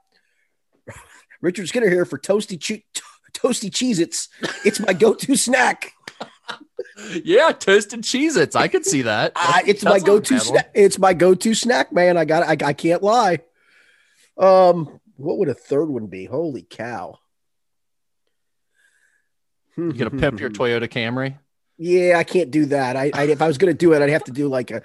Richard 1.42 1.68
Skinner 1.68 1.90
here 1.90 2.06
for 2.06 2.18
toasty, 2.18 2.60
che- 2.60 2.86
toasty 3.34 3.70
Cheez-Its. 3.70 4.30
It's 4.66 4.80
my 4.80 4.94
go-to 4.94 5.36
snack 5.38 5.94
yeah, 7.24 7.52
toasted 7.52 8.02
Cheez-Its. 8.02 8.56
I 8.56 8.68
could 8.68 8.86
see 8.86 9.04
that. 9.04 9.34
Uh, 9.36 9.60
it's 9.66 9.84
my 9.84 10.00
go-to 10.00 10.40
snack. 10.40 10.72
It's 10.74 11.00
my 11.00 11.14
go-to 11.14 11.54
snack, 11.54 11.92
man. 11.92 12.18
I 12.18 12.26
got 12.26 12.44
I, 12.44 12.68
I 12.68 12.74
can't 12.74 13.04
lie. 13.04 13.40
Um, 14.38 15.00
what 15.18 15.38
would 15.38 15.50
a 15.50 15.54
third 15.54 15.90
one 15.90 16.08
be? 16.08 16.26
Holy 16.26 16.64
cow. 16.64 17.20
You 19.78 19.94
gonna 19.94 20.12
pimp 20.12 20.40
your 20.40 20.50
Toyota 20.52 20.90
Camry? 20.90 21.38
Yeah, 21.78 22.18
I 22.18 22.24
can't 22.24 22.52
do 22.52 22.66
that. 22.68 22.96
I, 22.96 23.12
I 23.14 23.24
if 23.24 23.42
I 23.42 23.48
was 23.48 23.58
gonna 23.58 23.74
do 23.74 23.94
it, 23.94 24.02
I'd 24.02 24.10
have 24.10 24.26
to 24.26 24.32
do 24.32 24.48
like 24.48 24.72
a 24.72 24.82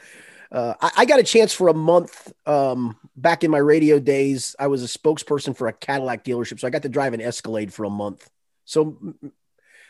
uh, 0.52 0.74
I, 0.80 0.90
I, 0.98 1.04
got 1.06 1.18
a 1.18 1.24
chance 1.24 1.52
for 1.52 1.68
a 1.68 1.74
month 1.74 2.32
um, 2.46 2.96
back 3.16 3.42
in 3.42 3.50
my 3.50 3.58
radio 3.58 3.98
days. 3.98 4.54
I 4.58 4.68
was 4.68 4.84
a 4.84 4.98
spokesperson 4.98 5.56
for 5.56 5.66
a 5.66 5.72
Cadillac 5.72 6.24
dealership, 6.24 6.60
so 6.60 6.66
I 6.66 6.70
got 6.70 6.82
to 6.82 6.88
drive 6.88 7.14
an 7.14 7.20
Escalade 7.20 7.72
for 7.72 7.84
a 7.84 7.90
month. 7.90 8.30
So 8.64 8.96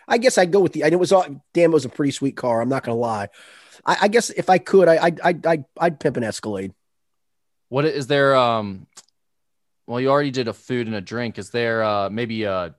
I 0.09 0.19
guess 0.19 0.39
I'd 0.39 0.53
go 0.53 0.61
with 0.61 0.73
the. 0.73 0.85
I 0.85 0.89
it 0.89 0.99
was 0.99 1.13
all 1.13 1.25
damn. 1.53 1.71
It 1.71 1.75
was 1.75 1.85
a 1.85 1.89
pretty 1.89 2.13
sweet 2.13 2.37
car. 2.37 2.61
I'm 2.61 2.69
not 2.69 2.85
gonna 2.85 2.97
lie. 2.97 3.29
I, 3.85 3.97
I 4.03 4.09
guess 4.09 4.31
if 4.31 4.49
I 4.49 4.59
could, 4.59 4.89
I 4.89 5.13
I 5.23 5.35
I 5.45 5.65
I'd 5.79 6.01
pimp 6.01 6.17
an 6.17 6.25
Escalade. 6.25 6.73
What 7.69 7.85
is 7.85 8.07
there? 8.07 8.37
Um, 8.37 8.87
well, 9.87 10.01
you 10.01 10.09
already 10.09 10.31
did 10.31 10.49
a 10.49 10.53
food 10.53 10.87
and 10.87 10.97
a 10.97 11.01
drink. 11.01 11.39
Is 11.39 11.51
there 11.51 11.83
uh 11.83 12.11
maybe 12.11 12.45
a 12.45 12.75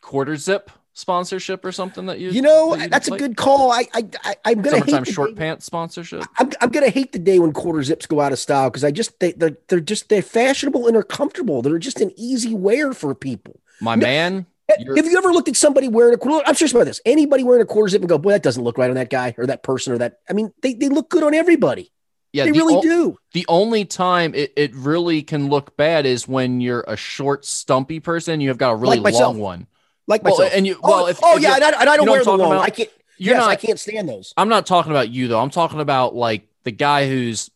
quarter 0.00 0.36
zip 0.36 0.70
sponsorship 0.98 1.64
or 1.64 1.70
something 1.70 2.06
that 2.06 2.18
you 2.18 2.30
you 2.30 2.42
know 2.42 2.74
that 2.74 2.90
that's 2.90 3.06
a 3.06 3.16
good 3.16 3.36
call 3.36 3.70
i 3.70 3.86
i, 3.94 4.04
I 4.44 4.50
am 4.50 4.62
gonna 4.62 4.78
summertime 4.78 5.04
short 5.04 5.36
pants 5.36 5.64
sponsorship 5.64 6.24
I'm, 6.38 6.50
I'm 6.60 6.70
gonna 6.70 6.90
hate 6.90 7.12
the 7.12 7.20
day 7.20 7.38
when 7.38 7.52
quarter 7.52 7.84
zips 7.84 8.06
go 8.06 8.20
out 8.20 8.32
of 8.32 8.38
style 8.40 8.68
because 8.68 8.82
i 8.82 8.90
just 8.90 9.20
they, 9.20 9.30
they're, 9.30 9.56
they're 9.68 9.78
just 9.78 10.08
they're 10.08 10.22
fashionable 10.22 10.86
and 10.86 10.96
they're 10.96 11.04
comfortable 11.04 11.62
they're 11.62 11.78
just 11.78 12.00
an 12.00 12.10
easy 12.16 12.52
wear 12.52 12.92
for 12.92 13.14
people 13.14 13.60
my 13.80 13.94
no, 13.94 14.06
man 14.06 14.46
have 14.68 15.06
you 15.06 15.18
ever 15.18 15.32
looked 15.32 15.48
at 15.48 15.56
somebody 15.56 15.88
wearing 15.88 16.14
a 16.14 16.18
quarter 16.18 16.44
i'm 16.46 16.54
serious 16.54 16.72
about 16.72 16.84
this 16.84 17.00
anybody 17.04 17.44
wearing 17.44 17.62
a 17.62 17.66
quarter 17.66 17.88
zip 17.88 18.02
and 18.02 18.08
go 18.08 18.18
boy 18.18 18.30
that 18.30 18.42
doesn't 18.42 18.64
look 18.64 18.78
right 18.78 18.90
on 18.90 18.96
that 18.96 19.10
guy 19.10 19.34
or 19.38 19.46
that 19.46 19.62
person 19.62 19.92
or 19.92 19.98
that 19.98 20.18
i 20.28 20.32
mean 20.32 20.52
they, 20.62 20.74
they 20.74 20.88
look 20.88 21.08
good 21.08 21.22
on 21.22 21.34
everybody 21.34 21.92
yeah, 22.32 22.44
they 22.44 22.50
the 22.50 22.58
really 22.58 22.74
o- 22.74 22.82
do. 22.82 23.18
The 23.32 23.46
only 23.48 23.84
time 23.86 24.34
it, 24.34 24.52
it 24.54 24.74
really 24.74 25.22
can 25.22 25.48
look 25.48 25.76
bad 25.76 26.04
is 26.04 26.28
when 26.28 26.60
you're 26.60 26.84
a 26.86 26.96
short, 26.96 27.46
stumpy 27.46 28.00
person. 28.00 28.40
You 28.42 28.50
have 28.50 28.58
got 28.58 28.72
a 28.72 28.76
really 28.76 28.98
like 28.98 29.14
long 29.14 29.38
one 29.38 29.66
like 30.06 30.22
myself. 30.22 30.40
Well, 30.40 30.50
and 30.52 30.66
you, 30.66 30.78
oh, 30.82 30.88
well, 30.88 31.04
oh, 31.04 31.06
if, 31.06 31.18
oh 31.22 31.36
if 31.36 31.42
yeah, 31.42 31.54
and 31.54 31.64
I, 31.64 31.80
and 31.80 31.88
I 31.88 31.96
don't 31.96 32.08
wear 32.08 32.22
the 32.22 32.36
long. 32.36 32.52
About? 32.52 32.62
I 32.62 32.70
can't. 32.70 32.90
You're 33.16 33.34
yes, 33.34 33.40
not, 33.40 33.50
I 33.50 33.56
can't 33.56 33.80
stand 33.80 34.08
those. 34.08 34.32
I'm 34.36 34.48
not 34.48 34.66
talking 34.66 34.92
about 34.92 35.08
you 35.08 35.28
though. 35.28 35.40
I'm 35.40 35.50
talking 35.50 35.80
about 35.80 36.14
like 36.14 36.46
the 36.64 36.70
guy 36.70 37.08
who's 37.08 37.50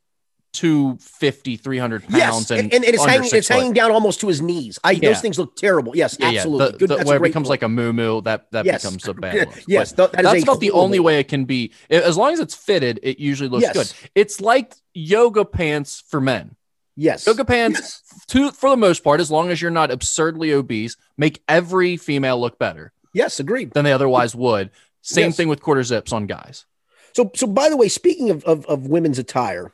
250, 0.52 1.56
300 1.56 2.02
pounds, 2.02 2.14
yes, 2.14 2.50
and, 2.50 2.60
and, 2.72 2.84
and 2.84 2.84
it's 2.84 3.04
hanging, 3.04 3.30
it's 3.32 3.48
hanging 3.48 3.72
down 3.72 3.90
almost 3.90 4.20
to 4.20 4.28
his 4.28 4.42
knees. 4.42 4.78
I 4.84 4.92
yeah. 4.92 5.08
those 5.08 5.20
things 5.20 5.38
look 5.38 5.56
terrible. 5.56 5.96
Yes, 5.96 6.16
yeah, 6.20 6.28
absolutely. 6.28 6.66
Yeah. 6.66 6.86
The, 6.86 6.86
the, 6.98 7.04
where 7.04 7.16
it 7.16 7.22
becomes 7.22 7.48
like 7.48 7.62
a 7.62 7.68
moo 7.68 8.20
that 8.22 8.50
that 8.52 8.66
yes. 8.66 8.82
becomes 8.82 9.08
a 9.08 9.14
bad 9.14 9.48
look. 9.48 9.62
yes, 9.66 9.92
that 9.92 10.12
that's 10.12 10.42
about 10.42 10.60
the 10.60 10.72
only 10.72 11.00
way 11.00 11.18
it 11.18 11.28
can 11.28 11.46
be. 11.46 11.72
As 11.88 12.16
long 12.16 12.32
as 12.32 12.40
it's 12.40 12.54
fitted, 12.54 13.00
it 13.02 13.18
usually 13.18 13.48
looks 13.48 13.62
yes. 13.62 13.72
good. 13.72 14.10
It's 14.14 14.40
like 14.40 14.74
yoga 14.92 15.44
pants 15.44 16.02
for 16.06 16.20
men. 16.20 16.56
Yes. 16.96 17.26
Yoga 17.26 17.44
pants, 17.44 17.80
yes. 17.80 18.26
to 18.26 18.50
for 18.52 18.68
the 18.68 18.76
most 18.76 19.02
part, 19.02 19.20
as 19.20 19.30
long 19.30 19.50
as 19.50 19.62
you're 19.62 19.70
not 19.70 19.90
absurdly 19.90 20.52
obese, 20.52 20.96
make 21.16 21.42
every 21.48 21.96
female 21.96 22.38
look 22.38 22.58
better. 22.58 22.92
Yes, 23.14 23.40
agreed. 23.40 23.72
Than 23.72 23.84
they 23.84 23.92
otherwise 23.92 24.34
would. 24.34 24.70
Same 25.00 25.32
thing 25.32 25.48
with 25.48 25.62
quarter 25.62 25.82
zips 25.82 26.12
on 26.12 26.26
guys. 26.26 26.66
So, 27.14 27.30
so 27.34 27.46
by 27.46 27.68
the 27.68 27.76
way, 27.76 27.88
speaking 27.88 28.30
of 28.30 28.44
of, 28.44 28.66
of 28.66 28.86
women's 28.86 29.18
attire, 29.18 29.72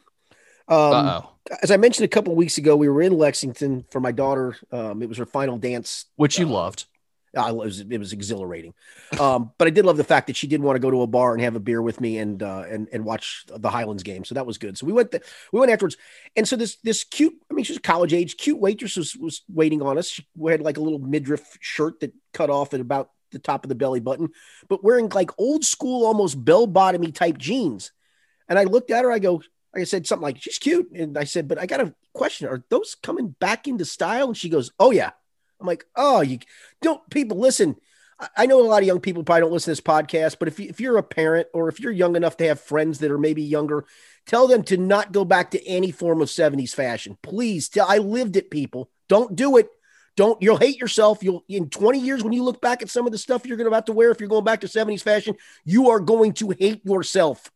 um, 0.68 1.22
as 1.62 1.70
I 1.70 1.76
mentioned 1.76 2.04
a 2.04 2.08
couple 2.08 2.34
weeks 2.34 2.58
ago, 2.58 2.76
we 2.76 2.88
were 2.88 3.02
in 3.02 3.12
Lexington 3.12 3.84
for 3.90 4.00
my 4.00 4.12
daughter. 4.12 4.56
Um, 4.70 5.02
it 5.02 5.08
was 5.08 5.18
her 5.18 5.26
final 5.26 5.58
dance, 5.58 6.06
which 6.16 6.38
you 6.38 6.46
uh, 6.46 6.50
loved. 6.50 6.86
It 7.34 7.54
was 7.54 7.80
it 7.80 7.98
was 7.98 8.12
exhilarating, 8.12 8.74
um, 9.20 9.52
but 9.58 9.68
I 9.68 9.70
did 9.70 9.84
love 9.84 9.96
the 9.96 10.02
fact 10.02 10.26
that 10.26 10.36
she 10.36 10.46
did 10.46 10.60
want 10.60 10.76
to 10.76 10.80
go 10.80 10.90
to 10.90 11.02
a 11.02 11.06
bar 11.06 11.34
and 11.34 11.42
have 11.42 11.54
a 11.54 11.60
beer 11.60 11.80
with 11.80 12.00
me 12.00 12.18
and 12.18 12.42
uh, 12.42 12.64
and 12.68 12.88
and 12.90 13.04
watch 13.04 13.44
the 13.48 13.70
Highlands 13.70 14.02
game. 14.02 14.24
So 14.24 14.34
that 14.34 14.46
was 14.46 14.58
good. 14.58 14.76
So 14.76 14.86
we 14.86 14.92
went 14.92 15.12
the, 15.12 15.20
we 15.52 15.60
went 15.60 15.70
afterwards, 15.70 15.96
and 16.34 16.48
so 16.48 16.56
this 16.56 16.76
this 16.82 17.04
cute 17.04 17.34
I 17.50 17.54
mean 17.54 17.64
she's 17.64 17.78
college 17.78 18.12
age 18.12 18.38
cute 18.38 18.58
waitress 18.58 18.96
was 18.96 19.14
was 19.14 19.42
waiting 19.48 19.82
on 19.82 19.98
us. 19.98 20.08
She 20.08 20.26
had 20.48 20.62
like 20.62 20.78
a 20.78 20.80
little 20.80 20.98
midriff 20.98 21.58
shirt 21.60 22.00
that 22.00 22.12
cut 22.32 22.50
off 22.50 22.74
at 22.74 22.80
about 22.80 23.10
the 23.30 23.38
top 23.38 23.64
of 23.64 23.68
the 23.68 23.74
belly 23.74 24.00
button, 24.00 24.30
but 24.68 24.82
wearing 24.82 25.08
like 25.10 25.30
old 25.38 25.64
school 25.64 26.06
almost 26.06 26.42
bell 26.42 26.66
bottomy 26.66 27.14
type 27.14 27.38
jeans. 27.38 27.92
And 28.48 28.58
I 28.58 28.64
looked 28.64 28.90
at 28.90 29.04
her. 29.04 29.12
I 29.12 29.18
go, 29.18 29.42
I 29.80 29.84
said 29.84 30.06
something 30.06 30.22
like, 30.22 30.40
"She's 30.40 30.58
cute," 30.58 30.90
and 30.92 31.16
I 31.16 31.24
said, 31.24 31.48
"But 31.48 31.58
I 31.58 31.66
got 31.66 31.80
a 31.80 31.94
question: 32.14 32.48
Are 32.48 32.64
those 32.68 32.94
coming 32.94 33.34
back 33.40 33.66
into 33.66 33.84
style?" 33.84 34.28
And 34.28 34.36
she 34.36 34.48
goes, 34.48 34.72
"Oh 34.78 34.90
yeah." 34.90 35.10
I'm 35.60 35.66
like, 35.66 35.86
oh, 35.96 36.20
you 36.20 36.38
don't 36.82 37.08
people 37.10 37.38
listen. 37.38 37.76
I 38.36 38.46
know 38.46 38.60
a 38.60 38.66
lot 38.66 38.82
of 38.82 38.86
young 38.86 39.00
people 39.00 39.22
probably 39.22 39.42
don't 39.42 39.52
listen 39.52 39.72
to 39.74 39.80
this 39.80 39.86
podcast, 39.86 40.38
but 40.40 40.48
if, 40.48 40.58
you, 40.58 40.68
if 40.68 40.80
you're 40.80 40.96
a 40.96 41.04
parent 41.04 41.46
or 41.54 41.68
if 41.68 41.78
you're 41.78 41.92
young 41.92 42.16
enough 42.16 42.36
to 42.38 42.48
have 42.48 42.58
friends 42.60 42.98
that 42.98 43.12
are 43.12 43.18
maybe 43.18 43.42
younger, 43.42 43.84
tell 44.26 44.48
them 44.48 44.64
to 44.64 44.76
not 44.76 45.12
go 45.12 45.24
back 45.24 45.52
to 45.52 45.64
any 45.64 45.92
form 45.92 46.20
of 46.20 46.28
70s 46.28 46.74
fashion. 46.74 47.16
Please 47.22 47.68
tell 47.68 47.86
I 47.88 47.98
lived 47.98 48.36
it, 48.36 48.50
people. 48.50 48.90
Don't 49.08 49.36
do 49.36 49.56
it. 49.56 49.68
Don't 50.16 50.42
you'll 50.42 50.56
hate 50.56 50.78
yourself. 50.78 51.22
You'll 51.22 51.44
in 51.48 51.70
20 51.70 52.00
years 52.00 52.24
when 52.24 52.32
you 52.32 52.42
look 52.42 52.60
back 52.60 52.82
at 52.82 52.90
some 52.90 53.06
of 53.06 53.12
the 53.12 53.18
stuff 53.18 53.46
you're 53.46 53.56
gonna 53.56 53.72
have 53.72 53.84
to 53.84 53.92
wear 53.92 54.10
if 54.10 54.18
you're 54.18 54.28
going 54.28 54.44
back 54.44 54.62
to 54.62 54.66
70s 54.66 55.02
fashion, 55.02 55.36
you 55.64 55.90
are 55.90 56.00
going 56.00 56.32
to 56.34 56.50
hate 56.50 56.84
yourself. 56.84 57.52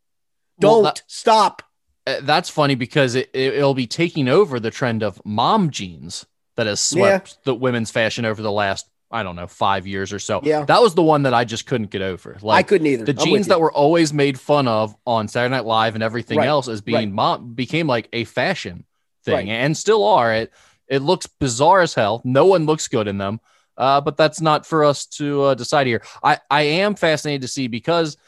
Don't 0.61 0.75
well, 0.75 0.83
that, 0.85 1.03
stop. 1.09 1.65
Uh, 2.07 2.17
that's 2.23 2.49
funny 2.49 2.75
because 2.75 3.15
it, 3.15 3.31
it'll 3.33 3.75
be 3.75 3.87
taking 3.87 4.29
over 4.29 4.59
the 4.59 4.71
trend 4.71 5.03
of 5.03 5.21
mom 5.25 5.71
jeans 5.71 6.27
that 6.57 6.67
has 6.67 6.81
swept 6.81 7.31
yeah. 7.31 7.37
the 7.45 7.55
women's 7.55 7.91
fashion 7.91 8.25
over 8.25 8.43
the 8.43 8.53
last 8.53 8.89
I 9.13 9.23
don't 9.23 9.37
know, 9.37 9.47
five 9.47 9.87
years 9.87 10.11
or 10.11 10.19
so. 10.19 10.41
Yeah. 10.43 10.65
That 10.65 10.81
was 10.81 10.95
the 10.95 11.03
one 11.03 11.25
that 11.25 11.35
I 11.35 11.45
just 11.45 11.67
couldn't 11.67 11.91
get 11.91 12.01
over. 12.01 12.39
Like 12.41 12.59
I 12.59 12.63
couldn't 12.67 12.87
either. 12.87 13.05
The 13.05 13.21
I'm 13.21 13.27
jeans 13.27 13.47
that 13.49 13.61
were 13.61 13.71
always 13.71 14.11
made 14.11 14.41
fun 14.41 14.67
of 14.67 14.97
on 15.07 15.29
Saturday 15.29 15.55
Night 15.55 15.67
Live 15.67 15.95
and 15.95 16.03
everything 16.03 16.39
right. 16.39 16.49
else 16.49 16.67
as 16.67 16.81
being 16.81 17.11
right. 17.11 17.13
mom 17.13 17.53
became 17.53 17.87
like 17.87 18.09
a 18.15 18.25
fashion 18.25 18.87
thing 19.25 19.49
right. 19.49 19.49
and 19.49 19.77
still 19.77 20.05
are. 20.05 20.33
It 20.33 20.53
it 20.89 21.03
looks 21.03 21.27
bizarre 21.27 21.83
as 21.83 21.93
hell. 21.93 22.23
No 22.25 22.47
one 22.47 22.65
looks 22.65 22.89
good 22.89 23.07
in 23.07 23.19
them. 23.19 23.41
Uh, 23.77 24.01
but 24.01 24.17
that's 24.17 24.41
not 24.41 24.67
for 24.67 24.85
us 24.85 25.07
to 25.07 25.43
uh, 25.43 25.55
decide 25.55 25.87
here. 25.87 26.03
I, 26.23 26.39
I 26.51 26.63
am 26.63 26.95
fascinated 26.95 27.43
to 27.43 27.49
see 27.49 27.69
because 27.69 28.19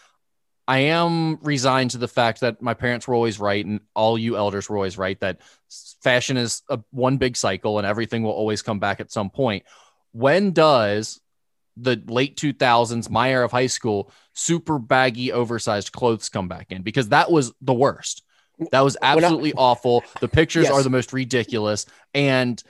I 0.66 0.78
am 0.78 1.36
resigned 1.42 1.90
to 1.90 1.98
the 1.98 2.08
fact 2.08 2.40
that 2.40 2.62
my 2.62 2.74
parents 2.74 3.06
were 3.06 3.14
always 3.14 3.38
right 3.38 3.64
and 3.64 3.80
all 3.94 4.18
you 4.18 4.36
elders 4.36 4.68
were 4.68 4.76
always 4.76 4.96
right 4.96 5.18
that 5.20 5.40
fashion 6.02 6.36
is 6.36 6.62
a 6.68 6.80
one 6.90 7.18
big 7.18 7.36
cycle 7.36 7.78
and 7.78 7.86
everything 7.86 8.22
will 8.22 8.32
always 8.32 8.62
come 8.62 8.78
back 8.78 9.00
at 9.00 9.12
some 9.12 9.28
point. 9.28 9.64
When 10.12 10.52
does 10.52 11.20
the 11.76 12.02
late 12.06 12.36
2000s, 12.36 13.10
my 13.10 13.30
era 13.30 13.44
of 13.44 13.50
high 13.50 13.66
school, 13.66 14.10
super 14.32 14.78
baggy, 14.78 15.32
oversized 15.32 15.92
clothes 15.92 16.28
come 16.28 16.48
back 16.48 16.70
in? 16.70 16.82
Because 16.82 17.10
that 17.10 17.30
was 17.30 17.52
the 17.60 17.74
worst. 17.74 18.22
That 18.70 18.82
was 18.82 18.96
absolutely 19.02 19.52
I, 19.52 19.56
awful. 19.58 20.04
The 20.20 20.28
pictures 20.28 20.64
yes. 20.64 20.72
are 20.72 20.82
the 20.82 20.90
most 20.90 21.12
ridiculous. 21.12 21.86
And 22.14 22.62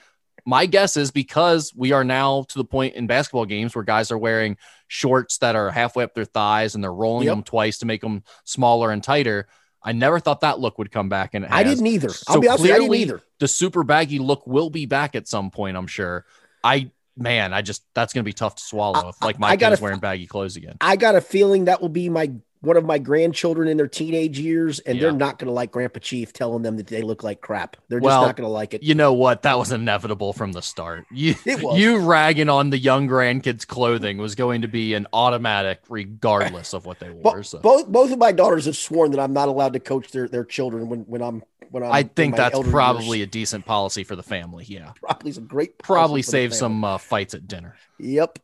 my 0.44 0.66
guess 0.66 0.96
is 0.96 1.10
because 1.10 1.72
we 1.74 1.92
are 1.92 2.04
now 2.04 2.44
to 2.48 2.58
the 2.58 2.64
point 2.64 2.94
in 2.94 3.06
basketball 3.06 3.46
games 3.46 3.74
where 3.74 3.84
guys 3.84 4.10
are 4.10 4.18
wearing 4.18 4.56
shorts 4.88 5.38
that 5.38 5.56
are 5.56 5.70
halfway 5.70 6.04
up 6.04 6.14
their 6.14 6.24
thighs 6.24 6.74
and 6.74 6.84
they're 6.84 6.92
rolling 6.92 7.26
yep. 7.26 7.32
them 7.32 7.42
twice 7.42 7.78
to 7.78 7.86
make 7.86 8.00
them 8.00 8.22
smaller 8.44 8.90
and 8.90 9.02
tighter. 9.02 9.48
I 9.82 9.92
never 9.92 10.18
thought 10.18 10.40
that 10.40 10.60
look 10.60 10.78
would 10.78 10.90
come 10.90 11.10
back, 11.10 11.34
and 11.34 11.44
I 11.44 11.62
didn't 11.62 11.86
either. 11.86 12.08
I'll 12.26 12.36
so 12.36 12.40
be 12.40 12.48
honest, 12.48 12.64
I 12.64 12.78
didn't 12.78 12.94
either. 12.94 13.20
The 13.38 13.48
super 13.48 13.84
baggy 13.84 14.18
look 14.18 14.46
will 14.46 14.70
be 14.70 14.86
back 14.86 15.14
at 15.14 15.28
some 15.28 15.50
point, 15.50 15.76
I'm 15.76 15.86
sure. 15.86 16.24
I 16.62 16.90
man, 17.16 17.52
I 17.52 17.60
just 17.60 17.84
that's 17.94 18.14
gonna 18.14 18.24
be 18.24 18.32
tough 18.32 18.56
to 18.56 18.62
swallow. 18.62 19.10
If, 19.10 19.22
like 19.22 19.38
my 19.38 19.50
I 19.50 19.56
kid's 19.56 19.82
wearing 19.82 20.00
baggy 20.00 20.26
clothes 20.26 20.56
again. 20.56 20.76
I 20.80 20.96
got 20.96 21.16
a 21.16 21.20
feeling 21.20 21.66
that 21.66 21.82
will 21.82 21.90
be 21.90 22.08
my 22.08 22.32
one 22.64 22.76
of 22.76 22.84
my 22.84 22.98
grandchildren 22.98 23.68
in 23.68 23.76
their 23.76 23.88
teenage 23.88 24.38
years, 24.38 24.78
and 24.80 24.96
yeah. 24.96 25.02
they're 25.02 25.12
not 25.12 25.38
going 25.38 25.46
to 25.46 25.52
like 25.52 25.70
Grandpa 25.70 26.00
Chief 26.00 26.32
telling 26.32 26.62
them 26.62 26.76
that 26.76 26.86
they 26.86 27.02
look 27.02 27.22
like 27.22 27.40
crap. 27.40 27.76
They're 27.88 28.00
just 28.00 28.08
not 28.08 28.36
going 28.36 28.46
to 28.46 28.52
like 28.52 28.74
it. 28.74 28.82
You 28.82 28.94
know 28.94 29.12
what? 29.12 29.42
That 29.42 29.58
was 29.58 29.72
inevitable 29.72 30.32
from 30.32 30.52
the 30.52 30.62
start. 30.62 31.06
You, 31.10 31.34
you 31.46 31.98
ragging 31.98 32.48
on 32.48 32.70
the 32.70 32.78
young 32.78 33.08
grandkids' 33.08 33.66
clothing 33.66 34.18
was 34.18 34.34
going 34.34 34.62
to 34.62 34.68
be 34.68 34.94
an 34.94 35.06
automatic, 35.12 35.80
regardless 35.88 36.72
of 36.72 36.86
what 36.86 37.00
they 37.00 37.10
wore. 37.10 37.42
so. 37.42 37.58
Both 37.58 37.88
both 37.88 38.12
of 38.12 38.18
my 38.18 38.32
daughters 38.32 38.66
have 38.66 38.76
sworn 38.76 39.10
that 39.12 39.20
I'm 39.20 39.32
not 39.32 39.48
allowed 39.48 39.74
to 39.74 39.80
coach 39.80 40.10
their, 40.10 40.28
their 40.28 40.44
children 40.44 40.88
when, 40.88 41.00
when 41.00 41.22
I'm 41.22 41.42
when 41.70 41.82
I'm. 41.82 41.92
I 41.92 42.02
think 42.04 42.36
that's 42.36 42.58
probably 42.68 43.18
years. 43.18 43.28
a 43.28 43.30
decent 43.30 43.66
policy 43.66 44.04
for 44.04 44.16
the 44.16 44.22
family. 44.22 44.64
Yeah, 44.66 44.92
probably 45.00 45.32
some 45.32 45.46
great. 45.46 45.78
Probably 45.78 46.22
save 46.22 46.54
some 46.54 46.84
uh, 46.84 46.98
fights 46.98 47.34
at 47.34 47.46
dinner. 47.48 47.76
Yep. 47.98 48.38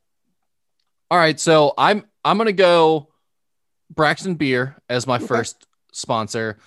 All 1.11 1.19
right, 1.19 1.39
so 1.39 1.75
I'm 1.77 2.05
I'm 2.25 2.39
gonna 2.39 2.53
go 2.53 3.10
Braxton 3.91 4.35
Beer 4.37 4.77
as 4.89 5.07
my 5.07 5.17
okay. 5.17 5.27
first 5.27 5.67
sponsor. 5.93 6.59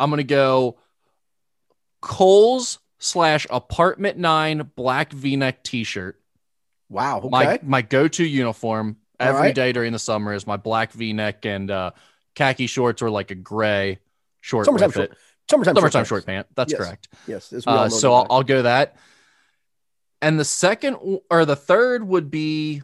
I'm 0.00 0.10
gonna 0.10 0.22
go 0.22 0.78
Kohl's 2.00 2.78
slash 2.98 3.46
Apartment 3.50 4.16
Nine 4.18 4.70
black 4.76 5.12
V-neck 5.12 5.64
T-shirt. 5.64 6.20
Wow, 6.88 7.18
okay. 7.18 7.28
my 7.28 7.60
my 7.62 7.82
go-to 7.82 8.24
uniform 8.24 8.96
every 9.20 9.40
right. 9.40 9.54
day 9.54 9.72
during 9.72 9.92
the 9.92 9.98
summer 9.98 10.32
is 10.32 10.46
my 10.46 10.56
black 10.56 10.92
V-neck 10.92 11.44
and 11.44 11.70
uh, 11.70 11.90
khaki 12.34 12.66
shorts 12.66 13.02
or 13.02 13.10
like 13.10 13.30
a 13.30 13.34
gray 13.34 13.98
short 14.40 14.66
summertime 14.66 14.92
short. 14.92 15.16
Summertime, 15.50 15.74
summertime 15.74 16.04
short, 16.04 16.06
short 16.06 16.26
pant. 16.26 16.46
That's 16.54 16.72
yes. 16.72 16.80
correct. 16.80 17.08
Yes. 17.26 17.52
Uh, 17.66 17.88
so 17.88 18.14
I'll, 18.14 18.26
I'll 18.30 18.42
go 18.42 18.62
that. 18.62 18.96
And 20.20 20.38
the 20.38 20.44
second 20.44 20.96
or 21.30 21.44
the 21.44 21.56
third 21.56 22.06
would 22.06 22.30
be 22.30 22.82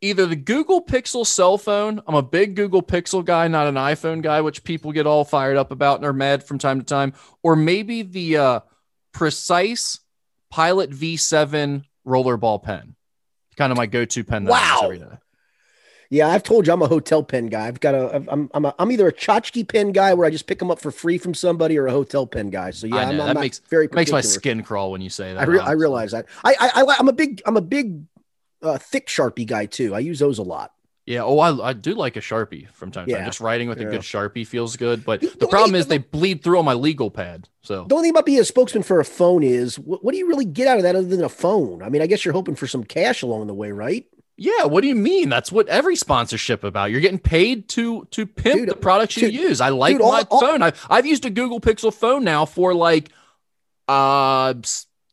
either 0.00 0.26
the 0.26 0.36
Google 0.36 0.84
Pixel 0.84 1.26
cell 1.26 1.58
phone. 1.58 2.00
I'm 2.06 2.14
a 2.14 2.22
big 2.22 2.54
Google 2.54 2.82
Pixel 2.82 3.24
guy, 3.24 3.48
not 3.48 3.66
an 3.66 3.74
iPhone 3.74 4.22
guy, 4.22 4.40
which 4.40 4.64
people 4.64 4.92
get 4.92 5.06
all 5.06 5.24
fired 5.24 5.56
up 5.56 5.70
about 5.70 5.96
and 5.96 6.06
are 6.06 6.12
mad 6.12 6.44
from 6.44 6.58
time 6.58 6.78
to 6.78 6.84
time. 6.84 7.12
Or 7.42 7.56
maybe 7.56 8.02
the 8.02 8.36
uh, 8.36 8.60
Precise 9.12 10.00
Pilot 10.50 10.90
V7 10.90 11.84
rollerball 12.06 12.62
pen. 12.62 12.94
Kind 13.56 13.72
of 13.72 13.76
my 13.76 13.86
go-to 13.86 14.22
pen. 14.22 14.44
wow. 14.44 14.92
Yeah, 16.10 16.28
I've 16.28 16.42
told 16.42 16.66
you 16.66 16.72
I'm 16.72 16.80
a 16.80 16.88
hotel 16.88 17.22
pen 17.22 17.46
guy. 17.46 17.66
I've 17.66 17.80
got 17.80 17.94
a 17.94 18.24
I'm 18.28 18.48
I'm 18.54 18.64
a, 18.64 18.74
I'm 18.78 18.90
either 18.90 19.08
a 19.08 19.12
tchotchke 19.12 19.68
pen 19.68 19.92
guy 19.92 20.14
where 20.14 20.26
I 20.26 20.30
just 20.30 20.46
pick 20.46 20.58
them 20.58 20.70
up 20.70 20.80
for 20.80 20.90
free 20.90 21.18
from 21.18 21.34
somebody, 21.34 21.76
or 21.76 21.86
a 21.86 21.90
hotel 21.90 22.26
pen 22.26 22.48
guy. 22.48 22.70
So 22.70 22.86
yeah, 22.86 22.96
I 22.96 23.04
know. 23.04 23.10
I'm, 23.10 23.10
I'm 23.10 23.26
that 23.26 23.34
not 23.34 23.40
makes 23.42 23.58
very 23.68 23.90
makes 23.92 24.10
my 24.10 24.22
skin 24.22 24.62
crawl 24.62 24.90
when 24.90 25.02
you 25.02 25.10
say 25.10 25.34
that. 25.34 25.40
I, 25.40 25.44
re- 25.44 25.58
I 25.58 25.72
realize 25.72 26.12
that. 26.12 26.24
I, 26.42 26.54
I, 26.58 26.82
I 26.82 26.94
I'm 26.98 27.08
a 27.08 27.12
big 27.12 27.42
I'm 27.44 27.58
a 27.58 27.60
big 27.60 28.04
uh, 28.62 28.78
thick 28.78 29.06
sharpie 29.08 29.46
guy 29.46 29.66
too. 29.66 29.94
I 29.94 30.00
use 30.00 30.18
those 30.18 30.38
a 30.38 30.42
lot. 30.42 30.72
Yeah. 31.06 31.22
Oh, 31.22 31.38
I, 31.38 31.68
I 31.70 31.72
do 31.72 31.94
like 31.94 32.16
a 32.16 32.20
sharpie 32.20 32.68
from 32.72 32.90
time 32.90 33.06
to 33.06 33.14
time. 33.14 33.24
Just 33.24 33.40
writing 33.40 33.68
with 33.68 33.80
a 33.80 33.84
good 33.86 34.02
sharpie 34.02 34.46
feels 34.46 34.76
good, 34.76 35.06
but 35.06 35.22
The 35.22 35.28
the 35.40 35.46
problem 35.48 35.74
is 35.74 35.86
they 35.86 35.96
bleed 35.98 36.44
through 36.44 36.58
on 36.58 36.66
my 36.66 36.74
legal 36.74 37.10
pad. 37.10 37.48
So 37.62 37.84
The 37.84 37.94
only 37.94 38.06
thing 38.08 38.10
about 38.10 38.26
being 38.26 38.40
a 38.40 38.44
spokesman 38.44 38.82
for 38.82 39.00
a 39.00 39.06
phone 39.06 39.42
is 39.42 39.78
what, 39.78 40.04
what 40.04 40.12
do 40.12 40.18
you 40.18 40.28
really 40.28 40.44
get 40.44 40.68
out 40.68 40.76
of 40.76 40.82
that 40.82 40.96
other 40.96 41.06
than 41.06 41.24
a 41.24 41.30
phone? 41.30 41.82
I 41.82 41.88
mean, 41.88 42.02
I 42.02 42.06
guess 42.06 42.26
you're 42.26 42.34
hoping 42.34 42.56
for 42.56 42.66
some 42.66 42.84
cash 42.84 43.22
along 43.22 43.46
the 43.46 43.54
way, 43.54 43.72
right? 43.72 44.04
yeah, 44.40 44.64
what 44.66 44.82
do 44.82 44.86
you 44.88 44.94
mean? 44.94 45.28
That's 45.30 45.50
what 45.50 45.66
every 45.68 45.96
sponsorship 45.96 46.62
about. 46.62 46.90
You're 46.92 47.00
getting 47.00 47.18
paid 47.18 47.68
to 47.70 48.06
to 48.12 48.24
pimp 48.26 48.60
Dude, 48.60 48.68
the 48.68 48.76
products 48.76 49.16
you 49.16 49.30
dude, 49.32 49.34
use. 49.34 49.60
I 49.62 49.70
like 49.70 49.94
dude, 49.96 50.02
my 50.02 50.24
all- 50.30 50.40
phone. 50.40 50.62
I, 50.62 50.74
I've 50.90 51.06
used 51.06 51.24
a 51.24 51.30
Google 51.30 51.58
Pixel 51.60 51.92
phone 51.92 52.22
now 52.22 52.44
for 52.44 52.74
like 52.74 53.08
uh 53.88 54.54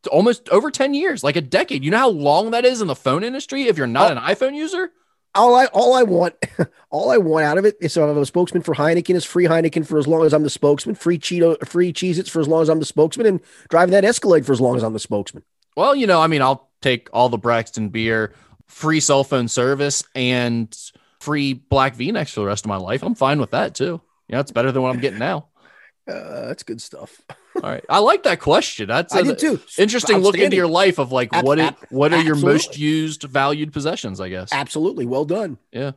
almost 0.07 0.47
over 0.49 0.71
10 0.71 0.93
years, 0.93 1.23
like 1.23 1.35
a 1.35 1.41
decade. 1.41 1.83
You 1.83 1.91
know 1.91 1.97
how 1.99 2.09
long 2.09 2.51
that 2.51 2.65
is 2.65 2.81
in 2.81 2.87
the 2.87 2.95
phone 2.95 3.23
industry 3.23 3.63
if 3.63 3.77
you're 3.77 3.87
not 3.87 4.11
Oh. 4.11 4.15
an 4.17 4.23
iPhone 4.23 4.55
user? 4.55 4.91
All 5.33 5.53
I 5.53 5.65
all 5.65 5.93
I 5.93 6.03
want 6.03 6.35
all 6.89 7.11
I 7.11 7.17
want 7.17 7.43
out 7.43 7.57
of 7.57 7.65
it 7.65 7.75
is 7.81 7.91
so 7.91 8.09
I'm 8.09 8.17
a 8.17 8.25
spokesman 8.25 8.63
for 8.63 8.73
Heineken 8.73 9.15
is 9.15 9.25
free 9.25 9.45
Heineken 9.45 9.85
for 9.85 9.97
as 9.99 10.07
long 10.07 10.25
as 10.25 10.33
I'm 10.33 10.43
the 10.43 10.49
spokesman, 10.49 10.95
free 10.95 11.19
Cheeto 11.19 11.67
free 11.67 11.91
Cheez 11.91 12.17
Its 12.17 12.29
for 12.29 12.39
as 12.39 12.47
long 12.47 12.61
as 12.61 12.69
I'm 12.69 12.79
the 12.79 12.85
spokesman, 12.85 13.27
and 13.27 13.41
driving 13.69 13.91
that 13.91 14.05
Escalade 14.05 14.45
for 14.45 14.53
as 14.53 14.61
long 14.61 14.77
as 14.77 14.83
I'm 14.83 14.93
the 14.93 14.99
spokesman. 14.99 15.43
Well, 15.75 15.93
you 15.93 16.07
know, 16.07 16.21
I 16.21 16.27
mean, 16.27 16.41
I'll 16.41 16.69
take 16.81 17.09
all 17.11 17.27
the 17.27 17.37
Braxton 17.37 17.89
beer, 17.89 18.33
free 18.67 19.01
cell 19.01 19.25
phone 19.25 19.49
service, 19.49 20.05
and 20.15 20.73
free 21.19 21.51
black 21.53 21.95
V-necks 21.95 22.31
for 22.33 22.39
the 22.39 22.45
rest 22.45 22.63
of 22.63 22.69
my 22.69 22.77
life. 22.77 23.03
I'm 23.03 23.15
fine 23.15 23.41
with 23.41 23.51
that 23.51 23.75
too. 23.75 23.99
Yeah, 24.29 24.39
it's 24.39 24.51
better 24.51 24.71
than 24.71 24.83
what 24.83 24.93
I'm 24.95 25.01
getting 25.01 25.19
now. 25.19 25.47
Uh, 26.07 26.45
that's 26.45 26.61
good 26.61 26.79
stuff. 26.79 27.19
All 27.63 27.69
right, 27.69 27.83
I 27.89 27.99
like 27.99 28.23
that 28.23 28.39
question. 28.39 28.87
That's 28.87 29.15
I 29.15 29.21
did 29.21 29.39
too. 29.39 29.61
interesting 29.77 30.17
look 30.17 30.37
into 30.37 30.55
your 30.55 30.67
life 30.67 30.99
of 30.99 31.11
like 31.11 31.29
Ab- 31.33 31.45
what 31.45 31.59
it, 31.59 31.73
what 31.89 32.13
are 32.13 32.21
your 32.21 32.35
most 32.35 32.77
used 32.77 33.23
valued 33.23 33.71
possessions. 33.71 34.19
I 34.19 34.29
guess. 34.29 34.51
Absolutely, 34.51 35.05
well 35.05 35.25
done. 35.25 35.57
Yeah. 35.71 35.91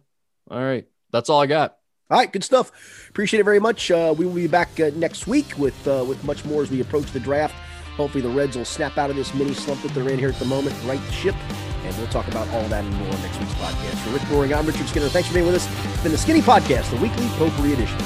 All 0.51 0.63
right, 0.63 0.87
that's 1.11 1.29
all 1.29 1.41
I 1.41 1.47
got. 1.47 1.77
All 2.11 2.19
right, 2.19 2.33
good 2.33 2.45
stuff. 2.45 2.73
Appreciate 3.11 3.41
it 3.41 3.45
very 3.45 3.61
much. 3.61 3.91
Uh, 3.91 4.15
we 4.17 4.25
will 4.25 4.35
be 4.35 4.47
back 4.47 4.81
uh, 4.81 4.91
next 4.95 5.27
week 5.27 5.59
with 5.59 5.87
uh, 5.87 6.05
with 6.09 6.23
much 6.25 6.45
more 6.45 6.63
as 6.63 6.71
we 6.71 6.81
approach 6.81 7.11
the 7.13 7.21
draft. 7.21 7.55
Hopefully, 7.97 8.23
the 8.23 8.31
Reds 8.31 8.57
will 8.57 8.65
snap 8.65 8.97
out 8.97 9.11
of 9.11 9.17
this 9.17 9.35
mini 9.35 9.53
slump 9.53 9.83
that 9.83 9.93
they're 9.93 10.09
in 10.09 10.19
here 10.19 10.29
at 10.29 10.39
the 10.39 10.45
moment, 10.45 10.75
right 10.87 11.05
the 11.05 11.13
ship, 11.13 11.35
and 11.85 11.97
we'll 11.99 12.07
talk 12.07 12.29
about 12.29 12.49
all 12.49 12.67
that 12.69 12.85
and 12.85 12.95
more 12.95 13.13
on 13.13 13.23
next 13.23 13.39
week's 13.41 13.53
podcast. 13.55 13.97
For 14.05 14.11
Rick 14.11 14.23
Broering, 14.23 14.55
I'm 14.55 14.65
Richard 14.65 14.87
Skinner. 14.87 15.09
Thanks 15.09 15.29
for 15.29 15.35
being 15.35 15.47
with 15.47 15.57
us. 15.57 15.69
It's 15.93 16.03
been 16.03 16.13
the 16.13 16.19
Skinny 16.19 16.41
Podcast, 16.41 16.91
the 16.91 17.03
weekly 17.03 17.27
potpourri 17.37 17.73
edition. 17.73 17.99